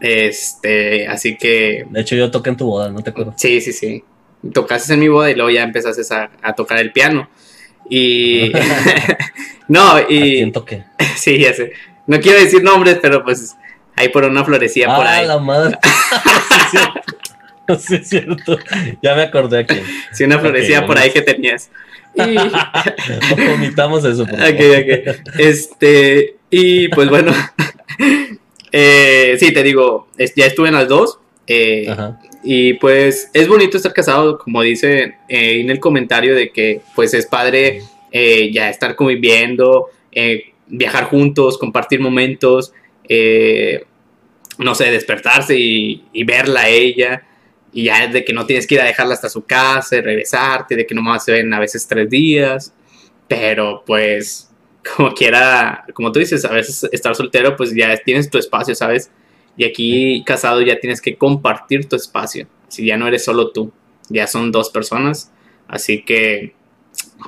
Este, 0.00 1.06
así 1.08 1.36
que. 1.36 1.86
De 1.90 2.00
hecho, 2.00 2.16
yo 2.16 2.30
toqué 2.30 2.50
en 2.50 2.56
tu 2.56 2.66
boda, 2.66 2.90
¿no 2.90 3.02
te 3.02 3.10
acuerdo? 3.10 3.34
Sí, 3.36 3.60
sí, 3.60 3.72
sí. 3.72 4.04
Tocaste 4.52 4.94
en 4.94 5.00
mi 5.00 5.08
boda 5.08 5.30
y 5.30 5.34
luego 5.34 5.50
ya 5.50 5.62
empezaste 5.62 6.02
a, 6.14 6.30
a 6.42 6.54
tocar 6.54 6.78
el 6.78 6.92
piano. 6.92 7.28
Y. 7.90 8.52
no, 9.68 10.00
y. 10.08 10.36
quién 10.36 10.52
toqué? 10.52 10.84
sí, 11.16 11.38
ya 11.38 11.52
sé. 11.54 11.72
No 12.06 12.20
quiero 12.20 12.38
decir 12.40 12.62
nombres, 12.62 12.98
pero 13.00 13.24
pues 13.24 13.56
ahí 13.96 14.08
por 14.08 14.24
una 14.24 14.44
florecía 14.44 14.94
por 14.94 15.06
ah, 15.06 15.12
ahí. 15.12 15.26
la 15.26 15.38
madre. 15.38 15.78
sí, 17.78 17.96
es 17.96 18.08
cierto. 18.08 18.58
Ya 19.02 19.14
me 19.14 19.22
acordé 19.22 19.60
aquí. 19.60 19.76
Sí, 20.12 20.24
una 20.24 20.38
florecía 20.38 20.86
por 20.86 20.98
ahí 20.98 21.10
que 21.10 21.22
tenías. 21.22 21.70
Y... 22.14 22.36
Vomitamos 23.48 24.04
eso. 24.04 24.24
Por 24.24 24.38
ok, 24.38 24.60
ok. 24.80 25.38
Este, 25.38 26.36
y 26.50 26.88
pues 26.88 27.08
bueno. 27.08 27.32
eh, 28.72 29.36
sí, 29.38 29.52
te 29.52 29.62
digo, 29.62 30.08
ya 30.36 30.46
estuve 30.46 30.68
en 30.68 30.74
las 30.74 30.88
dos. 30.88 31.18
Eh, 31.46 31.86
y 32.42 32.74
pues 32.74 33.30
es 33.32 33.48
bonito 33.48 33.76
estar 33.76 33.92
casado, 33.92 34.38
como 34.38 34.62
dice 34.62 35.16
eh, 35.28 35.60
en 35.60 35.70
el 35.70 35.78
comentario 35.78 36.34
de 36.34 36.50
que 36.50 36.80
pues 36.94 37.14
es 37.14 37.26
padre 37.26 37.82
eh, 38.10 38.50
ya 38.52 38.68
estar 38.68 38.96
conviviendo, 38.96 39.90
viajar 40.66 41.04
juntos, 41.04 41.58
compartir 41.58 42.00
momentos, 42.00 42.72
no 44.58 44.74
sé, 44.74 44.90
despertarse 44.90 45.56
y, 45.56 46.24
verla 46.24 46.62
a 46.62 46.68
ella. 46.68 47.22
Y 47.72 47.84
ya 47.84 48.06
de 48.06 48.24
que 48.24 48.32
no 48.32 48.46
tienes 48.46 48.66
que 48.66 48.76
ir 48.76 48.80
a 48.80 48.84
dejarla 48.84 49.12
hasta 49.12 49.28
su 49.28 49.44
casa, 49.44 49.96
y 49.96 50.00
regresarte, 50.00 50.76
de 50.76 50.86
que 50.86 50.94
nomás 50.94 51.26
se 51.26 51.32
ven 51.32 51.52
a 51.52 51.60
veces 51.60 51.86
tres 51.86 52.08
días. 52.08 52.72
Pero 53.28 53.82
pues, 53.84 54.50
como 54.96 55.12
quiera, 55.12 55.84
como 55.92 56.10
tú 56.10 56.20
dices, 56.20 56.44
a 56.46 56.52
veces 56.52 56.88
estar 56.90 57.14
soltero, 57.14 57.54
pues 57.54 57.74
ya 57.74 57.94
tienes 57.98 58.30
tu 58.30 58.38
espacio, 58.38 58.74
¿sabes? 58.74 59.10
Y 59.56 59.64
aquí 59.64 60.22
casado 60.24 60.60
ya 60.62 60.78
tienes 60.78 61.00
que 61.00 61.16
compartir 61.16 61.88
tu 61.88 61.96
espacio. 61.96 62.46
Si 62.68 62.84
ya 62.84 62.96
no 62.96 63.06
eres 63.06 63.24
solo 63.24 63.50
tú, 63.52 63.72
ya 64.08 64.26
son 64.26 64.52
dos 64.52 64.70
personas. 64.70 65.32
Así 65.66 66.02
que, 66.02 66.54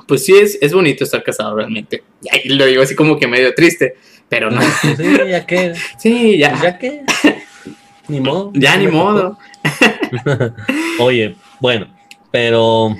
pues 0.07 0.25
sí, 0.25 0.35
es, 0.37 0.57
es 0.61 0.73
bonito 0.73 1.03
estar 1.03 1.23
casado 1.23 1.55
realmente. 1.55 2.03
Y 2.43 2.49
lo 2.49 2.65
digo 2.65 2.83
así 2.83 2.95
como 2.95 3.17
que 3.17 3.27
medio 3.27 3.53
triste, 3.55 3.95
pero 4.27 4.51
no. 4.51 4.61
Sí, 4.61 5.17
ya 5.29 5.45
que. 5.47 5.73
Sí, 5.97 6.37
ya. 6.37 6.59
Ya 6.61 6.77
que. 6.77 7.03
Ni 8.07 8.19
modo. 8.19 8.51
Ya 8.53 8.77
ni 8.77 8.87
modo. 8.87 9.37
Oye, 10.99 11.35
bueno, 11.59 11.87
pero 12.31 12.95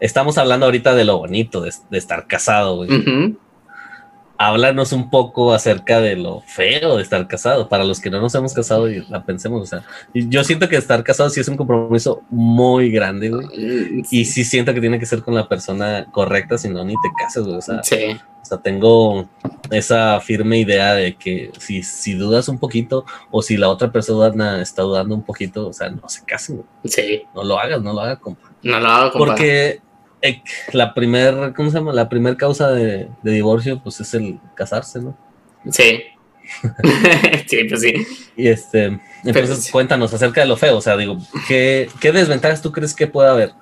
estamos 0.00 0.38
hablando 0.38 0.66
ahorita 0.66 0.94
de 0.94 1.04
lo 1.04 1.18
bonito 1.18 1.62
de, 1.62 1.72
estar 1.92 2.26
casado, 2.26 2.76
güey 2.76 3.36
háblanos 4.46 4.92
un 4.92 5.10
poco 5.10 5.52
acerca 5.52 6.00
de 6.00 6.16
lo 6.16 6.40
feo 6.42 6.96
de 6.96 7.02
estar 7.02 7.26
casado, 7.26 7.68
para 7.68 7.84
los 7.84 8.00
que 8.00 8.10
no 8.10 8.20
nos 8.20 8.34
hemos 8.34 8.52
casado 8.52 8.90
y 8.90 9.04
la 9.08 9.24
pensemos, 9.24 9.62
o 9.62 9.66
sea, 9.66 9.82
yo 10.12 10.44
siento 10.44 10.68
que 10.68 10.76
estar 10.76 11.02
casado 11.02 11.30
sí 11.30 11.40
es 11.40 11.48
un 11.48 11.56
compromiso 11.56 12.22
muy 12.30 12.90
grande, 12.90 13.30
güey, 13.30 13.46
y 14.10 14.24
sí 14.24 14.44
siento 14.44 14.74
que 14.74 14.80
tiene 14.80 14.98
que 14.98 15.06
ser 15.06 15.22
con 15.22 15.34
la 15.34 15.48
persona 15.48 16.06
correcta, 16.12 16.58
si 16.58 16.68
no, 16.68 16.84
ni 16.84 16.94
te 16.94 17.08
cases, 17.18 17.44
güey, 17.44 17.56
o 17.56 17.62
sea, 17.62 17.80
o 18.44 18.46
sea, 18.46 18.58
tengo 18.58 19.26
esa 19.70 20.20
firme 20.20 20.58
idea 20.58 20.92
de 20.92 21.16
que 21.16 21.50
si, 21.58 21.82
si 21.82 22.12
dudas 22.12 22.46
un 22.48 22.58
poquito, 22.58 23.06
o 23.30 23.40
si 23.40 23.56
la 23.56 23.70
otra 23.70 23.90
persona 23.90 24.60
está 24.60 24.82
dudando 24.82 25.14
un 25.14 25.22
poquito, 25.22 25.68
o 25.68 25.72
sea, 25.72 25.88
no 25.88 26.06
se 26.10 26.26
casen, 26.26 26.56
güey. 26.56 26.68
Sí. 26.84 27.22
No 27.34 27.42
lo 27.42 27.58
hagas, 27.58 27.80
no 27.80 27.94
lo 27.94 28.00
hagas, 28.00 28.18
compa. 28.18 28.52
No 28.62 28.78
lo 28.78 28.86
hagas, 28.86 29.12
compa. 29.12 29.26
Porque 29.26 29.80
la 30.72 30.94
primer, 30.94 31.52
¿cómo 31.54 31.70
se 31.70 31.78
llama? 31.78 31.92
La 31.92 32.08
primer 32.08 32.36
causa 32.36 32.70
de, 32.70 33.08
divorcio, 33.22 33.80
pues 33.82 34.00
es 34.00 34.14
el 34.14 34.38
casarse, 34.54 35.00
¿no? 35.00 35.16
Sí. 35.70 36.02
sí, 37.46 37.64
pues 37.68 37.80
sí. 37.80 37.94
Y 38.36 38.48
este, 38.48 38.98
entonces 39.24 39.70
cuéntanos 39.70 40.12
acerca 40.12 40.42
de 40.42 40.46
lo 40.46 40.56
feo, 40.56 40.76
o 40.76 40.80
sea, 40.80 40.96
digo, 40.96 41.18
¿qué, 41.48 41.88
desventajas 42.00 42.62
tú 42.62 42.72
crees 42.72 42.94
que 42.94 43.06
pueda 43.06 43.32
haber? 43.32 43.52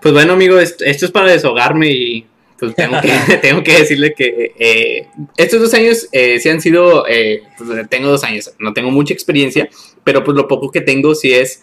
Pues 0.00 0.14
bueno, 0.14 0.34
amigo, 0.34 0.58
esto, 0.58 0.84
es 0.84 1.10
para 1.10 1.32
deshogarme 1.32 1.90
y 1.90 2.26
pues 2.58 2.74
tengo 2.74 3.00
que, 3.00 3.36
tengo 3.42 3.62
que 3.62 3.78
decirle 3.78 4.14
que 4.14 4.52
eh, 4.58 5.08
estos 5.36 5.60
dos 5.60 5.74
años 5.74 6.08
eh, 6.12 6.38
sí 6.40 6.48
han 6.48 6.60
sido, 6.60 7.06
eh, 7.08 7.42
pues 7.56 7.88
tengo 7.88 8.08
dos 8.08 8.24
años, 8.24 8.52
no 8.58 8.72
tengo 8.72 8.90
mucha 8.90 9.14
experiencia, 9.14 9.68
pero 10.04 10.24
pues 10.24 10.36
lo 10.36 10.48
poco 10.48 10.70
que 10.70 10.80
tengo 10.80 11.14
sí 11.14 11.32
es 11.32 11.62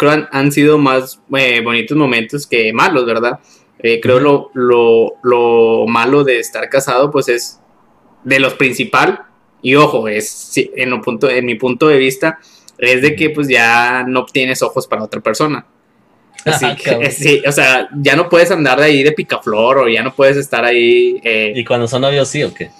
creo 0.00 0.12
han, 0.12 0.28
han 0.32 0.50
sido 0.50 0.78
más 0.78 1.20
eh, 1.36 1.60
bonitos 1.60 1.94
momentos 1.94 2.46
que 2.46 2.72
malos, 2.72 3.04
¿verdad? 3.04 3.38
Eh, 3.78 4.00
creo 4.00 4.18
lo, 4.18 4.50
lo, 4.54 5.12
lo, 5.22 5.86
malo 5.86 6.24
de 6.24 6.38
estar 6.38 6.66
casado, 6.70 7.10
pues 7.10 7.28
es 7.28 7.60
de 8.24 8.40
los 8.40 8.54
principal, 8.54 9.26
y 9.60 9.74
ojo, 9.74 10.08
es 10.08 10.52
en, 10.56 10.94
un 10.94 11.02
punto, 11.02 11.28
en 11.28 11.44
mi 11.44 11.54
punto 11.56 11.88
de 11.88 11.98
vista, 11.98 12.38
es 12.78 13.02
de 13.02 13.14
que 13.14 13.28
pues 13.28 13.46
ya 13.46 14.02
no 14.08 14.24
tienes 14.24 14.62
ojos 14.62 14.86
para 14.86 15.04
otra 15.04 15.20
persona. 15.20 15.66
Así 16.46 16.74
que, 16.76 17.10
sí, 17.10 17.42
o 17.46 17.52
sea, 17.52 17.90
ya 17.92 18.16
no 18.16 18.30
puedes 18.30 18.50
andar 18.50 18.78
de 18.78 18.86
ahí 18.86 19.02
de 19.02 19.12
picaflor 19.12 19.78
o 19.80 19.88
ya 19.88 20.02
no 20.02 20.14
puedes 20.14 20.38
estar 20.38 20.64
ahí. 20.64 21.20
Eh, 21.22 21.52
¿Y 21.54 21.62
cuando 21.62 21.86
son 21.86 22.00
novios 22.00 22.26
sí 22.26 22.42
o 22.42 22.54
qué? 22.54 22.70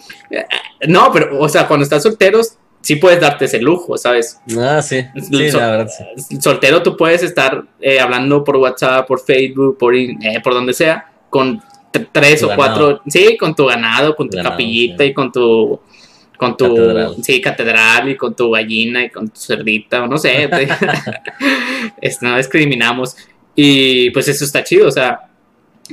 No, 0.88 1.12
pero, 1.12 1.38
o 1.38 1.48
sea, 1.50 1.68
cuando 1.68 1.84
estás 1.84 2.02
solteros, 2.02 2.56
sí 2.80 2.96
puedes 2.96 3.20
darte 3.20 3.44
ese 3.44 3.60
lujo, 3.60 3.96
¿sabes? 3.96 4.40
Ah, 4.58 4.82
sí. 4.82 5.04
sí 5.20 5.50
la 5.50 5.70
verdad, 5.70 5.90
Soltero 6.40 6.82
tú 6.82 6.96
puedes 6.96 7.22
estar 7.22 7.64
eh, 7.80 8.00
hablando 8.00 8.42
por 8.44 8.56
WhatsApp, 8.56 9.06
por 9.06 9.20
Facebook, 9.20 9.78
por, 9.78 9.94
eh, 9.94 10.16
por 10.42 10.54
donde 10.54 10.72
sea, 10.72 11.10
con 11.28 11.62
tres 12.12 12.42
o 12.42 12.50
cuatro, 12.54 13.00
sí, 13.06 13.36
con 13.36 13.54
tu 13.54 13.66
ganado, 13.66 14.14
con 14.14 14.28
tu 14.28 14.40
capillita 14.42 15.04
y 15.04 15.12
con 15.12 15.32
tu 15.32 15.80
con 16.40 16.56
tu 16.56 16.74
catedral. 16.74 17.16
sí 17.22 17.40
catedral 17.42 18.08
y 18.08 18.16
con 18.16 18.34
tu 18.34 18.50
gallina 18.50 19.04
y 19.04 19.10
con 19.10 19.28
tu 19.28 19.38
cerdita 19.38 20.02
o 20.04 20.06
no 20.06 20.16
sé 20.16 20.48
no 22.22 22.36
discriminamos 22.38 23.14
y 23.54 24.08
pues 24.08 24.26
eso 24.28 24.46
está 24.46 24.64
chido 24.64 24.88
o 24.88 24.90
sea 24.90 25.20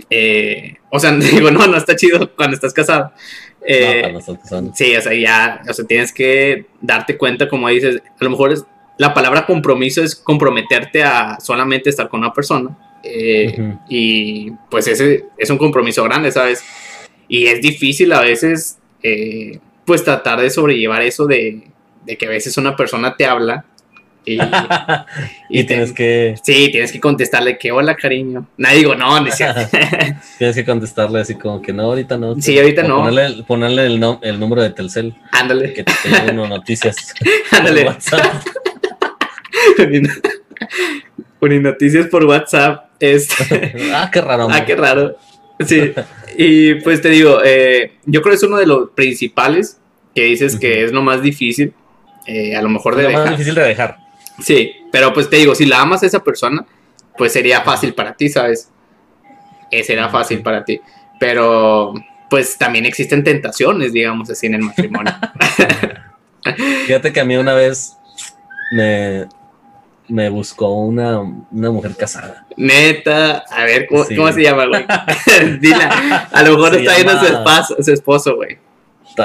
eh, 0.09 0.77
o 0.89 1.01
sea 1.01 1.11
digo 1.17 1.51
no 1.51 1.67
no 1.67 1.75
está 1.75 1.97
chido 1.97 2.33
cuando 2.33 2.55
estás 2.55 2.71
casado 2.71 3.11
eh, 3.68 4.18
sí, 4.74 4.95
o 4.95 5.01
sea, 5.01 5.13
ya, 5.13 5.61
o 5.70 5.74
sea, 5.74 5.86
tienes 5.86 6.13
que 6.13 6.68
darte 6.82 7.18
cuenta, 7.18 7.49
como 7.49 7.68
dices, 7.68 8.01
a 8.20 8.24
lo 8.24 8.30
mejor 8.30 8.53
es, 8.53 8.65
la 8.97 9.13
palabra 9.13 9.45
compromiso 9.45 10.01
es 10.01 10.15
comprometerte 10.15 11.03
a 11.03 11.38
solamente 11.39 11.89
estar 11.89 12.07
con 12.07 12.22
una 12.22 12.34
persona. 12.34 12.78
Eh, 13.03 13.76
y 13.89 14.51
pues 14.70 14.88
ese 14.88 15.26
es 15.38 15.49
un 15.49 15.57
compromiso 15.57 16.03
grande, 16.03 16.32
¿sabes? 16.32 16.63
Y 17.28 17.47
es 17.47 17.61
difícil 17.61 18.11
a 18.13 18.22
veces, 18.22 18.80
eh, 19.03 19.59
pues 19.86 20.03
tratar 20.03 20.41
de 20.41 20.49
sobrellevar 20.49 21.01
eso 21.01 21.26
de, 21.26 21.68
de 22.05 22.18
que 22.18 22.26
a 22.26 22.30
veces 22.30 22.57
una 22.57 22.76
persona 22.76 23.15
te 23.15 23.26
habla 23.26 23.65
Y, 25.49 25.63
tienes 25.63 25.93
que. 25.93 26.36
Sí, 26.43 26.69
tienes 26.71 26.91
que 26.91 26.99
contestarle 26.99 27.57
que 27.57 27.71
hola, 27.71 27.95
cariño. 27.95 28.47
Nadie 28.57 28.80
digo, 28.80 28.95
no, 28.95 29.19
no 29.21 29.30
Tienes 30.38 30.55
que 30.55 30.65
contestarle 30.65 31.21
así 31.21 31.36
como 31.36 31.61
que 31.61 31.71
no, 31.71 31.84
ahorita 31.84 32.17
no. 32.17 32.39
Sí, 32.41 32.59
ahorita 32.59 32.84
no. 32.84 32.97
Ponerle, 32.97 33.43
ponerle 33.43 33.86
el, 33.86 34.03
el, 34.21 34.39
número 34.39 34.61
de 34.61 34.71
Telcel. 34.71 35.15
Ándale. 35.32 35.73
Que 35.73 35.84
te 35.84 35.93
lleguen 36.03 36.36
noticias. 36.36 37.13
Ándale. 37.51 37.86
WhatsApp. 37.86 38.43
noticias 41.41 42.07
por 42.07 42.25
WhatsApp. 42.25 42.89
Este. 42.99 43.91
ah, 43.93 44.09
qué 44.11 44.19
raro. 44.19 44.47
Ah, 44.51 44.65
qué 44.65 44.75
raro. 44.75 45.15
Sí. 45.65 45.93
Y 46.38 46.75
pues 46.75 47.01
te 47.01 47.09
digo, 47.09 47.39
eh, 47.43 47.93
yo 48.05 48.21
creo 48.21 48.32
que 48.32 48.38
es 48.38 48.43
uno 48.43 48.57
de 48.57 48.67
los 48.67 48.89
principales 48.91 49.80
que 50.13 50.23
dices 50.25 50.57
que 50.57 50.84
es 50.84 50.91
lo 50.91 51.01
más 51.01 51.21
difícil. 51.21 51.73
Eh, 52.28 52.55
a 52.55 52.61
lo 52.61 52.67
mejor 52.67 52.95
de 52.95 53.03
lo 53.03 53.11
más 53.11 53.30
difícil 53.32 53.55
de 53.55 53.61
dejar. 53.61 54.06
Sí, 54.39 54.71
pero 54.91 55.13
pues 55.13 55.29
te 55.29 55.38
digo, 55.38 55.55
si 55.55 55.65
la 55.65 55.81
amas 55.81 56.03
a 56.03 56.07
esa 56.07 56.23
persona, 56.23 56.65
pues 57.17 57.33
sería 57.33 57.61
fácil 57.61 57.93
para 57.93 58.13
ti, 58.13 58.29
¿sabes? 58.29 58.71
Eh, 59.71 59.83
será 59.83 60.09
fácil 60.09 60.41
para 60.41 60.63
ti. 60.63 60.79
Pero 61.19 61.93
pues 62.29 62.57
también 62.57 62.85
existen 62.85 63.23
tentaciones, 63.23 63.93
digamos 63.93 64.29
así, 64.29 64.47
en 64.47 64.55
el 64.55 64.61
matrimonio. 64.61 65.13
Fíjate 66.85 67.11
que 67.11 67.19
a 67.19 67.25
mí 67.25 67.35
una 67.35 67.53
vez 67.53 67.97
me, 68.71 69.27
me 70.07 70.29
buscó 70.29 70.73
una, 70.73 71.21
mujer 71.51 71.95
casada. 71.95 72.45
Neta, 72.55 73.43
a 73.49 73.63
ver, 73.63 73.88
¿cómo, 73.88 74.31
se 74.31 74.41
llama, 74.41 74.65
güey? 74.65 74.85
Dila, 75.59 76.27
a 76.31 76.43
lo 76.43 76.57
mejor 76.57 76.75
está 76.75 76.95
viendo 76.95 77.65
su, 77.65 77.83
su 77.83 77.91
esposo, 77.91 78.35
güey. 78.35 78.59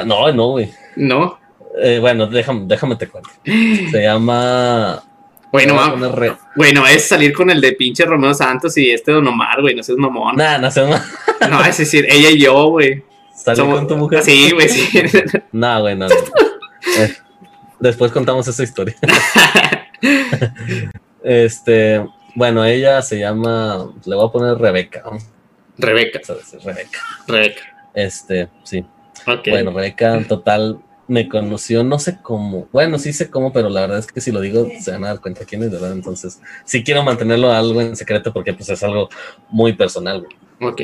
No, 0.06 0.32
no, 0.32 0.50
güey. 0.52 0.72
¿No? 0.96 1.41
Eh, 1.80 1.98
bueno, 2.00 2.26
déjame, 2.26 2.62
déjame 2.66 2.96
te 2.96 3.08
cuento. 3.08 3.30
Se 3.44 4.02
llama 4.02 5.02
Bueno, 5.50 5.74
bueno, 6.54 6.86
es 6.86 7.08
salir 7.08 7.32
con 7.32 7.50
el 7.50 7.60
de 7.60 7.72
pinche 7.72 8.04
Romeo 8.04 8.34
Santos 8.34 8.76
y 8.76 8.90
este 8.90 9.12
Don 9.12 9.26
Omar, 9.26 9.60
güey, 9.60 9.74
no 9.74 9.82
seas 9.82 9.98
mamón. 9.98 10.36
Nah, 10.36 10.58
no 10.58 10.70
seas 10.70 10.88
mamón. 10.88 11.06
No, 11.50 11.64
es 11.64 11.78
decir, 11.78 12.06
ella 12.08 12.30
y 12.30 12.38
yo, 12.38 12.66
güey. 12.66 13.02
¿Salir 13.34 13.64
con 13.64 13.88
tu 13.88 13.96
mujer? 13.96 14.22
Sí, 14.22 14.50
güey, 14.52 14.68
sí. 14.68 14.88
no, 15.52 15.80
güey, 15.80 15.96
no. 15.96 16.06
Eh, 16.06 17.14
después 17.80 18.12
contamos 18.12 18.46
esa 18.46 18.62
historia. 18.62 18.94
este, 21.24 22.06
bueno, 22.34 22.64
ella 22.64 23.02
se 23.02 23.18
llama, 23.18 23.90
le 24.04 24.14
voy 24.14 24.26
a 24.26 24.32
poner 24.32 24.58
Rebeca. 24.58 25.02
Rebeca. 25.78 26.20
Rebeca. 26.64 26.98
Rebeca. 27.26 27.62
Este, 27.94 28.48
sí. 28.62 28.84
Bueno, 29.46 29.72
Rebeca, 29.72 30.16
en 30.16 30.26
total, 30.26 30.78
me 31.08 31.28
conoció, 31.28 31.84
no 31.84 31.98
sé 31.98 32.18
cómo. 32.22 32.68
Bueno, 32.72 32.98
sí 32.98 33.12
sé 33.12 33.30
cómo, 33.30 33.52
pero 33.52 33.68
la 33.68 33.82
verdad 33.82 33.98
es 33.98 34.06
que 34.06 34.20
si 34.20 34.30
lo 34.30 34.40
digo, 34.40 34.68
se 34.80 34.92
van 34.92 35.04
a 35.04 35.08
dar 35.08 35.20
cuenta 35.20 35.44
quién 35.44 35.62
es, 35.62 35.70
¿verdad? 35.70 35.92
Entonces, 35.92 36.40
sí 36.64 36.82
quiero 36.82 37.02
mantenerlo 37.02 37.50
algo 37.50 37.80
en 37.80 37.96
secreto 37.96 38.32
porque 38.32 38.54
pues 38.54 38.68
es 38.68 38.82
algo 38.82 39.08
muy 39.50 39.72
personal, 39.74 40.26
Ok. 40.62 40.80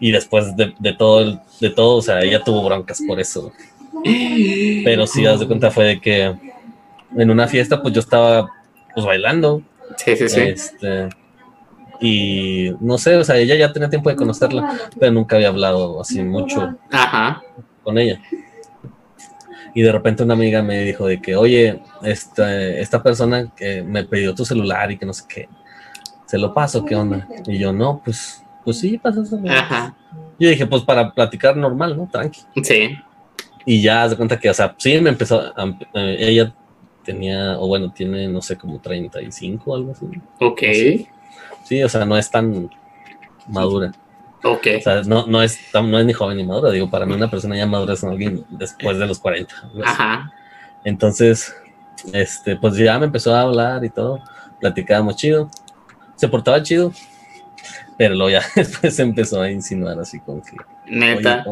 Y 0.00 0.12
después 0.12 0.54
de, 0.56 0.92
todo, 0.92 1.40
de 1.60 1.70
todo, 1.70 1.96
o 1.96 2.02
sea, 2.02 2.20
ella 2.20 2.42
tuvo 2.42 2.64
broncas 2.64 3.02
por 3.06 3.18
eso. 3.18 3.52
Pero 4.84 5.06
sí, 5.06 5.24
haz 5.24 5.40
de 5.40 5.46
cuenta 5.46 5.70
fue 5.70 5.84
de 5.84 6.00
que 6.00 6.34
en 7.16 7.30
una 7.30 7.48
fiesta, 7.48 7.80
pues 7.80 7.94
yo 7.94 8.00
estaba 8.00 8.50
pues 8.92 9.06
bailando. 9.06 9.62
Sí, 9.96 10.16
sí, 10.16 10.28
sí. 10.28 10.40
Este, 10.40 11.08
y 12.00 12.72
no 12.80 12.98
sé, 12.98 13.16
o 13.16 13.24
sea, 13.24 13.38
ella 13.38 13.54
ya 13.54 13.72
tenía 13.72 13.88
tiempo 13.88 14.10
de 14.10 14.16
conocerla, 14.16 14.78
pero 14.98 15.12
nunca 15.12 15.36
había 15.36 15.48
hablado 15.48 16.00
así 16.00 16.22
mucho 16.22 16.76
con 17.82 17.98
ella. 17.98 18.20
Y 19.74 19.82
de 19.82 19.92
repente 19.92 20.22
una 20.22 20.34
amiga 20.34 20.62
me 20.62 20.80
dijo 20.82 21.06
de 21.06 21.20
que, 21.20 21.34
oye, 21.34 21.82
esta, 22.02 22.56
esta 22.56 23.02
persona 23.02 23.52
que 23.56 23.82
me 23.82 24.04
pidió 24.04 24.34
tu 24.34 24.44
celular 24.44 24.90
y 24.92 24.98
que 24.98 25.04
no 25.04 25.12
sé 25.12 25.24
qué, 25.28 25.48
se 26.26 26.38
lo 26.38 26.54
paso, 26.54 26.84
¿qué 26.84 26.94
onda? 26.94 27.28
Y 27.46 27.58
yo, 27.58 27.72
no, 27.72 28.00
pues, 28.04 28.44
pues 28.64 28.78
sí, 28.78 28.98
pásaselo. 28.98 29.50
Ajá. 29.50 29.96
Yo 30.38 30.48
dije, 30.48 30.66
pues 30.66 30.82
para 30.82 31.12
platicar 31.12 31.56
normal, 31.56 31.96
¿no? 31.96 32.08
Tranqui. 32.10 32.40
Sí. 32.62 32.96
Y 33.66 33.82
ya 33.82 34.08
se 34.08 34.16
cuenta 34.16 34.38
que, 34.38 34.50
o 34.50 34.54
sea, 34.54 34.74
sí 34.78 35.00
me 35.00 35.10
empezó, 35.10 35.40
a, 35.40 35.64
eh, 35.94 36.16
ella 36.18 36.54
tenía, 37.04 37.58
o 37.58 37.66
bueno, 37.66 37.92
tiene, 37.92 38.28
no 38.28 38.42
sé, 38.42 38.56
como 38.56 38.80
35 38.80 39.70
o 39.70 39.74
algo 39.74 39.92
así. 39.92 40.06
Ok. 40.40 40.62
Sí, 41.64 41.82
o 41.82 41.88
sea, 41.88 42.04
no 42.04 42.16
es 42.16 42.30
tan 42.30 42.70
madura. 43.48 43.92
Ok. 44.44 44.66
O 44.78 44.80
sea, 44.82 45.02
no, 45.02 45.26
no, 45.26 45.42
es, 45.42 45.58
no 45.72 45.98
es 45.98 46.04
ni 46.04 46.12
joven 46.12 46.36
ni 46.36 46.44
madura. 46.44 46.70
Digo, 46.70 46.90
para 46.90 47.06
mí 47.06 47.14
una 47.14 47.30
persona 47.30 47.56
ya 47.56 47.66
madura 47.66 47.94
es 47.94 48.04
alguien 48.04 48.44
después 48.50 48.98
de 48.98 49.06
los 49.06 49.18
40. 49.18 49.54
Ajá. 49.84 50.32
Entonces, 50.84 51.56
este, 52.12 52.54
pues 52.56 52.76
ya 52.76 52.98
me 52.98 53.06
empezó 53.06 53.34
a 53.34 53.40
hablar 53.40 53.82
y 53.86 53.88
todo. 53.88 54.22
Platicábamos 54.60 55.16
chido. 55.16 55.50
Se 56.16 56.28
portaba 56.28 56.62
chido. 56.62 56.92
Pero 57.96 58.14
luego 58.14 58.30
ya 58.30 58.42
después 58.54 58.98
empezó 58.98 59.40
a 59.40 59.50
insinuar 59.50 59.98
así 59.98 60.20
como 60.20 60.42
que... 60.42 60.56
Neta. 60.86 61.42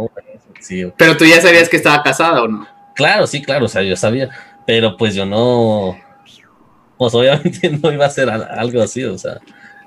sí, 0.61 0.85
pero 0.99 1.17
tú 1.17 1.25
ya 1.25 1.41
sabías 1.41 1.71
que 1.71 1.79
estaba 1.79 2.03
casada 2.03 2.43
o 2.43 2.49
no? 2.49 2.67
Claro, 2.95 3.27
sí, 3.27 3.41
claro. 3.41 3.65
O 3.65 3.69
sea, 3.69 3.83
yo 3.83 3.97
sabía. 3.97 4.29
Pero 4.67 4.99
pues 4.99 5.15
yo 5.15 5.25
no... 5.25 5.97
Pues 6.99 7.15
obviamente 7.15 7.71
no 7.83 7.91
iba 7.91 8.05
a 8.05 8.11
ser 8.11 8.29
algo 8.29 8.83
así, 8.83 9.03
o 9.05 9.17
sea 9.17 9.41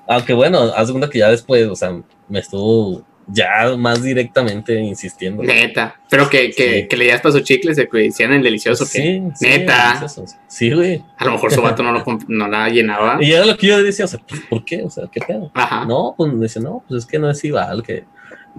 aunque 0.07 0.33
bueno, 0.33 0.59
haz 0.75 0.89
cuenta 0.91 1.09
que 1.09 1.19
ya 1.19 1.29
después, 1.29 1.67
o 1.67 1.75
sea, 1.75 1.95
me 2.27 2.39
estuvo 2.39 3.03
ya 3.27 3.75
más 3.77 4.03
directamente 4.03 4.79
insistiendo. 4.79 5.41
Neta. 5.43 5.99
Pero 6.09 6.29
que, 6.29 6.51
que, 6.51 6.87
que 6.87 6.97
le 6.97 7.07
das 7.07 7.21
para 7.21 7.33
sus 7.33 7.43
chicles 7.43 7.75
de 7.75 7.87
que 7.87 7.97
decían 7.97 8.33
el 8.33 8.43
delicioso. 8.43 8.85
Sí, 8.85 9.21
Neta. 9.41 10.05
Sí, 10.47 10.71
güey. 10.71 11.03
A 11.17 11.25
lo 11.25 11.31
mejor 11.31 11.51
su 11.51 11.61
vato 11.61 11.81
no, 11.81 11.91
lo, 11.91 12.03
no 12.27 12.47
la 12.47 12.69
llenaba. 12.69 13.17
Y 13.21 13.31
era 13.31 13.45
lo 13.45 13.57
que 13.57 13.67
yo 13.67 13.81
decía, 13.81 14.05
o 14.05 14.07
sea, 14.07 14.19
pues, 14.27 14.41
¿por 14.41 14.63
qué? 14.63 14.83
O 14.83 14.89
sea, 14.89 15.05
¿qué 15.11 15.21
pedo? 15.21 15.51
Ajá. 15.53 15.85
No, 15.85 16.13
pues 16.17 16.31
me 16.33 16.41
decía, 16.41 16.61
no, 16.61 16.83
pues 16.87 17.03
es 17.03 17.09
que 17.09 17.17
no 17.17 17.29
es 17.29 17.43
igual. 17.43 17.81
Que 17.83 18.05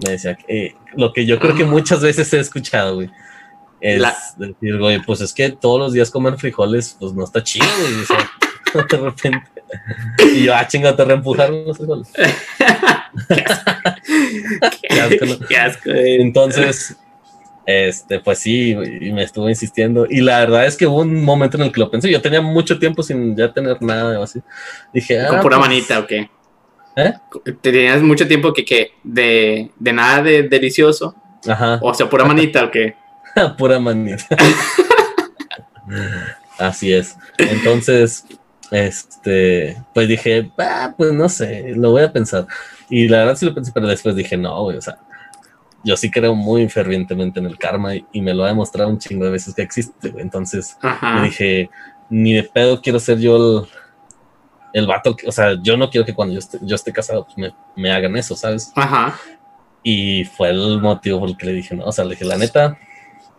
me 0.03 0.11
decía 0.11 0.35
que 0.35 0.75
lo 0.95 1.13
que 1.13 1.25
yo 1.25 1.39
creo 1.39 1.55
que 1.55 1.65
muchas 1.65 2.01
veces 2.01 2.31
he 2.33 2.39
escuchado, 2.39 2.95
güey. 2.95 3.09
Es 3.79 4.01
decir, 4.37 4.77
güey, 4.79 5.01
pues 5.03 5.21
es 5.21 5.33
que 5.33 5.51
todos 5.51 5.79
los 5.79 5.93
días 5.93 6.09
comer 6.09 6.37
frijoles, 6.37 6.97
pues 6.99 7.13
no 7.13 7.23
está 7.23 7.43
chido, 7.43 7.67
güey. 7.79 8.01
O 8.01 8.05
sea, 8.05 8.87
de 8.97 8.97
repente. 8.97 9.56
Y 10.33 10.43
yo, 10.43 10.55
ah, 10.55 10.67
chinga, 10.67 10.95
te 10.95 11.05
reempujaron 11.05 11.65
los 11.65 11.77
frijoles. 11.77 12.07
Qué 15.49 15.57
asco, 15.57 15.89
Entonces, 15.93 16.95
este, 17.65 18.19
pues 18.19 18.39
sí, 18.39 18.71
y 18.71 19.11
me 19.11 19.23
estuvo 19.23 19.49
insistiendo. 19.49 20.07
Y 20.09 20.21
la 20.21 20.39
verdad 20.39 20.65
es 20.65 20.77
que 20.77 20.87
hubo 20.87 21.01
un 21.01 21.23
momento 21.23 21.57
en 21.57 21.63
el 21.63 21.71
que 21.71 21.81
lo 21.81 21.91
pensé. 21.91 22.09
Yo 22.09 22.21
tenía 22.21 22.41
mucho 22.41 22.79
tiempo 22.79 23.03
sin 23.03 23.35
ya 23.35 23.51
tener 23.51 23.81
nada 23.81 24.23
así. 24.23 24.41
Dije, 24.93 25.19
ah, 25.19 25.27
¿Con 25.27 25.41
pura 25.41 25.57
pues, 25.57 25.69
manita 25.69 25.99
o 25.99 26.07
qué? 26.07 26.29
¿Eh? 26.95 27.13
¿Tenías 27.61 28.01
mucho 28.01 28.27
tiempo 28.27 28.53
que 28.53 28.65
qué? 28.65 28.91
¿De, 29.03 29.69
de 29.77 29.93
nada 29.93 30.23
de 30.23 30.43
delicioso? 30.43 31.15
Ajá. 31.47 31.79
O 31.81 31.93
sea, 31.93 32.09
pura 32.09 32.25
manita 32.25 32.63
o 32.63 32.71
qué? 32.71 32.95
pura 33.57 33.79
manita. 33.79 34.25
Así 36.57 36.91
es. 36.91 37.15
Entonces, 37.37 38.25
este, 38.71 39.81
pues 39.93 40.07
dije, 40.07 40.51
ah, 40.57 40.93
pues 40.97 41.13
no 41.13 41.29
sé, 41.29 41.73
lo 41.75 41.91
voy 41.91 42.03
a 42.03 42.11
pensar. 42.11 42.47
Y 42.89 43.07
la 43.07 43.19
verdad 43.19 43.35
sí 43.35 43.45
lo 43.45 43.53
pensé, 43.53 43.71
pero 43.73 43.87
después 43.87 44.15
dije, 44.15 44.37
no, 44.37 44.63
güey, 44.63 44.77
o 44.77 44.81
sea, 44.81 44.97
yo 45.83 45.95
sí 45.95 46.11
creo 46.11 46.35
muy 46.35 46.67
fervientemente 46.69 47.39
en 47.39 47.45
el 47.45 47.57
karma 47.57 47.95
y, 47.95 48.21
me 48.21 48.33
lo 48.33 48.43
ha 48.43 48.47
demostrado 48.47 48.89
un 48.89 48.99
chingo 48.99 49.25
de 49.25 49.31
veces 49.31 49.53
que 49.53 49.61
existe, 49.61 50.13
Entonces, 50.17 50.77
me 51.01 51.23
dije, 51.23 51.69
ni 52.09 52.33
de 52.33 52.43
pedo 52.43 52.81
quiero 52.81 52.99
ser 52.99 53.19
yo 53.19 53.35
el, 53.35 53.67
el 54.73 54.87
vato, 54.87 55.15
o 55.25 55.31
sea, 55.31 55.55
yo 55.61 55.77
no 55.77 55.89
quiero 55.89 56.05
que 56.05 56.13
cuando 56.13 56.33
yo 56.33 56.39
esté, 56.39 56.59
yo 56.61 56.75
esté 56.75 56.91
casado, 56.91 57.25
pues 57.25 57.37
me, 57.37 57.53
me 57.75 57.91
hagan 57.91 58.15
eso, 58.17 58.35
¿sabes? 58.35 58.71
Ajá. 58.75 59.15
Y 59.83 60.25
fue 60.25 60.49
el 60.49 60.81
motivo 60.81 61.19
por 61.19 61.29
el 61.29 61.37
que 61.37 61.45
le 61.45 61.53
dije, 61.53 61.75
no, 61.75 61.85
o 61.85 61.91
sea, 61.91 62.03
le 62.03 62.11
dije, 62.11 62.25
la 62.25 62.37
neta, 62.37 62.77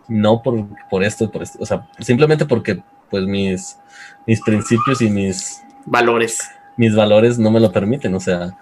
no 0.07 0.41
por, 0.41 0.67
por 0.89 1.03
esto, 1.03 1.29
por 1.29 1.43
esto, 1.43 1.59
o 1.61 1.65
sea, 1.65 1.87
simplemente 1.99 2.45
porque, 2.45 2.81
pues, 3.09 3.25
mis 3.25 3.77
mis 4.25 4.41
principios 4.41 5.01
y 5.01 5.09
mis 5.09 5.61
valores. 5.85 6.39
Mis 6.77 6.95
valores 6.95 7.37
no 7.37 7.51
me 7.51 7.59
lo 7.59 7.71
permiten, 7.71 8.13
o 8.15 8.19
sea, 8.19 8.55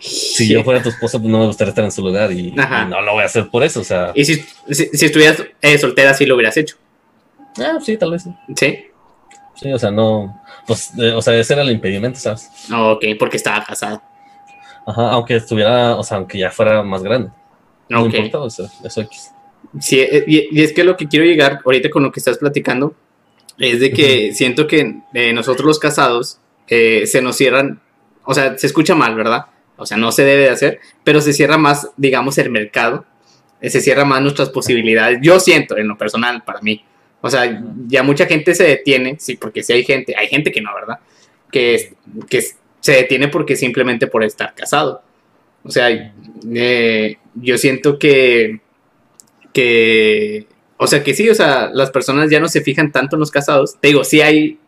si 0.00 0.48
yo 0.48 0.64
fuera 0.64 0.82
tu 0.82 0.88
esposo, 0.88 1.18
pues 1.20 1.30
no 1.30 1.40
me 1.40 1.46
gustaría 1.46 1.70
estar 1.70 1.84
en 1.84 1.92
su 1.92 2.02
lugar 2.02 2.32
y, 2.32 2.52
no 2.52 3.02
lo 3.02 3.12
voy 3.12 3.22
a 3.22 3.26
hacer 3.26 3.48
por 3.48 3.62
eso, 3.62 3.80
o 3.80 3.84
sea. 3.84 4.12
¿Y 4.14 4.24
si, 4.24 4.44
si, 4.70 5.06
estuvieras 5.06 5.42
eh, 5.60 5.78
soltera, 5.78 6.14
sí 6.14 6.24
lo 6.24 6.36
hubieras 6.36 6.56
hecho? 6.56 6.76
Ah, 7.58 7.78
sí, 7.82 7.96
tal 7.96 8.12
vez 8.12 8.22
sí. 8.22 8.34
¿Sí? 8.56 8.78
Sí, 9.54 9.72
o 9.72 9.78
sea, 9.78 9.90
no, 9.90 10.42
pues, 10.66 10.92
o 11.14 11.22
sea, 11.22 11.34
ese 11.34 11.54
era 11.54 11.62
el 11.62 11.70
impedimento, 11.70 12.18
¿sabes? 12.18 12.50
Ok, 12.74 13.04
porque 13.18 13.36
estaba 13.36 13.64
casado. 13.64 14.02
Ajá, 14.86 15.10
aunque 15.10 15.36
estuviera, 15.36 15.96
o 15.96 16.02
sea, 16.02 16.18
aunque 16.18 16.38
ya 16.38 16.50
fuera 16.50 16.82
más 16.82 17.02
grande. 17.02 17.30
No 17.88 18.04
okay. 18.04 18.20
importa, 18.20 18.40
o 18.40 18.50
sea, 18.50 18.66
eso 18.84 19.00
X. 19.02 19.32
Sí, 19.80 20.00
eh, 20.00 20.24
y, 20.26 20.58
y, 20.58 20.62
es 20.62 20.72
que 20.72 20.84
lo 20.84 20.96
que 20.96 21.08
quiero 21.08 21.24
llegar 21.24 21.60
ahorita 21.64 21.90
con 21.90 22.02
lo 22.02 22.12
que 22.12 22.20
estás 22.20 22.38
platicando 22.38 22.94
es 23.58 23.80
de 23.80 23.90
que 23.92 24.32
siento 24.34 24.66
que 24.66 25.00
eh, 25.14 25.32
nosotros 25.32 25.66
los 25.66 25.78
casados 25.78 26.38
eh, 26.68 27.06
se 27.06 27.22
nos 27.22 27.36
cierran, 27.36 27.80
o 28.24 28.34
sea, 28.34 28.56
se 28.58 28.66
escucha 28.66 28.94
mal, 28.94 29.14
¿verdad? 29.14 29.46
O 29.76 29.86
sea, 29.86 29.96
no 29.96 30.12
se 30.12 30.24
debe 30.24 30.44
de 30.44 30.50
hacer, 30.50 30.80
pero 31.04 31.20
se 31.20 31.32
cierra 31.32 31.58
más, 31.58 31.90
digamos, 31.96 32.38
el 32.38 32.50
mercado, 32.50 33.04
eh, 33.60 33.70
se 33.70 33.80
cierra 33.80 34.04
más 34.04 34.22
nuestras 34.22 34.50
posibilidades. 34.50 35.18
Yo 35.22 35.40
siento, 35.40 35.76
en 35.76 35.88
lo 35.88 35.96
personal, 35.96 36.42
para 36.44 36.60
mí. 36.60 36.84
O 37.20 37.30
sea, 37.30 37.62
ya 37.86 38.02
mucha 38.02 38.26
gente 38.26 38.54
se 38.54 38.64
detiene, 38.64 39.16
sí, 39.18 39.36
porque 39.36 39.62
sí 39.62 39.72
hay 39.72 39.84
gente, 39.84 40.14
hay 40.16 40.28
gente 40.28 40.52
que 40.52 40.60
no, 40.60 40.74
¿verdad? 40.74 41.00
Que, 41.50 41.94
que 42.28 42.42
se 42.80 42.92
detiene 42.92 43.28
porque 43.28 43.56
simplemente 43.56 44.06
por 44.06 44.22
estar 44.22 44.54
casado. 44.54 45.02
O 45.64 45.70
sea, 45.70 45.88
yo 47.34 47.58
siento 47.58 47.98
que, 47.98 48.60
que 49.52 50.46
o 50.78 50.86
sea 50.86 51.02
que 51.02 51.14
sí, 51.14 51.28
o 51.28 51.34
sea, 51.34 51.70
las 51.72 51.90
personas 51.90 52.30
ya 52.30 52.40
no 52.40 52.48
se 52.48 52.60
fijan 52.60 52.92
tanto 52.92 53.16
en 53.16 53.20
los 53.20 53.30
casados. 53.30 53.76
Te 53.80 53.88
digo, 53.88 54.04
sí 54.04 54.20
hay, 54.20 54.58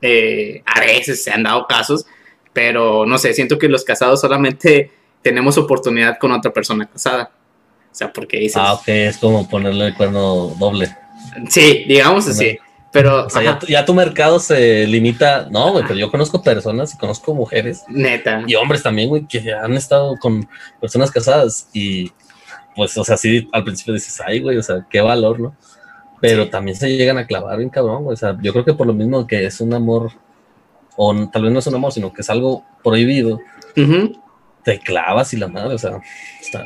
eh, 0.00 0.62
a 0.64 0.80
veces 0.80 1.22
se 1.22 1.30
han 1.30 1.42
dado 1.42 1.66
casos, 1.66 2.06
pero 2.52 3.04
no 3.06 3.18
sé, 3.18 3.34
siento 3.34 3.58
que 3.58 3.68
los 3.68 3.84
casados 3.84 4.20
solamente 4.20 4.90
tenemos 5.22 5.58
oportunidad 5.58 6.18
con 6.18 6.32
otra 6.32 6.52
persona 6.52 6.86
casada. 6.86 7.30
O 7.90 7.94
sea, 7.94 8.12
porque 8.12 8.38
dices... 8.38 8.56
Ah, 8.56 8.74
ok, 8.74 8.88
es 8.88 9.18
como 9.18 9.48
ponerle 9.48 9.88
el 9.88 9.94
cuerno 9.94 10.54
doble. 10.58 10.88
Sí, 11.48 11.84
digamos 11.86 12.28
así. 12.28 12.58
Pero, 12.90 13.26
o 13.26 13.30
sea, 13.30 13.60
ya 13.68 13.84
tu, 13.84 13.92
mercado 13.92 14.40
se 14.40 14.86
limita. 14.86 15.48
No, 15.50 15.72
güey, 15.72 15.84
pero 15.86 15.98
yo 15.98 16.10
conozco 16.10 16.42
personas 16.42 16.94
y 16.94 16.98
conozco 16.98 17.34
mujeres. 17.34 17.84
Neta. 17.88 18.44
Y 18.46 18.54
hombres 18.54 18.82
también, 18.82 19.10
güey, 19.10 19.26
que 19.26 19.52
han 19.52 19.74
estado 19.74 20.16
con 20.18 20.48
personas 20.80 21.10
casadas 21.10 21.68
y 21.74 22.10
pues, 22.78 22.96
o 22.96 23.02
sea, 23.02 23.16
sí, 23.16 23.48
al 23.52 23.64
principio 23.64 23.92
dices, 23.92 24.22
ay, 24.24 24.38
güey, 24.38 24.56
o 24.56 24.62
sea, 24.62 24.86
qué 24.88 25.00
valor, 25.00 25.40
¿no? 25.40 25.56
Pero 26.20 26.48
también 26.48 26.76
se 26.76 26.88
llegan 26.96 27.18
a 27.18 27.26
clavar 27.26 27.58
bien 27.58 27.70
cabrón, 27.70 28.04
güey. 28.04 28.14
O 28.14 28.16
sea, 28.16 28.38
yo 28.40 28.52
creo 28.52 28.64
que 28.64 28.72
por 28.72 28.86
lo 28.86 28.92
mismo 28.92 29.26
que 29.26 29.44
es 29.44 29.60
un 29.60 29.74
amor, 29.74 30.12
o 30.96 31.28
tal 31.28 31.42
vez 31.42 31.52
no 31.52 31.58
es 31.58 31.66
un 31.66 31.74
amor, 31.74 31.90
sino 31.90 32.12
que 32.12 32.20
es 32.20 32.30
algo 32.30 32.64
prohibido, 32.84 33.40
te 34.62 34.78
clavas 34.78 35.34
y 35.34 35.38
la 35.38 35.48
madre, 35.48 35.74
o 35.74 35.78
sea, 35.78 36.00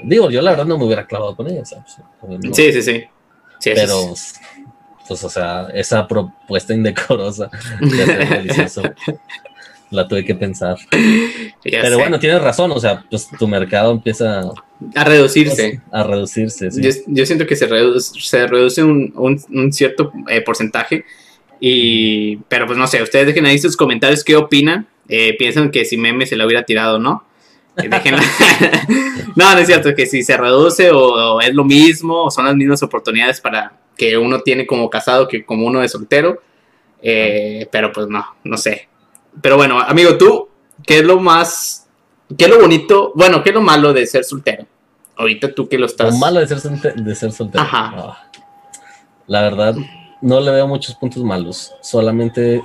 digo, 0.04 0.30
yo 0.30 0.42
la 0.42 0.50
verdad 0.50 0.66
no 0.66 0.76
me 0.76 0.84
hubiera 0.84 1.06
clavado 1.06 1.34
con 1.34 1.48
ella, 1.48 1.62
o 1.62 1.64
sea, 1.64 1.82
pues, 2.20 2.40
sí, 2.52 2.72
sí, 2.74 2.82
sí, 2.82 3.04
Pero, 3.64 4.12
pues, 5.08 5.24
o 5.24 5.30
sea, 5.30 5.68
esa 5.72 6.06
propuesta 6.06 6.74
indecorosa 6.74 7.48
de 7.80 8.02
hacer 8.02 8.28
delicioso 8.36 8.82
la 9.92 10.08
tuve 10.08 10.24
que 10.24 10.34
pensar. 10.34 10.76
Pero 11.62 11.98
bueno, 11.98 12.18
tienes 12.18 12.42
razón, 12.42 12.72
o 12.72 12.80
sea, 12.80 13.04
pues 13.08 13.28
tu 13.38 13.46
mercado 13.46 13.92
empieza 13.92 14.40
a 14.94 15.04
reducirse. 15.04 15.80
A 15.92 16.02
reducirse, 16.02 16.70
sí. 16.70 17.04
yo, 17.06 17.26
siento 17.26 17.46
que 17.46 17.54
se 17.54 17.66
reduce, 17.66 18.20
se 18.20 18.46
reduce 18.46 18.82
un, 18.82 19.72
cierto 19.72 20.12
eh, 20.28 20.40
porcentaje. 20.40 21.04
Y, 21.60 22.38
pero 22.48 22.66
pues 22.66 22.76
no 22.76 22.88
sé, 22.88 23.00
ustedes 23.02 23.26
dejen 23.26 23.46
ahí 23.46 23.58
sus 23.58 23.76
comentarios 23.76 24.24
qué 24.24 24.34
opinan. 24.34 24.86
Eh, 25.08 25.36
piensan 25.38 25.70
que 25.70 25.84
si 25.84 25.96
meme 25.96 26.26
se 26.26 26.36
lo 26.36 26.46
hubiera 26.46 26.64
tirado, 26.64 26.98
¿no? 26.98 27.24
Eh, 27.76 27.88
no, 29.36 29.54
no 29.54 29.58
es 29.58 29.66
cierto, 29.66 29.94
que 29.94 30.06
si 30.06 30.24
se 30.24 30.36
reduce 30.36 30.90
o, 30.90 31.40
es 31.40 31.54
lo 31.54 31.64
mismo, 31.64 32.24
o 32.24 32.30
son 32.30 32.46
las 32.46 32.56
mismas 32.56 32.82
oportunidades 32.82 33.40
para 33.40 33.78
que 33.96 34.18
uno 34.18 34.40
tiene 34.40 34.66
como 34.66 34.90
casado 34.90 35.28
que 35.28 35.44
como 35.44 35.66
uno 35.66 35.80
de 35.80 35.88
soltero. 35.88 36.42
pero 37.00 37.92
pues 37.92 38.08
no, 38.08 38.26
no 38.42 38.56
sé. 38.56 38.88
Pero 39.40 39.56
bueno, 39.56 39.80
amigo, 39.80 40.16
tú, 40.18 40.48
¿qué 40.86 40.98
es 40.98 41.04
lo 41.04 41.18
más, 41.20 41.88
qué 42.36 42.44
es 42.44 42.50
lo 42.50 42.60
bonito, 42.60 43.12
bueno, 43.14 43.42
qué 43.42 43.50
es 43.50 43.54
lo 43.54 43.62
malo 43.62 43.92
de 43.92 44.06
ser 44.06 44.24
soltero? 44.24 44.66
Ahorita 45.16 45.54
tú 45.54 45.68
que 45.68 45.78
lo 45.78 45.86
estás... 45.86 46.12
Lo 46.12 46.18
malo 46.18 46.40
de 46.40 46.46
ser, 46.46 46.94
de 46.94 47.14
ser 47.14 47.32
soltero. 47.32 47.62
Ajá. 47.62 47.92
Ah, 47.94 48.30
la 49.26 49.42
verdad, 49.42 49.74
no 50.20 50.40
le 50.40 50.50
veo 50.50 50.66
muchos 50.66 50.94
puntos 50.94 51.22
malos. 51.22 51.72
Solamente 51.80 52.62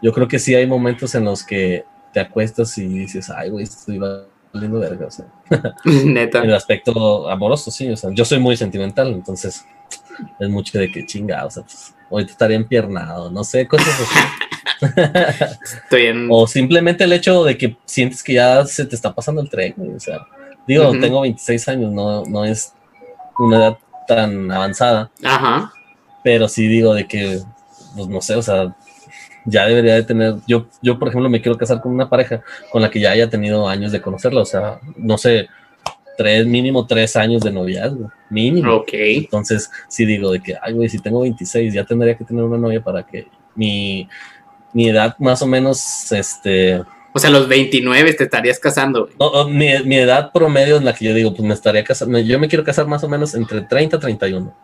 yo 0.00 0.12
creo 0.12 0.28
que 0.28 0.38
sí 0.38 0.54
hay 0.54 0.66
momentos 0.66 1.14
en 1.14 1.24
los 1.24 1.44
que 1.44 1.84
te 2.12 2.20
acuestas 2.20 2.76
y 2.78 2.86
dices, 2.86 3.30
ay, 3.30 3.50
güey, 3.50 3.64
estoy 3.64 3.98
valiendo 3.98 4.78
verga. 4.80 5.06
O 5.06 5.10
sea, 5.10 5.26
Neta. 5.84 6.38
En 6.38 6.50
el 6.50 6.54
aspecto 6.54 7.28
amoroso, 7.28 7.70
sí. 7.70 7.90
O 7.90 7.96
sea, 7.96 8.10
yo 8.12 8.24
soy 8.24 8.38
muy 8.38 8.56
sentimental, 8.56 9.08
entonces 9.08 9.64
es 10.38 10.48
mucho 10.48 10.78
de 10.78 10.90
que 10.90 11.06
chinga, 11.06 11.44
o 11.46 11.50
sea, 11.50 11.62
pues, 11.62 11.94
ahorita 12.10 12.32
estaría 12.32 12.56
empiernado, 12.56 13.30
no 13.30 13.44
sé, 13.44 13.66
cosas 13.66 13.88
así. 13.88 14.18
O 16.30 16.46
simplemente 16.46 17.04
el 17.04 17.12
hecho 17.12 17.44
de 17.44 17.56
que 17.56 17.76
sientes 17.84 18.22
que 18.22 18.34
ya 18.34 18.64
se 18.64 18.84
te 18.84 18.94
está 18.94 19.14
pasando 19.14 19.40
el 19.40 19.50
tren, 19.50 19.74
O 19.96 20.00
sea, 20.00 20.26
digo, 20.66 20.92
tengo 20.98 21.20
26 21.20 21.68
años, 21.68 21.92
no, 21.92 22.24
no 22.24 22.44
es 22.44 22.72
una 23.38 23.56
edad 23.56 23.78
tan 24.06 24.50
avanzada. 24.50 25.10
Ajá. 25.22 25.72
Pero 26.22 26.48
sí 26.48 26.66
digo 26.68 26.94
de 26.94 27.06
que, 27.06 27.40
pues 27.96 28.08
no 28.08 28.20
sé, 28.20 28.34
o 28.36 28.42
sea, 28.42 28.74
ya 29.44 29.66
debería 29.66 29.94
de 29.94 30.04
tener, 30.04 30.36
yo, 30.46 30.66
yo 30.80 30.98
por 30.98 31.08
ejemplo 31.08 31.28
me 31.28 31.40
quiero 31.40 31.58
casar 31.58 31.80
con 31.80 31.92
una 31.92 32.08
pareja 32.08 32.42
con 32.70 32.80
la 32.80 32.90
que 32.90 33.00
ya 33.00 33.10
haya 33.10 33.28
tenido 33.28 33.68
años 33.68 33.90
de 33.90 34.00
conocerla, 34.00 34.40
o 34.40 34.44
sea, 34.44 34.78
no 34.96 35.18
sé, 35.18 35.48
tres, 36.16 36.46
mínimo 36.46 36.86
tres 36.86 37.16
años 37.16 37.42
de 37.42 37.50
noviazgo, 37.50 38.12
mínimo. 38.30 38.74
Ok. 38.74 38.90
Entonces, 38.92 39.70
sí 39.88 40.04
digo 40.04 40.30
de 40.30 40.40
que, 40.40 40.56
ay, 40.60 40.74
güey, 40.74 40.88
si 40.88 40.98
tengo 40.98 41.20
26, 41.22 41.74
ya 41.74 41.84
tendría 41.84 42.16
que 42.16 42.24
tener 42.24 42.44
una 42.44 42.58
novia 42.58 42.82
para 42.82 43.04
que 43.04 43.26
mi, 43.54 44.08
mi 44.72 44.88
edad 44.88 45.16
más 45.18 45.42
o 45.42 45.46
menos, 45.46 46.12
este... 46.12 46.82
O 47.14 47.18
sea, 47.18 47.28
los 47.28 47.46
29 47.46 48.14
te 48.14 48.24
estarías 48.24 48.58
casando. 48.58 49.08
No, 49.20 49.46
mi, 49.46 49.68
mi, 49.84 49.96
edad 49.96 50.32
promedio 50.32 50.78
en 50.78 50.86
la 50.86 50.94
que 50.94 51.04
yo 51.04 51.14
digo, 51.14 51.34
pues 51.34 51.46
me 51.46 51.52
estaría 51.52 51.84
casando, 51.84 52.18
yo 52.18 52.38
me 52.38 52.48
quiero 52.48 52.64
casar 52.64 52.86
más 52.86 53.04
o 53.04 53.08
menos 53.08 53.34
entre 53.34 53.60
30 53.60 53.96
y 53.96 54.00
31. 54.00 54.54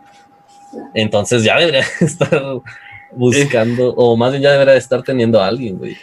Entonces 0.94 1.44
ya 1.44 1.58
debería 1.58 1.84
estar 2.00 2.42
buscando, 3.12 3.90
o 3.94 4.16
más 4.16 4.30
bien 4.30 4.42
ya 4.42 4.52
debería 4.52 4.76
estar 4.76 5.02
teniendo 5.02 5.40
a 5.40 5.46
alguien, 5.46 5.76
güey. 5.76 5.96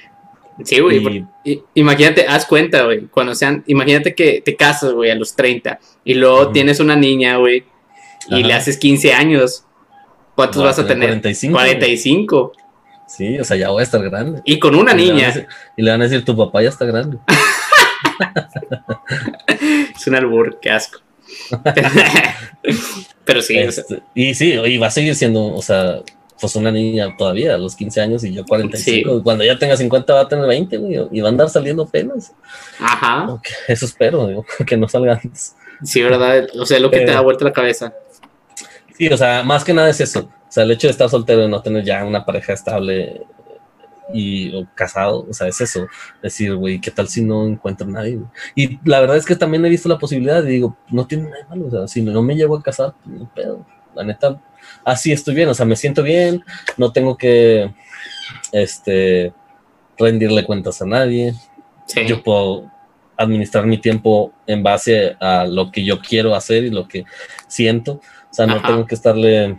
Sí, 0.64 0.80
güey. 0.80 1.26
Imagínate, 1.74 2.26
haz 2.28 2.46
cuenta, 2.46 2.84
güey. 2.86 3.08
Cuando 3.08 3.36
sean, 3.36 3.64
imagínate 3.68 4.16
que 4.16 4.42
te 4.44 4.56
casas, 4.56 4.94
güey, 4.94 5.12
a 5.12 5.16
los 5.16 5.36
30 5.36 5.80
y 6.06 6.14
luego 6.14 6.52
tienes 6.52 6.80
una 6.80 6.96
niña, 6.96 7.38
güey, 7.38 7.66
y 8.30 8.44
le 8.44 8.54
haces 8.54 8.78
15 8.78 9.14
años. 9.14 9.66
¿Cuántos 10.36 10.64
vas 10.64 10.80
a 10.80 10.88
tener? 10.88 11.10
45. 11.10 11.58
45. 11.58 12.52
Sí, 13.08 13.40
o 13.40 13.44
sea, 13.44 13.58
ya 13.58 13.70
voy 13.70 13.82
a 13.82 13.84
estar 13.84 14.04
grande. 14.04 14.42
Y 14.46 14.60
con 14.60 14.76
una 14.76 14.94
niña. 14.94 15.34
y 15.76 15.82
le 15.82 15.92
van 15.92 16.02
a 16.02 16.06
decir, 16.06 16.26
tu 16.26 16.36
papá 16.36 16.62
ya 16.62 16.70
está 16.70 16.86
grande. 16.86 17.18
es 19.96 20.08
un 20.08 20.16
albur, 20.16 20.60
qué 20.60 20.72
asco. 20.72 21.00
Pero 23.26 23.42
sí. 23.42 23.58
Este, 23.58 24.02
y 24.14 24.34
sí, 24.34 24.54
y 24.54 24.78
va 24.78 24.88
a 24.88 24.92
seguir 24.92 25.16
siendo, 25.16 25.54
o 25.54 25.62
sea, 25.62 26.02
pues 26.40 26.56
una 26.56 26.72
niña 26.72 27.16
todavía 27.18 27.56
a 27.56 27.58
los 27.58 27.76
15 27.76 28.02
años 28.02 28.24
y 28.24 28.34
yo 28.34 28.46
45. 28.46 29.24
Cuando 29.24 29.44
ya 29.44 29.58
tenga 29.58 29.78
50 29.78 30.14
va 30.14 30.22
a 30.22 30.28
tener 30.28 30.46
20, 30.46 30.80
y 31.12 31.22
va 31.22 31.28
a 31.28 31.32
andar 31.32 31.50
saliendo 31.50 31.86
penas. 31.86 32.34
Ajá. 32.80 33.40
eso 33.68 33.86
espero, 33.86 34.28
digo, 34.28 34.46
que 34.66 34.78
no 34.78 34.88
salga 34.88 35.20
antes. 35.22 35.56
Sí, 35.84 36.02
¿verdad? 36.02 36.48
O 36.60 36.66
sea, 36.66 36.80
lo 36.80 36.90
que 36.90 37.02
te 37.02 37.12
da 37.12 37.22
vuelta 37.22 37.46
la 37.46 37.54
cabeza. 37.54 37.94
Sí, 38.98 39.10
o 39.10 39.18
sea, 39.18 39.44
más 39.44 39.64
que 39.64 39.74
nada 39.74 39.90
es 39.90 40.00
eso. 40.00 40.30
O 40.56 40.58
sea, 40.58 40.64
el 40.64 40.72
hecho 40.72 40.88
de 40.88 40.92
estar 40.92 41.10
soltero 41.10 41.44
y 41.44 41.50
no 41.50 41.62
tener 41.62 41.84
ya 41.84 42.06
una 42.06 42.24
pareja 42.24 42.54
estable 42.54 43.24
y 44.14 44.56
o 44.56 44.66
casado, 44.74 45.28
o 45.30 45.34
sea, 45.34 45.50
es 45.50 45.60
eso. 45.60 45.86
Decir, 46.24 46.56
güey, 46.56 46.80
¿qué 46.80 46.92
tal 46.92 47.10
si 47.10 47.22
no 47.22 47.46
encuentro 47.46 47.86
a 47.86 47.92
nadie? 47.92 48.20
Y 48.56 48.80
la 48.90 49.02
verdad 49.02 49.18
es 49.18 49.26
que 49.26 49.36
también 49.36 49.66
he 49.66 49.70
visto 49.70 49.90
la 49.90 50.00
posibilidad 50.00 50.42
y 50.46 50.52
digo, 50.52 50.78
no 50.92 51.06
tiene 51.08 51.26
nada 51.26 51.36
de 51.40 51.44
malo. 51.50 51.68
O 51.68 51.72
sea, 51.72 51.88
si 51.90 52.02
no 52.02 52.22
me 52.22 52.38
llego 52.38 52.56
a 52.56 52.64
casar, 52.64 52.94
pues, 53.04 53.20
no 53.20 53.30
pedo. 53.36 53.66
La 53.96 54.06
neta, 54.06 54.42
así 54.86 55.12
estoy 55.12 55.36
bien. 55.36 55.50
O 55.50 55.54
sea, 55.54 55.66
me 55.66 55.76
siento 55.76 56.04
bien, 56.04 56.42
no 56.78 56.94
tengo 56.94 57.18
que 57.18 57.74
este 58.54 59.34
rendirle 59.98 60.46
cuentas 60.46 60.82
a 60.82 60.86
nadie. 60.86 61.34
Yo 62.08 62.24
puedo 62.24 62.72
administrar 63.18 63.66
mi 63.66 63.78
tiempo 63.78 64.32
en 64.48 64.64
base 64.64 65.18
a 65.20 65.46
lo 65.46 65.70
que 65.70 65.84
yo 65.84 66.00
quiero 66.00 66.34
hacer 66.34 66.64
y 66.64 66.70
lo 66.70 66.88
que 66.88 67.04
siento. 67.50 68.00
O 68.32 68.34
sea, 68.34 68.48
no 68.48 68.62
tengo 68.62 68.86
que 68.86 68.96
estarle, 68.96 69.58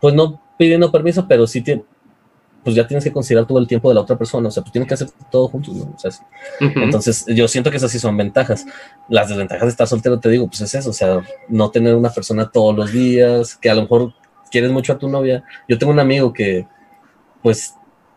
pues 0.00 0.14
no 0.14 0.40
pidiendo 0.56 0.90
permiso, 0.90 1.26
pero 1.28 1.46
sí, 1.46 1.62
pues 2.64 2.74
ya 2.74 2.84
tienes 2.84 3.04
que 3.04 3.12
considerar 3.12 3.46
todo 3.46 3.60
el 3.60 3.68
tiempo 3.68 3.88
de 3.88 3.94
la 3.94 4.00
otra 4.00 4.18
persona. 4.18 4.48
O 4.48 4.50
sea, 4.50 4.62
pues 4.62 4.72
tienes 4.72 4.88
que 4.88 4.94
hacer 4.94 5.08
todo 5.30 5.46
juntos, 5.46 5.74
¿no? 5.76 5.84
O 5.84 5.98
sea, 5.98 6.10
Entonces, 6.58 7.24
yo 7.28 7.46
siento 7.46 7.70
que 7.70 7.76
esas 7.76 7.92
sí 7.92 8.00
son 8.00 8.16
ventajas. 8.16 8.66
Las 9.08 9.28
desventajas 9.28 9.66
de 9.66 9.70
estar 9.70 9.86
soltero, 9.86 10.18
te 10.18 10.30
digo, 10.30 10.48
pues 10.48 10.62
es 10.62 10.74
eso. 10.74 10.90
O 10.90 10.92
sea, 10.92 11.22
no 11.48 11.70
tener 11.70 11.94
una 11.94 12.10
persona 12.10 12.50
todos 12.50 12.74
los 12.74 12.90
días, 12.92 13.54
que 13.56 13.70
a 13.70 13.74
lo 13.76 13.82
mejor 13.82 14.14
quieres 14.50 14.72
mucho 14.72 14.92
a 14.92 14.98
tu 14.98 15.08
novia. 15.08 15.44
Yo 15.68 15.78
tengo 15.78 15.92
un 15.92 16.00
amigo 16.00 16.32
que, 16.32 16.66
pues, 17.40 17.74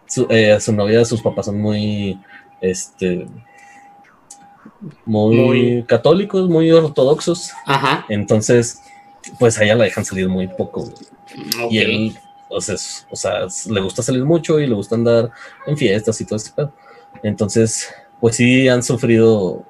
su, 0.07 0.25
eh, 0.31 0.59
su 0.59 0.73
novia, 0.73 1.05
sus 1.05 1.21
papás 1.21 1.45
son 1.45 1.61
muy, 1.61 2.19
este, 2.59 3.27
muy, 5.05 5.83
católicos, 5.87 6.49
muy 6.49 6.71
ortodoxos. 6.71 7.51
Ajá. 7.65 8.05
Entonces, 8.09 8.81
pues 9.37 9.59
a 9.59 9.63
ella 9.63 9.75
la 9.75 9.83
dejan 9.83 10.05
salir 10.05 10.27
muy 10.27 10.47
poco. 10.47 10.91
Y 11.69 11.79
él, 11.79 12.17
o 12.49 12.61
sea, 12.61 13.47
le 13.69 13.81
gusta 13.81 14.01
salir 14.01 14.23
mucho 14.25 14.59
y 14.59 14.67
le 14.67 14.75
gusta 14.75 14.95
andar 14.95 15.31
en 15.67 15.77
fiestas 15.77 16.19
y 16.21 16.25
todo 16.25 16.37
este 16.37 16.51
pedo. 16.55 16.73
Entonces, 17.23 17.93
pues 18.19 18.35
sí 18.35 18.67
han 18.67 18.83
sufrido, 18.83 19.65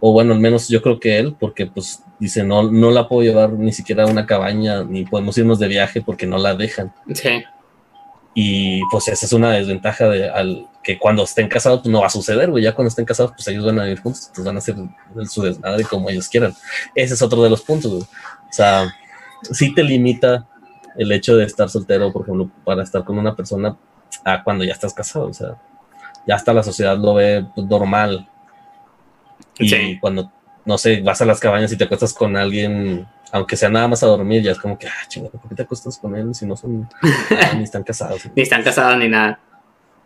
o 0.00 0.12
bueno, 0.12 0.32
al 0.32 0.40
menos 0.40 0.68
yo 0.68 0.82
creo 0.82 1.00
que 1.00 1.18
él, 1.18 1.36
porque 1.38 1.66
pues 1.66 2.02
dice, 2.18 2.44
no, 2.44 2.70
no 2.70 2.90
la 2.90 3.08
puedo 3.08 3.22
llevar 3.22 3.52
ni 3.52 3.72
siquiera 3.72 4.04
a 4.04 4.06
una 4.06 4.26
cabaña, 4.26 4.84
ni 4.84 5.04
podemos 5.04 5.36
irnos 5.38 5.58
de 5.58 5.68
viaje 5.68 6.02
porque 6.02 6.26
no 6.26 6.38
la 6.38 6.54
dejan. 6.54 6.92
Sí. 7.12 7.42
Y 8.34 8.82
pues 8.90 9.08
esa 9.08 9.26
es 9.26 9.32
una 9.32 9.52
desventaja 9.52 10.08
de 10.08 10.28
al, 10.28 10.66
que 10.82 10.98
cuando 10.98 11.22
estén 11.22 11.48
casados 11.48 11.80
pues 11.82 11.92
no 11.92 12.00
va 12.00 12.08
a 12.08 12.10
suceder, 12.10 12.50
güey. 12.50 12.64
Ya 12.64 12.74
cuando 12.74 12.88
estén 12.88 13.04
casados 13.04 13.32
pues 13.32 13.46
ellos 13.48 13.64
van 13.64 13.78
a 13.78 13.84
vivir 13.84 14.00
juntos, 14.00 14.30
pues 14.34 14.44
van 14.44 14.56
a 14.56 14.58
hacer 14.58 14.74
su 15.28 15.42
desmadre 15.42 15.84
como 15.84 16.10
ellos 16.10 16.28
quieran. 16.28 16.54
Ese 16.94 17.14
es 17.14 17.22
otro 17.22 17.42
de 17.42 17.50
los 17.50 17.62
puntos, 17.62 17.92
güey. 17.92 18.02
O 18.02 18.52
sea, 18.52 18.92
sí 19.52 19.72
te 19.72 19.84
limita 19.84 20.46
el 20.96 21.12
hecho 21.12 21.36
de 21.36 21.44
estar 21.44 21.68
soltero, 21.68 22.12
por 22.12 22.22
ejemplo, 22.22 22.50
para 22.64 22.82
estar 22.82 23.04
con 23.04 23.18
una 23.18 23.34
persona 23.34 23.76
a 24.24 24.42
cuando 24.42 24.64
ya 24.64 24.72
estás 24.72 24.94
casado. 24.94 25.26
O 25.26 25.34
sea, 25.34 25.56
ya 26.26 26.34
hasta 26.34 26.52
la 26.52 26.62
sociedad 26.62 26.96
lo 26.98 27.14
ve 27.14 27.46
pues, 27.54 27.66
normal. 27.66 28.28
Y 29.58 29.98
cuando, 29.98 30.30
no 30.64 30.78
sé, 30.78 31.00
vas 31.00 31.20
a 31.20 31.24
las 31.24 31.40
cabañas 31.40 31.72
y 31.72 31.76
te 31.76 31.84
acuestas 31.84 32.12
con 32.12 32.36
alguien 32.36 33.06
aunque 33.34 33.56
sea 33.56 33.68
nada 33.68 33.88
más 33.88 34.00
a 34.04 34.06
dormir, 34.06 34.44
ya 34.44 34.52
es 34.52 34.58
como 34.58 34.78
que, 34.78 34.86
ah, 34.86 35.08
chingada, 35.08 35.32
¿por 35.32 35.48
qué 35.48 35.56
te 35.56 35.62
acuestas 35.62 35.98
con 35.98 36.14
él 36.14 36.32
si 36.36 36.46
no 36.46 36.56
son, 36.56 36.88
ni 37.56 37.64
están 37.64 37.82
casados? 37.82 38.22
ni 38.36 38.42
están 38.42 38.62
casados 38.62 38.96
ni 38.96 39.08
nada. 39.08 39.40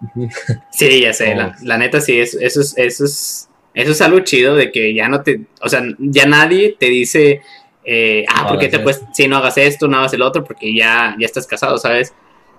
sí, 0.71 1.03
ya 1.03 1.13
sé, 1.13 1.35
la, 1.35 1.77
neta 1.77 2.01
sí, 2.01 2.19
eso, 2.19 2.39
eso, 2.41 2.63
es, 2.63 2.73
eso, 2.79 3.05
es, 3.05 3.51
eso 3.75 3.91
es 3.93 4.01
algo 4.01 4.21
chido 4.21 4.57
de 4.57 4.73
que 4.73 4.95
ya 4.95 5.11
no 5.11 5.23
te, 5.23 5.43
o 5.61 5.69
sea, 5.69 5.83
ya 5.99 6.25
nadie 6.25 6.75
te 6.81 6.87
dice, 6.87 7.43
eh, 7.91 8.27
ah, 8.29 8.47
¿por 8.47 8.59
qué 8.59 8.69
te 8.69 8.77
acuestas? 8.77 9.09
Si 9.15 9.27
no 9.27 9.39
hagas 9.39 9.57
esto, 9.57 9.89
no 9.89 9.97
hagas 9.97 10.13
el 10.13 10.21
otro, 10.21 10.45
porque 10.45 10.75
ya, 10.75 11.17
ya 11.19 11.25
estás 11.25 11.47
casado, 11.47 11.79
¿sabes? 11.79 12.13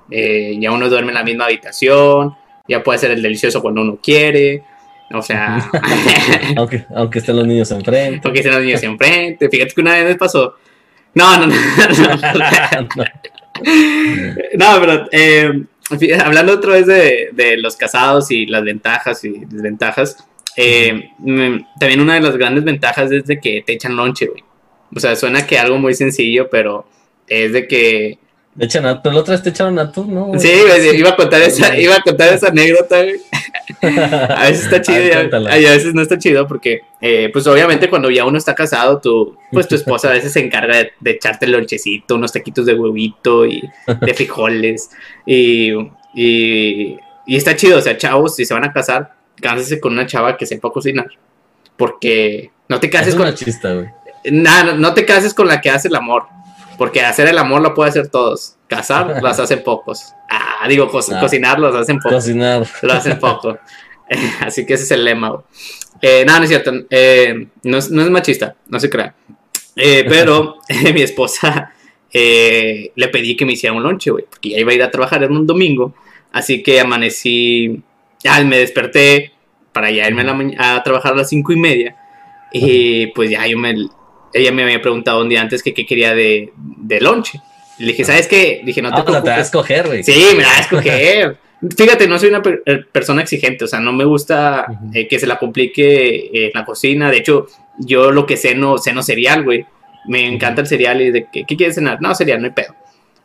Eh, 0.09 0.57
ya 0.59 0.71
uno 0.71 0.89
duerme 0.89 1.09
en 1.09 1.13
la 1.13 1.23
misma 1.23 1.45
habitación, 1.45 2.35
ya 2.67 2.81
puede 2.81 2.97
ser 2.97 3.11
el 3.11 3.21
delicioso 3.21 3.61
cuando 3.61 3.81
uno 3.81 3.99
quiere. 4.01 4.63
O 5.13 5.21
sea. 5.21 5.69
aunque, 6.57 6.83
aunque 6.95 7.19
estén 7.19 7.35
los 7.35 7.45
niños 7.45 7.69
enfrente. 7.69 8.21
Aunque 8.23 8.39
estén 8.39 8.55
los 8.55 8.63
niños 8.63 8.81
enfrente. 8.81 9.49
Fíjate 9.49 9.71
que 9.75 9.81
una 9.81 9.93
vez 9.93 10.05
me 10.05 10.15
pasó. 10.15 10.55
No, 11.13 11.37
no, 11.37 11.45
no. 11.45 11.55
No, 14.57 14.79
pero 14.79 15.07
eh, 15.11 15.51
hablando 16.23 16.53
otra 16.53 16.71
vez 16.73 16.85
de, 16.85 17.29
de, 17.33 17.57
los 17.57 17.75
casados 17.75 18.31
y 18.31 18.45
las 18.45 18.63
ventajas 18.63 19.23
y 19.25 19.45
desventajas. 19.45 20.25
Eh, 20.55 21.11
también 21.77 21.99
una 21.99 22.13
de 22.13 22.21
las 22.21 22.37
grandes 22.37 22.63
ventajas 22.63 23.11
es 23.11 23.25
de 23.25 23.39
que 23.39 23.61
te 23.65 23.73
echan 23.73 23.97
lonche, 23.97 24.27
güey. 24.27 24.43
O 24.95 24.99
sea, 24.99 25.15
suena 25.15 25.45
que 25.45 25.57
algo 25.57 25.77
muy 25.77 25.93
sencillo, 25.93 26.49
pero 26.49 26.85
es 27.27 27.53
de 27.53 27.67
que 27.67 28.19
Echan 28.57 28.85
atún, 28.85 29.01
pero 29.03 29.15
la 29.15 29.21
otra 29.21 29.41
te 29.41 29.49
echaron 29.49 29.79
atún, 29.79 30.13
¿no? 30.13 30.37
Sí, 30.37 30.51
iba 30.95 31.09
a 31.11 31.15
contar 31.15 31.41
esa, 31.41 31.77
iba 31.77 31.95
a 31.95 32.01
contar 32.01 32.33
esa 32.33 32.47
anécdota, 32.47 33.03
güey. 33.03 33.21
a 33.81 34.43
veces 34.49 34.65
está 34.65 34.81
chido 34.81 35.01
y 35.01 35.11
a, 35.11 35.71
veces 35.71 35.93
no 35.93 36.01
está 36.01 36.17
chido 36.17 36.45
porque, 36.47 36.81
eh, 36.99 37.29
pues 37.31 37.47
obviamente 37.47 37.89
cuando 37.89 38.09
ya 38.09 38.25
uno 38.25 38.37
está 38.37 38.55
casado, 38.55 38.99
tu, 38.99 39.37
pues 39.51 39.67
tu 39.67 39.75
esposa 39.75 40.09
a 40.09 40.13
veces 40.13 40.33
se 40.33 40.41
encarga 40.41 40.75
de, 40.77 41.11
echarte 41.11 41.45
el 41.45 41.53
lonchecito, 41.53 42.15
unos 42.15 42.33
taquitos 42.33 42.65
de 42.65 42.73
huevito 42.73 43.45
y 43.45 43.69
de 44.01 44.13
frijoles. 44.13 44.89
Y, 45.25 45.71
y, 46.13 46.97
y, 47.25 47.35
está 47.37 47.55
chido, 47.55 47.77
o 47.77 47.81
sea, 47.81 47.95
chavos, 47.95 48.35
si 48.35 48.43
se 48.43 48.53
van 48.53 48.65
a 48.65 48.73
casar, 48.73 49.13
cásense 49.39 49.79
con 49.79 49.93
una 49.93 50.05
chava 50.05 50.35
que 50.35 50.45
sepa 50.45 50.69
cocinar. 50.71 51.07
Porque 51.77 52.51
no 52.67 52.79
te 52.79 52.89
cases 52.89 53.15
con... 53.15 53.33
Chista, 53.33 53.73
güey. 53.73 53.87
Nada, 54.25 54.73
no 54.73 54.93
te 54.93 55.05
cases 55.05 55.33
con 55.33 55.47
la 55.47 55.61
que 55.61 55.69
hace 55.69 55.87
el 55.87 55.95
amor 55.95 56.27
porque 56.79 57.01
hacer 57.01 57.27
el 57.27 57.37
amor 57.37 57.61
lo 57.61 57.75
puede 57.75 57.89
hacer 57.89 58.07
todos. 58.07 58.55
Casar 58.67 59.19
las 59.21 59.37
hacen 59.37 59.61
pocos. 59.63 60.13
Ah, 60.29 60.65
digo, 60.67 60.85
ah. 60.85 61.19
cocinar 61.19 61.59
los 61.59 61.75
hacen 61.75 61.97
pocos. 61.97 62.13
Cocinar. 62.13 62.65
Lo 62.81 62.93
hacen 62.93 63.19
poco. 63.19 63.59
Así 64.39 64.65
que 64.65 64.75
ese 64.75 64.85
es 64.85 64.91
el 64.91 65.03
lema. 65.03 65.43
Eh, 66.01 66.23
nada, 66.25 66.39
no 66.39 66.45
es 66.45 66.49
cierto. 66.49 66.71
Eh, 66.89 67.47
no, 67.63 67.77
es, 67.77 67.91
machista, 67.91 68.55
no 68.69 68.79
se 68.79 68.89
crea. 68.89 69.13
Eh, 69.75 70.05
pero 70.07 70.59
mi 70.93 71.01
esposa 71.01 71.73
le 72.11 73.07
pedí 73.11 73.35
que 73.35 73.45
me 73.45 73.53
hiciera 73.53 73.75
un 73.75 73.83
lonche, 73.83 74.09
güey, 74.09 74.25
porque 74.27 74.49
ya 74.49 74.59
iba 74.59 74.71
a 74.71 74.75
ir 74.75 74.83
a 74.83 74.89
trabajar 74.89 75.21
en 75.23 75.33
un 75.33 75.45
domingo. 75.45 75.93
Así 76.31 76.63
que 76.63 76.79
amanecí, 76.79 77.81
ya 78.23 78.41
me 78.45 78.57
desperté 78.57 79.33
para 79.73 79.91
ya 79.91 80.07
irme 80.07 80.55
a, 80.57 80.75
a 80.75 80.83
trabajar 80.83 81.11
a 81.11 81.17
las 81.17 81.29
cinco 81.29 81.51
y 81.51 81.57
media. 81.57 81.97
Y 82.53 83.07
pues 83.07 83.29
ya 83.29 83.45
yo 83.45 83.57
me, 83.57 83.75
ella 84.33 84.51
me 84.51 84.63
había 84.63 84.81
preguntado 84.81 85.21
un 85.21 85.29
día 85.29 85.41
antes 85.41 85.63
que 85.63 85.73
qué 85.73 85.85
quería 85.85 86.13
de, 86.13 86.51
de 86.55 87.01
lonche. 87.01 87.41
Le 87.77 87.87
dije, 87.87 88.03
¿sabes 88.03 88.27
qué? 88.27 88.61
Dije, 88.63 88.81
no 88.81 88.89
te 88.89 89.01
preocupes. 89.03 89.23
te 89.23 89.29
va 89.29 89.35
a 89.37 89.41
escoger, 89.41 89.87
güey. 89.87 90.03
Sí, 90.03 90.23
me 90.35 90.43
va 90.43 90.57
a 90.57 90.59
escoger. 90.59 91.37
Fíjate, 91.77 92.07
no 92.07 92.17
soy 92.17 92.29
una 92.29 92.41
eh, 92.65 92.85
persona 92.89 93.21
exigente, 93.21 93.65
o 93.65 93.67
sea, 93.67 93.79
no 93.81 93.91
me 93.91 94.05
gusta 94.05 94.65
eh, 94.93 95.07
que 95.07 95.19
se 95.19 95.27
la 95.27 95.37
complique 95.37 96.29
en 96.33 96.51
la 96.53 96.63
cocina. 96.63 97.11
De 97.11 97.17
hecho, 97.17 97.47
yo 97.77 98.11
lo 98.11 98.25
que 98.25 98.37
ceno, 98.37 98.77
ceno 98.77 99.03
cereal, 99.03 99.43
güey. 99.43 99.65
Me 100.07 100.25
encanta 100.25 100.61
el 100.61 100.67
cereal 100.67 101.01
y 101.01 101.11
de 101.11 101.27
que, 101.31 101.43
¿qué 101.43 101.57
quieres 101.57 101.75
cenar? 101.75 102.01
No, 102.01 102.15
cereal, 102.15 102.39
no 102.39 102.45
hay 102.45 102.53
pedo. 102.53 102.75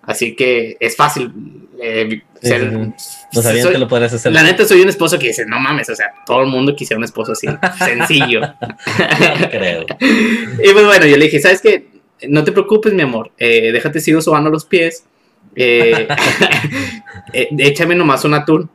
Así 0.06 0.34
que 0.34 0.76
es 0.80 0.96
fácil 0.96 1.32
eh, 1.80 2.22
ser. 2.40 2.72
No 2.72 3.42
sabían 3.42 3.72
que 3.72 3.78
lo 3.78 3.88
podrías 3.88 4.12
hacer. 4.12 4.32
La 4.32 4.42
neta, 4.42 4.64
soy 4.64 4.80
un 4.80 4.88
esposo 4.88 5.18
que 5.18 5.28
dice, 5.28 5.44
no 5.46 5.58
mames, 5.58 5.88
o 5.88 5.94
sea, 5.94 6.12
todo 6.26 6.42
el 6.42 6.48
mundo 6.48 6.74
quisiera 6.76 6.98
un 6.98 7.04
esposo 7.04 7.32
así, 7.32 7.46
sencillo. 7.78 8.40
creo. 9.50 9.86
y 10.00 10.72
pues 10.72 10.86
bueno, 10.86 11.06
yo 11.06 11.16
le 11.16 11.24
dije, 11.24 11.40
¿sabes 11.40 11.60
qué? 11.60 11.86
No 12.28 12.44
te 12.44 12.52
preocupes, 12.52 12.92
mi 12.92 13.02
amor, 13.02 13.32
eh, 13.38 13.72
déjate, 13.72 14.00
sigo 14.00 14.20
sobando 14.20 14.50
los 14.50 14.64
pies. 14.64 15.04
Eh, 15.56 16.08
eh, 17.32 17.48
échame 17.58 17.94
nomás 17.94 18.24
un 18.24 18.34
atún. 18.34 18.70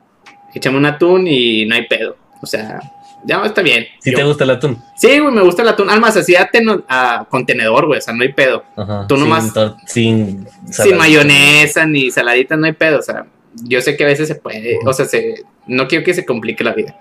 Échame 0.53 0.77
un 0.77 0.85
atún 0.85 1.27
y 1.27 1.65
no 1.65 1.75
hay 1.75 1.87
pedo. 1.87 2.17
O 2.41 2.45
sea, 2.45 2.79
ya 3.23 3.43
está 3.45 3.61
bien. 3.61 3.85
¿Sí 3.99 4.13
te 4.13 4.23
gusta 4.23 4.43
el 4.43 4.51
atún? 4.51 4.81
Sí, 4.95 5.19
güey, 5.19 5.33
me 5.33 5.41
gusta 5.41 5.61
el 5.61 5.69
atún. 5.69 5.89
Además, 5.89 6.15
así 6.17 6.35
a 6.35 7.27
contenedor, 7.29 7.87
güey, 7.87 7.99
o 7.99 8.01
sea, 8.01 8.13
no 8.13 8.23
hay 8.23 8.33
pedo. 8.33 8.63
Tú 9.07 9.17
nomás. 9.17 9.51
Sin, 9.85 10.47
sin, 10.69 10.97
mayonesa 10.97 11.85
ni 11.85 12.11
saladita, 12.11 12.55
no 12.55 12.65
hay 12.65 12.73
pedo. 12.73 12.99
O 12.99 13.01
sea, 13.01 13.25
yo 13.63 13.81
sé 13.81 13.97
que 13.97 14.03
a 14.03 14.07
veces 14.07 14.27
se 14.27 14.35
puede, 14.35 14.79
o 14.85 14.93
sea, 14.93 15.05
se, 15.05 15.43
no 15.67 15.87
quiero 15.87 16.03
que 16.03 16.13
se 16.13 16.25
complique 16.25 16.63
la 16.63 16.73
vida. 16.73 16.97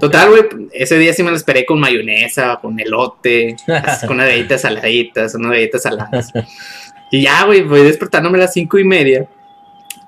Total, 0.00 0.30
güey, 0.30 0.42
ese 0.72 0.98
día 0.98 1.12
sí 1.12 1.22
me 1.22 1.30
lo 1.30 1.36
esperé 1.36 1.64
con 1.64 1.78
mayonesa, 1.78 2.58
con 2.60 2.78
elote, 2.80 3.54
con 4.06 4.10
unas 4.16 4.28
galletas 4.28 4.62
saladitas, 4.62 5.34
unas 5.34 5.52
galletas 5.52 5.82
saladas. 5.82 6.32
Y 7.08 7.22
ya, 7.22 7.44
güey, 7.44 7.62
voy 7.62 7.82
despertándome 7.82 8.36
a 8.36 8.40
las 8.40 8.52
cinco 8.52 8.80
y 8.80 8.84
media 8.84 9.28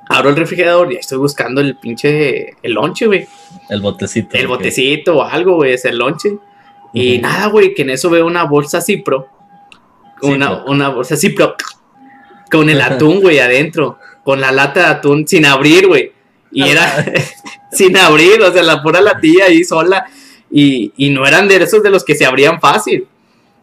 abro 0.09 0.31
el 0.31 0.37
refrigerador 0.37 0.93
y 0.93 0.97
estoy 0.97 1.19
buscando 1.19 1.61
el 1.61 1.77
pinche, 1.77 2.55
el 2.63 2.73
lonche, 2.73 3.07
güey. 3.07 3.27
El 3.69 3.81
botecito. 3.81 4.37
El 4.37 4.47
botecito 4.47 5.19
o 5.19 5.23
algo, 5.23 5.57
güey, 5.57 5.73
es 5.73 5.85
el 5.85 5.99
lonche. 5.99 6.39
Y 6.93 7.19
nada, 7.19 7.47
güey, 7.47 7.75
que 7.75 7.83
en 7.83 7.91
eso 7.91 8.11
veo 8.11 8.27
una 8.27 8.45
bolsa 8.45 8.81
Cipro. 8.81 9.29
Una, 10.23 10.65
una 10.65 10.89
bolsa 10.89 11.17
Cipro. 11.17 11.55
Con 12.51 12.71
el 12.71 12.81
atún, 12.81 13.21
güey, 13.21 13.39
adentro. 13.39 13.99
Con 14.25 14.41
la 14.41 14.53
lata 14.53 14.81
de 14.81 14.87
atún 14.87 15.27
sin 15.27 15.47
abrir, 15.47 15.87
güey. 15.87 16.13
Y 16.51 16.69
era 16.69 17.05
sin 17.73 17.97
abrir, 17.97 18.41
o 18.41 18.53
sea, 18.53 18.63
la 18.63 18.83
pura 18.83 19.01
latilla 19.01 19.47
ahí 19.47 19.65
sola. 19.65 20.07
Y, 20.51 20.93
y 20.97 21.11
no 21.11 21.27
eran 21.27 21.47
de 21.47 21.57
esos 21.57 21.83
de 21.83 21.91
los 21.91 22.05
que 22.05 22.15
se 22.15 22.25
abrían 22.25 22.61
fácil. 22.61 23.07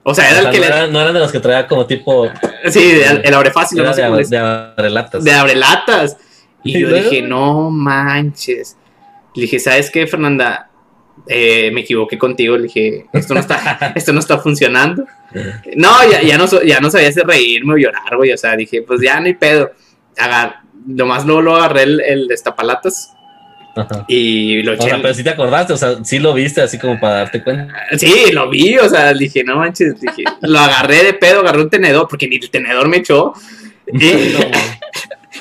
O 0.08 0.14
sea, 0.14 0.30
era 0.30 0.42
el 0.42 0.52
que 0.52 0.60
no, 0.60 0.76
le... 0.86 0.92
no 0.92 1.02
eran 1.02 1.14
de 1.16 1.20
los 1.20 1.32
que 1.32 1.40
traía 1.40 1.68
como 1.68 1.88
tipo. 1.88 2.30
Sí, 2.70 3.02
el, 3.24 3.34
abre 3.34 3.50
fácil. 3.52 3.84
no 3.84 3.92
sé 3.92 4.04
de, 4.04 4.24
de 4.24 4.38
abrelatas. 4.38 5.24
De 5.24 5.34
abrelatas. 5.34 6.18
Y 6.64 6.80
yo 6.80 6.94
dije, 6.94 7.24
no 7.24 7.72
manches. 7.72 8.78
Le 9.36 9.42
dije, 9.44 9.60
¿sabes 9.60 9.90
qué, 9.92 10.08
Fernanda? 10.08 10.70
Eh, 11.28 11.72
me 11.72 11.82
equivoqué 11.82 12.18
contigo. 12.18 12.58
Le 12.58 12.64
dije, 12.64 13.06
esto 13.14 13.34
no 13.34 13.40
está, 13.40 13.94
esto 13.96 14.14
no 14.14 14.20
está 14.20 14.40
funcionando. 14.40 15.06
No, 15.76 16.10
ya, 16.10 16.22
ya, 16.22 16.38
no, 16.38 16.46
ya 16.64 16.80
no 16.80 16.90
sabía 16.90 17.12
si 17.12 17.22
reírme 17.22 17.74
o 17.74 17.78
llorar, 17.78 18.16
güey. 18.16 18.32
O 18.32 18.38
sea, 18.38 18.56
dije, 18.56 18.82
pues 18.82 19.02
ya 19.02 19.20
no 19.20 19.26
hay 19.26 19.34
pedo. 19.34 19.72
Agar, 20.18 20.62
nomás 20.86 21.26
luego 21.26 21.42
lo 21.42 21.56
agarré 21.56 21.84
el, 21.84 22.02
el 22.02 22.28
destapalatas. 22.28 23.16
Y 24.08 24.62
lo 24.64 24.74
eché. 24.74 24.86
O 24.86 24.90
sea, 24.90 25.02
pero 25.02 25.14
si 25.14 25.24
te 25.24 25.32
acordaste, 25.32 25.74
o 25.74 25.78
sea, 25.78 26.04
sí 26.04 26.20
lo 26.20 26.34
viste 26.34 26.62
así 26.62 26.80
como 26.80 27.00
para 27.00 27.16
darte 27.16 27.44
cuenta. 27.44 27.74
Sí, 27.98 28.32
lo 28.32 28.50
vi, 28.50 28.78
o 28.78 28.88
sea, 28.88 29.14
dije, 29.14 29.44
no 29.44 29.58
manches, 29.58 30.00
dije, 30.00 30.24
lo 30.42 30.60
agarré 30.60 31.04
de 31.04 31.14
pedo, 31.14 31.42
agarré 31.42 31.62
un 31.62 31.70
tenedor, 31.70 32.08
porque 32.08 32.28
ni 32.28 32.38
el 32.38 32.50
tenedor 32.50 32.88
me 32.88 32.98
echó. 32.98 33.34
Y, 33.88 34.36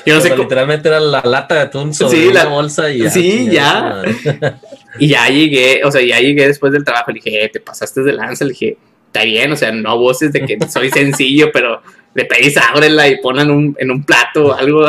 Yo 0.05 0.15
no 0.15 0.21
sé 0.21 0.35
literalmente 0.35 0.87
era 0.87 0.99
la 0.99 1.21
lata 1.23 1.55
de 1.55 1.61
atún 1.61 1.93
sobre 1.93 2.33
la, 2.33 2.45
bolsa 2.45 2.91
y 2.91 2.99
ya. 2.99 3.09
Sí, 3.09 3.49
ya. 3.51 4.01
y 4.99 5.07
ya 5.07 5.27
llegué, 5.29 5.83
o 5.83 5.91
sea, 5.91 6.01
ya 6.01 6.19
llegué 6.19 6.47
después 6.47 6.71
del 6.73 6.83
trabajo. 6.83 7.11
Le 7.11 7.21
dije, 7.23 7.45
eh, 7.45 7.49
te 7.49 7.59
pasaste 7.59 8.01
de 8.01 8.13
lanza. 8.13 8.45
Le 8.45 8.51
dije, 8.51 8.77
está 9.07 9.23
bien, 9.23 9.51
o 9.51 9.55
sea, 9.55 9.71
no 9.71 9.97
voces 9.97 10.33
de 10.33 10.41
que 10.41 10.57
soy 10.67 10.89
sencillo, 10.89 11.49
pero 11.53 11.81
le 12.13 12.25
pedís 12.25 12.57
ábrela 12.57 13.07
y 13.07 13.19
ponen 13.21 13.49
un, 13.49 13.75
en 13.79 13.91
un 13.91 14.03
plato 14.03 14.53
algo 14.53 14.85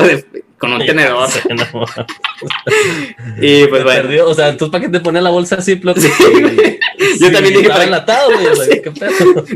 con 0.59 0.73
un 0.73 0.79
tenedor. 0.87 1.29
y 3.41 3.67
pues 3.67 3.85
bueno. 3.85 4.03
Perdió, 4.03 4.29
o 4.29 4.35
sea, 4.35 4.49
entonces 4.49 4.73
para 4.73 4.85
qué 4.85 4.91
te 4.91 5.01
pones 5.01 5.23
la 5.23 5.31
bolsa 5.31 5.57
así, 5.57 5.81
Yo 5.81 7.33
también 7.33 7.55
dije 7.55 7.69
para 7.69 7.85
enlatado, 7.85 8.31
güey. 8.33 8.83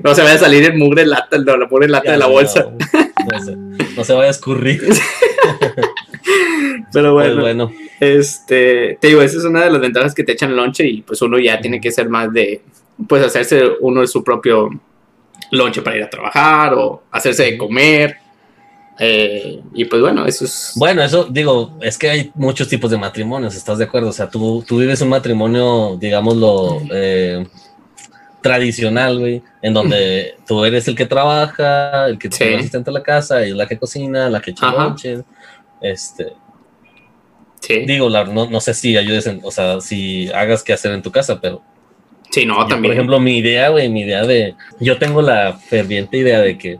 No 0.02 0.14
se 0.14 0.22
vaya 0.22 0.34
a 0.34 0.38
salir 0.38 0.64
el 0.64 0.76
mugre 0.76 1.06
lata, 1.06 1.38
no, 1.38 1.56
la 1.56 1.68
pone 1.68 1.88
lata 1.88 2.12
de 2.12 2.18
la 2.18 2.26
bolsa. 2.26 2.66
no 2.70 3.09
se 4.04 4.12
vaya 4.12 4.28
a 4.28 4.30
escurrir. 4.30 4.82
Pero 6.92 7.14
pues 7.14 7.36
bueno, 7.36 7.70
este, 8.00 8.98
te 9.00 9.08
digo, 9.08 9.22
esa 9.22 9.38
es 9.38 9.44
una 9.44 9.64
de 9.64 9.70
las 9.70 9.80
ventajas 9.80 10.14
que 10.14 10.24
te 10.24 10.32
echan 10.32 10.56
lonche 10.56 10.86
y 10.86 11.02
pues 11.02 11.22
uno 11.22 11.38
ya 11.38 11.60
tiene 11.60 11.80
que 11.80 11.92
ser 11.92 12.08
más 12.08 12.32
de, 12.32 12.62
pues 13.08 13.24
hacerse 13.24 13.62
uno 13.80 14.00
de 14.00 14.06
su 14.06 14.24
propio 14.24 14.70
lonche 15.52 15.82
para 15.82 15.96
ir 15.96 16.02
a 16.02 16.10
trabajar 16.10 16.74
o 16.74 17.02
hacerse 17.10 17.44
de 17.44 17.58
comer. 17.58 18.16
Eh, 18.98 19.60
y 19.72 19.84
pues 19.86 20.02
bueno, 20.02 20.26
eso 20.26 20.44
es... 20.44 20.72
Bueno, 20.76 21.02
eso 21.02 21.24
digo, 21.24 21.78
es 21.80 21.96
que 21.96 22.10
hay 22.10 22.30
muchos 22.34 22.68
tipos 22.68 22.90
de 22.90 22.98
matrimonios, 22.98 23.56
¿estás 23.56 23.78
de 23.78 23.84
acuerdo? 23.84 24.08
O 24.08 24.12
sea, 24.12 24.28
tú, 24.28 24.62
tú 24.66 24.78
vives 24.78 25.00
un 25.00 25.08
matrimonio, 25.08 25.96
digámoslo, 25.98 26.82
eh, 26.92 27.46
tradicional, 28.42 29.18
güey, 29.18 29.42
en 29.62 29.74
donde 29.74 30.34
tú 30.46 30.64
eres 30.64 30.88
el 30.88 30.96
que 30.96 31.06
trabaja, 31.06 32.06
el 32.06 32.18
que 32.18 32.28
tiene 32.28 32.56
asistente 32.56 32.90
a 32.90 32.92
la 32.92 33.02
casa, 33.02 33.46
y 33.46 33.52
la 33.52 33.66
que 33.66 33.78
cocina, 33.78 34.28
la 34.28 34.40
que 34.40 34.52
echa 34.52 34.94
este... 35.80 36.32
Sí. 37.60 37.84
Digo, 37.86 38.08
no, 38.08 38.48
no, 38.48 38.60
sé 38.60 38.72
si 38.72 38.96
ayudes, 38.96 39.26
en, 39.26 39.42
o 39.44 39.50
sea, 39.50 39.82
si 39.82 40.30
hagas 40.32 40.62
qué 40.62 40.72
hacer 40.72 40.92
en 40.92 41.02
tu 41.02 41.12
casa, 41.12 41.40
pero... 41.40 41.62
Sí, 42.30 42.46
no, 42.46 42.56
también. 42.66 42.82
Por 42.82 42.92
ejemplo, 42.92 43.20
mi 43.20 43.38
idea, 43.38 43.68
güey, 43.68 43.88
mi 43.90 44.02
idea 44.02 44.24
de... 44.24 44.54
Yo 44.78 44.98
tengo 44.98 45.20
la 45.20 45.52
ferviente 45.52 46.16
idea 46.16 46.40
de 46.40 46.56
que 46.56 46.78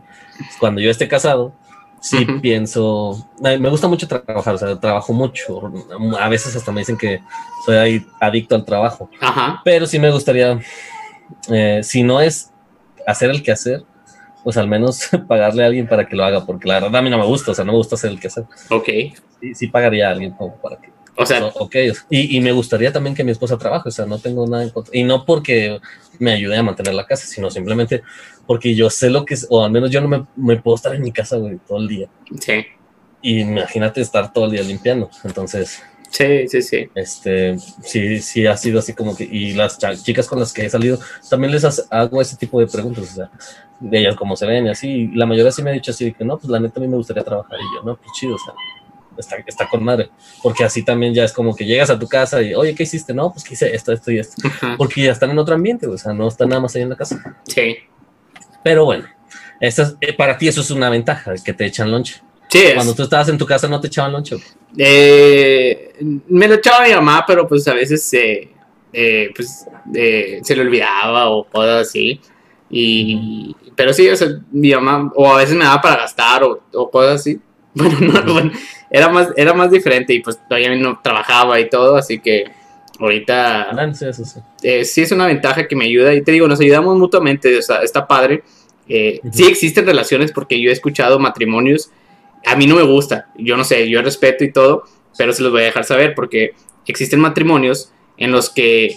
cuando 0.58 0.80
yo 0.80 0.90
esté 0.90 1.06
casado, 1.06 1.52
sí 2.00 2.24
pienso... 2.40 3.28
Me 3.40 3.68
gusta 3.68 3.88
mucho 3.88 4.08
trabajar, 4.08 4.54
o 4.54 4.58
sea, 4.58 4.80
trabajo 4.80 5.12
mucho. 5.12 5.70
A 6.18 6.30
veces 6.30 6.56
hasta 6.56 6.72
me 6.72 6.80
dicen 6.80 6.96
que 6.96 7.20
soy 7.66 8.06
adicto 8.18 8.54
al 8.54 8.64
trabajo. 8.64 9.10
Ajá. 9.20 9.60
Pero 9.64 9.86
sí 9.86 9.98
me 9.98 10.10
gustaría 10.10 10.58
eh, 11.50 11.80
si 11.82 12.02
no 12.02 12.20
es 12.20 12.50
hacer 13.06 13.30
el 13.30 13.42
quehacer, 13.42 13.84
pues 14.42 14.56
al 14.56 14.68
menos 14.68 15.08
pagarle 15.28 15.62
a 15.62 15.66
alguien 15.66 15.86
para 15.86 16.06
que 16.06 16.16
lo 16.16 16.24
haga, 16.24 16.44
porque 16.44 16.68
la 16.68 16.74
verdad 16.74 16.96
a 16.96 17.02
mí 17.02 17.10
no 17.10 17.18
me 17.18 17.26
gusta, 17.26 17.50
o 17.50 17.54
sea, 17.54 17.64
no 17.64 17.72
me 17.72 17.78
gusta 17.78 17.94
hacer 17.94 18.10
el 18.10 18.20
quehacer. 18.20 18.44
Ok. 18.70 18.88
Sí, 19.40 19.54
sí 19.54 19.66
pagaría 19.68 20.08
a 20.08 20.12
alguien 20.12 20.32
como 20.32 20.56
para 20.56 20.76
que. 20.76 20.90
O 21.16 21.26
sea, 21.26 21.44
ok. 21.46 21.74
Y, 22.08 22.36
y, 22.36 22.40
me 22.40 22.52
gustaría 22.52 22.92
también 22.92 23.14
que 23.14 23.24
mi 23.24 23.30
esposa 23.30 23.58
trabaje, 23.58 23.88
o 23.90 23.92
sea, 23.92 24.06
no 24.06 24.18
tengo 24.18 24.46
nada 24.46 24.62
en 24.62 24.70
contra. 24.70 24.96
Y 24.96 25.02
no 25.02 25.26
porque 25.26 25.78
me 26.18 26.32
ayude 26.32 26.56
a 26.56 26.62
mantener 26.62 26.94
la 26.94 27.06
casa, 27.06 27.26
sino 27.26 27.50
simplemente 27.50 28.02
porque 28.46 28.74
yo 28.74 28.88
sé 28.88 29.10
lo 29.10 29.24
que 29.24 29.34
es, 29.34 29.46
o 29.50 29.62
al 29.62 29.70
menos 29.70 29.90
yo 29.90 30.00
no 30.00 30.08
me, 30.08 30.26
me 30.36 30.56
puedo 30.56 30.76
estar 30.76 30.94
en 30.94 31.02
mi 31.02 31.12
casa, 31.12 31.36
güey, 31.36 31.58
todo 31.66 31.78
el 31.78 31.88
día. 31.88 32.08
Sí. 32.40 32.64
Y 33.22 33.40
imagínate 33.40 34.00
estar 34.00 34.32
todo 34.32 34.46
el 34.46 34.52
día 34.52 34.62
limpiando. 34.62 35.10
Entonces, 35.24 35.82
Sí, 36.10 36.48
sí, 36.48 36.60
sí. 36.60 36.90
Este, 36.94 37.56
sí, 37.58 38.20
sí 38.20 38.46
ha 38.46 38.56
sido 38.56 38.80
así 38.80 38.92
como 38.94 39.16
que, 39.16 39.24
y 39.24 39.52
las 39.52 39.78
chicas 40.02 40.26
con 40.26 40.40
las 40.40 40.52
que 40.52 40.66
he 40.66 40.70
salido, 40.70 40.98
también 41.28 41.52
les 41.52 41.86
hago 41.90 42.20
ese 42.20 42.36
tipo 42.36 42.60
de 42.60 42.66
preguntas, 42.66 43.04
o 43.04 43.14
sea, 43.14 43.30
de 43.78 43.98
ellas 43.98 44.16
cómo 44.16 44.36
se 44.36 44.46
ven 44.46 44.66
y 44.66 44.70
así, 44.70 45.08
la 45.14 45.24
mayoría 45.24 45.52
sí 45.52 45.62
me 45.62 45.70
ha 45.70 45.72
dicho 45.72 45.92
así, 45.92 46.12
que 46.12 46.24
no, 46.24 46.36
pues 46.36 46.50
la 46.50 46.60
neta 46.60 46.80
a 46.80 46.82
mí 46.82 46.88
me 46.88 46.96
gustaría 46.96 47.22
trabajar, 47.22 47.58
y 47.58 47.76
yo, 47.76 47.82
no, 47.84 47.96
pues 47.96 48.10
chido, 48.12 48.34
o 48.34 48.38
sea, 48.38 48.54
está, 49.16 49.36
está 49.46 49.68
con 49.68 49.84
madre, 49.84 50.10
porque 50.42 50.64
así 50.64 50.84
también 50.84 51.14
ya 51.14 51.24
es 51.24 51.32
como 51.32 51.54
que 51.54 51.64
llegas 51.64 51.90
a 51.90 51.98
tu 51.98 52.08
casa 52.08 52.42
y, 52.42 52.54
oye, 52.54 52.74
¿qué 52.74 52.82
hiciste? 52.82 53.14
No, 53.14 53.32
pues 53.32 53.44
que 53.44 53.54
hice 53.54 53.74
esto, 53.74 53.92
esto 53.92 54.10
y 54.10 54.18
esto, 54.18 54.42
porque 54.76 55.02
ya 55.02 55.12
están 55.12 55.30
en 55.30 55.38
otro 55.38 55.54
ambiente, 55.54 55.86
o 55.86 55.96
sea, 55.96 56.12
no 56.12 56.26
están 56.26 56.48
nada 56.48 56.60
más 56.60 56.74
ahí 56.74 56.82
en 56.82 56.90
la 56.90 56.96
casa. 56.96 57.36
Sí. 57.44 57.76
Pero 58.64 58.84
bueno, 58.84 59.04
eh, 59.60 60.12
para 60.14 60.36
ti 60.36 60.48
eso 60.48 60.60
es 60.60 60.70
una 60.70 60.90
ventaja, 60.90 61.34
que 61.44 61.52
te 61.52 61.66
echan 61.66 61.90
lonche. 61.90 62.20
Sí. 62.50 62.62
Cuando 62.74 62.94
tú 62.94 63.02
estabas 63.02 63.28
en 63.28 63.38
tu 63.38 63.46
casa 63.46 63.68
no 63.68 63.80
te 63.80 63.86
echaban 63.86 64.12
lonche. 64.12 64.36
Eh, 64.76 65.94
me 66.28 66.48
lo 66.48 66.54
echaba 66.54 66.84
mi 66.84 66.92
mamá, 66.92 67.24
pero 67.26 67.46
pues 67.46 67.66
a 67.68 67.74
veces 67.74 68.08
eh, 68.12 69.30
pues, 69.34 69.66
se 70.42 70.56
le 70.56 70.62
olvidaba 70.62 71.30
o 71.30 71.44
cosas 71.44 71.88
así. 71.88 72.20
Y, 72.68 73.54
pero 73.74 73.92
sí, 73.92 74.08
o 74.08 74.16
sea, 74.16 74.28
mi 74.52 74.72
mamá, 74.72 75.10
o 75.14 75.32
a 75.32 75.38
veces 75.38 75.56
me 75.56 75.64
daba 75.64 75.80
para 75.80 75.96
gastar 76.02 76.42
o, 76.44 76.90
cosas 76.90 77.20
así. 77.20 77.40
Bueno, 77.72 78.00
no, 78.00 78.32
bueno, 78.32 78.52
era 78.90 79.08
más, 79.08 79.28
era 79.36 79.54
más 79.54 79.70
diferente 79.70 80.12
y 80.12 80.20
pues 80.20 80.36
todavía 80.48 80.74
no 80.74 80.98
trabajaba 81.00 81.60
y 81.60 81.70
todo, 81.70 81.94
así 81.94 82.18
que 82.18 82.50
ahorita 82.98 83.68
sí, 84.82 85.02
es 85.02 85.12
una 85.12 85.26
ventaja 85.26 85.68
que 85.68 85.76
me 85.76 85.84
ayuda 85.84 86.12
y 86.12 86.22
te 86.22 86.32
digo, 86.32 86.48
nos 86.48 86.60
ayudamos 86.60 86.98
mutuamente, 86.98 87.56
o 87.56 87.62
sea, 87.62 87.82
está 87.82 88.06
padre. 88.06 88.42
Eh, 88.88 89.20
Sí 89.32 89.46
existen 89.46 89.86
relaciones 89.86 90.32
porque 90.32 90.60
yo 90.60 90.70
he 90.70 90.72
escuchado 90.72 91.20
matrimonios, 91.20 91.90
a 92.44 92.56
mí 92.56 92.66
no 92.66 92.76
me 92.76 92.82
gusta, 92.82 93.28
yo 93.36 93.56
no 93.56 93.64
sé, 93.64 93.88
yo 93.88 94.02
respeto 94.02 94.44
y 94.44 94.52
todo, 94.52 94.84
pero 95.16 95.32
se 95.32 95.42
los 95.42 95.52
voy 95.52 95.62
a 95.62 95.66
dejar 95.66 95.84
saber 95.84 96.14
porque 96.14 96.52
existen 96.86 97.20
matrimonios 97.20 97.92
en 98.16 98.32
los 98.32 98.50
que 98.50 98.96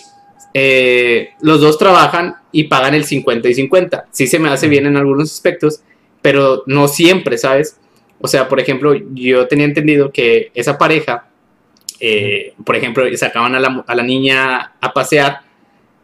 eh, 0.53 1.31
los 1.41 1.61
dos 1.61 1.77
trabajan 1.77 2.35
y 2.51 2.65
pagan 2.65 2.93
el 2.93 3.05
50 3.05 3.47
y 3.49 3.53
50. 3.55 4.05
Sí 4.11 4.27
se 4.27 4.39
me 4.39 4.49
hace 4.49 4.67
bien 4.67 4.85
en 4.85 4.97
algunos 4.97 5.31
aspectos, 5.31 5.81
pero 6.21 6.63
no 6.67 6.87
siempre, 6.87 7.37
¿sabes? 7.37 7.79
O 8.21 8.27
sea, 8.27 8.47
por 8.47 8.59
ejemplo, 8.59 8.93
yo 9.13 9.47
tenía 9.47 9.65
entendido 9.65 10.11
que 10.11 10.51
esa 10.53 10.77
pareja, 10.77 11.27
eh, 11.99 12.53
por 12.63 12.75
ejemplo, 12.75 13.05
sacaban 13.17 13.55
a 13.55 13.59
la, 13.59 13.83
a 13.85 13.95
la, 13.95 14.03
niña 14.03 14.73
a 14.79 14.93
pasear, 14.93 15.41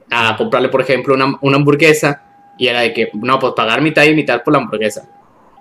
a 0.10 0.36
comprarle, 0.36 0.70
por 0.70 0.82
ejemplo, 0.82 1.14
una, 1.14 1.38
una 1.42 1.58
hamburguesa 1.58 2.24
y 2.58 2.68
era 2.68 2.82
de 2.82 2.94
que, 2.94 3.10
no, 3.14 3.40
pues 3.40 3.54
pagar 3.56 3.82
mitad 3.82 4.04
y 4.04 4.16
mitad 4.16 4.44
por 4.44 4.54
la 4.54 4.60
hamburguesa. 4.60 5.08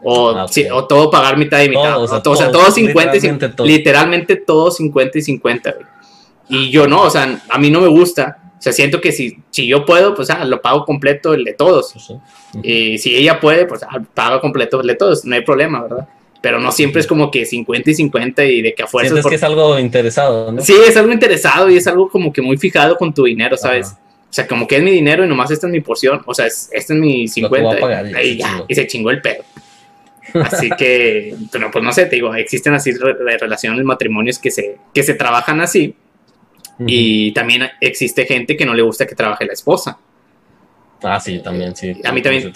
O, 0.03 0.31
ah, 0.31 0.47
o 0.73 0.87
todo 0.87 1.11
pagar 1.11 1.37
mitad 1.37 1.63
y 1.63 1.69
mitad. 1.69 2.01
o, 2.03 2.07
sea, 2.07 2.23
todo, 2.23 2.71
50 2.71 3.17
y 3.17 3.21
50. 3.21 3.65
Literalmente 3.65 4.37
todo 4.37 4.71
50 4.71 5.19
y 5.19 5.23
50, 5.23 5.75
Y 6.49 6.71
yo 6.71 6.87
no, 6.87 7.03
o 7.03 7.11
sea, 7.11 7.41
a 7.49 7.59
mí 7.59 7.71
no 7.71 7.81
me 7.81 7.89
gusta. 7.89 8.39
O 8.59 8.63
sea, 8.63 8.73
siento 8.73 9.01
que 9.01 9.13
si, 9.13 9.39
si 9.51 9.67
yo 9.67 9.85
puedo, 9.85 10.15
pues 10.15 10.31
ah, 10.31 10.45
lo 10.45 10.61
pago 10.61 10.85
completo 10.85 11.35
el 11.35 11.45
de 11.45 11.55
todos. 11.55 11.95
Y 12.63 12.99
si 12.99 13.15
ella 13.15 13.39
puede, 13.39 13.67
pues 13.67 13.83
ah, 13.83 14.01
pago 14.15 14.41
completo 14.41 14.81
el 14.81 14.87
de 14.87 14.95
todos. 14.95 15.25
No 15.25 15.35
hay 15.35 15.43
problema, 15.43 15.83
¿verdad? 15.83 16.09
Pero 16.41 16.61
no 16.61 16.71
siempre 16.71 17.01
es 17.01 17.07
como 17.07 17.31
que 17.31 17.45
50 17.45 17.91
y 17.91 17.95
50 17.95 18.45
y 18.45 18.63
de 18.63 18.75
que 18.75 18.85
a 18.85 18.87
fuerzas. 18.87 19.13
Sientes 19.13 19.29
que 19.29 19.37
es 19.37 19.43
algo 19.43 19.79
interesado, 19.79 20.53
¿no? 20.53 20.63
Sí, 20.63 20.75
es 20.87 20.97
algo 20.97 21.13
interesado 21.13 21.69
y 21.69 21.77
es 21.77 21.87
algo 21.87 22.09
como 22.09 22.33
que 22.33 22.41
muy 22.41 22.57
fijado 22.57 22.97
con 22.97 23.13
tu 23.13 23.25
dinero, 23.25 23.57
¿sabes? 23.57 23.89
O 23.89 24.33
sea, 24.33 24.47
como 24.47 24.67
que 24.67 24.77
es 24.77 24.83
mi 24.83 24.91
dinero 24.91 25.25
y 25.25 25.29
nomás 25.29 25.51
esta 25.51 25.67
es 25.67 25.73
mi 25.73 25.81
porción. 25.81 26.23
O 26.27 26.35
sea, 26.35 26.47
es, 26.47 26.69
este 26.73 26.95
es 26.95 26.99
mi 26.99 27.27
50. 27.27 28.23
y, 28.23 28.41
y, 28.69 28.75
se 28.75 28.87
chingó 28.87 29.11
el 29.11 29.21
pedo. 29.21 29.43
Así 30.35 30.71
que, 30.71 31.35
pero 31.51 31.71
pues 31.71 31.85
no 31.85 31.93
sé, 31.93 32.07
te 32.07 32.17
digo, 32.17 32.35
existen 32.35 32.75
así 32.75 32.93
relaciones, 32.93 33.85
matrimonios 33.85 34.39
que 34.39 34.51
se, 34.51 34.79
que 34.93 35.03
se 35.03 35.15
trabajan 35.15 35.61
así. 35.61 35.95
Y 36.87 37.33
también 37.33 37.69
existe 37.81 38.25
gente 38.25 38.57
que 38.57 38.65
no 38.65 38.73
le 38.73 38.83
gusta 38.83 39.07
que 39.07 39.15
trabaje 39.15 39.45
la 39.45 39.53
esposa. 39.53 39.99
Ah, 41.03 41.19
sí, 41.21 41.41
también, 41.41 41.75
sí. 41.75 42.01
A 42.05 42.13
mí 42.13 42.23
también. 42.23 42.53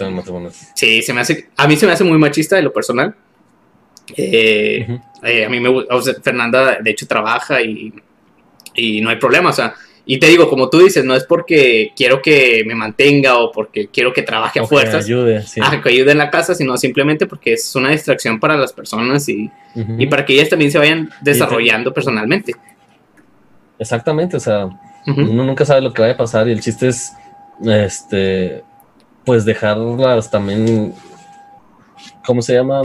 Sí, 0.75 1.03
se 1.03 1.13
me 1.13 1.21
hace, 1.21 1.49
a 1.57 1.67
mí 1.67 1.77
se 1.77 1.87
me 1.87 1.93
hace 1.93 2.05
muy 2.05 2.19
machista 2.19 2.57
de 2.57 2.63
lo 2.63 2.73
personal. 2.73 3.15
Eh, 4.17 4.99
eh, 5.23 5.45
a 5.45 5.49
mí 5.49 5.61
me 5.61 5.69
gusta, 5.69 6.15
Fernanda 6.23 6.79
de 6.81 6.91
hecho 6.91 7.07
trabaja 7.07 7.63
y, 7.63 7.93
y 8.75 9.01
no 9.01 9.11
hay 9.11 9.17
problema, 9.17 9.51
o 9.51 9.53
sea, 9.53 9.75
y 10.05 10.19
te 10.19 10.27
digo, 10.27 10.49
como 10.49 10.69
tú 10.69 10.81
dices, 10.81 11.05
no 11.05 11.15
es 11.15 11.25
porque 11.25 11.93
quiero 11.95 12.21
que 12.21 12.65
me 12.67 12.75
mantenga 12.75 13.39
o 13.39 13.53
porque 13.53 13.89
quiero 13.89 14.13
que 14.13 14.23
trabaje 14.23 14.59
a 14.59 14.65
fuerzas. 14.65 15.07
Que 15.07 15.13
ayude, 15.13 15.45
que 15.83 15.89
ayude 15.89 16.13
en 16.13 16.19
la 16.19 16.31
casa, 16.31 16.55
sino 16.55 16.77
simplemente 16.77 17.27
porque 17.27 17.53
es 17.53 17.75
una 17.77 17.91
distracción 17.91 18.41
para 18.41 18.57
las 18.57 18.73
personas 18.73 19.29
y, 19.29 19.49
y 19.75 20.07
para 20.09 20.25
que 20.25 20.35
ellas 20.35 20.49
también 20.49 20.73
se 20.73 20.79
vayan 20.79 21.11
desarrollando 21.21 21.95
personalmente. 21.95 22.53
Exactamente, 23.79 24.37
o 24.37 24.41
sea, 24.41 24.69
uno 25.07 25.45
nunca 25.45 25.65
sabe 25.65 25.83
lo 25.83 25.93
que 25.93 26.03
vaya 26.03 26.15
a 26.15 26.17
pasar 26.17 26.49
y 26.49 26.53
el 26.53 26.61
chiste 26.61 26.89
es, 26.89 27.13
este, 27.65 28.65
pues 29.25 29.45
dejarlas 29.45 30.31
también, 30.31 30.95
¿cómo 32.27 32.43
se 32.43 32.55
llama? 32.55 32.83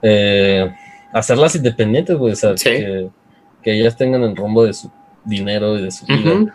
Eh, 0.00 0.70
hacerlas 1.12 1.56
independientes, 1.56 2.16
güey, 2.16 2.32
o 2.32 2.36
sea, 2.36 2.54
que, 2.54 3.10
que 3.62 3.72
ellas 3.78 3.96
tengan 3.98 4.22
el 4.22 4.34
rumbo 4.34 4.64
de 4.64 4.72
su 4.72 4.90
dinero 5.24 5.78
y 5.78 5.82
de 5.82 5.90
su 5.90 6.06
vida. 6.06 6.54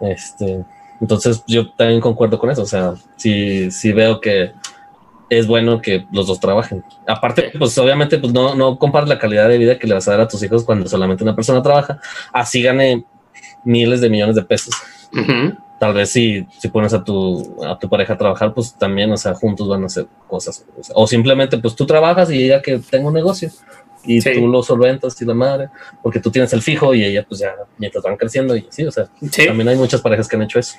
este, 0.00 0.64
entonces 1.00 1.42
yo 1.46 1.70
también 1.72 2.00
concuerdo 2.00 2.38
con 2.38 2.50
eso, 2.50 2.62
o 2.62 2.66
sea, 2.66 2.94
si 3.16 3.70
si 3.70 3.92
veo 3.92 4.20
que 4.20 4.52
es 5.28 5.46
bueno 5.46 5.80
que 5.80 6.06
los 6.12 6.26
dos 6.26 6.40
trabajen. 6.40 6.84
Aparte, 7.06 7.52
pues 7.58 7.76
obviamente 7.78 8.18
pues 8.18 8.32
no, 8.32 8.54
no 8.54 8.78
compares 8.78 9.08
la 9.08 9.18
calidad 9.18 9.48
de 9.48 9.56
vida 9.56 9.78
que 9.78 9.86
le 9.86 9.94
vas 9.94 10.06
a 10.06 10.12
dar 10.12 10.20
a 10.20 10.28
tus 10.28 10.42
hijos 10.42 10.62
cuando 10.62 10.86
solamente 10.88 11.24
una 11.24 11.34
persona 11.34 11.62
trabaja, 11.62 11.98
así 12.32 12.62
gane 12.62 13.04
miles 13.64 14.00
de 14.00 14.10
millones 14.10 14.36
de 14.36 14.42
pesos. 14.42 14.74
Tal 15.78 15.94
vez 15.94 16.10
si, 16.10 16.46
si 16.58 16.68
pones 16.68 16.94
a 16.94 17.02
tu, 17.02 17.56
a 17.66 17.76
tu 17.78 17.88
pareja 17.88 18.12
a 18.12 18.18
trabajar, 18.18 18.54
pues 18.54 18.74
también, 18.74 19.10
o 19.10 19.16
sea, 19.16 19.34
juntos 19.34 19.68
van 19.68 19.82
a 19.82 19.86
hacer 19.86 20.06
cosas. 20.28 20.64
O, 20.94 21.06
simplemente, 21.06 21.58
pues 21.58 21.74
tú 21.74 21.86
trabajas 21.86 22.30
y 22.30 22.44
ella 22.44 22.62
que 22.62 22.78
tenga 22.78 23.08
un 23.08 23.14
negocio 23.14 23.50
y 24.04 24.20
tú 24.20 24.48
lo 24.48 24.62
solventas 24.62 25.20
y 25.20 25.24
la 25.24 25.34
madre, 25.34 25.68
porque 26.02 26.20
tú 26.20 26.30
tienes 26.30 26.52
el 26.52 26.62
fijo 26.62 26.94
y 26.94 27.04
ella 27.04 27.24
pues 27.28 27.40
ya 27.40 27.54
mientras 27.78 28.02
van 28.02 28.16
creciendo 28.16 28.56
y 28.56 28.66
sí, 28.70 28.84
o 28.84 28.90
sea, 28.90 29.08
también 29.46 29.68
hay 29.68 29.76
muchas 29.76 30.00
parejas 30.00 30.28
que 30.28 30.36
han 30.36 30.42
hecho 30.42 30.58
eso. 30.58 30.76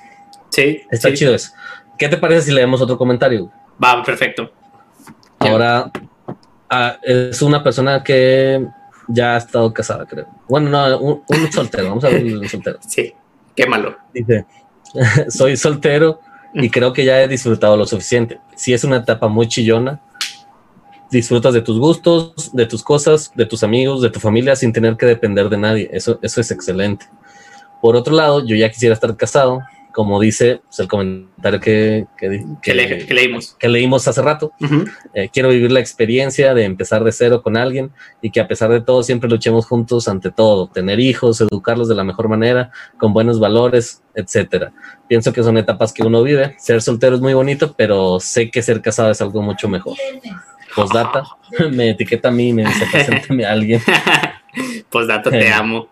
Sí. 0.50 0.82
Está 0.91 1.14
chido 1.14 1.34
eso. 1.34 1.52
¿Qué 1.98 2.08
te 2.10 2.18
parece 2.18 2.44
si 2.44 2.52
leemos 2.52 2.82
otro 2.82 2.98
comentario? 2.98 3.52
Va, 3.84 4.04
perfecto. 4.04 4.52
Ahora 5.40 5.91
ah, 6.70 6.98
es 7.02 7.41
una 7.41 7.64
persona 7.64 8.04
que 8.04 8.66
ya 9.08 9.36
ha 9.36 9.38
estado 9.38 9.74
casada, 9.74 10.06
creo. 10.06 10.28
Bueno, 10.48 10.70
no, 10.70 11.00
un, 11.00 11.52
soltero, 11.52 11.90
vamos 11.90 12.04
a 12.04 12.10
ver 12.10 12.24
un 12.24 12.48
soltero. 12.48 12.80
Sí, 12.88 13.14
qué 13.56 13.66
malo. 13.66 13.98
Dice, 14.14 14.45
soy 15.30 15.58
soltero 15.58 16.20
y 16.54 16.70
creo 16.70 16.94
que 16.94 17.06
ya 17.06 17.22
he 17.22 17.28
disfrutado 17.28 17.76
lo 17.78 17.86
suficiente. 17.86 18.40
Si 18.56 18.74
es 18.74 18.84
una 18.84 18.98
etapa 18.98 19.28
muy 19.28 19.48
chillona, 19.48 20.02
disfrutas 21.11 21.53
de 21.53 21.61
tus 21.61 21.80
gustos, 21.80 22.51
de 22.53 22.65
tus 22.65 22.84
cosas, 22.84 23.31
de 23.35 23.45
tus 23.45 23.63
amigos, 23.63 24.01
de 24.01 24.09
tu 24.09 24.19
familia 24.19 24.55
sin 24.55 24.73
tener 24.73 24.97
que 24.97 25.05
depender 25.05 25.49
de 25.49 25.57
nadie. 25.57 25.89
Eso, 25.91 26.19
eso 26.21 26.41
es 26.41 26.51
excelente. 26.51 27.05
Por 27.81 27.95
otro 27.95 28.15
lado, 28.15 28.45
yo 28.45 28.55
ya 28.55 28.69
quisiera 28.69 28.93
estar 28.93 29.15
casado, 29.17 29.59
como 29.93 30.19
dice 30.19 30.61
pues, 30.65 30.80
el 30.80 30.88
comentario 30.88 31.59
que, 31.59 32.07
que, 32.17 32.73
leímos. 33.13 33.55
que 33.59 33.69
leímos 33.69 34.07
hace 34.07 34.21
rato. 34.21 34.51
Eh, 35.13 35.30
quiero 35.31 35.49
vivir 35.49 35.71
la 35.71 35.80
experiencia 35.80 36.53
de 36.53 36.63
empezar 36.63 37.03
de 37.03 37.11
cero 37.11 37.43
con 37.43 37.55
alguien 37.55 37.91
y 38.21 38.31
que 38.31 38.41
a 38.41 38.47
pesar 38.47 38.71
de 38.71 38.81
todo 38.81 39.03
siempre 39.03 39.30
luchemos 39.30 39.67
juntos 39.67 40.07
ante 40.07 40.31
todo, 40.31 40.67
tener 40.67 40.99
hijos, 40.99 41.41
educarlos 41.41 41.88
de 41.88 41.95
la 41.95 42.03
mejor 42.03 42.27
manera, 42.27 42.71
con 42.97 43.13
buenos 43.13 43.39
valores, 43.39 44.01
etcétera. 44.15 44.73
Pienso 45.07 45.31
que 45.31 45.43
son 45.43 45.57
etapas 45.57 45.93
que 45.93 46.03
uno 46.03 46.23
vive. 46.23 46.55
Ser 46.57 46.81
soltero 46.81 47.15
es 47.15 47.21
muy 47.21 47.35
bonito, 47.35 47.75
pero 47.77 48.19
sé 48.19 48.49
que 48.49 48.61
ser 48.63 48.81
casado 48.81 49.11
es 49.11 49.21
algo 49.21 49.41
mucho 49.41 49.67
mejor. 49.69 49.95
Postdata, 50.76 51.24
me 51.72 51.91
etiqueta 51.91 52.30
a 52.30 52.32
mí 52.32 52.50
y 52.50 52.54
me 52.54 52.66
dice, 52.66 52.86
preséntame 52.91 53.45
a 53.45 53.52
alguien. 53.52 53.82
Postdata, 54.90 55.30
te 55.30 55.52
amo. 55.52 55.88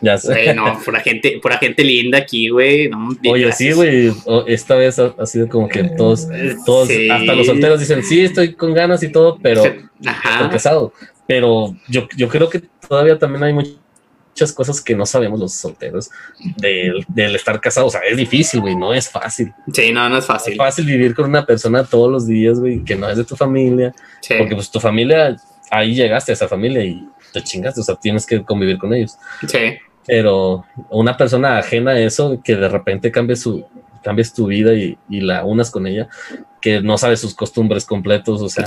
Ya 0.00 0.16
sé. 0.16 0.54
no, 0.54 0.78
pura 0.84 1.00
gente, 1.00 1.40
pura 1.42 1.58
gente 1.58 1.82
linda 1.82 2.18
aquí, 2.18 2.50
güey. 2.50 2.88
Oye, 3.28 3.50
sí, 3.52 3.72
güey. 3.72 4.12
Esta 4.46 4.76
vez 4.76 4.98
ha, 4.98 5.26
sido 5.26 5.48
como 5.48 5.68
que 5.68 5.82
todos, 5.84 6.28
todos, 6.64 6.88
hasta 6.88 7.34
los 7.34 7.46
solteros 7.46 7.80
dicen, 7.80 8.04
sí, 8.04 8.20
estoy 8.20 8.54
con 8.54 8.74
ganas 8.74 9.02
y 9.02 9.10
todo, 9.10 9.38
pero 9.42 9.64
estoy 9.64 10.48
casado. 10.50 10.92
Pero 11.26 11.76
yo, 11.88 12.08
yo 12.16 12.28
creo 12.28 12.48
que 12.48 12.62
todavía 12.88 13.18
también 13.18 13.42
hay 13.42 13.52
mucho 13.52 13.72
muchas 14.38 14.52
cosas 14.52 14.80
que 14.80 14.94
no 14.94 15.04
sabemos 15.04 15.40
los 15.40 15.52
solteros 15.52 16.10
del, 16.56 17.34
estar 17.34 17.60
casados. 17.60 17.94
O 17.94 17.98
sea, 17.98 18.08
es 18.08 18.16
difícil, 18.16 18.60
güey, 18.60 18.76
no 18.76 18.94
es 18.94 19.08
fácil. 19.08 19.52
Sí, 19.72 19.92
no, 19.92 20.08
no 20.08 20.18
es 20.18 20.26
fácil. 20.26 20.52
es 20.52 20.58
fácil 20.58 20.86
vivir 20.86 21.12
con 21.12 21.28
una 21.28 21.44
persona 21.44 21.82
todos 21.82 22.10
los 22.10 22.26
días, 22.26 22.60
güey, 22.60 22.84
que 22.84 22.94
no 22.94 23.08
es 23.08 23.16
de 23.16 23.24
tu 23.24 23.34
familia. 23.34 23.92
Porque 24.38 24.54
pues 24.54 24.70
tu 24.70 24.78
familia, 24.78 25.36
ahí 25.70 25.94
llegaste 25.94 26.30
a 26.32 26.34
esa 26.34 26.46
familia 26.46 26.84
y 26.84 27.04
te 27.32 27.42
chingaste, 27.42 27.80
o 27.80 27.84
sea, 27.84 27.96
tienes 27.96 28.24
que 28.24 28.44
convivir 28.44 28.78
con 28.78 28.94
ellos. 28.94 29.18
Sí. 29.48 29.76
Pero 30.06 30.64
una 30.88 31.16
persona 31.16 31.58
ajena 31.58 31.92
a 31.92 31.98
eso, 31.98 32.40
que 32.42 32.54
de 32.54 32.68
repente 32.68 33.10
cambie 33.10 33.34
su, 33.34 33.66
cambies 34.04 34.32
tu 34.32 34.46
vida 34.46 34.72
y, 34.72 34.96
la 35.08 35.44
unas 35.44 35.72
con 35.72 35.88
ella, 35.88 36.08
que 36.60 36.80
no 36.80 36.96
sabe 36.96 37.16
sus 37.16 37.34
costumbres 37.34 37.84
completos, 37.84 38.40
o 38.40 38.48
sea, 38.48 38.64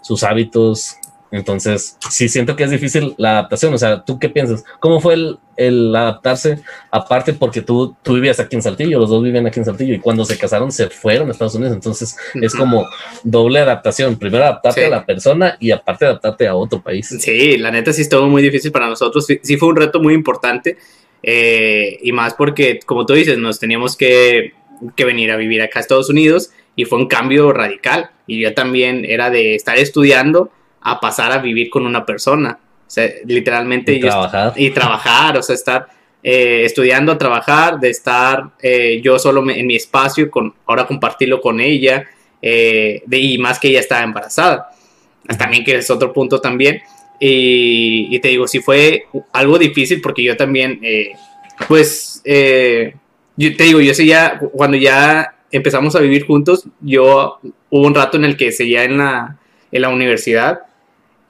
sus 0.00 0.24
hábitos, 0.24 0.96
Entonces, 1.32 1.96
sí 2.10 2.28
siento 2.28 2.54
que 2.56 2.64
es 2.64 2.70
difícil 2.70 3.14
la 3.16 3.30
adaptación. 3.30 3.72
O 3.72 3.78
sea, 3.78 4.04
¿tú 4.04 4.18
qué 4.18 4.28
piensas? 4.28 4.64
¿Cómo 4.80 5.00
fue 5.00 5.14
el, 5.14 5.38
el 5.56 5.96
adaptarse? 5.96 6.58
Aparte, 6.90 7.32
porque 7.32 7.62
tú, 7.62 7.96
tú 8.02 8.14
vivías 8.14 8.38
aquí 8.38 8.54
en 8.54 8.60
Saltillo, 8.60 8.98
los 8.98 9.08
dos 9.08 9.24
vivían 9.24 9.46
aquí 9.46 9.58
en 9.58 9.64
Saltillo, 9.64 9.94
y 9.94 9.98
cuando 9.98 10.26
se 10.26 10.36
casaron 10.36 10.70
se 10.70 10.90
fueron 10.90 11.28
a 11.28 11.32
Estados 11.32 11.54
Unidos. 11.54 11.72
Entonces, 11.72 12.16
es 12.34 12.54
como 12.54 12.86
doble 13.24 13.60
adaptación. 13.60 14.16
Primero 14.16 14.44
adaptarte 14.44 14.84
a 14.84 14.90
la 14.90 15.06
persona 15.06 15.56
y 15.58 15.70
aparte 15.70 16.04
adaptarte 16.04 16.46
a 16.46 16.54
otro 16.54 16.82
país. 16.82 17.08
Sí, 17.18 17.56
la 17.56 17.70
neta 17.70 17.94
sí 17.94 18.02
estuvo 18.02 18.28
muy 18.28 18.42
difícil 18.42 18.70
para 18.70 18.86
nosotros. 18.86 19.26
Sí, 19.26 19.56
fue 19.56 19.68
un 19.70 19.76
reto 19.76 20.00
muy 20.00 20.12
importante. 20.12 20.76
Eh, 21.22 21.98
y 22.02 22.12
más 22.12 22.34
porque, 22.34 22.78
como 22.84 23.06
tú 23.06 23.14
dices, 23.14 23.38
nos 23.38 23.58
teníamos 23.58 23.96
que, 23.96 24.52
que 24.94 25.04
venir 25.06 25.30
a 25.30 25.36
vivir 25.36 25.62
acá 25.62 25.78
a 25.78 25.82
Estados 25.82 26.10
Unidos 26.10 26.50
y 26.76 26.84
fue 26.84 26.98
un 26.98 27.08
cambio 27.08 27.54
radical. 27.54 28.10
Y 28.26 28.42
yo 28.42 28.52
también 28.52 29.06
era 29.06 29.30
de 29.30 29.54
estar 29.54 29.78
estudiando 29.78 30.50
a 30.82 31.00
pasar 31.00 31.32
a 31.32 31.38
vivir 31.38 31.70
con 31.70 31.86
una 31.86 32.04
persona. 32.04 32.58
O 32.86 32.90
sea, 32.90 33.08
literalmente... 33.24 33.92
Y 33.94 34.00
trabajar. 34.00 34.52
Y 34.56 34.70
trabajar, 34.70 35.36
o 35.38 35.42
sea, 35.42 35.54
estar 35.54 35.88
eh, 36.24 36.62
estudiando, 36.64 37.18
trabajar, 37.18 37.80
de 37.80 37.90
estar 37.90 38.50
eh, 38.60 39.00
yo 39.02 39.18
solo 39.18 39.48
en 39.50 39.66
mi 39.66 39.74
espacio, 39.74 40.30
con, 40.30 40.54
ahora 40.66 40.86
compartirlo 40.86 41.40
con 41.40 41.60
ella, 41.60 42.06
eh, 42.40 43.02
de, 43.06 43.18
y 43.18 43.38
más 43.38 43.58
que 43.58 43.68
ella 43.68 43.80
estaba 43.80 44.04
embarazada. 44.04 44.70
También 45.36 45.64
que 45.64 45.76
es 45.76 45.90
otro 45.90 46.12
punto 46.12 46.40
también. 46.40 46.82
Y, 47.18 48.18
te 48.20 48.28
digo, 48.28 48.48
sí 48.48 48.60
fue 48.60 49.06
algo 49.32 49.58
difícil 49.58 50.00
porque 50.00 50.24
yo 50.24 50.36
también, 50.36 50.80
pues, 51.68 52.20
yo 52.24 53.56
te 53.56 53.64
digo, 53.64 53.80
yo 53.80 53.94
sé 53.94 54.06
ya, 54.06 54.40
cuando 54.52 54.76
ya 54.76 55.36
empezamos 55.52 55.94
a 55.94 56.00
vivir 56.00 56.26
juntos, 56.26 56.66
yo 56.80 57.38
hubo 57.70 57.86
un 57.86 57.94
rato 57.94 58.16
en 58.16 58.24
el 58.24 58.36
que 58.36 58.50
seguía 58.50 58.82
en 58.82 58.98
la, 58.98 59.38
en 59.70 59.82
la 59.82 59.90
universidad 59.90 60.62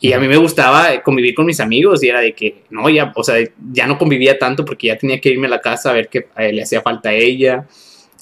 y 0.04 0.12
a 0.12 0.18
mí 0.18 0.26
me 0.26 0.36
gustaba 0.36 1.00
convivir 1.00 1.32
con 1.32 1.46
mis 1.46 1.60
amigos 1.60 2.02
y 2.02 2.08
era 2.08 2.20
de 2.20 2.34
que, 2.34 2.64
no, 2.70 2.90
ya, 2.90 3.12
o 3.14 3.22
sea, 3.22 3.36
ya 3.70 3.86
no 3.86 3.98
convivía 3.98 4.36
tanto 4.36 4.64
porque 4.64 4.88
ya 4.88 4.98
tenía 4.98 5.20
que 5.20 5.28
irme 5.28 5.46
a 5.46 5.50
la 5.50 5.60
casa 5.60 5.90
a 5.90 5.92
ver 5.92 6.08
qué 6.08 6.26
le 6.36 6.60
hacía 6.60 6.82
falta 6.82 7.10
a 7.10 7.12
ella. 7.12 7.68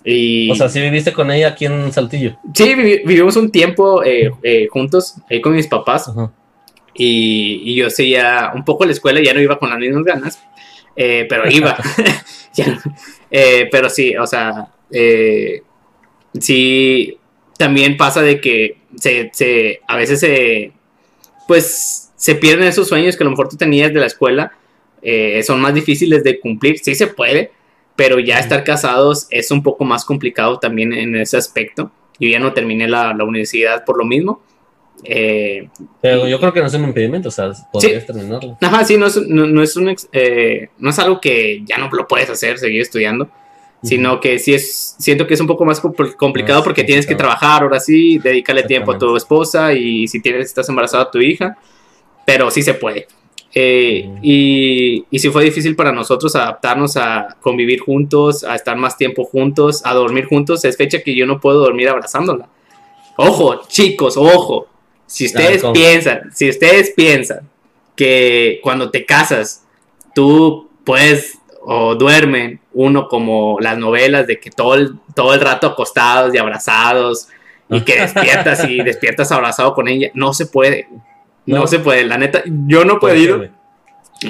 Y... 0.04 0.50
O 0.50 0.54
sea, 0.54 0.68
¿sí 0.68 0.78
viviste 0.78 1.14
con 1.14 1.30
ella 1.30 1.48
aquí 1.48 1.64
en 1.64 1.90
Saltillo? 1.90 2.36
Sí, 2.54 2.74
vivimos 2.74 3.34
un 3.36 3.50
tiempo 3.50 4.04
eh, 4.04 4.30
eh, 4.42 4.68
juntos, 4.70 5.14
ahí 5.30 5.40
con 5.40 5.54
mis 5.54 5.68
papás. 5.68 6.12
Y, 6.92 7.62
y, 7.64 7.76
yo 7.76 7.88
seguía 7.88 8.52
un 8.54 8.62
poco 8.62 8.84
la 8.84 8.92
escuela, 8.92 9.22
ya 9.22 9.32
no 9.32 9.40
iba 9.40 9.58
con 9.58 9.70
las 9.70 9.78
mismas 9.78 10.04
ganas, 10.04 10.38
eh, 10.96 11.24
pero 11.30 11.50
iba. 11.50 11.78
pero 13.70 13.88
sí, 13.88 14.14
o 14.18 14.26
sea, 14.26 14.68
sí, 16.38 17.16
también 17.56 17.96
pasa 17.96 18.20
de 18.20 18.38
que 18.38 18.80
se, 18.96 19.30
se, 19.32 19.80
a 19.88 19.96
veces 19.96 20.20
se 20.20 20.72
pues 21.50 22.12
se 22.14 22.36
pierden 22.36 22.68
esos 22.68 22.86
sueños 22.86 23.16
que 23.16 23.24
a 23.24 23.26
lo 23.26 23.32
mejor 23.32 23.48
tú 23.48 23.56
tenías 23.56 23.92
de 23.92 23.98
la 23.98 24.06
escuela, 24.06 24.52
eh, 25.02 25.42
son 25.42 25.60
más 25.60 25.74
difíciles 25.74 26.22
de 26.22 26.38
cumplir, 26.38 26.78
sí 26.78 26.94
se 26.94 27.08
puede, 27.08 27.50
pero 27.96 28.20
ya 28.20 28.38
estar 28.38 28.62
casados 28.62 29.26
es 29.30 29.50
un 29.50 29.60
poco 29.60 29.82
más 29.82 30.04
complicado 30.04 30.60
también 30.60 30.92
en 30.92 31.16
ese 31.16 31.36
aspecto. 31.36 31.90
Yo 32.20 32.28
ya 32.28 32.38
no 32.38 32.52
terminé 32.52 32.86
la, 32.86 33.10
universidad 33.24 33.84
por 33.84 33.98
lo 33.98 34.04
mismo. 34.04 34.44
Eh, 35.02 35.68
pero 36.00 36.28
yo 36.28 36.38
creo 36.38 36.52
que 36.52 36.60
no 36.60 36.66
es 36.68 36.74
un 36.74 36.84
impedimento, 36.84 37.30
o 37.30 37.32
sea, 37.32 37.50
podrías 37.72 38.06
terminarlo. 38.06 38.56
Ajá, 38.60 38.84
sí, 38.84 38.96
no 38.96 39.06
es, 39.06 39.16
no, 39.16 39.60
es 39.60 39.74
un, 39.74 39.96
eh, 40.12 40.68
no 40.78 40.90
es 40.90 40.98
algo 41.00 41.20
que 41.20 41.64
ya 41.64 41.78
no 41.78 41.90
lo 41.90 42.06
puedes 42.06 42.30
hacer, 42.30 42.58
seguir 42.58 42.82
estudiando, 42.82 43.28
sino 43.82 44.20
que 44.20 44.38
sí 44.38 44.52
es, 44.52 44.94
siento 44.98 45.26
que 45.26 45.34
es 45.34 45.40
un 45.40 45.46
poco 45.46 45.64
más 45.64 45.80
complicado 46.16 46.62
porque 46.62 46.84
tienes 46.84 47.06
que 47.06 47.14
trabajar, 47.14 47.62
ahora 47.62 47.80
sí, 47.80 48.18
dedicarle 48.18 48.64
tiempo 48.64 48.92
a 48.92 48.98
tu 48.98 49.16
esposa 49.16 49.72
y 49.72 50.06
si 50.06 50.20
tienes, 50.20 50.46
estás 50.46 50.68
embarazada 50.68 51.04
a 51.04 51.10
tu 51.10 51.18
hija, 51.18 51.56
pero 52.26 52.50
sí 52.50 52.62
se 52.62 52.74
puede. 52.74 53.06
Eh, 53.52 54.08
y, 54.22 55.04
y 55.10 55.18
sí 55.18 55.28
fue 55.30 55.44
difícil 55.44 55.74
para 55.74 55.92
nosotros 55.92 56.36
adaptarnos 56.36 56.96
a 56.96 57.36
convivir 57.40 57.80
juntos, 57.80 58.44
a 58.44 58.54
estar 58.54 58.76
más 58.76 58.96
tiempo 58.96 59.24
juntos, 59.24 59.82
a 59.84 59.94
dormir 59.94 60.26
juntos. 60.26 60.64
Es 60.64 60.76
fecha 60.76 61.02
que 61.02 61.14
yo 61.14 61.26
no 61.26 61.40
puedo 61.40 61.60
dormir 61.60 61.88
abrazándola. 61.88 62.48
Ojo, 63.16 63.62
chicos, 63.66 64.16
ojo. 64.16 64.68
Si 65.06 65.26
ustedes 65.26 65.64
piensan, 65.72 66.30
si 66.32 66.48
ustedes 66.48 66.92
piensan 66.92 67.48
que 67.96 68.60
cuando 68.62 68.90
te 68.90 69.04
casas, 69.04 69.64
tú 70.14 70.68
puedes 70.84 71.39
o 71.62 71.94
duermen 71.94 72.60
uno 72.72 73.08
como 73.08 73.58
las 73.60 73.76
novelas 73.76 74.26
de 74.26 74.40
que 74.40 74.50
todo 74.50 74.74
el, 74.74 74.94
todo 75.14 75.34
el 75.34 75.40
rato 75.40 75.68
acostados 75.68 76.34
y 76.34 76.38
abrazados 76.38 77.28
y 77.68 77.80
que 77.82 77.96
despiertas 78.00 78.64
y 78.64 78.82
despiertas 78.82 79.30
abrazado 79.32 79.74
con 79.74 79.88
ella. 79.88 80.10
No 80.14 80.32
se 80.32 80.46
puede. 80.46 80.88
No, 81.46 81.66
se 81.66 81.78
puede. 81.78 82.04
La 82.04 82.18
neta, 82.18 82.42
yo 82.46 82.84
no 82.84 82.94
he 82.94 83.00
podido. 83.00 83.48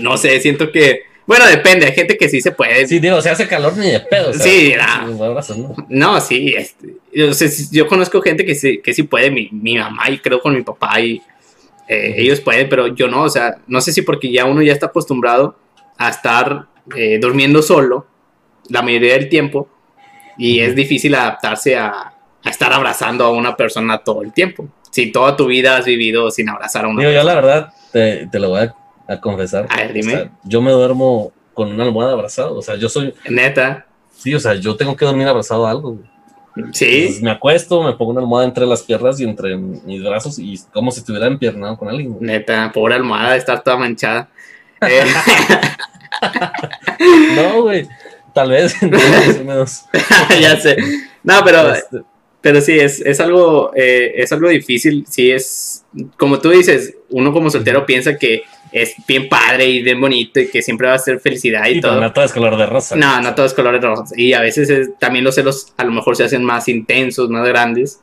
No 0.01 0.17
sé, 0.17 0.41
siento 0.41 0.71
que. 0.71 1.03
Bueno, 1.27 1.47
depende, 1.47 1.87
hay 1.87 1.93
gente 1.93 2.17
que 2.17 2.29
sí 2.29 2.41
se 2.41 2.51
puede. 2.51 2.87
Sí, 2.89 2.99
digo, 2.99 3.21
se 3.21 3.31
hace 3.31 3.47
calor 3.47 3.77
ni 3.77 3.91
de 3.91 4.01
pedo. 4.01 4.33
sí, 4.33 4.75
no. 5.89 6.21
sí, 6.21 6.55
este, 6.57 6.97
yo, 7.71 7.87
conozco 7.87 8.21
gente 8.21 8.45
que 8.45 8.57
sí, 8.57 8.81
que 8.83 8.93
sí 8.93 9.05
puede, 9.05 9.31
mi, 9.31 9.77
mamá 9.79 10.11
y 10.11 10.19
creo 10.19 10.41
con 10.41 10.55
mi 10.57 10.63
papá 10.63 11.01
y 11.01 11.23
eh, 11.87 12.15
ellos 12.17 12.41
pueden, 12.41 12.69
pero 12.69 12.89
yo 12.89 13.07
no, 13.07 13.23
o 13.23 13.29
sea, 13.29 13.59
no 13.69 13.81
sé 13.81 13.93
si 13.93 14.03
porque 14.03 14.33
ya 14.33 14.45
uno 14.45 14.61
ya 14.61 14.73
está 14.73 14.87
acostumbrado 14.87 15.57
a 15.99 16.09
estar 16.09 16.67
eh, 16.97 17.19
durmiendo 17.21 17.63
solo 17.63 18.07
la 18.69 18.83
mayoría 18.83 19.15
del 19.15 19.29
tiempo 19.29 19.69
y 20.37 20.61
es 20.61 20.75
difícil 20.75 21.15
adaptarse 21.15 21.77
a, 21.77 22.15
estar 22.45 22.73
abrazando 22.73 23.25
a 23.25 23.31
una 23.31 23.55
persona 23.55 23.99
todo 23.99 24.23
el 24.23 24.33
tiempo. 24.33 24.67
Si 24.91 25.13
toda 25.13 25.37
tu 25.37 25.47
vida 25.47 25.77
has 25.77 25.85
vivido 25.85 26.31
sin 26.31 26.49
abrazar 26.49 26.87
a 26.87 26.89
una 26.89 27.03
persona. 27.03 27.21
Yo 27.21 27.27
la 27.27 27.35
verdad 27.35 27.73
te, 27.93 28.39
lo 28.39 28.49
voy 28.49 28.69
a, 29.07 29.21
confesar. 29.21 29.69
yo 30.45 30.63
me 30.63 30.71
duermo 30.71 31.33
con 31.53 31.71
una 31.71 31.85
almohada 31.85 32.13
abrazado. 32.13 32.57
O 32.57 32.63
sea, 32.63 32.77
yo 32.77 32.89
soy... 32.89 33.15
Neta. 33.29 33.87
Sí, 34.17 34.35
o 34.35 34.41
sea, 34.41 34.55
yo 34.55 34.77
tengo 34.77 34.97
que 34.97 35.05
dormir 35.05 35.29
abrazado 35.29 35.67
a 35.67 35.71
algo. 35.71 35.99
Sí. 36.73 37.19
me 37.23 37.31
acuesto, 37.31 37.83
me 37.83 37.93
pongo 37.93 38.13
una 38.13 38.21
almohada 38.21 38.47
entre 38.47 38.67
las 38.67 38.83
piernas 38.83 39.21
y 39.21 39.25
entre 39.25 39.57
mis 39.57 40.03
brazos 40.03 40.39
y 40.39 40.59
como 40.73 40.91
si 40.91 41.01
estuviera 41.01 41.27
empiernado 41.27 41.77
con 41.77 41.89
alguien. 41.89 42.17
Neta, 42.21 42.71
pobre 42.73 42.95
almohada 42.95 43.37
estar 43.37 43.63
toda 43.63 43.77
manchada. 43.77 44.29
Eh, 44.83 45.05
no, 47.37 47.63
güey. 47.63 47.89
Tal 48.33 48.51
vez. 48.51 48.75
ya 50.41 50.61
sé. 50.61 50.77
No, 51.23 51.45
pero, 51.45 51.75
este. 51.75 52.03
pero 52.41 52.61
sí, 52.61 52.79
es, 52.79 53.01
es 53.01 53.21
algo, 53.21 53.73
eh, 53.75 54.13
es 54.17 54.33
algo 54.33 54.49
difícil. 54.49 55.05
Sí, 55.09 55.31
es, 55.31 55.85
como 56.17 56.39
tú 56.39 56.51
dices, 56.51 56.95
uno 57.11 57.33
como 57.33 57.51
soltero 57.51 57.85
piensa 57.87 58.17
que 58.17 58.43
es 58.73 58.95
bien 59.07 59.29
padre 59.29 59.67
y 59.67 59.83
bien 59.83 60.01
bonito 60.01 60.39
y 60.39 60.49
que 60.49 60.63
siempre 60.63 60.87
va 60.87 60.95
a 60.95 60.99
ser 60.99 61.21
felicidad 61.21 61.67
y, 61.69 61.81
todo. 61.81 62.01
No 62.01 62.13
todo 62.13 62.25
es 62.25 62.33
color 62.33 62.57
de 62.57 62.67
rosa. 62.67 62.97
No, 62.97 63.21
no 63.21 63.35
todo 63.35 63.47
es 63.47 63.55
color 63.55 63.81
de 63.81 63.87
rosa. 63.87 64.15
Y 64.17 64.33
a 64.33 64.41
veces 64.41 64.91
también 64.99 65.25
los 65.25 65.35
celos 65.35 65.73
a 65.77 65.85
lo 65.85 65.91
mejor 65.91 66.17
se 66.17 66.25
hacen 66.25 66.45
más 66.45 66.69
intensos, 66.69 67.29
más 67.29 67.47
grandes. 67.49 68.01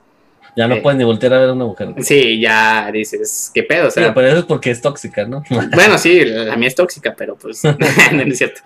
Ya 0.58 0.68
no 0.68 0.74
eh, 0.74 0.82
puedes 0.82 0.98
ni 0.98 1.04
voltear 1.04 1.36
a 1.36 1.40
ver 1.40 1.50
a 1.50 1.54
una 1.54 1.66
mujer. 1.66 1.94
Sí, 2.00 2.40
ya 2.40 2.90
dices, 2.92 3.52
¿qué 3.54 3.62
pedo? 3.62 3.90
O 3.90 3.92
sea, 3.92 4.12
pero 4.12 4.28
eso 4.28 4.40
es 4.40 4.46
porque 4.46 4.72
es 4.72 4.82
tóxica, 4.82 5.24
¿no? 5.24 5.44
bueno, 5.74 6.00
sí, 6.00 6.26
la 6.26 6.58
mía 6.58 6.68
es 6.68 6.74
tóxica, 6.74 7.14
pero 7.16 7.36
pues 7.36 7.64
no 8.12 8.22
es 8.24 8.38
cierto. 8.40 8.62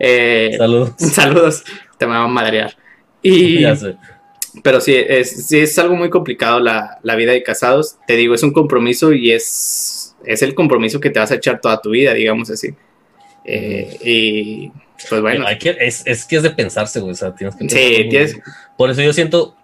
Eh, 0.00 0.56
saludos. 0.58 0.94
Saludos, 0.98 1.64
te 1.96 2.06
me 2.06 2.12
van 2.14 2.22
a 2.22 2.26
madrear. 2.26 2.76
Y, 3.22 3.60
ya 3.60 3.76
sé. 3.76 3.94
Pero 4.64 4.80
sí 4.80 4.96
es, 4.96 5.46
sí, 5.46 5.60
es 5.60 5.78
algo 5.78 5.94
muy 5.94 6.10
complicado 6.10 6.58
la, 6.58 6.98
la, 7.04 7.14
vida 7.14 7.30
de 7.30 7.44
casados. 7.44 7.98
Te 8.08 8.16
digo, 8.16 8.34
es 8.34 8.42
un 8.42 8.52
compromiso 8.52 9.12
y 9.12 9.30
es, 9.30 10.16
es 10.24 10.42
el 10.42 10.56
compromiso 10.56 10.98
que 10.98 11.10
te 11.10 11.20
vas 11.20 11.30
a 11.30 11.36
echar 11.36 11.60
toda 11.60 11.80
tu 11.80 11.90
vida, 11.90 12.14
digamos 12.14 12.50
así. 12.50 12.74
Eh, 13.44 13.96
y 14.02 14.72
pues 15.08 15.20
bueno. 15.20 15.46
es, 15.48 16.02
es, 16.04 16.24
que 16.24 16.36
es 16.36 16.42
de 16.42 16.50
pensarse, 16.50 16.98
güey. 16.98 17.12
O 17.12 17.14
sea, 17.14 17.32
tienes 17.32 17.54
que. 17.54 17.68
Sí, 17.68 18.08
tienes. 18.10 18.36
Por 18.76 18.90
eso 18.90 19.02
yo 19.02 19.12
siento 19.12 19.54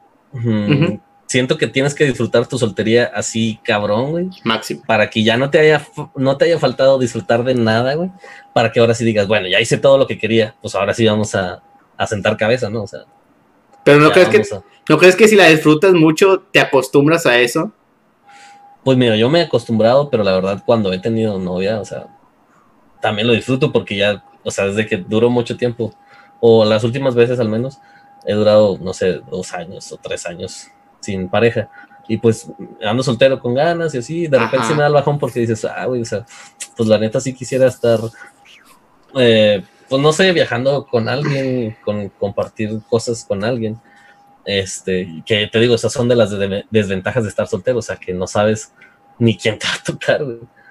siento 1.34 1.58
que 1.58 1.66
tienes 1.66 1.96
que 1.96 2.04
disfrutar 2.04 2.46
tu 2.46 2.58
soltería 2.58 3.10
así 3.12 3.58
cabrón, 3.64 4.12
güey. 4.12 4.30
Máximo. 4.44 4.84
Para 4.86 5.10
que 5.10 5.24
ya 5.24 5.36
no 5.36 5.50
te 5.50 5.58
haya, 5.58 5.84
no 6.14 6.36
te 6.36 6.44
haya 6.44 6.60
faltado 6.60 6.96
disfrutar 6.96 7.42
de 7.42 7.56
nada, 7.56 7.94
güey. 7.94 8.12
Para 8.52 8.70
que 8.70 8.78
ahora 8.78 8.94
sí 8.94 9.04
digas, 9.04 9.26
bueno, 9.26 9.48
ya 9.48 9.60
hice 9.60 9.76
todo 9.76 9.98
lo 9.98 10.06
que 10.06 10.16
quería, 10.16 10.54
pues 10.62 10.76
ahora 10.76 10.94
sí 10.94 11.04
vamos 11.04 11.34
a, 11.34 11.60
sentar 12.06 12.36
cabeza, 12.36 12.70
¿no? 12.70 12.84
O 12.84 12.86
sea. 12.86 13.00
Pero 13.82 13.98
no 13.98 14.12
crees 14.12 14.28
que, 14.28 14.42
¿no 14.88 14.96
crees 14.96 15.16
que 15.16 15.26
si 15.26 15.34
la 15.34 15.48
disfrutas 15.48 15.92
mucho, 15.92 16.44
te 16.52 16.60
acostumbras 16.60 17.26
a 17.26 17.36
eso? 17.40 17.72
Pues 18.84 18.96
mira, 18.96 19.16
yo 19.16 19.28
me 19.28 19.40
he 19.40 19.42
acostumbrado, 19.42 20.10
pero 20.10 20.22
la 20.22 20.34
verdad 20.34 20.62
cuando 20.64 20.92
he 20.92 21.00
tenido 21.00 21.40
novia, 21.40 21.80
o 21.80 21.84
sea, 21.84 22.06
también 23.02 23.26
lo 23.26 23.32
disfruto 23.32 23.72
porque 23.72 23.96
ya, 23.96 24.22
o 24.44 24.52
sea, 24.52 24.66
desde 24.66 24.86
que 24.86 24.98
duró 24.98 25.30
mucho 25.30 25.56
tiempo, 25.56 25.92
o 26.38 26.64
las 26.64 26.84
últimas 26.84 27.16
veces 27.16 27.40
al 27.40 27.48
menos, 27.48 27.80
he 28.24 28.34
durado, 28.34 28.78
no 28.80 28.94
sé, 28.94 29.20
dos 29.28 29.52
años 29.52 29.90
o 29.90 29.96
tres 29.96 30.26
años 30.26 30.70
sin 31.04 31.28
pareja. 31.28 31.68
Y 32.06 32.18
pues 32.18 32.50
ando 32.82 33.02
soltero 33.02 33.40
con 33.40 33.54
ganas 33.54 33.94
y 33.94 33.98
así, 33.98 34.26
de 34.26 34.38
repente 34.38 34.66
se 34.66 34.74
me 34.74 34.80
da 34.80 34.88
el 34.88 34.92
bajón 34.92 35.18
porque 35.18 35.40
dices, 35.40 35.64
ah, 35.64 35.86
güey, 35.86 36.02
o 36.02 36.04
sea, 36.04 36.26
pues 36.76 36.88
la 36.88 36.98
neta 36.98 37.20
sí 37.20 37.32
quisiera 37.32 37.66
estar, 37.66 37.98
eh, 39.18 39.62
pues 39.88 40.02
no 40.02 40.12
sé, 40.12 40.32
viajando 40.32 40.86
con 40.86 41.08
alguien, 41.08 41.76
con 41.84 42.08
compartir 42.10 42.80
cosas 42.88 43.24
con 43.24 43.42
alguien. 43.44 43.80
Este, 44.44 45.22
que 45.24 45.46
te 45.46 45.58
digo, 45.58 45.74
esas 45.74 45.92
son 45.92 46.08
de 46.08 46.16
las 46.16 46.30
desventajas 46.70 47.22
de 47.22 47.30
estar 47.30 47.46
soltero, 47.46 47.78
o 47.78 47.82
sea, 47.82 47.96
que 47.96 48.12
no 48.12 48.26
sabes 48.26 48.72
ni 49.18 49.36
quién 49.38 49.58
te 49.58 49.66
va 49.66 49.74
a 49.74 49.82
tocar, 49.82 50.24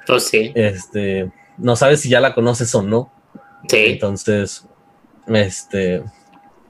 Pues 0.06 0.26
sí. 0.26 0.52
Este, 0.54 1.32
no 1.58 1.76
sabes 1.76 2.02
si 2.02 2.10
ya 2.10 2.20
la 2.20 2.36
conoces 2.36 2.74
o 2.76 2.84
no. 2.84 3.12
Sí. 3.68 3.78
Entonces, 3.78 4.68
este, 5.28 6.04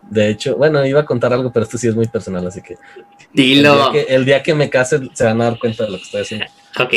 de 0.09 0.29
hecho, 0.29 0.55
bueno, 0.57 0.85
iba 0.85 1.01
a 1.01 1.05
contar 1.05 1.33
algo, 1.33 1.51
pero 1.51 1.63
esto 1.63 1.77
sí 1.77 1.87
es 1.87 1.95
muy 1.95 2.07
personal, 2.07 2.45
así 2.45 2.61
que. 2.61 2.77
Dilo. 3.31 3.91
El 3.93 4.25
día 4.25 4.43
que, 4.43 4.51
el 4.51 4.57
me 4.57 4.69
case 4.69 4.99
se 5.13 5.23
van 5.23 5.41
a 5.41 5.45
dar 5.45 5.59
cuenta 5.59 5.85
de 5.85 5.91
lo 5.91 5.97
que 5.97 6.03
estoy 6.03 6.21
haciendo. 6.21 6.45
Ok. 6.79 6.93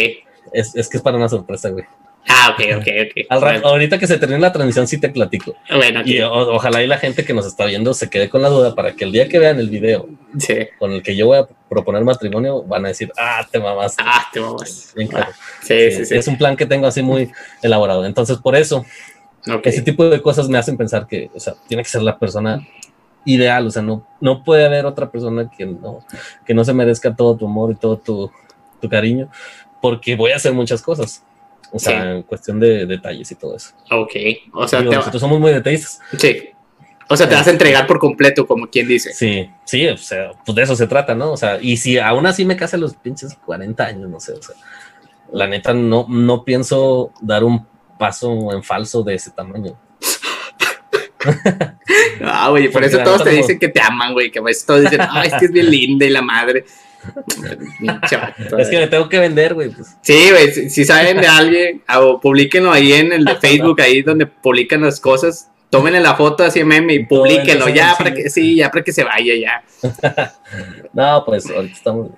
Es, 0.52 0.76
es 0.76 0.88
que 0.88 0.98
es 0.98 1.02
para 1.02 1.16
una 1.16 1.28
sorpresa, 1.28 1.70
güey. 1.70 1.84
Ah, 2.28 2.54
ok, 2.54 2.78
ok, 2.78 2.88
ok. 3.06 3.26
Al 3.30 3.64
Ahorita 3.64 3.98
que 3.98 4.06
se 4.06 4.18
termine 4.18 4.40
la 4.40 4.52
transmisión, 4.52 4.86
sí 4.86 4.98
te 4.98 5.08
platico. 5.08 5.54
Bueno, 5.70 6.02
Y 6.04 6.20
ojalá 6.20 6.82
y 6.82 6.86
la 6.86 6.98
gente 6.98 7.24
que 7.24 7.32
nos 7.32 7.46
está 7.46 7.64
viendo 7.64 7.94
se 7.94 8.10
quede 8.10 8.28
con 8.28 8.42
la 8.42 8.48
duda 8.48 8.74
para 8.74 8.92
que 8.92 9.04
el 9.04 9.12
día 9.12 9.28
que 9.28 9.38
vean 9.38 9.58
el 9.60 9.70
video 9.70 10.08
con 10.78 10.92
el 10.92 11.02
que 11.02 11.16
yo 11.16 11.26
voy 11.26 11.38
a 11.38 11.46
proponer 11.68 12.04
matrimonio, 12.04 12.62
van 12.62 12.84
a 12.84 12.88
decir, 12.88 13.12
ah, 13.16 13.46
te 13.50 13.58
mamás. 13.58 13.94
Ah, 13.98 14.26
te 14.32 14.40
mamás. 14.40 14.92
Ah, 15.14 15.28
sí, 15.62 15.90
sí, 15.92 16.04
sí, 16.04 16.16
Es 16.16 16.26
un 16.26 16.36
plan 16.36 16.56
que 16.56 16.66
tengo 16.66 16.86
así 16.86 17.02
muy 17.02 17.30
elaborado. 17.62 18.04
Entonces, 18.04 18.38
por 18.38 18.56
eso, 18.56 18.84
ese 19.62 19.82
tipo 19.82 20.08
de 20.08 20.20
cosas 20.20 20.48
me 20.48 20.58
hacen 20.58 20.76
pensar 20.76 21.06
que, 21.06 21.30
o 21.34 21.40
sea, 21.40 21.54
tiene 21.68 21.82
que 21.82 21.88
ser 21.88 22.02
la 22.02 22.18
persona 22.18 22.66
ideal, 23.26 23.66
o 23.66 23.70
sea, 23.70 23.82
no, 23.82 24.06
no 24.20 24.42
puede 24.42 24.64
haber 24.64 24.86
otra 24.86 25.10
persona 25.10 25.50
que 25.50 25.66
no, 25.66 25.98
que 26.46 26.54
no 26.54 26.64
se 26.64 26.72
merezca 26.72 27.14
todo 27.14 27.36
tu 27.36 27.46
amor 27.46 27.72
y 27.72 27.74
todo 27.74 27.98
tu, 27.98 28.30
tu 28.80 28.88
cariño, 28.88 29.28
porque 29.82 30.16
voy 30.16 30.32
a 30.32 30.36
hacer 30.36 30.54
muchas 30.54 30.80
cosas. 30.80 31.22
O 31.72 31.78
sea, 31.78 32.12
en 32.12 32.22
cuestión 32.22 32.60
de 32.60 32.86
detalles 32.86 33.30
y 33.30 33.34
todo 33.34 33.56
eso. 33.56 33.74
Ok. 33.90 34.12
O 34.54 34.66
sea, 34.68 34.80
nosotros 34.82 35.20
somos 35.20 35.40
muy 35.40 35.52
detallistas. 35.52 36.00
Sí. 36.16 36.50
O 37.08 37.16
sea, 37.16 37.28
te 37.28 37.34
vas 37.34 37.46
a 37.46 37.50
entregar 37.50 37.86
por 37.86 37.98
completo, 37.98 38.46
como 38.46 38.68
quien 38.68 38.88
dice. 38.88 39.12
Sí, 39.12 39.50
sí, 39.64 39.86
o 39.86 39.96
sea, 39.96 40.32
pues 40.44 40.56
de 40.56 40.62
eso 40.62 40.74
se 40.74 40.86
trata, 40.86 41.14
¿no? 41.14 41.32
O 41.32 41.36
sea, 41.36 41.58
y 41.60 41.76
si 41.76 41.98
aún 41.98 42.26
así 42.26 42.44
me 42.44 42.56
case 42.56 42.76
a 42.76 42.78
los 42.78 42.94
pinches 42.94 43.36
40 43.44 43.84
años, 43.84 44.10
no 44.10 44.18
sé, 44.18 44.32
o 44.32 44.42
sea, 44.42 44.56
la 45.32 45.46
neta 45.46 45.72
no, 45.72 46.06
no 46.08 46.44
pienso 46.44 47.12
dar 47.20 47.44
un 47.44 47.66
paso 47.98 48.52
en 48.52 48.62
falso 48.62 49.02
de 49.02 49.14
ese 49.14 49.30
tamaño. 49.30 49.76
ah, 52.22 52.50
güey, 52.50 52.68
por 52.68 52.84
eso 52.84 52.98
todos 52.98 53.24
te 53.24 53.30
dicen 53.30 53.58
que 53.58 53.68
te 53.68 53.80
aman, 53.80 54.12
güey, 54.12 54.30
que 54.30 54.40
todos 54.66 54.82
dicen, 54.82 55.00
ay, 55.08 55.28
es 55.28 55.34
que 55.34 55.46
es 55.46 55.52
bien 55.52 55.70
linda 55.70 56.06
y 56.06 56.10
la 56.10 56.22
madre 56.22 56.64
es 58.58 58.68
que 58.68 58.78
me 58.78 58.86
tengo 58.86 59.08
que 59.08 59.18
vender, 59.18 59.54
güey. 59.54 59.70
Pues. 59.70 59.96
Sí, 60.02 60.28
güey, 60.30 60.52
si, 60.70 60.84
saben 60.84 61.20
de 61.20 61.26
alguien, 61.26 61.82
o 61.96 62.20
publiquenlo 62.20 62.72
ahí 62.72 62.92
en 62.92 63.12
el 63.12 63.24
de 63.24 63.36
Facebook, 63.40 63.80
ahí 63.80 64.02
donde 64.02 64.26
publican 64.26 64.82
las 64.82 65.00
cosas, 65.00 65.50
tómenle 65.70 66.00
la 66.00 66.14
foto 66.14 66.44
así 66.44 66.64
meme 66.64 66.94
y 66.94 67.04
publiquenlo 67.04 67.68
ya 67.68 67.94
para 67.96 68.14
que, 68.14 68.30
sí, 68.30 68.56
ya 68.56 68.70
para 68.70 68.84
que 68.84 68.92
se 68.92 69.04
vaya 69.04 69.34
ya. 69.34 69.64
no, 70.92 71.24
pues 71.24 71.48
ahorita 71.50 71.74
estamos. 71.74 72.10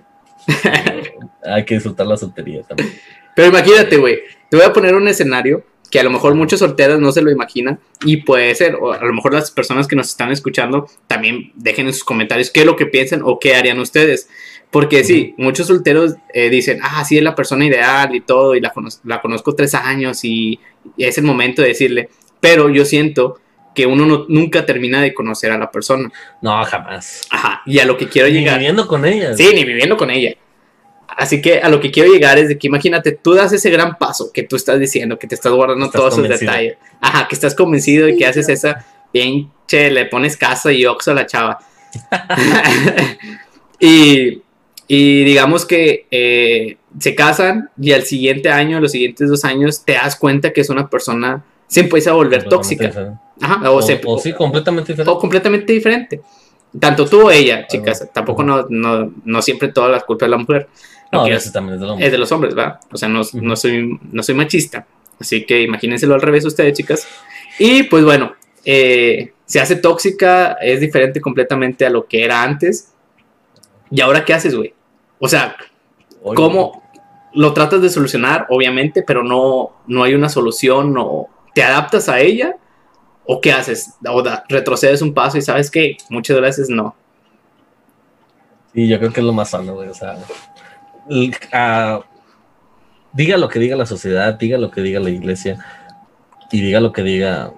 Hay 1.45 1.65
que 1.65 1.75
disfrutar 1.75 2.07
la 2.07 2.17
soltería 2.17 2.63
también. 2.63 2.93
Pero 3.35 3.49
imagínate, 3.49 3.97
güey, 3.97 4.19
te 4.49 4.57
voy 4.57 4.67
a 4.67 4.73
poner 4.73 4.95
un 4.95 5.07
escenario 5.09 5.65
que 5.91 6.01
a 6.01 6.03
lo 6.03 6.11
mejor 6.11 6.35
muchos 6.35 6.61
solteros 6.61 7.01
no 7.01 7.13
se 7.13 7.23
lo 7.23 7.31
imaginan 7.31 7.81
y 8.05 8.19
puede 8.19 8.55
ser, 8.55 8.77
o 8.77 8.93
a 8.93 9.05
lo 9.05 9.13
mejor 9.13 9.35
las 9.35 9.51
personas 9.51 9.87
que 9.87 9.97
nos 9.97 10.09
están 10.09 10.31
escuchando 10.31 10.89
también 11.07 11.53
dejen 11.55 11.87
en 11.87 11.95
sus 11.95 12.05
comentarios 12.05 12.51
qué 12.51 12.61
es 12.61 12.67
lo 12.67 12.77
que 12.77 12.87
piensan 12.87 13.23
o 13.25 13.39
qué 13.39 13.55
harían 13.55 13.79
ustedes. 13.81 14.29
Porque 14.71 15.03
sí, 15.03 15.35
muchos 15.39 15.67
solteros 15.67 16.17
eh, 16.35 16.51
dicen, 16.51 16.81
ah, 16.83 17.03
sí 17.03 17.17
es 17.17 17.23
la 17.23 17.35
persona 17.35 17.65
ideal 17.65 18.15
y 18.15 18.21
todo, 18.21 18.55
y 18.55 18.61
la, 18.61 18.73
la 19.05 19.21
conozco 19.23 19.55
tres 19.55 19.75
años 19.75 20.25
y, 20.25 20.61
es 20.99 21.17
el 21.19 21.25
momento 21.25 21.63
de 21.63 21.69
decirle, 21.69 22.11
pero 22.41 22.69
yo 22.69 22.85
siento 22.85 23.41
que 23.75 23.87
uno 23.87 24.27
nunca 24.29 24.67
termina 24.67 25.01
de 25.01 25.15
conocer 25.15 25.53
a 25.53 25.59
la 25.59 25.71
persona. 25.71 26.11
No, 26.43 26.63
jamás. 26.65 27.27
Ajá, 27.31 27.63
y 27.65 27.79
a 27.79 27.87
lo 27.87 27.97
que 27.97 28.09
quiero 28.09 28.29
llegar. 28.29 28.55
Ni 28.55 28.59
viviendo 28.59 28.87
con 28.87 29.05
ella. 29.07 29.35
Sí, 29.37 29.51
ni 29.55 29.65
viviendo 29.65 29.97
con 29.97 30.11
ella. 30.11 30.35
Así 31.19 31.43
que 31.43 31.59
a 31.61 31.69
lo 31.69 31.81
que 31.81 31.91
quiero 31.91 32.11
llegar 32.11 32.39
es 32.39 32.49
de 32.49 32.57
que 32.57 32.69
imagínate, 32.69 33.13
tú 33.13 33.35
das 33.35 33.53
ese 33.53 33.71
gran 33.71 33.99
paso 33.99 34.31
que 34.33 34.45
tú 34.45 34.57
estás 34.57 34.79
diciendo, 34.79 35.19
que 35.19 35.27
te 35.27 35.35
estás 35.35 35.53
guardando 35.53 35.91
todos 35.91 36.15
esos 36.15 36.29
detalles. 36.29 36.77
Ajá, 37.01 37.27
que 37.29 37.35
estás 37.35 37.55
convencido 37.55 38.07
de 38.07 38.17
que 38.17 38.25
haces 38.25 38.49
esa 38.49 38.87
pinche, 39.13 39.91
le 39.91 40.07
pones 40.07 40.37
casa 40.37 40.73
y 40.73 40.87
oxo 40.87 41.11
a 41.11 41.15
la 41.15 41.27
chava. 41.27 41.59
y 43.81 44.43
y 44.91 45.23
digamos 45.23 45.67
que 45.67 46.07
eh, 46.11 46.79
se 46.99 47.15
casan 47.15 47.69
y 47.79 47.93
al 47.93 48.05
siguiente 48.05 48.49
año, 48.49 48.81
los 48.81 48.93
siguientes 48.93 49.29
dos 49.29 49.45
años, 49.45 49.85
te 49.85 49.93
das 49.93 50.17
cuenta 50.17 50.55
que 50.55 50.63
es 50.63 50.71
una 50.71 50.89
persona, 50.89 51.45
se 51.67 51.81
empieza 51.81 52.11
a 52.11 52.15
volver 52.15 52.45
tóxica. 52.45 53.21
Ajá, 53.39 53.71
o, 53.71 53.83
sí, 53.83 54.33
completamente 54.33 54.93
diferente. 54.93 55.11
O 55.11 55.19
completamente 55.19 55.73
diferente. 55.75 56.23
Tanto 56.79 57.07
tú 57.07 57.29
o 57.29 57.31
ella, 57.31 57.67
chicas. 57.67 58.09
Tampoco 58.13 58.43
no, 58.43 58.67
no, 58.69 59.13
no, 59.25 59.43
siempre 59.43 59.69
toda 59.69 59.89
la 59.89 60.01
culpa 60.01 60.27
de 60.27 60.31
la 60.31 60.37
mujer. 60.37 60.69
No, 61.11 61.27
es, 61.27 61.51
también 61.53 61.83
es, 61.83 61.89
de 61.99 62.07
es 62.07 62.13
de 62.13 62.19
los 62.19 62.31
hombres, 62.33 62.55
¿verdad? 62.55 62.81
O 62.93 62.97
sea, 62.97 63.09
no, 63.09 63.23
no, 63.35 63.57
soy, 63.57 63.99
no 64.13 64.23
soy 64.23 64.35
machista. 64.35 64.87
Así 65.19 65.45
que 65.45 65.63
imagínenselo 65.63 66.15
al 66.15 66.21
revés 66.21 66.45
ustedes, 66.45 66.77
chicas. 66.77 67.09
Y 67.59 67.85
pues 67.85 68.05
bueno, 68.05 68.35
eh, 68.65 69.33
se 69.47 69.61
hace 69.61 69.77
tóxica, 69.77 70.53
es 70.61 70.81
diferente 70.81 71.21
completamente 71.21 71.87
a 71.87 71.91
lo 71.91 72.07
que 72.07 72.25
era 72.25 72.43
antes. 72.43 72.93
¿Y 73.91 74.01
ahora 74.01 74.25
qué 74.25 74.35
haces, 74.35 74.55
güey? 74.55 74.75
O 75.19 75.27
sea, 75.27 75.57
¿cómo 76.35 76.83
lo 77.33 77.55
tratas 77.55 77.81
de 77.81 77.89
solucionar? 77.89 78.47
Obviamente, 78.51 79.03
pero 79.03 79.25
no, 79.25 79.71
no 79.87 80.05
hay 80.05 80.15
una 80.15 80.29
solución, 80.29 80.95
o 80.99 81.29
te 81.55 81.63
adaptas 81.63 82.09
a 82.09 82.21
ella, 82.21 82.57
o 83.31 83.43
qué 83.43 83.53
haces, 83.53 83.93
o 84.09 84.25
retrocedes 84.49 85.03
un 85.03 85.13
paso 85.13 85.37
y 85.37 85.43
sabes 85.43 85.71
que 85.71 85.99
muchas 86.09 86.41
veces 86.41 86.71
no. 86.71 86.97
Sí, 88.73 88.89
yo 88.89 88.99
creo 88.99 89.13
que 89.13 89.21
es 89.21 89.27
lo 89.27 89.35
más 89.35 89.51
sano, 89.51 89.75
güey. 89.75 89.91
O 89.91 89.95
sea, 89.95 90.17
diga 93.13 93.37
lo 93.37 93.51
que 93.51 93.59
diga 93.59 93.77
la 93.77 93.85
sociedad, 93.85 94.33
diga 94.33 94.57
lo 94.57 94.71
que 94.71 94.81
diga 94.81 94.99
la 94.99 95.11
iglesia 95.11 95.63
y 96.51 96.63
diga 96.63 96.81
lo 96.81 96.91
que 96.91 97.03
diga 97.03 97.53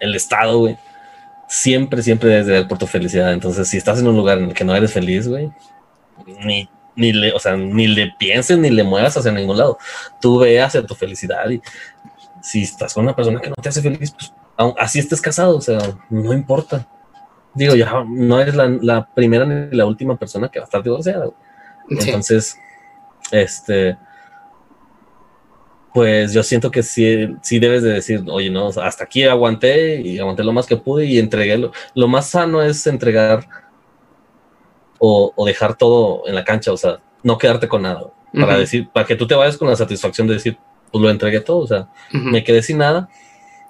el 0.00 0.16
Estado, 0.16 0.58
güey. 0.58 0.76
Siempre, 1.46 2.02
siempre 2.02 2.30
debes 2.30 2.46
de 2.46 2.52
ver 2.54 2.68
por 2.68 2.76
tu 2.76 2.88
felicidad. 2.88 3.32
Entonces, 3.32 3.68
si 3.68 3.76
estás 3.76 4.00
en 4.00 4.08
un 4.08 4.16
lugar 4.16 4.38
en 4.38 4.46
el 4.46 4.54
que 4.54 4.64
no 4.64 4.74
eres 4.74 4.92
feliz, 4.92 5.28
güey, 5.28 5.48
ni, 6.44 6.68
ni 6.96 7.12
le, 7.12 7.32
o 7.32 7.38
sea, 7.38 7.56
ni 7.56 7.86
le 7.86 8.12
pienses 8.18 8.58
ni 8.58 8.70
le 8.70 8.82
muevas 8.82 9.16
hacia 9.16 9.30
ningún 9.30 9.58
lado. 9.58 9.78
Tú 10.20 10.40
ve 10.40 10.60
hacia 10.60 10.84
tu 10.84 10.96
felicidad 10.96 11.48
y 11.50 11.62
si 12.42 12.64
estás 12.64 12.92
con 12.94 13.04
una 13.04 13.14
persona 13.14 13.40
que 13.40 13.50
no 13.50 13.54
te 13.54 13.68
hace 13.68 13.80
feliz, 13.80 14.10
pues 14.10 14.32
así 14.78 14.98
estés 14.98 15.20
casado, 15.20 15.56
o 15.56 15.60
sea, 15.60 15.78
no 16.10 16.32
importa. 16.32 16.88
Digo, 17.54 17.74
ya 17.74 18.04
no 18.06 18.40
eres 18.40 18.54
la, 18.54 19.08
primera 19.14 19.46
ni 19.46 19.74
la 19.74 19.86
última 19.86 20.16
persona 20.16 20.48
que 20.48 20.58
va 20.58 20.64
a 20.64 20.66
estar 20.66 20.82
divorciada. 20.82 21.30
Entonces, 21.88 22.58
este, 23.30 23.96
pues 25.94 26.32
yo 26.32 26.42
siento 26.42 26.70
que 26.70 26.82
sí, 26.82 27.34
sí 27.40 27.58
debes 27.58 27.82
de 27.82 27.94
decir, 27.94 28.22
oye, 28.28 28.50
no, 28.50 28.68
hasta 28.68 29.04
aquí 29.04 29.24
aguanté 29.24 30.00
y 30.02 30.18
aguanté 30.18 30.44
lo 30.44 30.52
más 30.52 30.66
que 30.66 30.76
pude 30.76 31.06
y 31.06 31.18
entregué. 31.18 31.56
Lo, 31.56 31.72
lo 31.94 32.08
más 32.08 32.28
sano 32.28 32.62
es 32.62 32.86
entregar 32.86 33.48
o, 34.98 35.44
dejar 35.46 35.76
todo 35.76 36.22
en 36.26 36.34
la 36.34 36.44
cancha, 36.44 36.72
o 36.72 36.76
sea, 36.76 36.98
no 37.22 37.38
quedarte 37.38 37.68
con 37.68 37.82
nada, 37.82 38.12
para 38.32 38.58
decir, 38.58 38.88
para 38.92 39.06
que 39.06 39.16
tú 39.16 39.26
te 39.26 39.34
vayas 39.34 39.56
con 39.56 39.68
la 39.68 39.76
satisfacción 39.76 40.26
de 40.26 40.34
decir, 40.34 40.58
pues 40.90 41.02
lo 41.02 41.10
entregué 41.10 41.40
todo, 41.40 41.58
o 41.58 41.66
sea, 41.66 41.88
me 42.12 42.44
quedé 42.44 42.62
sin 42.62 42.78
nada, 42.78 43.08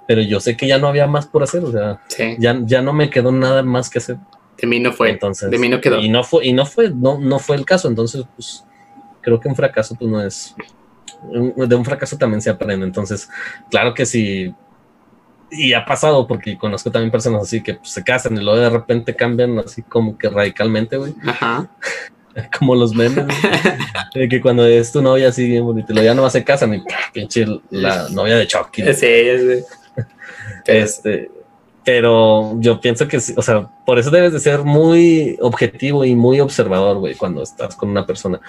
pero 0.06 0.22
yo 0.22 0.40
sé 0.40 0.56
que 0.56 0.66
ya 0.66 0.78
no 0.78 0.88
había 0.88 1.06
más 1.06 1.26
por 1.26 1.42
hacer, 1.42 1.64
o 1.64 1.72
sea, 1.72 2.00
ya, 2.38 2.58
ya 2.64 2.82
no 2.82 2.92
me 2.92 3.10
quedó 3.10 3.32
nada 3.32 3.62
más 3.62 3.90
que 3.90 3.98
hacer. 3.98 4.16
De 4.56 4.66
mí 4.66 4.80
no 4.80 4.92
fue. 4.92 5.10
Entonces, 5.10 5.50
de 5.50 5.58
mí 5.58 5.68
no 5.68 5.80
quedó. 5.80 6.00
Y 6.00 6.08
no 6.08 6.24
fue, 6.24 6.46
y 6.46 6.52
no 6.52 6.64
fue, 6.64 6.90
no, 6.90 7.18
no 7.18 7.38
fue 7.38 7.56
el 7.56 7.64
caso, 7.64 7.88
entonces, 7.88 8.24
pues, 8.34 8.64
creo 9.20 9.40
que 9.40 9.48
un 9.48 9.56
fracaso, 9.56 9.94
pues 9.96 10.10
no 10.10 10.22
es, 10.22 10.54
de 11.32 11.74
un 11.74 11.84
fracaso 11.84 12.16
también 12.16 12.40
se 12.40 12.50
aprende, 12.50 12.86
entonces, 12.86 13.28
claro 13.70 13.94
que 13.94 14.06
si 14.06 14.54
y 15.50 15.72
ha 15.74 15.84
pasado 15.84 16.26
porque 16.26 16.58
conozco 16.58 16.90
también 16.90 17.10
personas 17.10 17.42
así 17.42 17.62
que 17.62 17.74
pues, 17.74 17.90
se 17.90 18.02
casan 18.02 18.36
y 18.36 18.40
luego 18.40 18.58
de 18.58 18.70
repente 18.70 19.14
cambian 19.14 19.58
así 19.60 19.82
como 19.82 20.18
que 20.18 20.28
radicalmente, 20.28 20.96
güey. 20.96 21.14
Ajá. 21.24 21.68
como 22.58 22.74
los 22.74 22.94
memes, 22.94 23.26
de 24.14 24.28
que 24.28 24.40
cuando 24.40 24.66
es 24.66 24.92
tu 24.92 25.00
novia 25.00 25.28
así 25.28 25.48
bien 25.48 25.64
bonito, 25.64 25.94
ya 25.94 26.14
no 26.14 26.28
se 26.28 26.44
casan 26.44 26.74
y 26.74 26.82
pinche 27.12 27.46
la 27.70 28.08
novia 28.10 28.36
de 28.36 28.46
Chucky. 28.46 28.82
Sí, 28.92 28.94
sí. 28.94 29.64
Este, 30.66 31.30
pero 31.84 32.60
yo 32.60 32.80
pienso 32.80 33.06
que, 33.06 33.18
o 33.18 33.42
sea, 33.42 33.70
por 33.84 33.98
eso 33.98 34.10
debes 34.10 34.32
de 34.32 34.40
ser 34.40 34.64
muy 34.64 35.36
objetivo 35.40 36.04
y 36.04 36.16
muy 36.16 36.40
observador, 36.40 36.98
güey, 36.98 37.14
cuando 37.14 37.42
estás 37.42 37.76
con 37.76 37.90
una 37.90 38.04
persona, 38.04 38.40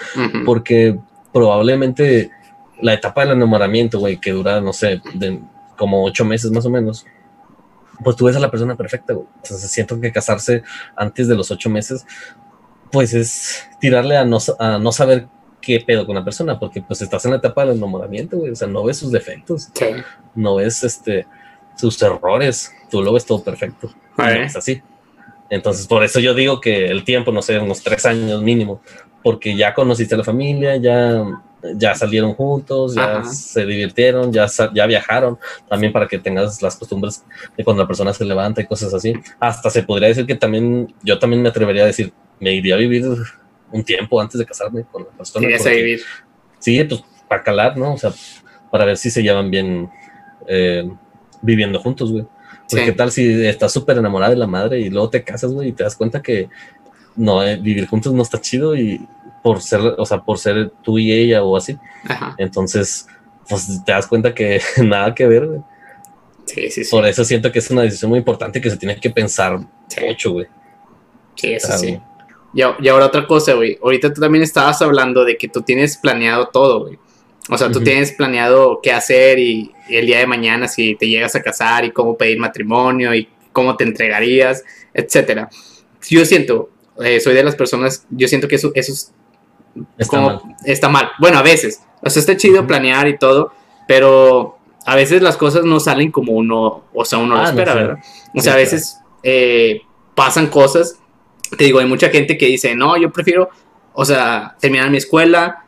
porque 0.45 0.98
probablemente 1.31 2.31
la 2.81 2.94
etapa 2.94 3.22
del 3.22 3.38
enamoramiento, 3.38 3.99
güey, 3.99 4.18
que 4.18 4.31
dura, 4.31 4.60
no 4.60 4.73
sé, 4.73 5.02
de 5.14 5.39
como 5.77 6.03
ocho 6.03 6.26
meses 6.26 6.52
más 6.52 6.65
o 6.65 6.72
menos, 6.72 7.06
pues 8.03 8.15
tú 8.15 8.26
ves 8.26 8.35
a 8.35 8.39
la 8.39 8.52
persona 8.52 8.76
perfecta, 8.76 9.14
güey. 9.14 9.27
Entonces 9.44 9.69
siento 9.69 9.99
que 9.99 10.11
casarse 10.11 10.64
antes 10.95 11.27
de 11.27 11.35
los 11.35 11.52
ocho 11.52 11.69
meses, 11.69 12.06
pues 12.91 13.14
es 13.14 13.68
tirarle 13.80 14.18
a 14.18 14.26
no, 14.26 14.39
a 14.60 14.77
no 14.80 14.91
saber 14.91 15.27
qué 15.61 15.80
pedo 15.85 16.06
con 16.06 16.15
la 16.15 16.23
persona, 16.23 16.60
porque 16.60 16.81
pues 16.81 17.02
estás 17.02 17.26
en 17.26 17.31
la 17.31 17.38
etapa 17.38 17.65
del 17.65 17.77
enamoramiento, 17.77 18.38
güey. 18.38 18.52
O 18.52 18.56
sea, 18.56 18.68
no 18.68 18.84
ves 18.84 18.98
sus 18.98 19.11
defectos, 19.11 19.69
no 20.35 20.56
ves 20.56 20.84
este, 20.84 21.27
sus 21.78 22.02
errores, 22.02 22.74
tú 22.90 23.02
lo 23.02 23.14
ves 23.14 23.26
todo 23.26 23.44
perfecto. 23.44 23.90
es 24.18 24.56
así. 24.56 24.82
Entonces, 25.49 25.88
por 25.88 26.04
eso 26.04 26.20
yo 26.20 26.34
digo 26.34 26.60
que 26.60 26.88
el 26.88 27.04
tiempo, 27.06 27.32
no 27.32 27.41
sé, 27.41 27.58
unos 27.60 27.82
tres 27.82 28.06
años 28.06 28.41
mínimo, 28.41 28.82
porque 29.24 29.56
ya 29.56 29.74
conociste 29.74 30.16
a 30.16 30.18
la 30.18 30.24
familia, 30.24 30.76
ya 30.76 31.24
ya 31.76 31.95
salieron 31.95 32.34
juntos, 32.34 32.95
ya 32.95 33.24
se 33.24 33.66
divirtieron, 33.66 34.32
ya, 34.32 34.48
ya 34.74 34.86
viajaron, 34.86 35.38
también 35.68 35.91
para 35.91 36.08
que 36.08 36.20
tengas 36.20 36.62
las 36.62 36.76
costumbres 36.76 37.26
de 37.56 37.64
cuando 37.64 37.84
la 37.84 37.88
persona 37.88 38.14
se 38.14 38.26
levanta 38.26 38.62
y 38.62 38.68
cosas 38.68 38.94
así. 38.94 39.14
Hasta 39.40 39.70
se 39.70 39.84
podría 39.84 40.10
decir 40.10 40.26
que 40.26 40.36
también, 40.36 40.94
yo 41.04 41.18
también 41.20 41.41
me 41.41 41.49
atrevería 41.49 41.84
a 41.84 41.88
decir, 41.88 42.14
me 42.40 42.54
iría 42.54 42.76
a 42.76 42.78
vivir 42.78 43.06
un 43.72 43.84
tiempo 43.84 44.22
antes 44.22 44.38
de 44.38 44.45
casarme 44.45 44.84
con 44.91 45.04
la 45.04 45.10
persona. 45.10 45.48
a 45.48 45.70
vivir? 45.70 46.02
Sí, 46.60 46.84
pues 46.84 47.04
para 47.28 47.44
calar, 47.44 47.78
¿no? 47.78 47.94
O 47.94 47.98
sea, 47.98 48.12
para 48.72 48.86
ver 48.86 48.98
si 48.98 49.10
se 49.10 49.24
llevan 49.24 49.49
bien 49.49 49.90
eh, 50.48 50.90
viviendo 51.41 51.80
juntos, 51.80 52.11
güey. 52.11 52.26
Porque 52.69 52.85
qué 52.85 52.91
tal 52.91 53.11
si 53.11 53.45
estás 53.45 53.72
súper 53.72 53.97
enamorada 53.97 54.31
de 54.31 54.38
la 54.38 54.47
madre 54.47 54.80
y 54.80 54.89
luego 54.89 55.09
te 55.09 55.23
casas, 55.23 55.53
güey, 55.53 55.69
y 55.69 55.72
te 55.72 55.84
das 55.84 55.95
cuenta 55.95 56.22
que 56.22 56.49
no, 57.15 57.41
eh, 57.41 57.57
vivir 57.57 57.88
juntos 57.88 58.14
no 58.14 58.22
está 58.22 58.41
chido 58.41 58.76
y 58.76 59.05
por 59.41 59.61
ser, 59.61 59.80
o 59.97 60.05
sea, 60.05 60.23
por 60.23 60.38
ser 60.38 60.72
tú 60.84 60.99
y 60.99 61.11
ella 61.11 61.43
o 61.43 61.55
así. 61.55 61.77
Entonces, 62.38 63.07
pues 63.47 63.84
te 63.85 63.91
das 63.91 64.07
cuenta 64.07 64.34
que 64.34 64.61
nada 64.84 65.15
que 65.15 65.27
ver, 65.27 65.47
güey. 65.47 65.61
Sí, 66.45 66.69
sí, 66.69 66.84
sí. 66.84 66.91
Por 66.91 67.05
eso 67.05 67.23
siento 67.23 67.51
que 67.51 67.59
es 67.59 67.69
una 67.69 67.81
decisión 67.81 68.09
muy 68.09 68.19
importante 68.19 68.61
que 68.61 68.69
se 68.69 68.77
tiene 68.77 68.99
que 68.99 69.09
pensar 69.09 69.59
mucho, 70.01 70.34
güey. 70.34 70.47
Sí, 71.35 71.53
eso 71.53 71.77
sí. 71.77 71.99
Y, 72.53 72.61
y, 72.61 72.88
ahora 72.88 73.05
otra 73.05 73.27
cosa, 73.27 73.53
güey. 73.53 73.77
Ahorita 73.81 74.14
tú 74.14 74.22
también 74.22 74.43
estabas 74.43 74.81
hablando 74.81 75.26
de 75.26 75.38
que 75.38 75.47
tú 75.47 75.61
tienes 75.61 75.97
planeado 75.97 76.47
todo, 76.47 76.81
güey. 76.81 76.99
O 77.49 77.57
sea, 77.57 77.72
tú 77.72 77.82
tienes 77.82 78.11
planeado 78.11 78.80
qué 78.82 78.91
hacer 78.91 79.40
y, 79.40 79.72
el 79.90 80.06
día 80.06 80.19
de 80.19 80.28
mañana 80.28 80.68
si 80.68 80.95
te 80.95 81.07
llegas 81.07 81.34
a 81.36 81.41
casar 81.41 81.86
y 81.86 81.91
cómo 81.91 82.18
pedir 82.18 82.38
matrimonio 82.38 83.15
y 83.15 83.30
cómo 83.53 83.78
te 83.78 83.86
entregarías, 83.86 84.64
etcétera. 84.94 85.49
Yo 86.10 86.26
siento, 86.26 86.69
eh, 87.02 87.22
soy 87.22 87.34
de 87.34 87.44
las 87.44 87.56
personas, 87.56 88.06
yo 88.10 88.28
siento 88.28 88.49
que 88.49 88.56
eso, 88.56 88.72
eso 88.76 88.91
es 88.91 89.14
está, 89.98 90.19
mal. 90.19 90.41
está 90.65 90.90
mal. 90.90 91.10
Bueno, 91.19 91.38
a 91.38 91.41
veces. 91.41 91.82
O 92.02 92.10
sea, 92.10 92.19
está 92.19 92.36
chido 92.38 92.68
planear 92.68 93.07
y 93.07 93.18
todo, 93.18 93.53
pero 93.88 94.57
a 94.86 94.95
veces 94.95 95.22
las 95.22 95.38
cosas 95.38 95.65
no 95.65 95.80
salen 95.80 96.11
como 96.11 96.34
uno, 96.34 96.86
o 96.94 97.06
sea, 97.06 97.19
uno 97.19 97.36
lo 97.36 97.41
ah, 97.41 97.49
espera, 97.49 97.74
¿verdad? 97.74 97.98
O 98.36 98.41
sea, 98.41 98.53
a 98.53 98.57
veces 98.57 98.98
eh, 99.24 99.82
pasan 100.15 100.48
cosas. 100.48 100.99
Te 101.57 101.64
digo, 101.64 101.80
hay 101.80 101.88
mucha 101.88 102.10
gente 102.10 102.38
que 102.38 102.45
dice, 102.45 102.76
no, 102.76 102.98
yo 102.98 103.11
prefiero, 103.11 103.49
o 103.94 104.06
sea, 104.06 104.56
terminar 104.60 104.90
mi 104.90 104.98
escuela, 104.98 105.65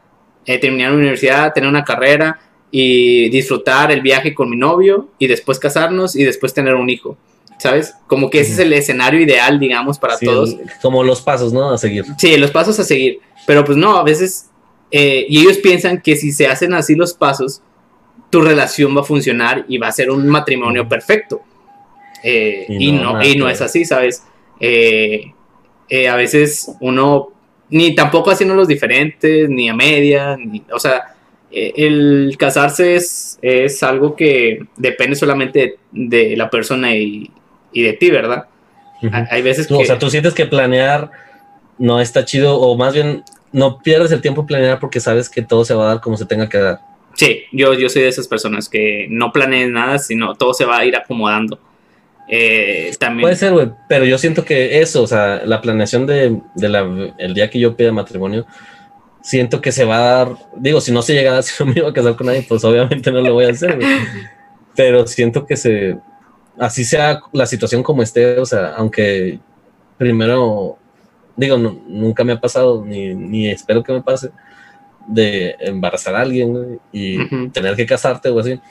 eh, 0.49 0.57
terminar 0.57 0.89
la 0.89 0.97
universidad, 0.97 1.53
tener 1.53 1.69
una 1.69 1.83
carrera 1.83 2.39
y 2.71 3.29
disfrutar 3.29 3.91
el 3.91 4.01
viaje 4.01 4.33
con 4.33 4.49
mi 4.49 4.57
novio 4.57 5.09
y 5.19 5.27
después 5.27 5.59
casarnos 5.59 6.15
y 6.15 6.23
después 6.23 6.55
tener 6.55 6.73
un 6.73 6.89
hijo. 6.89 7.15
¿Sabes? 7.59 7.93
Como 8.07 8.31
que 8.31 8.39
ese 8.39 8.53
es 8.53 8.59
el 8.59 8.73
escenario 8.73 9.19
ideal, 9.19 9.59
digamos, 9.59 9.99
para 9.99 10.17
todos. 10.17 10.57
como 10.81 11.03
los 11.03 11.21
pasos, 11.21 11.53
¿no? 11.53 11.69
A 11.69 11.77
seguir. 11.77 12.03
Sí, 12.17 12.35
los 12.37 12.49
pasos 12.49 12.79
a 12.79 12.83
seguir. 12.83 13.19
Pero 13.45 13.63
pues 13.63 13.77
no, 13.77 13.95
a 13.95 14.03
veces, 14.03 14.49
eh, 14.89 15.27
y 15.29 15.41
ellos 15.41 15.59
piensan 15.59 16.01
que 16.01 16.15
si 16.15 16.31
se 16.31 16.47
hacen 16.47 16.73
así 16.73 16.95
los 16.95 17.13
pasos, 17.13 17.61
tu 18.31 18.41
relación 18.41 18.97
va 18.97 19.01
a 19.01 19.03
funcionar 19.03 19.65
y 19.67 19.77
va 19.77 19.89
a 19.89 19.91
ser 19.91 20.09
un 20.09 20.27
matrimonio 20.27 20.89
perfecto. 20.89 21.41
Eh, 22.23 22.65
y, 22.69 22.91
no, 22.91 23.21
y 23.21 23.35
no 23.35 23.47
es 23.47 23.61
así, 23.61 23.85
¿sabes? 23.85 24.23
a 24.59 26.15
veces 26.15 26.71
uno 26.79 27.33
ni 27.69 27.95
tampoco 27.95 28.31
haciendo 28.31 28.55
los 28.55 28.67
diferentes, 28.67 29.49
ni 29.49 29.69
a 29.69 29.73
media, 29.73 30.37
ni, 30.37 30.63
o 30.71 30.79
sea, 30.79 31.15
eh, 31.51 31.73
el 31.77 32.35
casarse 32.37 32.95
es, 32.95 33.39
es 33.41 33.81
algo 33.83 34.15
que 34.15 34.65
depende 34.77 35.15
solamente 35.15 35.77
de, 35.91 36.35
la 36.35 36.49
persona 36.49 36.95
y, 36.95 37.31
de 37.73 37.93
ti, 37.93 38.09
¿verdad? 38.09 38.45
Hay 39.29 39.41
veces 39.41 39.67
que... 39.67 39.73
O 39.75 39.85
sea, 39.85 39.97
tú 39.97 40.09
sientes 40.09 40.33
que 40.33 40.45
planear 40.45 41.09
no 41.77 42.01
está 42.01 42.25
chido, 42.25 42.59
o 42.59 42.77
más 42.77 42.93
bien 42.93 43.23
no 43.51 43.79
pierdes 43.79 44.11
el 44.11 44.21
tiempo 44.21 44.45
planear 44.45 44.79
porque 44.79 44.99
sabes 44.99 45.29
que 45.29 45.41
todo 45.41 45.65
se 45.65 45.73
va 45.73 45.85
a 45.85 45.93
dar 45.93 46.01
como 46.01 46.17
se 46.17 46.25
tenga 46.25 46.49
que 46.49 46.57
dar. 46.57 46.79
Sí, 47.15 47.43
yo, 47.51 47.73
yo 47.73 47.89
soy 47.89 48.03
de 48.03 48.09
esas 48.09 48.27
personas 48.27 48.69
que 48.69 49.07
no 49.09 49.31
planeen 49.31 49.73
nada, 49.73 49.97
sino 49.99 50.35
todo 50.35 50.53
se 50.53 50.65
va 50.65 50.77
a 50.77 50.85
ir 50.85 50.95
acomodando. 50.95 51.59
Eh, 52.31 52.91
también... 52.99 53.23
Puede 53.23 53.35
ser, 53.35 53.51
güey, 53.51 53.71
pero 53.87 54.05
yo 54.05 54.19
siento 54.19 54.45
que 54.45 54.81
eso, 54.81 55.01
o 55.01 55.07
sea, 55.07 55.41
la 55.45 55.61
planeación 55.61 56.05
de, 56.05 56.39
el 57.17 57.33
día 57.33 57.49
que 57.49 57.59
yo 57.59 57.75
pida 57.75 57.91
matrimonio, 57.91 58.45
siento 59.23 59.61
que 59.61 59.71
se 59.71 59.83
va 59.83 59.97
a 59.97 60.25
dar, 60.25 60.35
digo, 60.55 60.79
si 60.79 60.91
no 60.91 61.01
se 61.01 61.13
llega 61.13 61.37
a 61.37 61.41
si 61.43 61.63
no 61.63 61.71
me 61.71 61.79
iba 61.79 61.89
a 61.89 61.93
casar 61.93 62.15
con 62.15 62.27
nadie, 62.27 62.45
pues 62.47 62.63
obviamente 62.63 63.11
no 63.11 63.21
lo 63.21 63.33
voy 63.33 63.45
a 63.45 63.49
hacer, 63.49 63.75
güey. 63.75 63.87
Pero 64.75 65.07
siento 65.07 65.45
que 65.45 65.57
se, 65.57 65.97
así 66.59 66.85
sea 66.85 67.19
la 67.33 67.47
situación 67.47 67.81
como 67.81 68.03
esté, 68.03 68.37
o 68.37 68.45
sea, 68.45 68.75
aunque 68.75 69.39
primero, 69.97 70.77
digo, 71.35 71.57
nunca 71.57 72.23
me 72.23 72.33
ha 72.33 72.39
pasado, 72.39 72.85
ni, 72.85 73.15
ni, 73.15 73.49
espero 73.49 73.83
que 73.83 73.91
me 73.91 74.03
pase, 74.03 74.29
de 75.07 75.55
embarazar 75.59 76.15
a 76.15 76.21
alguien 76.21 76.79
y 76.91 77.49
tener 77.49 77.75
que 77.75 77.87
casarte 77.87 78.29
o 78.29 78.39
así 78.39 78.61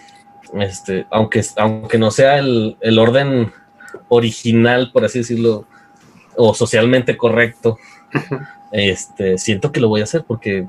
este, 0.54 1.06
aunque, 1.10 1.42
aunque 1.56 1.98
no 1.98 2.10
sea 2.10 2.38
el, 2.38 2.98
orden 2.98 3.52
original, 4.08 4.90
por 4.92 5.04
así 5.04 5.18
decirlo, 5.18 5.66
o 6.36 6.54
socialmente 6.54 7.16
correcto, 7.16 7.78
este, 8.72 9.38
siento 9.38 9.72
que 9.72 9.80
lo 9.80 9.88
voy 9.88 10.00
a 10.00 10.04
hacer 10.04 10.24
porque 10.26 10.68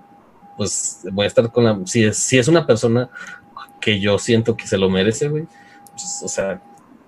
pues 0.57 1.01
voy 1.11 1.23
a 1.23 1.27
estar 1.27 1.49
con 1.51 1.63
la, 1.63 1.79
si 1.85 2.03
es, 2.03 2.17
si 2.17 2.37
es 2.37 2.49
una 2.49 2.67
persona 2.67 3.09
que 3.79 3.99
yo 3.99 4.19
siento 4.19 4.57
que 4.57 4.67
se 4.67 4.77
lo 4.77 4.89
merece, 4.89 5.29
güey, 5.29 5.47
pues, 5.91 6.21
o 6.23 6.27
sea, 6.27 6.61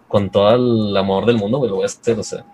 con 0.07 0.29
todo 0.29 0.55
el 0.55 0.95
amor 0.95 1.25
del 1.25 1.37
mundo, 1.37 1.65
lo 1.65 1.75
voy 1.75 1.83
a 1.83 1.87
hacer, 1.87 2.17
o 2.17 2.23
sea, 2.23 2.45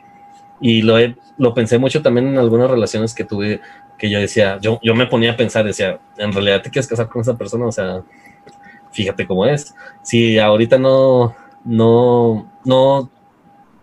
y 0.59 0.81
lo, 0.81 0.95
lo 1.37 1.53
pensé 1.53 1.77
mucho 1.77 2.01
también 2.01 2.27
en 2.27 2.37
algunas 2.37 2.69
relaciones 2.69 3.13
que 3.13 3.23
tuve, 3.23 3.61
que 3.97 4.09
yo 4.09 4.19
decía, 4.19 4.57
yo, 4.59 4.79
yo 4.81 4.95
me 4.95 5.05
ponía 5.05 5.33
a 5.33 5.37
pensar, 5.37 5.65
decía, 5.65 5.99
en 6.17 6.31
realidad 6.31 6.61
te 6.61 6.71
quieres 6.71 6.87
casar 6.87 7.09
con 7.09 7.21
esa 7.21 7.37
persona, 7.37 7.67
o 7.67 7.71
sea, 7.71 8.03
fíjate 8.97 9.27
cómo 9.27 9.45
es. 9.45 9.75
Si 10.01 10.39
ahorita 10.39 10.79
no, 10.79 11.35
no, 11.63 12.51
no 12.65 13.11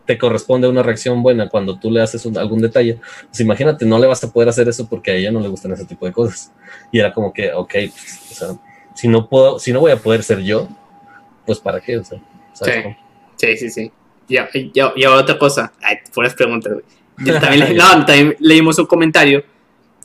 te 0.07 0.19
corresponde 0.19 0.67
una 0.67 0.83
reacción 0.83 1.23
buena 1.23 1.49
cuando 1.49 1.79
tú 1.79 1.89
le 1.89 2.03
haces 2.03 2.27
algún 2.37 2.61
detalle, 2.61 2.99
pues 3.29 3.41
imagínate, 3.41 3.87
no 3.87 4.01
le 4.01 4.09
vas 4.09 4.25
a 4.25 4.33
poder 4.33 4.49
hacer 4.49 4.69
eso 4.69 4.89
porque 4.89 5.13
a 5.13 5.15
ella 5.15 5.31
no 5.31 5.39
le 5.39 5.47
gustan 5.47 5.71
ese 5.71 5.85
tipo 5.85 6.05
de 6.05 6.13
cosas. 6.13 6.53
Y 6.91 6.99
era 6.99 7.13
como 7.13 7.33
que, 7.33 7.53
ok, 7.53 7.71
pues, 7.71 8.29
o 8.33 8.35
sea, 8.35 8.49
si 8.95 9.07
no 9.07 9.29
puedo, 9.29 9.61
si 9.61 9.73
no 9.73 9.79
voy 9.79 9.93
a 9.93 9.97
poder 9.97 10.25
ser 10.25 10.41
yo, 10.41 10.69
pues 11.47 11.61
para 11.61 11.81
qué, 11.81 11.97
o 11.99 12.05
sea, 12.05 12.19
sí. 12.55 12.73
sí, 13.37 13.57
sí, 13.57 13.71
sí, 13.71 13.93
Y, 14.27 14.37
ahora 14.81 15.21
otra 15.21 15.39
cosa, 15.39 15.73
Ay, 15.81 15.99
fueras 16.11 16.35
preguntas, 16.35 16.73
También, 17.17 17.77
no, 17.77 18.05
también 18.05 18.37
leímos 18.41 18.79
un 18.81 18.87
comentario, 18.87 19.45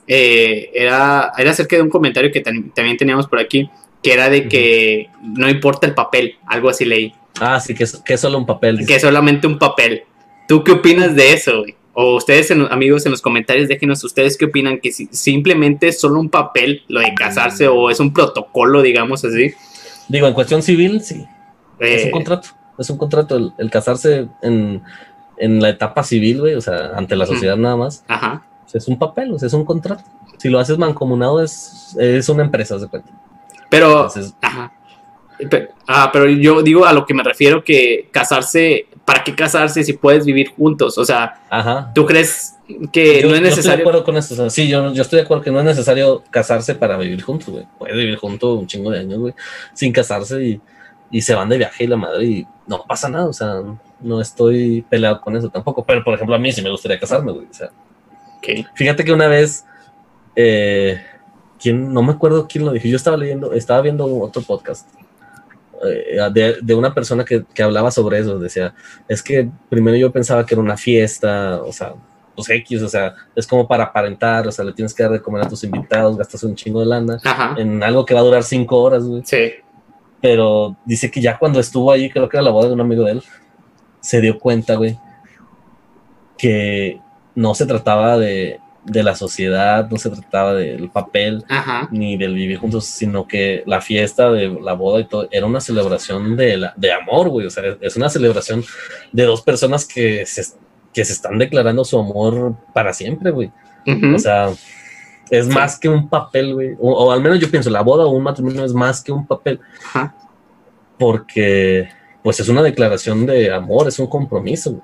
eh, 0.06 0.70
era, 0.74 1.32
era 1.36 1.52
acerca 1.52 1.78
de 1.78 1.82
un 1.82 1.90
comentario 1.90 2.32
que 2.32 2.42
también 2.42 2.98
teníamos 2.98 3.28
por 3.28 3.40
aquí, 3.40 3.70
que 4.04 4.14
era 4.14 4.30
de 4.30 4.48
que 4.48 5.10
no 5.22 5.50
importa 5.50 5.88
el 5.88 5.94
papel, 5.94 6.36
algo 6.46 6.70
así 6.70 6.86
leí. 6.86 7.14
Ah, 7.40 7.60
sí, 7.60 7.74
que 7.74 7.84
es, 7.84 7.98
que 7.98 8.18
solo 8.18 8.38
un 8.38 8.46
papel. 8.46 8.86
Que 8.86 8.96
es 8.96 9.02
solamente 9.02 9.48
un 9.48 9.58
papel. 9.58 10.04
¿Tú 10.48 10.64
qué 10.64 10.74
opinas 10.74 11.16
de 11.16 11.34
eso, 11.34 11.64
O 11.94 12.16
ustedes, 12.16 12.52
amigos, 12.52 13.06
en 13.06 13.12
los 13.12 13.22
comentarios, 13.22 13.68
déjenos 13.68 14.04
ustedes 14.04 14.38
qué 14.38 14.46
opinan, 14.46 14.80
que 14.80 14.92
si, 14.92 15.08
simplemente 15.12 15.90
es 15.90 16.00
solo 16.00 16.20
un 16.20 16.30
papel 16.30 16.84
lo 16.88 17.02
de 17.02 17.14
casarse 17.14 17.68
o 17.68 17.90
es 17.90 18.00
un 18.00 18.14
protocolo, 18.14 18.82
digamos 18.82 19.26
así. 19.26 19.54
Digo, 20.08 20.28
en 20.28 20.34
cuestión 20.34 20.64
civil, 20.64 21.02
sí. 21.02 21.26
es 21.80 22.04
un 22.04 22.10
eh, 22.10 22.12
contrato. 22.12 22.50
Es 22.78 22.90
un 22.90 22.98
contrato. 22.98 23.54
El, 23.58 23.70
casarse 23.70 24.28
en, 24.42 24.82
la 25.38 25.70
etapa 25.70 26.04
civil, 26.04 26.42
güey, 26.42 26.56
o 26.56 26.62
sea, 26.62 26.92
ante 26.96 27.16
la 27.16 27.26
sociedad 27.26 27.58
nada 27.58 27.76
más. 27.76 28.04
Ajá. 28.08 28.46
es 28.74 28.88
un 28.88 28.98
papel, 28.98 29.34
o 29.34 29.40
sea, 29.40 29.48
es 29.48 29.54
un 29.54 29.66
contrato. 29.66 30.04
Si 30.38 30.50
lo 30.50 30.60
haces 30.60 30.78
mancomunado, 30.78 31.44
es, 31.44 31.96
es 32.00 32.30
una 32.30 32.44
empresa, 32.44 32.78
de 32.78 32.88
cuenta. 32.88 33.12
Pero, 33.70 34.10
ajá. 34.42 34.74
Ah, 35.88 36.10
pero 36.12 36.30
yo 36.30 36.62
digo 36.62 36.86
a 36.86 36.94
lo 36.94 37.06
que 37.06 37.14
me 37.14 37.24
refiero 37.24 37.64
que 37.64 38.10
casarse, 38.12 38.88
¿para 39.06 39.24
qué 39.24 39.34
casarse 39.34 39.84
si 39.84 39.94
puedes 39.94 40.26
vivir 40.26 40.50
juntos? 40.50 40.98
O 40.98 41.06
sea, 41.06 41.42
ajá. 41.50 41.92
¿tú 41.96 42.06
crees 42.06 42.56
que 42.92 43.24
no 43.24 43.34
es 43.36 43.42
necesario? 43.42 43.44
Yo 43.44 43.50
estoy 43.50 43.72
de 43.72 43.82
acuerdo 43.82 44.04
con 44.04 44.18
esto. 44.18 44.50
sí, 44.50 44.68
yo, 44.68 44.94
yo, 44.94 45.02
estoy 45.02 45.18
de 45.18 45.24
acuerdo 45.24 45.44
que 45.44 45.52
no 45.52 45.60
es 45.60 45.66
necesario 45.66 46.24
casarse 46.30 46.76
para 46.76 46.98
vivir 46.98 47.22
juntos, 47.22 47.50
güey. 47.50 47.66
Puedes 47.78 47.96
vivir 47.96 48.18
juntos 48.18 48.60
un 48.60 48.68
chingo 48.68 48.92
de 48.92 49.00
años, 49.00 49.20
güey, 49.20 49.34
sin 49.74 49.94
casarse 49.94 50.44
y, 50.44 50.62
y, 51.10 51.22
se 51.22 51.34
van 51.34 51.50
de 51.50 51.58
viaje 51.58 51.86
y 51.86 51.88
la 51.88 51.96
madre 51.96 52.26
y 52.26 52.48
no 52.68 52.84
pasa 52.86 53.08
nada. 53.08 53.28
O 53.28 53.34
sea, 53.34 53.62
no 54.02 54.22
estoy 54.22 54.86
peleado 54.90 55.22
con 55.22 55.36
eso 55.38 55.50
tampoco. 55.50 55.86
Pero, 55.86 56.04
por 56.04 56.14
ejemplo, 56.14 56.36
a 56.36 56.40
mí 56.40 56.52
sí 56.52 56.62
me 56.62 56.70
gustaría 56.70 57.00
casarme, 57.00 57.32
güey. 57.32 57.48
O 57.50 57.54
sea, 57.54 57.72
fíjate 58.74 59.06
que 59.06 59.14
una 59.14 59.28
vez. 59.28 59.66
Eh, 60.36 61.02
no 61.66 62.02
me 62.02 62.14
acuerdo 62.14 62.48
quién 62.48 62.66
lo 62.66 62.72
dijo, 62.72 62.88
yo 62.88 62.96
estaba 62.96 63.18
leyendo, 63.18 63.54
estaba 63.54 63.82
viendo 63.82 64.06
otro 64.06 64.42
podcast 64.42 64.88
eh, 65.86 66.58
de, 66.62 66.76
una 66.76 66.94
persona 66.94 67.24
que, 67.24 67.46
hablaba 67.62 67.92
sobre 67.92 68.20
eso, 68.20 68.38
decía, 68.40 68.74
es 69.08 69.24
que 69.24 69.50
primero 69.70 69.98
yo 69.98 70.12
pensaba 70.12 70.46
que 70.46 70.54
era 70.54 70.62
una 70.62 70.78
fiesta, 70.78 71.62
o 71.64 71.72
sea, 71.72 71.94
pues 72.36 72.50
X, 72.50 72.82
o 72.82 72.90
sea, 72.90 73.16
es 73.36 73.48
como 73.48 73.68
para 73.68 73.86
aparentar, 73.86 74.48
o 74.48 74.52
sea, 74.52 74.66
le 74.66 74.74
tienes 74.74 74.94
que 74.94 75.04
dar 75.04 75.12
de 75.12 75.22
comer 75.22 75.44
a 75.44 75.50
tus 75.50 75.64
invitados, 75.64 76.18
gastas 76.18 76.44
un 76.44 76.56
chingo 76.56 76.80
de 76.82 76.86
lana 76.86 77.20
en 77.58 77.82
algo 77.84 78.06
que 78.06 78.14
va 78.14 78.22
a 78.22 78.24
durar 78.24 78.44
cinco 78.44 78.78
horas, 78.78 79.04
güey. 79.04 79.22
Sí. 79.26 79.52
Pero 80.22 80.76
dice 80.86 81.10
que 81.10 81.22
ya 81.22 81.38
cuando 81.38 81.60
estuvo 81.60 81.92
ahí, 81.92 82.10
creo 82.10 82.28
que 82.28 82.38
era 82.38 82.44
la 82.44 82.52
boda 82.52 82.68
de 82.68 82.74
un 82.74 82.82
amigo 82.82 83.06
de 83.06 83.14
él, 83.14 83.24
se 84.02 84.22
dio 84.22 84.38
cuenta, 84.38 84.76
güey, 84.76 84.98
que 86.38 87.00
no 87.36 87.56
se 87.56 87.66
trataba 87.66 88.18
de 88.18 88.60
de 88.86 89.04
la 89.04 89.16
sociedad, 89.16 89.90
no 89.90 89.98
se 89.98 90.10
trataba 90.10 90.54
del 90.54 90.90
papel 90.90 91.44
ni 91.92 92.18
del 92.18 92.34
vivir 92.34 92.58
juntos, 92.58 92.86
sino 92.86 93.28
que 93.28 93.64
la 93.66 93.82
fiesta 93.82 94.32
de 94.32 94.50
la 94.50 94.74
boda 94.74 95.02
y 95.02 95.06
todo 95.06 95.28
era 95.32 95.46
una 95.46 95.62
celebración 95.62 96.36
de, 96.36 96.58
la, 96.58 96.74
de 96.76 96.94
amor, 96.94 97.30
güey. 97.30 97.48
O 97.48 97.50
sea, 97.50 97.64
es 97.82 97.96
una 97.96 98.10
celebración 98.10 98.64
de 99.12 99.24
dos 99.24 99.42
personas 99.42 99.86
que 99.86 100.26
se, 100.26 100.44
que 100.94 101.06
se 101.06 101.14
están 101.14 101.38
declarando 101.38 101.84
su 101.84 102.00
amor 102.00 102.56
para 102.74 102.94
siempre, 102.94 103.32
güey. 103.32 103.52
O 104.14 104.20
sea, 104.20 104.50
es 105.30 105.48
más 105.48 105.80
que 105.80 105.90
un 105.90 106.10
papel, 106.10 106.54
güey. 106.54 106.76
O, 106.80 107.12
al 107.12 107.22
menos 107.22 107.40
yo 107.40 107.50
pienso, 107.50 107.70
la 107.70 107.82
boda 107.82 108.06
o 108.06 108.10
un 108.10 108.24
matrimonio 108.24 108.64
es 108.64 108.74
más 108.74 109.04
que 109.04 109.12
un 109.12 109.26
papel. 109.26 109.60
Porque, 110.98 111.90
pues 112.24 112.40
es 112.40 112.50
una 112.50 112.62
declaración 112.62 113.26
de 113.26 113.54
amor, 113.54 113.88
es 113.88 114.00
un 114.00 114.08
compromiso, 114.08 114.72
güey 114.72 114.84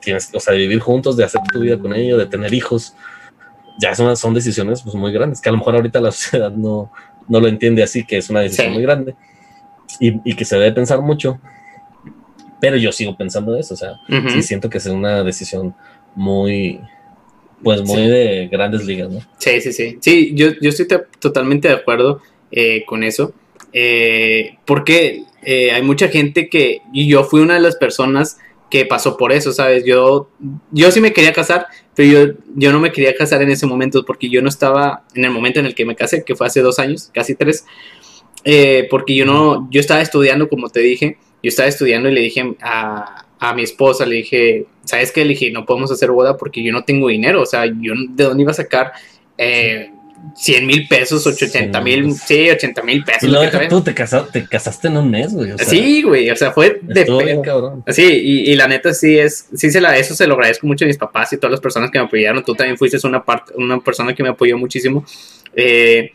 tienes, 0.00 0.30
o 0.34 0.40
sea, 0.40 0.54
de 0.54 0.60
vivir 0.60 0.80
juntos, 0.80 1.16
de 1.16 1.24
hacer 1.24 1.40
tu 1.52 1.60
vida 1.60 1.78
con 1.78 1.94
ellos, 1.94 2.18
de 2.18 2.26
tener 2.26 2.52
hijos, 2.54 2.94
ya 3.78 3.94
son, 3.94 4.16
son 4.16 4.34
decisiones 4.34 4.82
pues, 4.82 4.94
muy 4.94 5.12
grandes, 5.12 5.40
que 5.40 5.48
a 5.48 5.52
lo 5.52 5.58
mejor 5.58 5.76
ahorita 5.76 6.00
la 6.00 6.12
sociedad 6.12 6.50
no, 6.50 6.92
no 7.28 7.40
lo 7.40 7.48
entiende 7.48 7.82
así, 7.82 8.04
que 8.04 8.18
es 8.18 8.30
una 8.30 8.40
decisión 8.40 8.72
muy 8.72 8.82
grande 8.82 9.14
y, 9.98 10.34
que 10.34 10.44
se 10.44 10.56
debe 10.56 10.72
pensar 10.72 11.00
mucho. 11.00 11.40
Pero 12.60 12.76
yo 12.76 12.92
sigo 12.92 13.16
pensando 13.16 13.56
eso, 13.56 13.72
o 13.74 13.76
sea, 13.76 13.94
sí 14.28 14.42
siento 14.42 14.68
que 14.68 14.78
es 14.78 14.86
una 14.86 15.22
decisión 15.24 15.74
muy, 16.14 16.80
pues 17.62 17.82
muy 17.82 18.06
de 18.06 18.48
grandes 18.52 18.84
ligas, 18.84 19.10
¿no? 19.10 19.20
Sí, 19.38 19.60
sí, 19.62 19.72
sí. 19.72 19.98
Sí, 20.00 20.32
yo, 20.34 20.48
yo 20.60 20.68
estoy 20.68 20.86
totalmente 21.18 21.68
de 21.68 21.74
acuerdo 21.74 22.20
eh, 22.50 22.84
con 22.84 23.02
eso. 23.02 23.32
Eh, 23.72 24.58
porque 24.66 25.24
eh, 25.42 25.70
hay 25.72 25.82
mucha 25.82 26.08
gente 26.08 26.50
que, 26.50 26.82
y 26.92 27.08
yo 27.08 27.24
fui 27.24 27.40
una 27.40 27.54
de 27.54 27.60
las 27.60 27.76
personas 27.76 28.38
que 28.70 28.86
pasó 28.86 29.16
por 29.16 29.32
eso, 29.32 29.52
¿sabes? 29.52 29.84
Yo, 29.84 30.30
yo 30.70 30.90
sí 30.90 31.00
me 31.00 31.12
quería 31.12 31.32
casar, 31.32 31.66
pero 31.94 32.08
yo, 32.08 32.34
yo 32.54 32.72
no 32.72 32.80
me 32.80 32.92
quería 32.92 33.14
casar 33.14 33.42
en 33.42 33.50
ese 33.50 33.66
momento 33.66 34.04
porque 34.04 34.30
yo 34.30 34.40
no 34.42 34.48
estaba 34.48 35.04
en 35.14 35.24
el 35.24 35.30
momento 35.30 35.60
en 35.60 35.66
el 35.66 35.74
que 35.74 35.84
me 35.84 35.96
casé, 35.96 36.24
que 36.24 36.36
fue 36.36 36.46
hace 36.46 36.60
dos 36.60 36.78
años, 36.78 37.10
casi 37.12 37.34
tres, 37.34 37.66
eh, 38.44 38.86
porque 38.88 39.14
yo 39.14 39.26
no, 39.26 39.68
yo 39.70 39.80
estaba 39.80 40.00
estudiando, 40.00 40.48
como 40.48 40.68
te 40.68 40.80
dije, 40.80 41.18
yo 41.42 41.48
estaba 41.48 41.68
estudiando 41.68 42.08
y 42.08 42.14
le 42.14 42.20
dije 42.20 42.56
a, 42.62 43.26
a 43.38 43.54
mi 43.54 43.62
esposa, 43.62 44.06
le 44.06 44.16
dije, 44.16 44.66
¿sabes 44.84 45.10
qué? 45.10 45.24
Le 45.24 45.30
dije, 45.30 45.50
no 45.50 45.66
podemos 45.66 45.90
hacer 45.90 46.10
boda 46.10 46.36
porque 46.36 46.62
yo 46.62 46.72
no 46.72 46.84
tengo 46.84 47.08
dinero, 47.08 47.42
o 47.42 47.46
sea, 47.46 47.66
yo 47.66 47.94
de 48.10 48.24
dónde 48.24 48.42
iba 48.42 48.52
a 48.52 48.54
sacar... 48.54 48.92
Eh, 49.36 49.90
100 50.34 50.66
mil 50.66 50.86
pesos, 50.88 51.26
80 51.26 51.80
mil, 51.80 52.14
sí, 52.14 52.50
80 52.50 52.82
mil 52.82 53.04
pesos. 53.04 53.24
Y 53.24 53.28
luego 53.28 53.58
tú 53.68 53.82
te, 53.82 53.94
casaste, 53.94 54.40
te 54.40 54.48
casaste 54.48 54.88
en 54.88 54.96
un 54.96 55.10
mes, 55.10 55.32
güey. 55.32 55.52
sí, 55.58 56.02
güey, 56.02 56.30
o 56.30 56.36
sea, 56.36 56.52
fue 56.52 56.80
de 56.82 57.04
pedo. 57.04 57.82
Sí, 57.88 58.04
y, 58.04 58.50
y, 58.52 58.56
la 58.56 58.68
neta 58.68 58.94
sí 58.94 59.18
es, 59.18 59.48
sí 59.54 59.70
se 59.70 59.80
la, 59.80 59.96
eso 59.96 60.14
se 60.14 60.26
lo 60.26 60.34
agradezco 60.34 60.66
mucho 60.66 60.84
a 60.84 60.88
mis 60.88 60.98
papás 60.98 61.32
y 61.32 61.36
todas 61.36 61.52
las 61.52 61.60
personas 61.60 61.90
que 61.90 61.98
me 61.98 62.04
apoyaron. 62.04 62.44
Tú 62.44 62.54
también 62.54 62.78
fuiste 62.78 62.98
una 63.06 63.24
parte, 63.24 63.52
una 63.56 63.80
persona 63.80 64.14
que 64.14 64.22
me 64.22 64.30
apoyó 64.30 64.56
muchísimo. 64.56 65.04
Eh, 65.54 66.12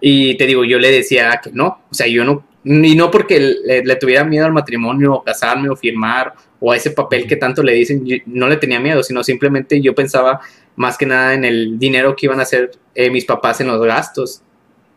y 0.00 0.36
te 0.36 0.46
digo, 0.46 0.64
yo 0.64 0.78
le 0.78 0.90
decía 0.90 1.40
que 1.42 1.50
no, 1.52 1.82
o 1.88 1.94
sea, 1.94 2.08
yo 2.08 2.24
no, 2.24 2.44
y 2.64 2.94
no 2.96 3.10
porque 3.10 3.38
le, 3.40 3.96
tuviera 3.96 4.24
miedo 4.24 4.46
al 4.46 4.52
matrimonio, 4.52 5.14
o 5.14 5.22
casarme, 5.22 5.68
o 5.68 5.76
firmar, 5.76 6.32
o 6.58 6.72
a 6.72 6.76
ese 6.76 6.90
papel 6.90 7.26
que 7.26 7.36
tanto 7.36 7.62
le 7.62 7.72
dicen, 7.72 8.04
no 8.26 8.48
le 8.48 8.56
tenía 8.56 8.80
miedo, 8.80 9.02
sino 9.02 9.22
simplemente 9.22 9.80
yo 9.80 9.94
pensaba 9.94 10.40
más 10.76 10.96
que 10.96 11.06
nada 11.06 11.34
en 11.34 11.44
el 11.44 11.78
dinero 11.78 12.16
que 12.16 12.26
iban 12.26 12.40
a 12.40 12.42
hacer 12.42 12.72
eh, 12.94 13.10
mis 13.10 13.24
papás 13.24 13.60
en 13.60 13.68
los 13.68 13.80
gastos. 13.82 14.42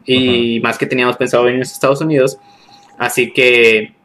Y 0.08 0.60
más 0.62 0.78
que 0.78 0.86
teníamos 0.86 1.18
pensado 1.18 1.44
venir 1.44 1.62
a 1.62 1.64
Estados 1.64 2.02
Unidos. 2.02 2.38
Así 2.98 3.34
que 3.34 3.96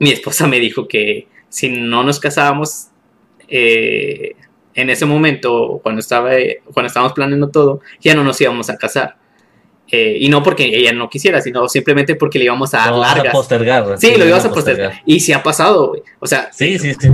mi 0.00 0.10
esposa 0.10 0.46
me 0.48 0.58
dijo 0.58 0.88
que 0.88 1.28
si 1.48 1.68
no 1.68 2.02
nos 2.02 2.18
casábamos 2.18 2.88
eh, 3.48 4.34
en 4.74 4.90
ese 4.90 5.06
momento, 5.06 5.80
cuando, 5.82 6.00
estaba, 6.00 6.32
cuando 6.72 6.88
estábamos 6.88 7.12
planeando 7.12 7.50
todo, 7.50 7.80
ya 8.00 8.14
no 8.14 8.24
nos 8.24 8.40
íbamos 8.40 8.68
a 8.70 8.76
casar. 8.76 9.16
Eh, 9.90 10.16
y 10.18 10.28
no 10.30 10.42
porque 10.42 10.64
ella 10.64 10.92
no 10.92 11.10
quisiera, 11.10 11.42
sino 11.42 11.68
simplemente 11.68 12.16
porque 12.16 12.38
le 12.38 12.46
íbamos 12.46 12.72
a 12.72 12.78
dar 12.78 12.94
largas. 12.94 13.28
A 13.28 13.32
postergar. 13.32 13.98
Sí, 13.98 14.14
lo 14.16 14.24
íbamos 14.24 14.44
a 14.44 14.50
postergar. 14.50 15.02
Y 15.04 15.20
sí 15.20 15.32
ha 15.32 15.42
pasado, 15.42 15.88
güey. 15.88 16.02
O 16.20 16.26
sea, 16.26 16.50
sí, 16.52 16.78
sí, 16.78 16.94
sí. 16.98 17.08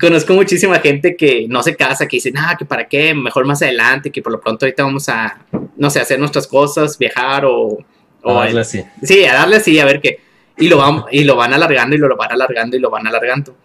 Conozco 0.00 0.34
muchísima 0.34 0.78
gente 0.80 1.16
que 1.16 1.46
no 1.48 1.62
se 1.62 1.74
casa, 1.74 2.06
que 2.06 2.18
dice, 2.18 2.30
nada, 2.30 2.56
que 2.56 2.66
para 2.66 2.86
qué, 2.88 3.14
mejor 3.14 3.46
más 3.46 3.62
adelante, 3.62 4.10
que 4.10 4.20
por 4.20 4.32
lo 4.32 4.40
pronto 4.40 4.66
ahorita 4.66 4.84
vamos 4.84 5.08
a, 5.08 5.38
no 5.76 5.88
sé, 5.88 6.00
hacer 6.00 6.18
nuestras 6.18 6.46
cosas, 6.46 6.98
viajar 6.98 7.46
o. 7.46 7.78
o 8.22 8.38
a 8.38 8.44
darle 8.44 8.60
así. 8.60 8.84
Sí, 9.02 9.24
a 9.24 9.34
darle 9.34 9.56
así, 9.56 9.78
a 9.78 9.86
ver 9.86 10.00
qué. 10.00 10.20
Y 10.58 10.68
lo, 10.68 10.76
van, 10.76 11.04
y 11.10 11.24
lo 11.24 11.36
van 11.36 11.54
alargando 11.54 11.96
y 11.96 11.98
lo, 11.98 12.16
van 12.16 12.30
alargando 12.30 12.76
y 12.76 12.80
lo 12.80 12.90
van 12.90 13.06
alargando. 13.06 13.56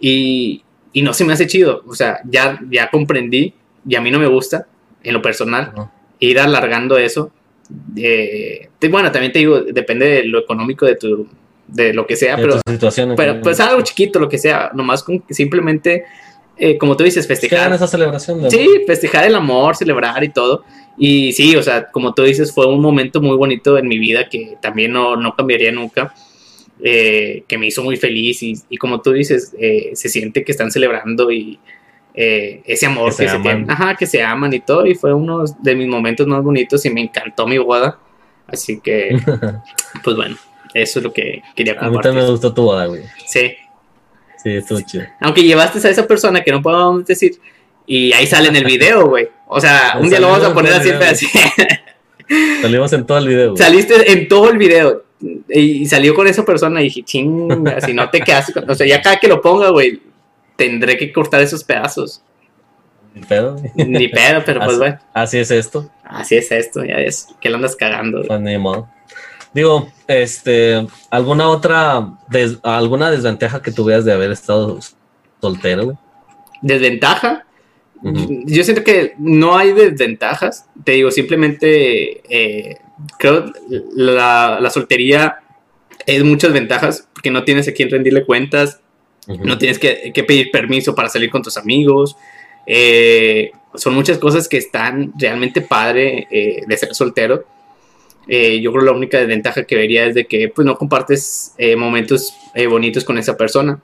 Y, 0.00 0.64
y 0.94 1.02
no 1.02 1.12
se 1.12 1.24
me 1.24 1.34
hace 1.34 1.46
chido. 1.46 1.84
O 1.86 1.94
sea, 1.94 2.20
ya, 2.24 2.58
ya 2.70 2.90
comprendí 2.90 3.54
y 3.86 3.94
a 3.96 4.00
mí 4.00 4.10
no 4.10 4.18
me 4.18 4.26
gusta, 4.26 4.66
en 5.02 5.12
lo 5.12 5.20
personal, 5.20 5.72
ir 6.18 6.40
alargando 6.40 6.96
eso 6.96 7.30
eh, 7.96 8.68
bueno, 8.90 9.10
también 9.12 9.32
te 9.32 9.40
digo, 9.40 9.60
depende 9.60 10.06
de 10.06 10.24
lo 10.24 10.40
económico 10.40 10.86
de 10.86 10.96
tu, 10.96 11.26
de 11.66 11.92
lo 11.92 12.06
que 12.06 12.16
sea, 12.16 12.36
pero, 12.36 12.60
pero 13.16 13.40
pues 13.40 13.60
algo 13.60 13.82
chiquito, 13.82 14.18
lo 14.18 14.28
que 14.28 14.38
sea, 14.38 14.70
nomás 14.74 15.02
con 15.02 15.22
simplemente, 15.30 16.04
eh, 16.56 16.78
como 16.78 16.96
tú 16.96 17.04
dices, 17.04 17.26
festejar. 17.26 17.72
esa 17.72 17.86
celebración. 17.86 18.50
Sí, 18.50 18.68
festejar 18.86 19.24
el 19.24 19.34
amor, 19.34 19.76
celebrar 19.76 20.22
y 20.24 20.30
todo. 20.30 20.64
Y 20.98 21.32
sí, 21.32 21.56
o 21.56 21.62
sea, 21.62 21.90
como 21.90 22.12
tú 22.12 22.22
dices, 22.22 22.52
fue 22.52 22.66
un 22.66 22.80
momento 22.80 23.20
muy 23.20 23.36
bonito 23.36 23.78
en 23.78 23.88
mi 23.88 23.98
vida 23.98 24.28
que 24.28 24.56
también 24.60 24.92
no, 24.92 25.16
no 25.16 25.34
cambiaría 25.34 25.72
nunca. 25.72 26.14
Eh, 26.84 27.44
que 27.46 27.58
me 27.58 27.68
hizo 27.68 27.84
muy 27.84 27.96
feliz 27.96 28.42
y, 28.42 28.54
y 28.68 28.76
como 28.76 29.00
tú 29.00 29.12
dices, 29.12 29.54
se 29.92 30.08
siente 30.08 30.42
que 30.42 30.50
están 30.50 30.72
celebrando 30.72 31.30
y, 31.30 31.60
eh, 32.14 32.62
ese 32.66 32.86
amor 32.86 33.16
que, 33.16 33.28
se, 33.28 33.38
tienen, 33.38 33.70
ajá, 33.70 33.96
que 33.96 34.06
se 34.06 34.22
aman 34.22 34.52
y 34.52 34.60
todo, 34.60 34.86
y 34.86 34.94
fue 34.94 35.14
uno 35.14 35.44
de 35.44 35.74
mis 35.74 35.88
momentos 35.88 36.26
más 36.26 36.42
bonitos 36.42 36.84
y 36.84 36.90
me 36.90 37.02
encantó 37.02 37.46
mi 37.46 37.58
boda. 37.58 37.98
Así 38.46 38.80
que, 38.80 39.16
pues 40.04 40.16
bueno, 40.16 40.36
eso 40.74 40.98
es 40.98 41.04
lo 41.04 41.12
que 41.12 41.42
quería 41.54 41.74
compartir. 41.74 41.86
A 41.86 41.90
mí 41.90 42.02
también 42.02 42.24
me 42.26 42.30
gustó 42.30 42.52
tu 42.52 42.62
boda, 42.62 42.86
güey. 42.86 43.02
Sí. 43.26 43.54
Sí, 44.42 44.50
estuvo 44.50 44.80
chido. 44.80 45.04
Aunque 45.20 45.42
llevaste 45.42 45.86
a 45.86 45.90
esa 45.90 46.06
persona 46.06 46.42
que 46.42 46.50
no 46.50 46.60
puedo 46.60 47.00
decir, 47.00 47.38
y 47.86 48.12
ahí 48.12 48.26
sale 48.26 48.48
en 48.48 48.56
el 48.56 48.64
video, 48.64 49.06
güey. 49.08 49.28
O 49.46 49.60
sea, 49.60 49.96
un 50.00 50.08
día 50.08 50.20
lo 50.20 50.28
vamos 50.28 50.44
a 50.44 50.54
poner 50.54 50.72
así, 50.74 50.90
así. 50.90 51.26
Salimos 52.60 52.92
en 52.92 53.06
todo 53.06 53.18
el 53.18 53.28
video. 53.28 53.56
Saliste 53.56 54.12
en 54.12 54.28
todo 54.28 54.50
el 54.50 54.58
video. 54.58 55.04
Y 55.48 55.86
salió 55.86 56.14
con 56.14 56.26
esa 56.26 56.44
persona 56.44 56.80
y 56.80 56.84
dije, 56.84 57.02
ching, 57.04 57.48
si 57.84 57.94
no 57.94 58.10
te 58.10 58.20
quedas. 58.20 58.52
O 58.68 58.74
sea, 58.74 58.86
ya 58.86 59.00
cada 59.00 59.18
que 59.18 59.28
lo 59.28 59.40
ponga, 59.40 59.70
güey, 59.70 60.00
tendré 60.56 60.96
que 60.96 61.12
cortar 61.12 61.40
esos 61.40 61.64
pedazos. 61.64 62.22
Ni 63.14 63.22
pedo. 63.22 63.56
Ni 63.74 64.08
pedo, 64.08 64.42
pero 64.44 64.60
pues 64.60 64.78
bueno. 64.78 64.98
Así 65.12 65.38
es 65.38 65.50
esto. 65.50 65.90
Así 66.04 66.36
es 66.36 66.50
esto, 66.50 66.84
ya 66.84 66.96
es. 66.96 67.28
Que 67.40 67.50
lo 67.50 67.56
andas 67.56 67.76
cagando. 67.76 68.22
Pues 68.26 68.40
ni 68.40 68.56
modo. 68.58 68.88
Digo, 69.54 69.92
este, 70.06 70.86
¿alguna 71.10 71.48
otra, 71.48 72.16
alguna 72.62 73.10
desventaja 73.10 73.60
que 73.60 73.70
tuvieras 73.70 74.04
de 74.04 74.12
haber 74.12 74.30
estado 74.30 74.78
soltero? 75.40 75.98
¿Desventaja? 76.62 77.44
Yo 78.02 78.64
siento 78.64 78.82
que 78.82 79.14
no 79.18 79.56
hay 79.56 79.72
desventajas. 79.72 80.66
Te 80.84 80.92
digo, 80.92 81.10
simplemente 81.10 82.22
eh, 82.28 82.78
creo 83.18 83.52
la, 83.94 84.58
la 84.60 84.70
soltería 84.70 85.38
es 86.06 86.24
muchas 86.24 86.52
ventajas 86.52 87.08
porque 87.12 87.30
no 87.30 87.44
tienes 87.44 87.68
a 87.68 87.72
quién 87.72 87.90
rendirle 87.90 88.24
cuentas, 88.24 88.80
no 89.26 89.58
tienes 89.58 89.78
que, 89.78 90.12
pedir 90.26 90.50
permiso 90.50 90.94
para 90.94 91.08
salir 91.08 91.30
con 91.30 91.42
tus 91.42 91.56
amigos. 91.56 92.16
Eh, 92.66 93.52
son 93.74 93.94
muchas 93.94 94.18
cosas 94.18 94.48
que 94.48 94.56
están 94.56 95.12
realmente 95.16 95.60
padre 95.60 96.26
eh, 96.30 96.62
de 96.66 96.76
ser 96.76 96.94
soltero. 96.94 97.44
Eh, 98.28 98.60
yo 98.60 98.70
creo 98.72 98.84
que 98.84 98.90
la 98.90 98.96
única 98.96 99.18
desventaja 99.18 99.64
que 99.64 99.74
vería 99.74 100.06
es 100.06 100.14
de 100.14 100.26
que 100.26 100.48
pues, 100.48 100.64
no 100.64 100.76
compartes 100.76 101.54
momentos 101.76 102.34
bonitos 102.68 103.04
con 103.04 103.18
esa 103.18 103.36
persona. 103.36 103.80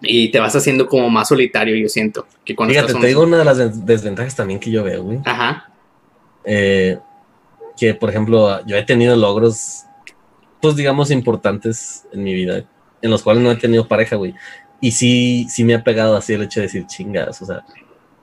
Y 0.00 0.30
te 0.32 0.40
vas 0.40 0.56
haciendo 0.56 0.88
como 0.88 1.08
más 1.08 1.28
solitario, 1.28 1.76
yo 1.76 1.88
siento. 1.88 2.26
Que 2.44 2.56
cuando 2.56 2.74
Fíjate, 2.74 2.94
te 2.94 3.06
digo 3.06 3.22
una 3.22 3.38
de 3.38 3.44
las 3.44 3.86
desventajas 3.86 4.34
también 4.34 4.58
que 4.58 4.72
yo 4.72 4.82
veo, 4.82 5.04
güey. 5.04 5.20
Ajá. 5.24 5.70
que, 6.44 7.94
por 7.98 8.10
ejemplo, 8.10 8.66
yo 8.66 8.76
he 8.76 8.82
tenido 8.82 9.14
logros, 9.14 9.84
pues 10.60 10.74
digamos, 10.74 11.12
importantes 11.12 12.06
en 12.12 12.24
mi 12.24 12.34
vida 12.34 12.64
en 13.02 13.10
los 13.10 13.22
cuales 13.22 13.42
no 13.42 13.50
he 13.50 13.56
tenido 13.56 13.86
pareja, 13.86 14.16
güey. 14.16 14.34
Y 14.80 14.92
sí, 14.92 15.46
sí 15.48 15.64
me 15.64 15.74
ha 15.74 15.84
pegado 15.84 16.16
así 16.16 16.32
el 16.32 16.42
hecho 16.42 16.60
de 16.60 16.66
decir 16.66 16.86
chingas, 16.86 17.42
o 17.42 17.46
sea, 17.46 17.64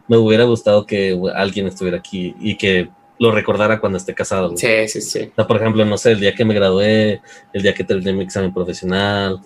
me 0.07 0.17
hubiera 0.17 0.45
gustado 0.45 0.85
que 0.85 1.17
alguien 1.35 1.67
estuviera 1.67 1.97
aquí 1.97 2.35
y 2.39 2.57
que 2.57 2.89
lo 3.19 3.31
recordara 3.31 3.79
cuando 3.79 3.97
esté 3.97 4.13
casado. 4.15 4.51
Güey. 4.51 4.57
Sí, 4.57 4.87
sí, 4.87 5.01
sí. 5.01 5.29
O 5.31 5.35
sea, 5.35 5.47
por 5.47 5.57
ejemplo, 5.57 5.85
no 5.85 5.97
sé, 5.97 6.13
el 6.13 6.19
día 6.19 6.33
que 6.33 6.45
me 6.45 6.53
gradué, 6.53 7.21
el 7.53 7.61
día 7.61 7.73
que 7.73 7.83
terminé 7.83 8.13
mi 8.13 8.23
examen 8.23 8.53
profesional. 8.53 9.39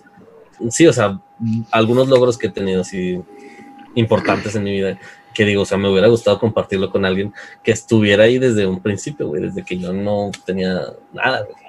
Sí, 0.70 0.86
o 0.86 0.92
sea, 0.92 1.20
algunos 1.70 2.08
logros 2.08 2.38
que 2.38 2.46
he 2.46 2.50
tenido 2.50 2.80
así 2.80 3.20
importantes 3.94 4.54
en 4.56 4.64
mi 4.64 4.72
vida 4.72 4.98
que 5.34 5.44
digo, 5.44 5.62
o 5.62 5.66
sea, 5.66 5.76
me 5.76 5.88
hubiera 5.88 6.06
gustado 6.06 6.38
compartirlo 6.38 6.90
con 6.90 7.04
alguien 7.04 7.32
que 7.64 7.72
estuviera 7.72 8.22
ahí 8.22 8.38
desde 8.38 8.66
un 8.66 8.80
principio, 8.80 9.26
güey, 9.26 9.42
desde 9.42 9.64
que 9.64 9.76
yo 9.76 9.92
no 9.92 10.30
tenía 10.46 10.80
nada, 11.12 11.42
güey 11.42 11.63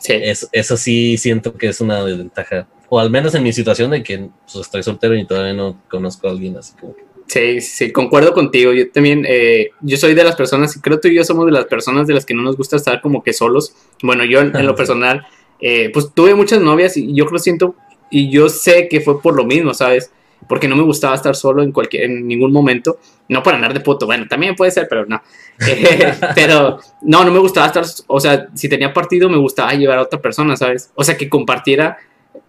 sí. 0.00 0.14
eso, 0.52 0.76
sí 0.76 1.16
siento 1.16 1.54
que 1.56 1.68
es 1.68 1.80
una 1.80 2.04
desventaja. 2.04 2.66
O 2.88 2.98
al 2.98 3.10
menos 3.10 3.34
en 3.34 3.42
mi 3.42 3.52
situación 3.52 3.90
de 3.90 4.02
que 4.02 4.28
pues, 4.44 4.56
estoy 4.56 4.82
soltero 4.82 5.16
y 5.16 5.24
todavía 5.24 5.54
no 5.54 5.80
conozco 5.88 6.26
a 6.26 6.30
alguien 6.30 6.56
así 6.56 6.74
como 6.80 6.94
Sí, 7.30 7.60
sí, 7.60 7.92
concuerdo 7.92 8.34
contigo. 8.34 8.72
Yo 8.72 8.90
también, 8.90 9.24
eh, 9.28 9.70
yo 9.82 9.96
soy 9.96 10.14
de 10.14 10.24
las 10.24 10.34
personas, 10.34 10.76
creo 10.82 10.98
tú 10.98 11.06
y 11.06 11.14
yo 11.14 11.22
somos 11.22 11.46
de 11.46 11.52
las 11.52 11.66
personas 11.66 12.08
de 12.08 12.14
las 12.14 12.26
que 12.26 12.34
no 12.34 12.42
nos 12.42 12.56
gusta 12.56 12.74
estar 12.74 13.00
como 13.00 13.22
que 13.22 13.32
solos. 13.32 13.72
Bueno, 14.02 14.24
yo 14.24 14.40
en, 14.40 14.66
lo 14.66 14.74
personal, 14.76 15.24
eh, 15.60 15.90
pues 15.92 16.10
tuve 16.12 16.34
muchas 16.34 16.60
novias 16.60 16.96
y 16.96 17.14
yo 17.14 17.26
creo 17.26 17.38
siento, 17.38 17.76
y 18.10 18.30
yo 18.30 18.48
sé 18.48 18.88
que 18.88 19.00
fue 19.00 19.22
por 19.22 19.36
lo 19.36 19.44
mismo, 19.44 19.74
¿sabes? 19.74 20.10
Porque 20.48 20.68
no 20.68 20.76
me 20.76 20.82
gustaba 20.82 21.14
estar 21.14 21.36
solo 21.36 21.62
en 21.62 21.72
cualquier, 21.72 22.04
en 22.04 22.26
ningún 22.26 22.52
momento. 22.52 22.98
No 23.28 23.42
para 23.42 23.56
andar 23.56 23.74
de 23.74 23.80
puto, 23.80 24.06
bueno, 24.06 24.26
también 24.28 24.54
puede 24.56 24.70
ser, 24.70 24.86
pero 24.88 25.06
no. 25.06 25.20
Eh, 25.68 26.14
pero 26.34 26.78
no, 27.02 27.22
no 27.22 27.30
me 27.30 27.38
gustaba 27.38 27.66
estar, 27.66 27.84
o 28.06 28.18
sea, 28.18 28.48
si 28.54 28.66
tenía 28.66 28.94
partido 28.94 29.28
me 29.28 29.36
gustaba 29.36 29.74
llevar 29.74 29.98
a 29.98 30.02
otra 30.02 30.18
persona, 30.18 30.56
¿sabes? 30.56 30.90
O 30.94 31.04
sea, 31.04 31.18
que 31.18 31.28
compartiera 31.28 31.98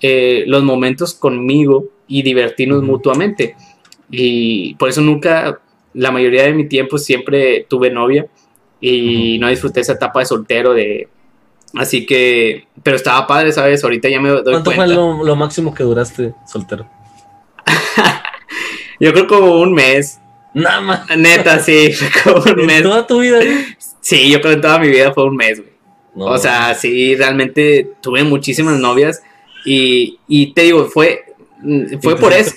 los 0.01 0.63
momentos 0.63 1.13
conmigo 1.13 1.85
y 2.07 2.23
divertirnos 2.23 2.83
mutuamente. 2.83 3.55
Y 4.09 4.75
por 4.75 4.89
eso 4.89 5.01
nunca, 5.01 5.59
la 5.93 6.11
mayoría 6.11 6.43
de 6.43 6.53
mi 6.53 6.67
tiempo 6.67 6.97
siempre 6.97 7.65
tuve 7.69 7.89
novia 7.89 8.27
y 8.79 9.37
no 9.39 9.49
disfruté 9.49 9.81
esa 9.81 9.93
etapa 9.93 10.19
de 10.19 10.25
soltero 10.25 10.73
de... 10.73 11.07
Así 11.75 12.05
que, 12.05 12.67
pero 12.83 12.97
estaba 12.97 13.25
padre, 13.27 13.53
¿sabes? 13.53 13.81
Ahorita 13.83 14.09
ya 14.09 14.19
me 14.19 14.29
doy 14.29 14.43
¿Cuánto 14.43 14.71
fue 14.71 14.87
lo, 14.87 15.35
máximo 15.37 15.73
que 15.73 15.83
duraste 15.83 16.33
soltero? 16.45 16.85
Yo 18.99 19.13
creo 19.13 19.27
como 19.27 19.59
un 19.59 19.73
mes. 19.73 20.19
Nada 20.53 20.81
más. 20.81 21.17
Neta, 21.17 21.59
sí, 21.59 21.91
como 22.23 22.43
un 22.43 22.65
mes. 22.65 22.83
¿Toda 22.83 23.07
tu 23.07 23.21
vida? 23.21 23.39
Sí, 23.99 24.29
yo 24.29 24.41
creo 24.41 24.55
que 24.55 24.61
toda 24.61 24.79
mi 24.79 24.89
vida 24.89 25.13
fue 25.13 25.25
un 25.25 25.35
mes, 25.35 25.59
güey. 25.59 26.27
o 26.27 26.37
sea, 26.37 26.73
sí, 26.73 27.15
realmente 27.15 27.91
tuve 28.01 28.23
muchísimas 28.23 28.79
novias 28.79 29.21
y, 29.63 30.19
y 30.27 30.53
te 30.53 30.63
digo, 30.63 30.85
fue, 30.85 31.23
Mm, 31.61 31.99
fue 32.01 32.15
por 32.15 32.33
eso. 32.33 32.55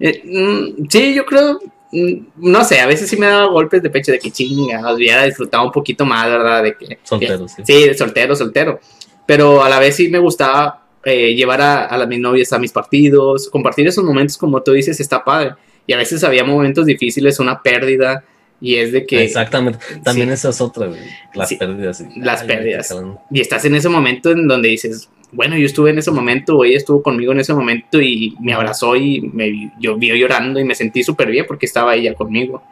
Eh, 0.00 0.22
mm, 0.24 0.86
sí, 0.88 1.14
yo 1.14 1.24
creo, 1.26 1.60
mm, 1.92 2.12
no 2.36 2.64
sé, 2.64 2.80
a 2.80 2.86
veces 2.86 3.08
sí 3.08 3.16
me 3.16 3.26
daba 3.26 3.46
golpes 3.46 3.82
de 3.82 3.90
pecho 3.90 4.12
de 4.12 4.18
que 4.18 4.30
chinga, 4.30 4.92
hubiera 4.92 5.24
disfrutado 5.24 5.64
un 5.64 5.72
poquito 5.72 6.04
más, 6.04 6.26
¿verdad? 6.26 6.62
De 6.62 6.76
que, 6.76 6.98
soltero, 7.02 7.46
sí. 7.48 7.62
Sí, 7.64 7.94
soltero, 7.94 8.34
soltero. 8.34 8.80
Pero 9.26 9.62
a 9.62 9.68
la 9.68 9.78
vez 9.78 9.96
sí 9.96 10.08
me 10.08 10.18
gustaba 10.18 10.85
eh, 11.08 11.36
llevar 11.36 11.60
a, 11.60 11.86
a, 11.86 12.06
mis 12.06 12.18
novias 12.18 12.52
a 12.52 12.58
mis 12.58 12.72
partidos, 12.72 13.48
compartir 13.48 13.86
esos 13.86 14.02
momentos, 14.02 14.36
como 14.36 14.60
tú 14.60 14.72
dices, 14.72 14.98
está 14.98 15.22
padre. 15.22 15.52
Y 15.86 15.92
a 15.92 15.96
veces 15.98 16.24
había 16.24 16.42
momentos 16.42 16.84
difíciles, 16.84 17.38
una 17.38 17.62
pérdida, 17.62 18.24
y 18.60 18.74
es 18.74 18.90
de 18.90 19.06
que. 19.06 19.22
Exactamente. 19.22 19.78
También 20.02 20.30
esa 20.30 20.48
es 20.48 20.60
otra, 20.60 20.90
Las 21.32 21.54
pérdidas. 21.54 22.04
Las 22.16 22.42
pérdidas. 22.42 22.92
Y 23.30 23.40
estás 23.40 23.64
en 23.66 23.76
ese 23.76 23.88
momento 23.88 24.32
en 24.32 24.48
donde 24.48 24.68
dices, 24.68 25.08
bueno, 25.30 25.56
yo 25.56 25.66
estuve 25.66 25.90
en 25.90 25.98
ese 25.98 26.10
momento, 26.10 26.64
ella 26.64 26.76
estuvo 26.76 27.00
conmigo 27.02 27.30
en 27.30 27.38
ese 27.38 27.54
momento 27.54 28.00
y 28.00 28.34
me 28.40 28.52
abrazó 28.52 28.96
y 28.96 29.20
me 29.20 29.72
yo 29.78 29.96
vio 29.96 30.16
llorando 30.16 30.58
y 30.58 30.64
me 30.64 30.74
sentí 30.74 31.04
súper 31.04 31.30
bien 31.30 31.44
porque 31.46 31.66
estaba 31.66 31.94
ella 31.94 32.14
conmigo. 32.14 32.64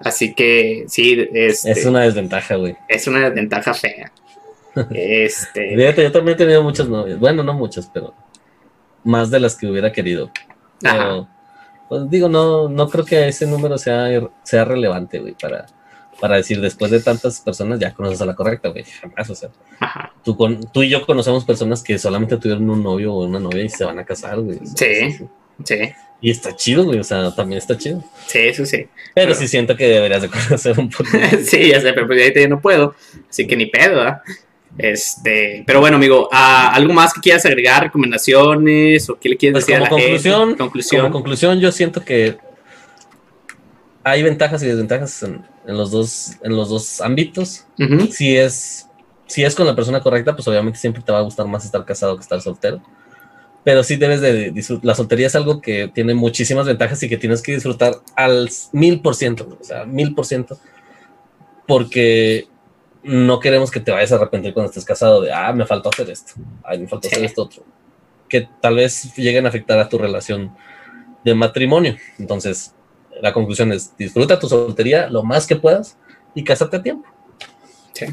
Así 0.00 0.34
que 0.34 0.86
sí, 0.88 1.24
este, 1.32 1.70
es 1.70 1.86
una 1.86 2.00
desventaja, 2.00 2.56
güey. 2.56 2.74
Es 2.88 3.06
una 3.06 3.28
desventaja 3.28 3.74
fea. 3.74 4.10
Este. 4.90 5.76
Fíjate, 5.76 6.02
yo 6.02 6.12
también 6.12 6.34
he 6.34 6.38
tenido 6.38 6.62
muchas 6.62 6.88
novias. 6.88 7.18
Bueno, 7.18 7.42
no 7.42 7.54
muchas, 7.54 7.90
pero 7.92 8.14
más 9.04 9.30
de 9.30 9.40
las 9.40 9.56
que 9.56 9.66
hubiera 9.66 9.92
querido. 9.92 10.30
Pero, 10.80 11.28
pues 11.88 12.10
digo, 12.10 12.28
no, 12.28 12.68
no 12.68 12.88
creo 12.88 13.04
que 13.04 13.28
ese 13.28 13.46
número 13.46 13.78
sea, 13.78 14.08
sea 14.42 14.64
relevante, 14.64 15.18
güey, 15.18 15.34
para, 15.40 15.66
para 16.20 16.36
decir 16.36 16.60
después 16.60 16.90
de 16.90 17.00
tantas 17.00 17.40
personas 17.40 17.78
ya 17.78 17.94
conoces 17.94 18.20
a 18.20 18.26
la 18.26 18.34
correcta, 18.34 18.68
güey. 18.68 18.84
Jamás, 18.84 19.30
o 19.30 19.34
sea. 19.34 19.50
Tú, 20.22 20.36
con, 20.36 20.60
tú 20.70 20.82
y 20.82 20.90
yo 20.90 21.04
conocemos 21.06 21.44
personas 21.44 21.82
que 21.82 21.98
solamente 21.98 22.36
tuvieron 22.36 22.68
un 22.68 22.82
novio 22.82 23.14
o 23.14 23.24
una 23.24 23.40
novia 23.40 23.64
y 23.64 23.68
se 23.68 23.84
van 23.84 23.98
a 23.98 24.04
casar, 24.04 24.40
güey. 24.40 24.58
Sí, 24.76 25.26
sí, 25.64 25.76
Y 26.20 26.30
está 26.30 26.54
chido, 26.54 26.84
güey, 26.84 26.98
o 26.98 27.04
sea, 27.04 27.34
también 27.34 27.58
está 27.58 27.76
chido. 27.76 28.04
Sí, 28.26 28.38
eso 28.40 28.66
sí. 28.66 28.86
Pero, 29.14 29.34
sí 29.34 29.48
siento 29.48 29.76
que 29.76 29.88
deberías 29.88 30.22
de 30.22 30.28
conocer 30.28 30.78
un 30.78 30.90
poco. 30.90 31.10
sí, 31.42 31.68
ya 31.70 31.80
sé, 31.80 31.92
pero 31.92 32.06
pues 32.06 32.20
ahorita 32.20 32.40
yo 32.40 32.48
no 32.48 32.60
puedo, 32.60 32.94
así 33.28 33.46
que 33.46 33.56
ni 33.56 33.66
pedo, 33.66 33.96
¿verdad? 33.96 34.22
Este, 34.76 35.64
pero 35.66 35.80
bueno, 35.80 35.96
amigo, 35.96 36.28
¿algo 36.30 36.92
más 36.92 37.12
que 37.12 37.20
quieras 37.20 37.44
agregar? 37.46 37.84
¿Recomendaciones? 37.84 39.08
¿O 39.08 39.18
qué 39.18 39.30
le 39.30 39.36
quieres 39.36 39.54
pues 39.54 39.66
decir 39.66 39.76
a 39.76 39.84
la 39.84 39.88
conclusión, 39.88 40.54
Conclusión. 40.56 41.02
Como 41.02 41.12
conclusión, 41.12 41.60
yo 41.60 41.72
siento 41.72 42.04
que 42.04 42.36
hay 44.04 44.22
ventajas 44.22 44.62
y 44.62 44.66
desventajas 44.66 45.22
en, 45.22 45.44
los, 45.66 45.90
dos, 45.90 46.32
en 46.42 46.56
los 46.56 46.68
dos 46.68 47.00
ámbitos. 47.00 47.66
si, 48.10 48.36
es, 48.36 48.86
si 49.26 49.44
es 49.44 49.54
con 49.54 49.66
la 49.66 49.74
persona 49.74 50.00
correcta, 50.00 50.34
pues 50.34 50.46
obviamente 50.48 50.78
siempre 50.78 51.02
te 51.02 51.12
va 51.12 51.18
a 51.18 51.22
gustar 51.22 51.46
más 51.46 51.64
estar 51.64 51.84
casado 51.84 52.16
que 52.16 52.22
estar 52.22 52.40
soltero. 52.40 52.80
Pero 53.64 53.82
sí 53.82 53.96
debes 53.96 54.20
de 54.20 54.50
disfrutar. 54.50 54.86
La 54.86 54.94
soltería 54.94 55.26
es 55.26 55.34
algo 55.34 55.60
que 55.60 55.88
tiene 55.88 56.14
muchísimas 56.14 56.66
ventajas 56.66 57.02
y 57.02 57.08
que 57.08 57.18
tienes 57.18 57.42
que 57.42 57.52
disfrutar 57.52 57.96
al 58.14 58.48
mil 58.72 59.00
por 59.00 59.14
ciento. 59.14 59.58
O 59.60 59.64
sea, 59.64 59.84
mil 59.84 60.14
por 60.14 60.24
ciento. 60.24 60.58
Porque 61.66 62.48
no 63.02 63.40
queremos 63.40 63.70
que 63.70 63.80
te 63.80 63.90
vayas 63.90 64.12
a 64.12 64.16
arrepentir 64.16 64.52
cuando 64.52 64.70
estés 64.70 64.84
casado 64.84 65.20
de, 65.20 65.32
ah, 65.32 65.52
me 65.52 65.66
faltó 65.66 65.88
hacer 65.88 66.10
esto, 66.10 66.34
ay, 66.64 66.78
me 66.78 66.88
faltó 66.88 67.08
hacer 67.08 67.24
esto 67.24 67.42
otro. 67.42 67.64
Que 68.28 68.48
tal 68.60 68.76
vez 68.76 69.14
lleguen 69.16 69.46
a 69.46 69.48
afectar 69.48 69.78
a 69.78 69.88
tu 69.88 69.98
relación 69.98 70.54
de 71.24 71.34
matrimonio. 71.34 71.96
Entonces, 72.18 72.74
la 73.20 73.32
conclusión 73.32 73.72
es, 73.72 73.96
disfruta 73.96 74.38
tu 74.38 74.48
soltería 74.48 75.08
lo 75.08 75.22
más 75.22 75.46
que 75.46 75.56
puedas 75.56 75.96
y 76.34 76.44
cásate 76.44 76.76
a 76.76 76.82
tiempo. 76.82 77.08
Sí. 77.94 78.06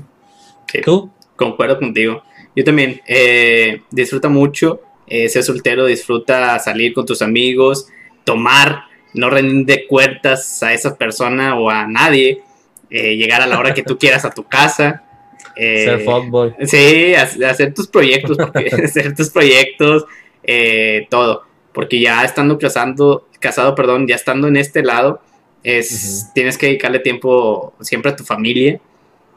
¿Tú? 0.84 1.12
Concuerdo 1.36 1.78
contigo. 1.78 2.24
Yo 2.56 2.64
también. 2.64 3.02
Eh, 3.08 3.82
disfruta 3.92 4.30
mucho 4.30 4.82
eh, 5.08 5.30
ser 5.30 5.44
soltero, 5.44 5.86
disfruta 5.86 6.58
salir 6.60 6.94
con 6.94 7.06
tus 7.06 7.22
amigos, 7.22 7.88
tomar, 8.24 8.86
no 9.14 9.30
rendir 9.30 9.86
cuentas 9.88 10.64
a 10.64 10.74
esa 10.74 10.98
persona 10.98 11.58
o 11.58 11.70
a 11.70 11.88
nadie, 11.88 12.42
eh, 12.90 13.16
llegar 13.16 13.42
a 13.42 13.48
la 13.48 13.60
hora 13.60 13.74
que 13.74 13.84
tú 13.84 13.98
quieras 13.98 14.26
a 14.26 14.32
tu 14.32 14.44
casa. 14.44 15.04
ser 15.56 16.02
fuckboy. 16.02 16.56
Sí, 16.64 17.14
hacer 17.16 17.74
tus 17.74 17.88
proyectos, 17.88 18.38
hacer 18.84 19.16
tus 19.16 19.30
proyectos, 19.30 20.06
todo. 21.10 21.44
Porque 21.74 22.00
ya 22.00 22.24
estando 22.24 22.58
casando, 22.58 23.28
casado, 23.40 23.76
perdón, 23.76 24.08
ya 24.08 24.16
estando 24.16 24.48
en 24.48 24.58
este 24.58 24.84
lado, 24.84 25.22
es, 25.66 26.32
tienes 26.34 26.58
que 26.58 26.68
dedicarle 26.68 27.00
tiempo 27.00 27.74
siempre 27.82 28.12
a 28.12 28.16
tu 28.16 28.24
familia, 28.24 28.80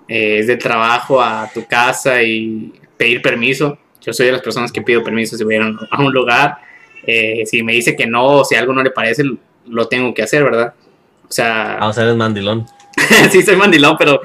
eh, 0.08 0.38
es 0.38 0.46
de 0.46 0.56
trabajo 0.56 1.20
a 1.20 1.50
tu 1.52 1.66
casa 1.66 2.22
y 2.22 2.72
pedir 2.96 3.22
permiso. 3.22 3.78
Yo 4.00 4.12
soy 4.12 4.26
de 4.26 4.32
las 4.32 4.42
personas 4.42 4.70
que 4.70 4.82
pido 4.82 5.02
permiso 5.02 5.36
si 5.36 5.44
voy 5.44 5.56
a 5.56 6.00
un 6.00 6.12
lugar. 6.12 6.58
Eh, 7.06 7.44
si 7.46 7.62
me 7.62 7.72
dice 7.72 7.96
que 7.96 8.06
no, 8.06 8.26
o 8.26 8.44
si 8.44 8.54
algo 8.54 8.72
no 8.72 8.82
le 8.82 8.90
parece, 8.90 9.22
lo 9.66 9.88
tengo 9.88 10.12
que 10.12 10.22
hacer, 10.22 10.44
¿verdad? 10.44 10.74
O 11.28 11.32
sea... 11.32 11.78
Ah, 11.78 11.88
o 11.88 11.92
sea, 11.92 12.04
eres 12.04 12.16
mandilón. 12.16 12.66
sí, 13.30 13.42
soy 13.42 13.56
mandilón, 13.56 13.96
pero 13.98 14.20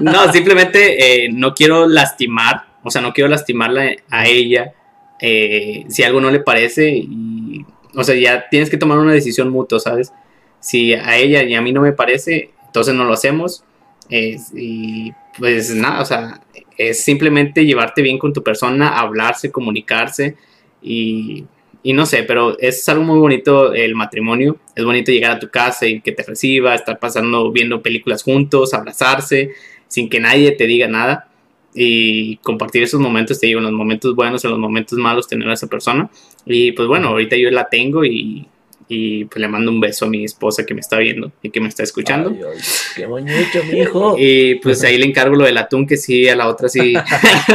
no, 0.00 0.32
simplemente 0.32 1.24
eh, 1.24 1.28
no 1.32 1.54
quiero 1.54 1.86
lastimar, 1.86 2.66
o 2.82 2.90
sea, 2.90 3.02
no 3.02 3.12
quiero 3.12 3.28
lastimarla 3.28 3.90
a 4.10 4.26
ella 4.26 4.72
si 5.20 6.04
algo 6.04 6.20
no 6.20 6.30
le 6.30 6.38
parece 6.38 6.90
y 6.90 7.64
o 7.94 8.04
sea, 8.04 8.14
ya 8.14 8.48
tienes 8.48 8.70
que 8.70 8.76
tomar 8.76 8.98
una 8.98 9.12
decisión 9.12 9.50
mutua, 9.50 9.80
¿sabes? 9.80 10.12
Si 10.60 10.94
a 10.94 11.16
ella 11.16 11.42
y 11.42 11.54
a 11.54 11.60
mí 11.60 11.72
no 11.72 11.80
me 11.80 11.92
parece, 11.92 12.50
entonces 12.66 12.94
no 12.94 13.04
lo 13.04 13.12
hacemos. 13.12 13.64
y 14.08 15.12
pues 15.36 15.74
nada, 15.74 16.00
o 16.00 16.04
sea, 16.04 16.40
es 16.76 17.04
simplemente 17.04 17.64
llevarte 17.64 18.02
bien 18.02 18.18
con 18.18 18.32
tu 18.32 18.42
persona, 18.42 18.98
hablarse, 18.98 19.50
comunicarse 19.50 20.36
y, 20.80 21.44
y, 21.88 21.92
no 21.92 22.06
sé, 22.06 22.22
pero 22.22 22.58
es 22.58 22.88
algo 22.88 23.04
muy 23.04 23.18
bonito 23.18 23.72
el 23.72 23.94
matrimonio. 23.94 24.58
Es 24.74 24.84
bonito 24.84 25.10
llegar 25.10 25.32
a 25.32 25.38
tu 25.38 25.48
casa 25.48 25.86
y 25.86 26.00
que 26.00 26.12
te 26.12 26.22
reciba, 26.22 26.74
estar 26.74 26.98
pasando, 26.98 27.50
viendo 27.50 27.82
películas 27.82 28.22
juntos, 28.22 28.74
abrazarse, 28.74 29.52
sin 29.86 30.08
que 30.08 30.20
nadie 30.20 30.52
te 30.52 30.66
diga 30.66 30.88
nada 30.88 31.28
y 31.74 32.36
compartir 32.38 32.82
esos 32.82 33.00
momentos, 33.00 33.38
te 33.40 33.46
digo, 33.46 33.58
en 33.58 33.64
los 33.64 33.72
momentos 33.72 34.14
buenos, 34.14 34.44
en 34.44 34.50
los 34.50 34.58
momentos 34.58 34.98
malos, 34.98 35.28
tener 35.28 35.48
a 35.48 35.54
esa 35.54 35.66
persona. 35.66 36.10
Y 36.44 36.72
pues 36.72 36.88
bueno, 36.88 37.08
ahorita 37.08 37.36
yo 37.36 37.50
la 37.50 37.68
tengo 37.68 38.04
y, 38.04 38.46
y 38.88 39.24
pues 39.26 39.40
le 39.40 39.48
mando 39.48 39.70
un 39.70 39.80
beso 39.80 40.06
a 40.06 40.08
mi 40.08 40.24
esposa 40.24 40.64
que 40.64 40.74
me 40.74 40.80
está 40.80 40.98
viendo 40.98 41.30
y 41.42 41.50
que 41.50 41.60
me 41.60 41.68
está 41.68 41.82
escuchando. 41.82 42.30
Ay, 42.30 42.58
qué 42.96 43.06
bonito, 43.06 43.62
mi 43.70 43.80
hijo. 43.80 44.16
Y 44.18 44.56
pues 44.56 44.82
ahí 44.84 44.98
le 44.98 45.06
encargo 45.06 45.36
lo 45.36 45.44
del 45.44 45.58
atún, 45.58 45.86
que 45.86 45.96
sí, 45.96 46.28
a 46.28 46.36
la 46.36 46.48
otra 46.48 46.68
sí. 46.68 46.94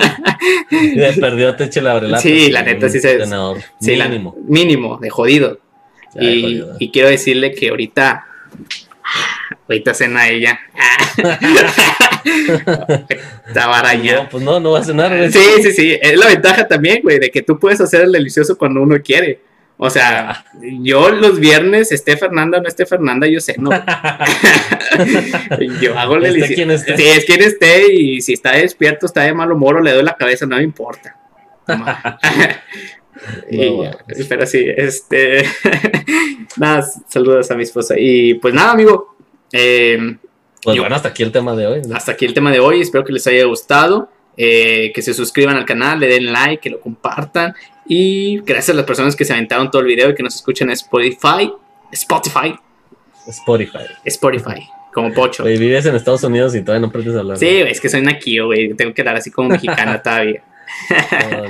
le 0.71 1.13
perdió 1.13 1.55
te 1.55 1.81
la 1.81 1.95
brelata. 1.95 2.21
Sí, 2.21 2.51
la 2.51 2.61
neta 2.61 2.89
sí 2.89 2.99
se. 2.99 3.19
Sí, 3.79 3.95
mínimo. 3.95 4.35
mínimo, 4.47 4.99
de 5.01 5.09
jodido. 5.09 5.59
y, 6.19 6.61
y 6.79 6.91
quiero 6.91 7.09
decirle 7.09 7.53
que 7.53 7.69
ahorita 7.69 8.27
Ahorita 9.67 9.93
cena 9.93 10.29
ella. 10.29 10.59
Estaba 13.47 13.79
araña. 13.79 14.15
No, 14.15 14.29
pues 14.29 14.43
no, 14.43 14.59
no 14.59 14.71
va 14.71 14.79
a 14.79 14.83
cenar. 14.83 15.31
Sí, 15.31 15.39
sí, 15.61 15.71
sí. 15.71 15.97
Es 16.01 16.17
la 16.17 16.27
ventaja 16.27 16.67
también, 16.67 17.01
güey, 17.01 17.19
de 17.19 17.29
que 17.29 17.41
tú 17.41 17.59
puedes 17.59 17.79
hacer 17.81 18.01
el 18.01 18.11
delicioso 18.11 18.57
cuando 18.57 18.81
uno 18.81 19.01
quiere. 19.01 19.41
O 19.85 19.89
sea, 19.89 20.45
yo 20.61 21.09
los 21.09 21.41
viernes, 21.41 21.91
esté 21.91 22.15
Fernanda 22.15 22.57
o 22.57 22.61
no 22.61 22.69
esté 22.69 22.85
Fernanda, 22.85 23.27
yo 23.27 23.41
ceno. 23.41 23.69
yo 25.81 25.99
hago 25.99 26.15
el 26.15 26.23
delicioso. 26.23 26.53
Quien 26.53 26.71
esté. 26.71 26.95
Sí, 26.95 27.03
es 27.03 27.25
quien 27.25 27.41
esté 27.41 27.91
y 27.91 28.21
si 28.21 28.31
está 28.31 28.53
despierto, 28.53 29.07
está 29.07 29.23
de 29.23 29.33
mal 29.33 29.51
humor 29.51 29.75
o 29.75 29.81
le 29.81 29.91
doy 29.91 30.03
la 30.03 30.15
cabeza, 30.15 30.45
no 30.45 30.55
me 30.55 30.63
importa. 30.63 31.17
pero 34.29 34.47
sí, 34.47 34.65
este. 34.73 35.43
nada, 36.55 36.81
saludos 37.09 37.51
a 37.51 37.55
mi 37.55 37.63
esposa. 37.63 37.95
Y 37.97 38.35
pues 38.35 38.53
nada, 38.53 38.71
amigo. 38.71 39.17
Eh, 39.51 40.15
pues 40.63 40.79
bueno, 40.79 40.95
hasta 40.95 41.09
aquí 41.09 41.23
el 41.23 41.33
tema 41.33 41.57
de 41.57 41.67
hoy. 41.67 41.81
Hasta 41.93 42.13
aquí 42.13 42.23
el 42.23 42.33
tema 42.33 42.51
de 42.51 42.61
hoy. 42.61 42.79
Espero 42.79 43.03
que 43.03 43.11
les 43.11 43.27
haya 43.27 43.43
gustado. 43.43 44.09
Eh, 44.37 44.93
que 44.95 45.01
se 45.01 45.13
suscriban 45.13 45.57
al 45.57 45.65
canal, 45.65 45.99
le 45.99 46.07
den 46.07 46.31
like, 46.31 46.61
que 46.61 46.69
lo 46.69 46.79
compartan. 46.79 47.53
Y 47.85 48.39
gracias 48.41 48.69
a 48.69 48.73
las 48.73 48.85
personas 48.85 49.15
que 49.15 49.25
se 49.25 49.33
aventaron 49.33 49.69
todo 49.69 49.81
el 49.81 49.87
video 49.87 50.09
y 50.09 50.15
que 50.15 50.23
nos 50.23 50.35
escuchan 50.35 50.69
en 50.69 50.73
Spotify. 50.73 51.51
Spotify. 51.91 52.55
Spotify. 53.27 53.85
Spotify. 54.05 54.67
Como 54.93 55.11
pocho. 55.11 55.43
vives 55.43 55.85
en 55.85 55.95
Estados 55.95 56.23
Unidos 56.23 56.53
y 56.55 56.61
todavía 56.61 56.81
no 56.81 56.87
aprendes 56.87 57.15
a 57.15 57.19
hablar. 57.19 57.37
Sí, 57.37 57.47
es 57.47 57.81
que 57.81 57.89
soy 57.89 58.01
naquillo, 58.01 58.45
güey. 58.47 58.73
Tengo 58.75 58.93
que 58.93 59.01
hablar 59.01 59.15
así 59.17 59.31
como 59.31 59.49
mexicana 59.49 60.01
todavía. 60.03 60.43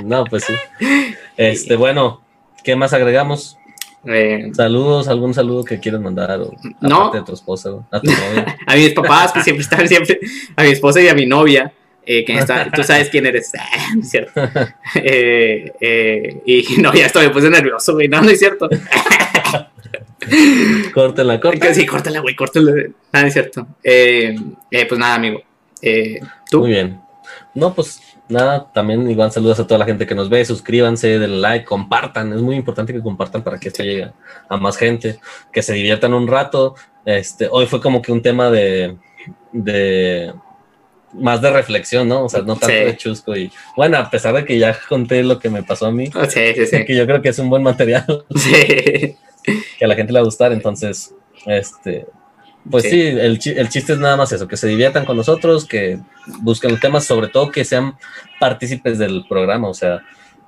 no, 0.04 0.24
pues 0.24 0.44
sí. 0.44 0.54
Este, 1.36 1.74
bueno, 1.76 2.22
¿qué 2.62 2.76
más 2.76 2.92
agregamos? 2.92 3.58
Eh, 4.06 4.50
Saludos, 4.54 5.08
algún 5.08 5.34
saludo 5.34 5.64
que 5.64 5.80
quieras 5.80 6.00
mandar 6.00 6.38
o 6.40 6.52
no. 6.80 7.12
a 7.12 7.24
tu 7.24 7.32
esposa, 7.32 7.70
a 7.90 8.00
tu 8.00 8.10
novia. 8.10 8.56
a 8.66 8.76
mis 8.76 8.92
papás 8.92 9.32
que 9.32 9.42
siempre 9.42 9.62
están 9.62 9.88
siempre, 9.88 10.20
a 10.54 10.62
mi 10.62 10.68
esposa 10.70 11.00
y 11.00 11.08
a 11.08 11.14
mi 11.14 11.26
novia. 11.26 11.72
Eh, 12.06 12.24
está, 12.28 12.70
tú 12.70 12.82
sabes 12.84 13.08
quién 13.08 13.26
eres, 13.26 13.52
ah, 13.58 13.94
es 13.98 14.10
cierto. 14.10 14.40
Eh, 14.96 15.72
eh, 15.80 16.42
y 16.46 16.76
no, 16.80 16.94
ya 16.94 17.06
estoy, 17.06 17.26
me 17.26 17.32
puse 17.32 17.50
nervioso, 17.50 17.94
güey, 17.94 18.06
no, 18.08 18.22
no 18.22 18.30
es 18.30 18.38
cierto. 18.38 18.68
córtela, 20.94 21.40
córtela. 21.40 21.74
Sí, 21.74 21.84
córtela, 21.84 22.20
güey, 22.20 22.36
córtela. 22.36 22.72
Nada, 23.12 23.26
es 23.26 23.32
cierto. 23.32 23.66
pues 23.82 24.98
nada, 24.98 25.14
amigo. 25.14 25.42
¿Tú? 26.50 26.60
Muy 26.60 26.70
bien. 26.70 27.00
No, 27.54 27.74
pues 27.74 28.00
nada, 28.28 28.70
también 28.72 29.10
igual 29.10 29.32
saludos 29.32 29.58
a 29.60 29.66
toda 29.66 29.78
la 29.78 29.84
gente 29.84 30.06
que 30.06 30.14
nos 30.14 30.28
ve, 30.28 30.44
suscríbanse, 30.44 31.18
denle 31.18 31.38
like, 31.38 31.64
compartan, 31.64 32.32
es 32.32 32.40
muy 32.40 32.56
importante 32.56 32.92
que 32.92 33.02
compartan 33.02 33.42
para 33.42 33.58
que 33.58 33.68
esto 33.68 33.82
llegue 33.82 34.12
a 34.48 34.56
más 34.56 34.76
gente, 34.76 35.18
que 35.52 35.62
se 35.62 35.74
diviertan 35.74 36.14
un 36.14 36.28
rato. 36.28 36.74
Este, 37.04 37.48
hoy 37.50 37.66
fue 37.66 37.80
como 37.80 38.00
que 38.00 38.12
un 38.12 38.22
tema 38.22 38.50
de, 38.50 38.96
de 39.52 40.32
más 41.14 41.40
de 41.40 41.50
reflexión, 41.50 42.08
¿no? 42.08 42.24
O 42.24 42.28
sea, 42.28 42.42
no 42.42 42.56
tanto 42.56 42.74
de 42.74 42.96
chusco 42.96 43.36
y 43.36 43.50
bueno, 43.76 43.98
a 43.98 44.10
pesar 44.10 44.34
de 44.34 44.44
que 44.44 44.58
ya 44.58 44.76
conté 44.88 45.22
lo 45.22 45.38
que 45.38 45.50
me 45.50 45.62
pasó 45.62 45.86
a 45.86 45.92
mí, 45.92 46.06
sí, 46.28 46.40
sí, 46.54 46.66
sí. 46.66 46.84
que 46.86 46.96
yo 46.96 47.06
creo 47.06 47.22
que 47.22 47.28
es 47.30 47.38
un 47.38 47.50
buen 47.50 47.62
material, 47.62 48.24
sí. 48.36 49.16
que 49.78 49.84
a 49.84 49.88
la 49.88 49.94
gente 49.94 50.12
le 50.12 50.18
va 50.18 50.22
a 50.22 50.26
gustar, 50.26 50.52
entonces, 50.52 51.14
este, 51.46 52.06
pues 52.70 52.84
sí, 52.84 53.00
el, 53.02 53.38
el, 53.44 53.68
chiste 53.68 53.92
es 53.92 53.98
nada 53.98 54.16
más 54.16 54.32
eso, 54.32 54.48
que 54.48 54.56
se 54.56 54.68
diviertan 54.68 55.04
con 55.04 55.16
nosotros, 55.16 55.66
que 55.66 55.98
busquen 56.40 56.70
los 56.70 56.80
temas, 56.80 57.04
sobre 57.04 57.28
todo 57.28 57.50
que 57.50 57.64
sean 57.64 57.96
partícipes 58.40 58.98
del 58.98 59.26
programa, 59.28 59.68
o 59.68 59.74
sea, 59.74 60.02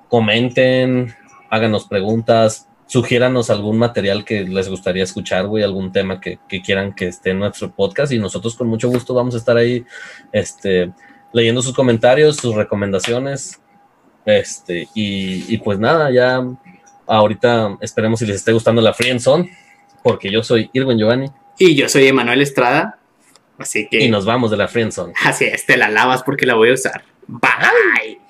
comenten, 0.08 1.14
háganos 1.50 1.86
preguntas, 1.86 2.68
sugiéranos 2.86 3.50
algún 3.50 3.78
material 3.78 4.24
que 4.24 4.44
les 4.44 4.68
gustaría 4.68 5.04
escuchar, 5.04 5.46
güey, 5.46 5.64
algún 5.64 5.92
tema 5.92 6.20
que, 6.20 6.38
quieran 6.64 6.94
que 6.94 7.08
esté 7.08 7.30
en 7.30 7.40
nuestro 7.40 7.70
podcast 7.72 8.12
y 8.12 8.18
nosotros 8.18 8.54
con 8.54 8.68
mucho 8.68 8.88
gusto 8.88 9.14
vamos 9.14 9.34
a 9.34 9.38
estar 9.38 9.56
ahí, 9.56 9.84
este, 10.32 10.92
leyendo 11.32 11.62
sus 11.62 11.74
comentarios, 11.74 12.36
sus 12.36 12.54
recomendaciones, 12.54 13.60
este, 14.24 14.88
y, 14.94 15.52
y 15.52 15.58
pues 15.58 15.78
nada, 15.78 16.10
ya 16.10 16.44
ahorita 17.06 17.78
esperemos 17.80 18.20
si 18.20 18.26
les 18.26 18.36
esté 18.36 18.52
gustando 18.52 18.82
la 18.82 18.92
Friendzone, 18.92 19.50
porque 20.02 20.30
yo 20.30 20.42
soy 20.42 20.70
Irwin 20.72 20.98
Giovanni. 20.98 21.30
Y 21.58 21.74
yo 21.74 21.88
soy 21.88 22.06
Emanuel 22.06 22.42
Estrada. 22.42 22.98
Así 23.58 23.88
que. 23.88 24.04
Y 24.04 24.10
nos 24.10 24.26
vamos 24.26 24.50
de 24.50 24.56
la 24.56 24.68
Friendzone. 24.68 25.14
Así 25.24 25.46
es, 25.46 25.64
te 25.64 25.76
la 25.76 25.88
lavas 25.88 26.22
porque 26.22 26.46
la 26.46 26.54
voy 26.54 26.70
a 26.70 26.74
usar. 26.74 27.02
Bye. 27.26 28.20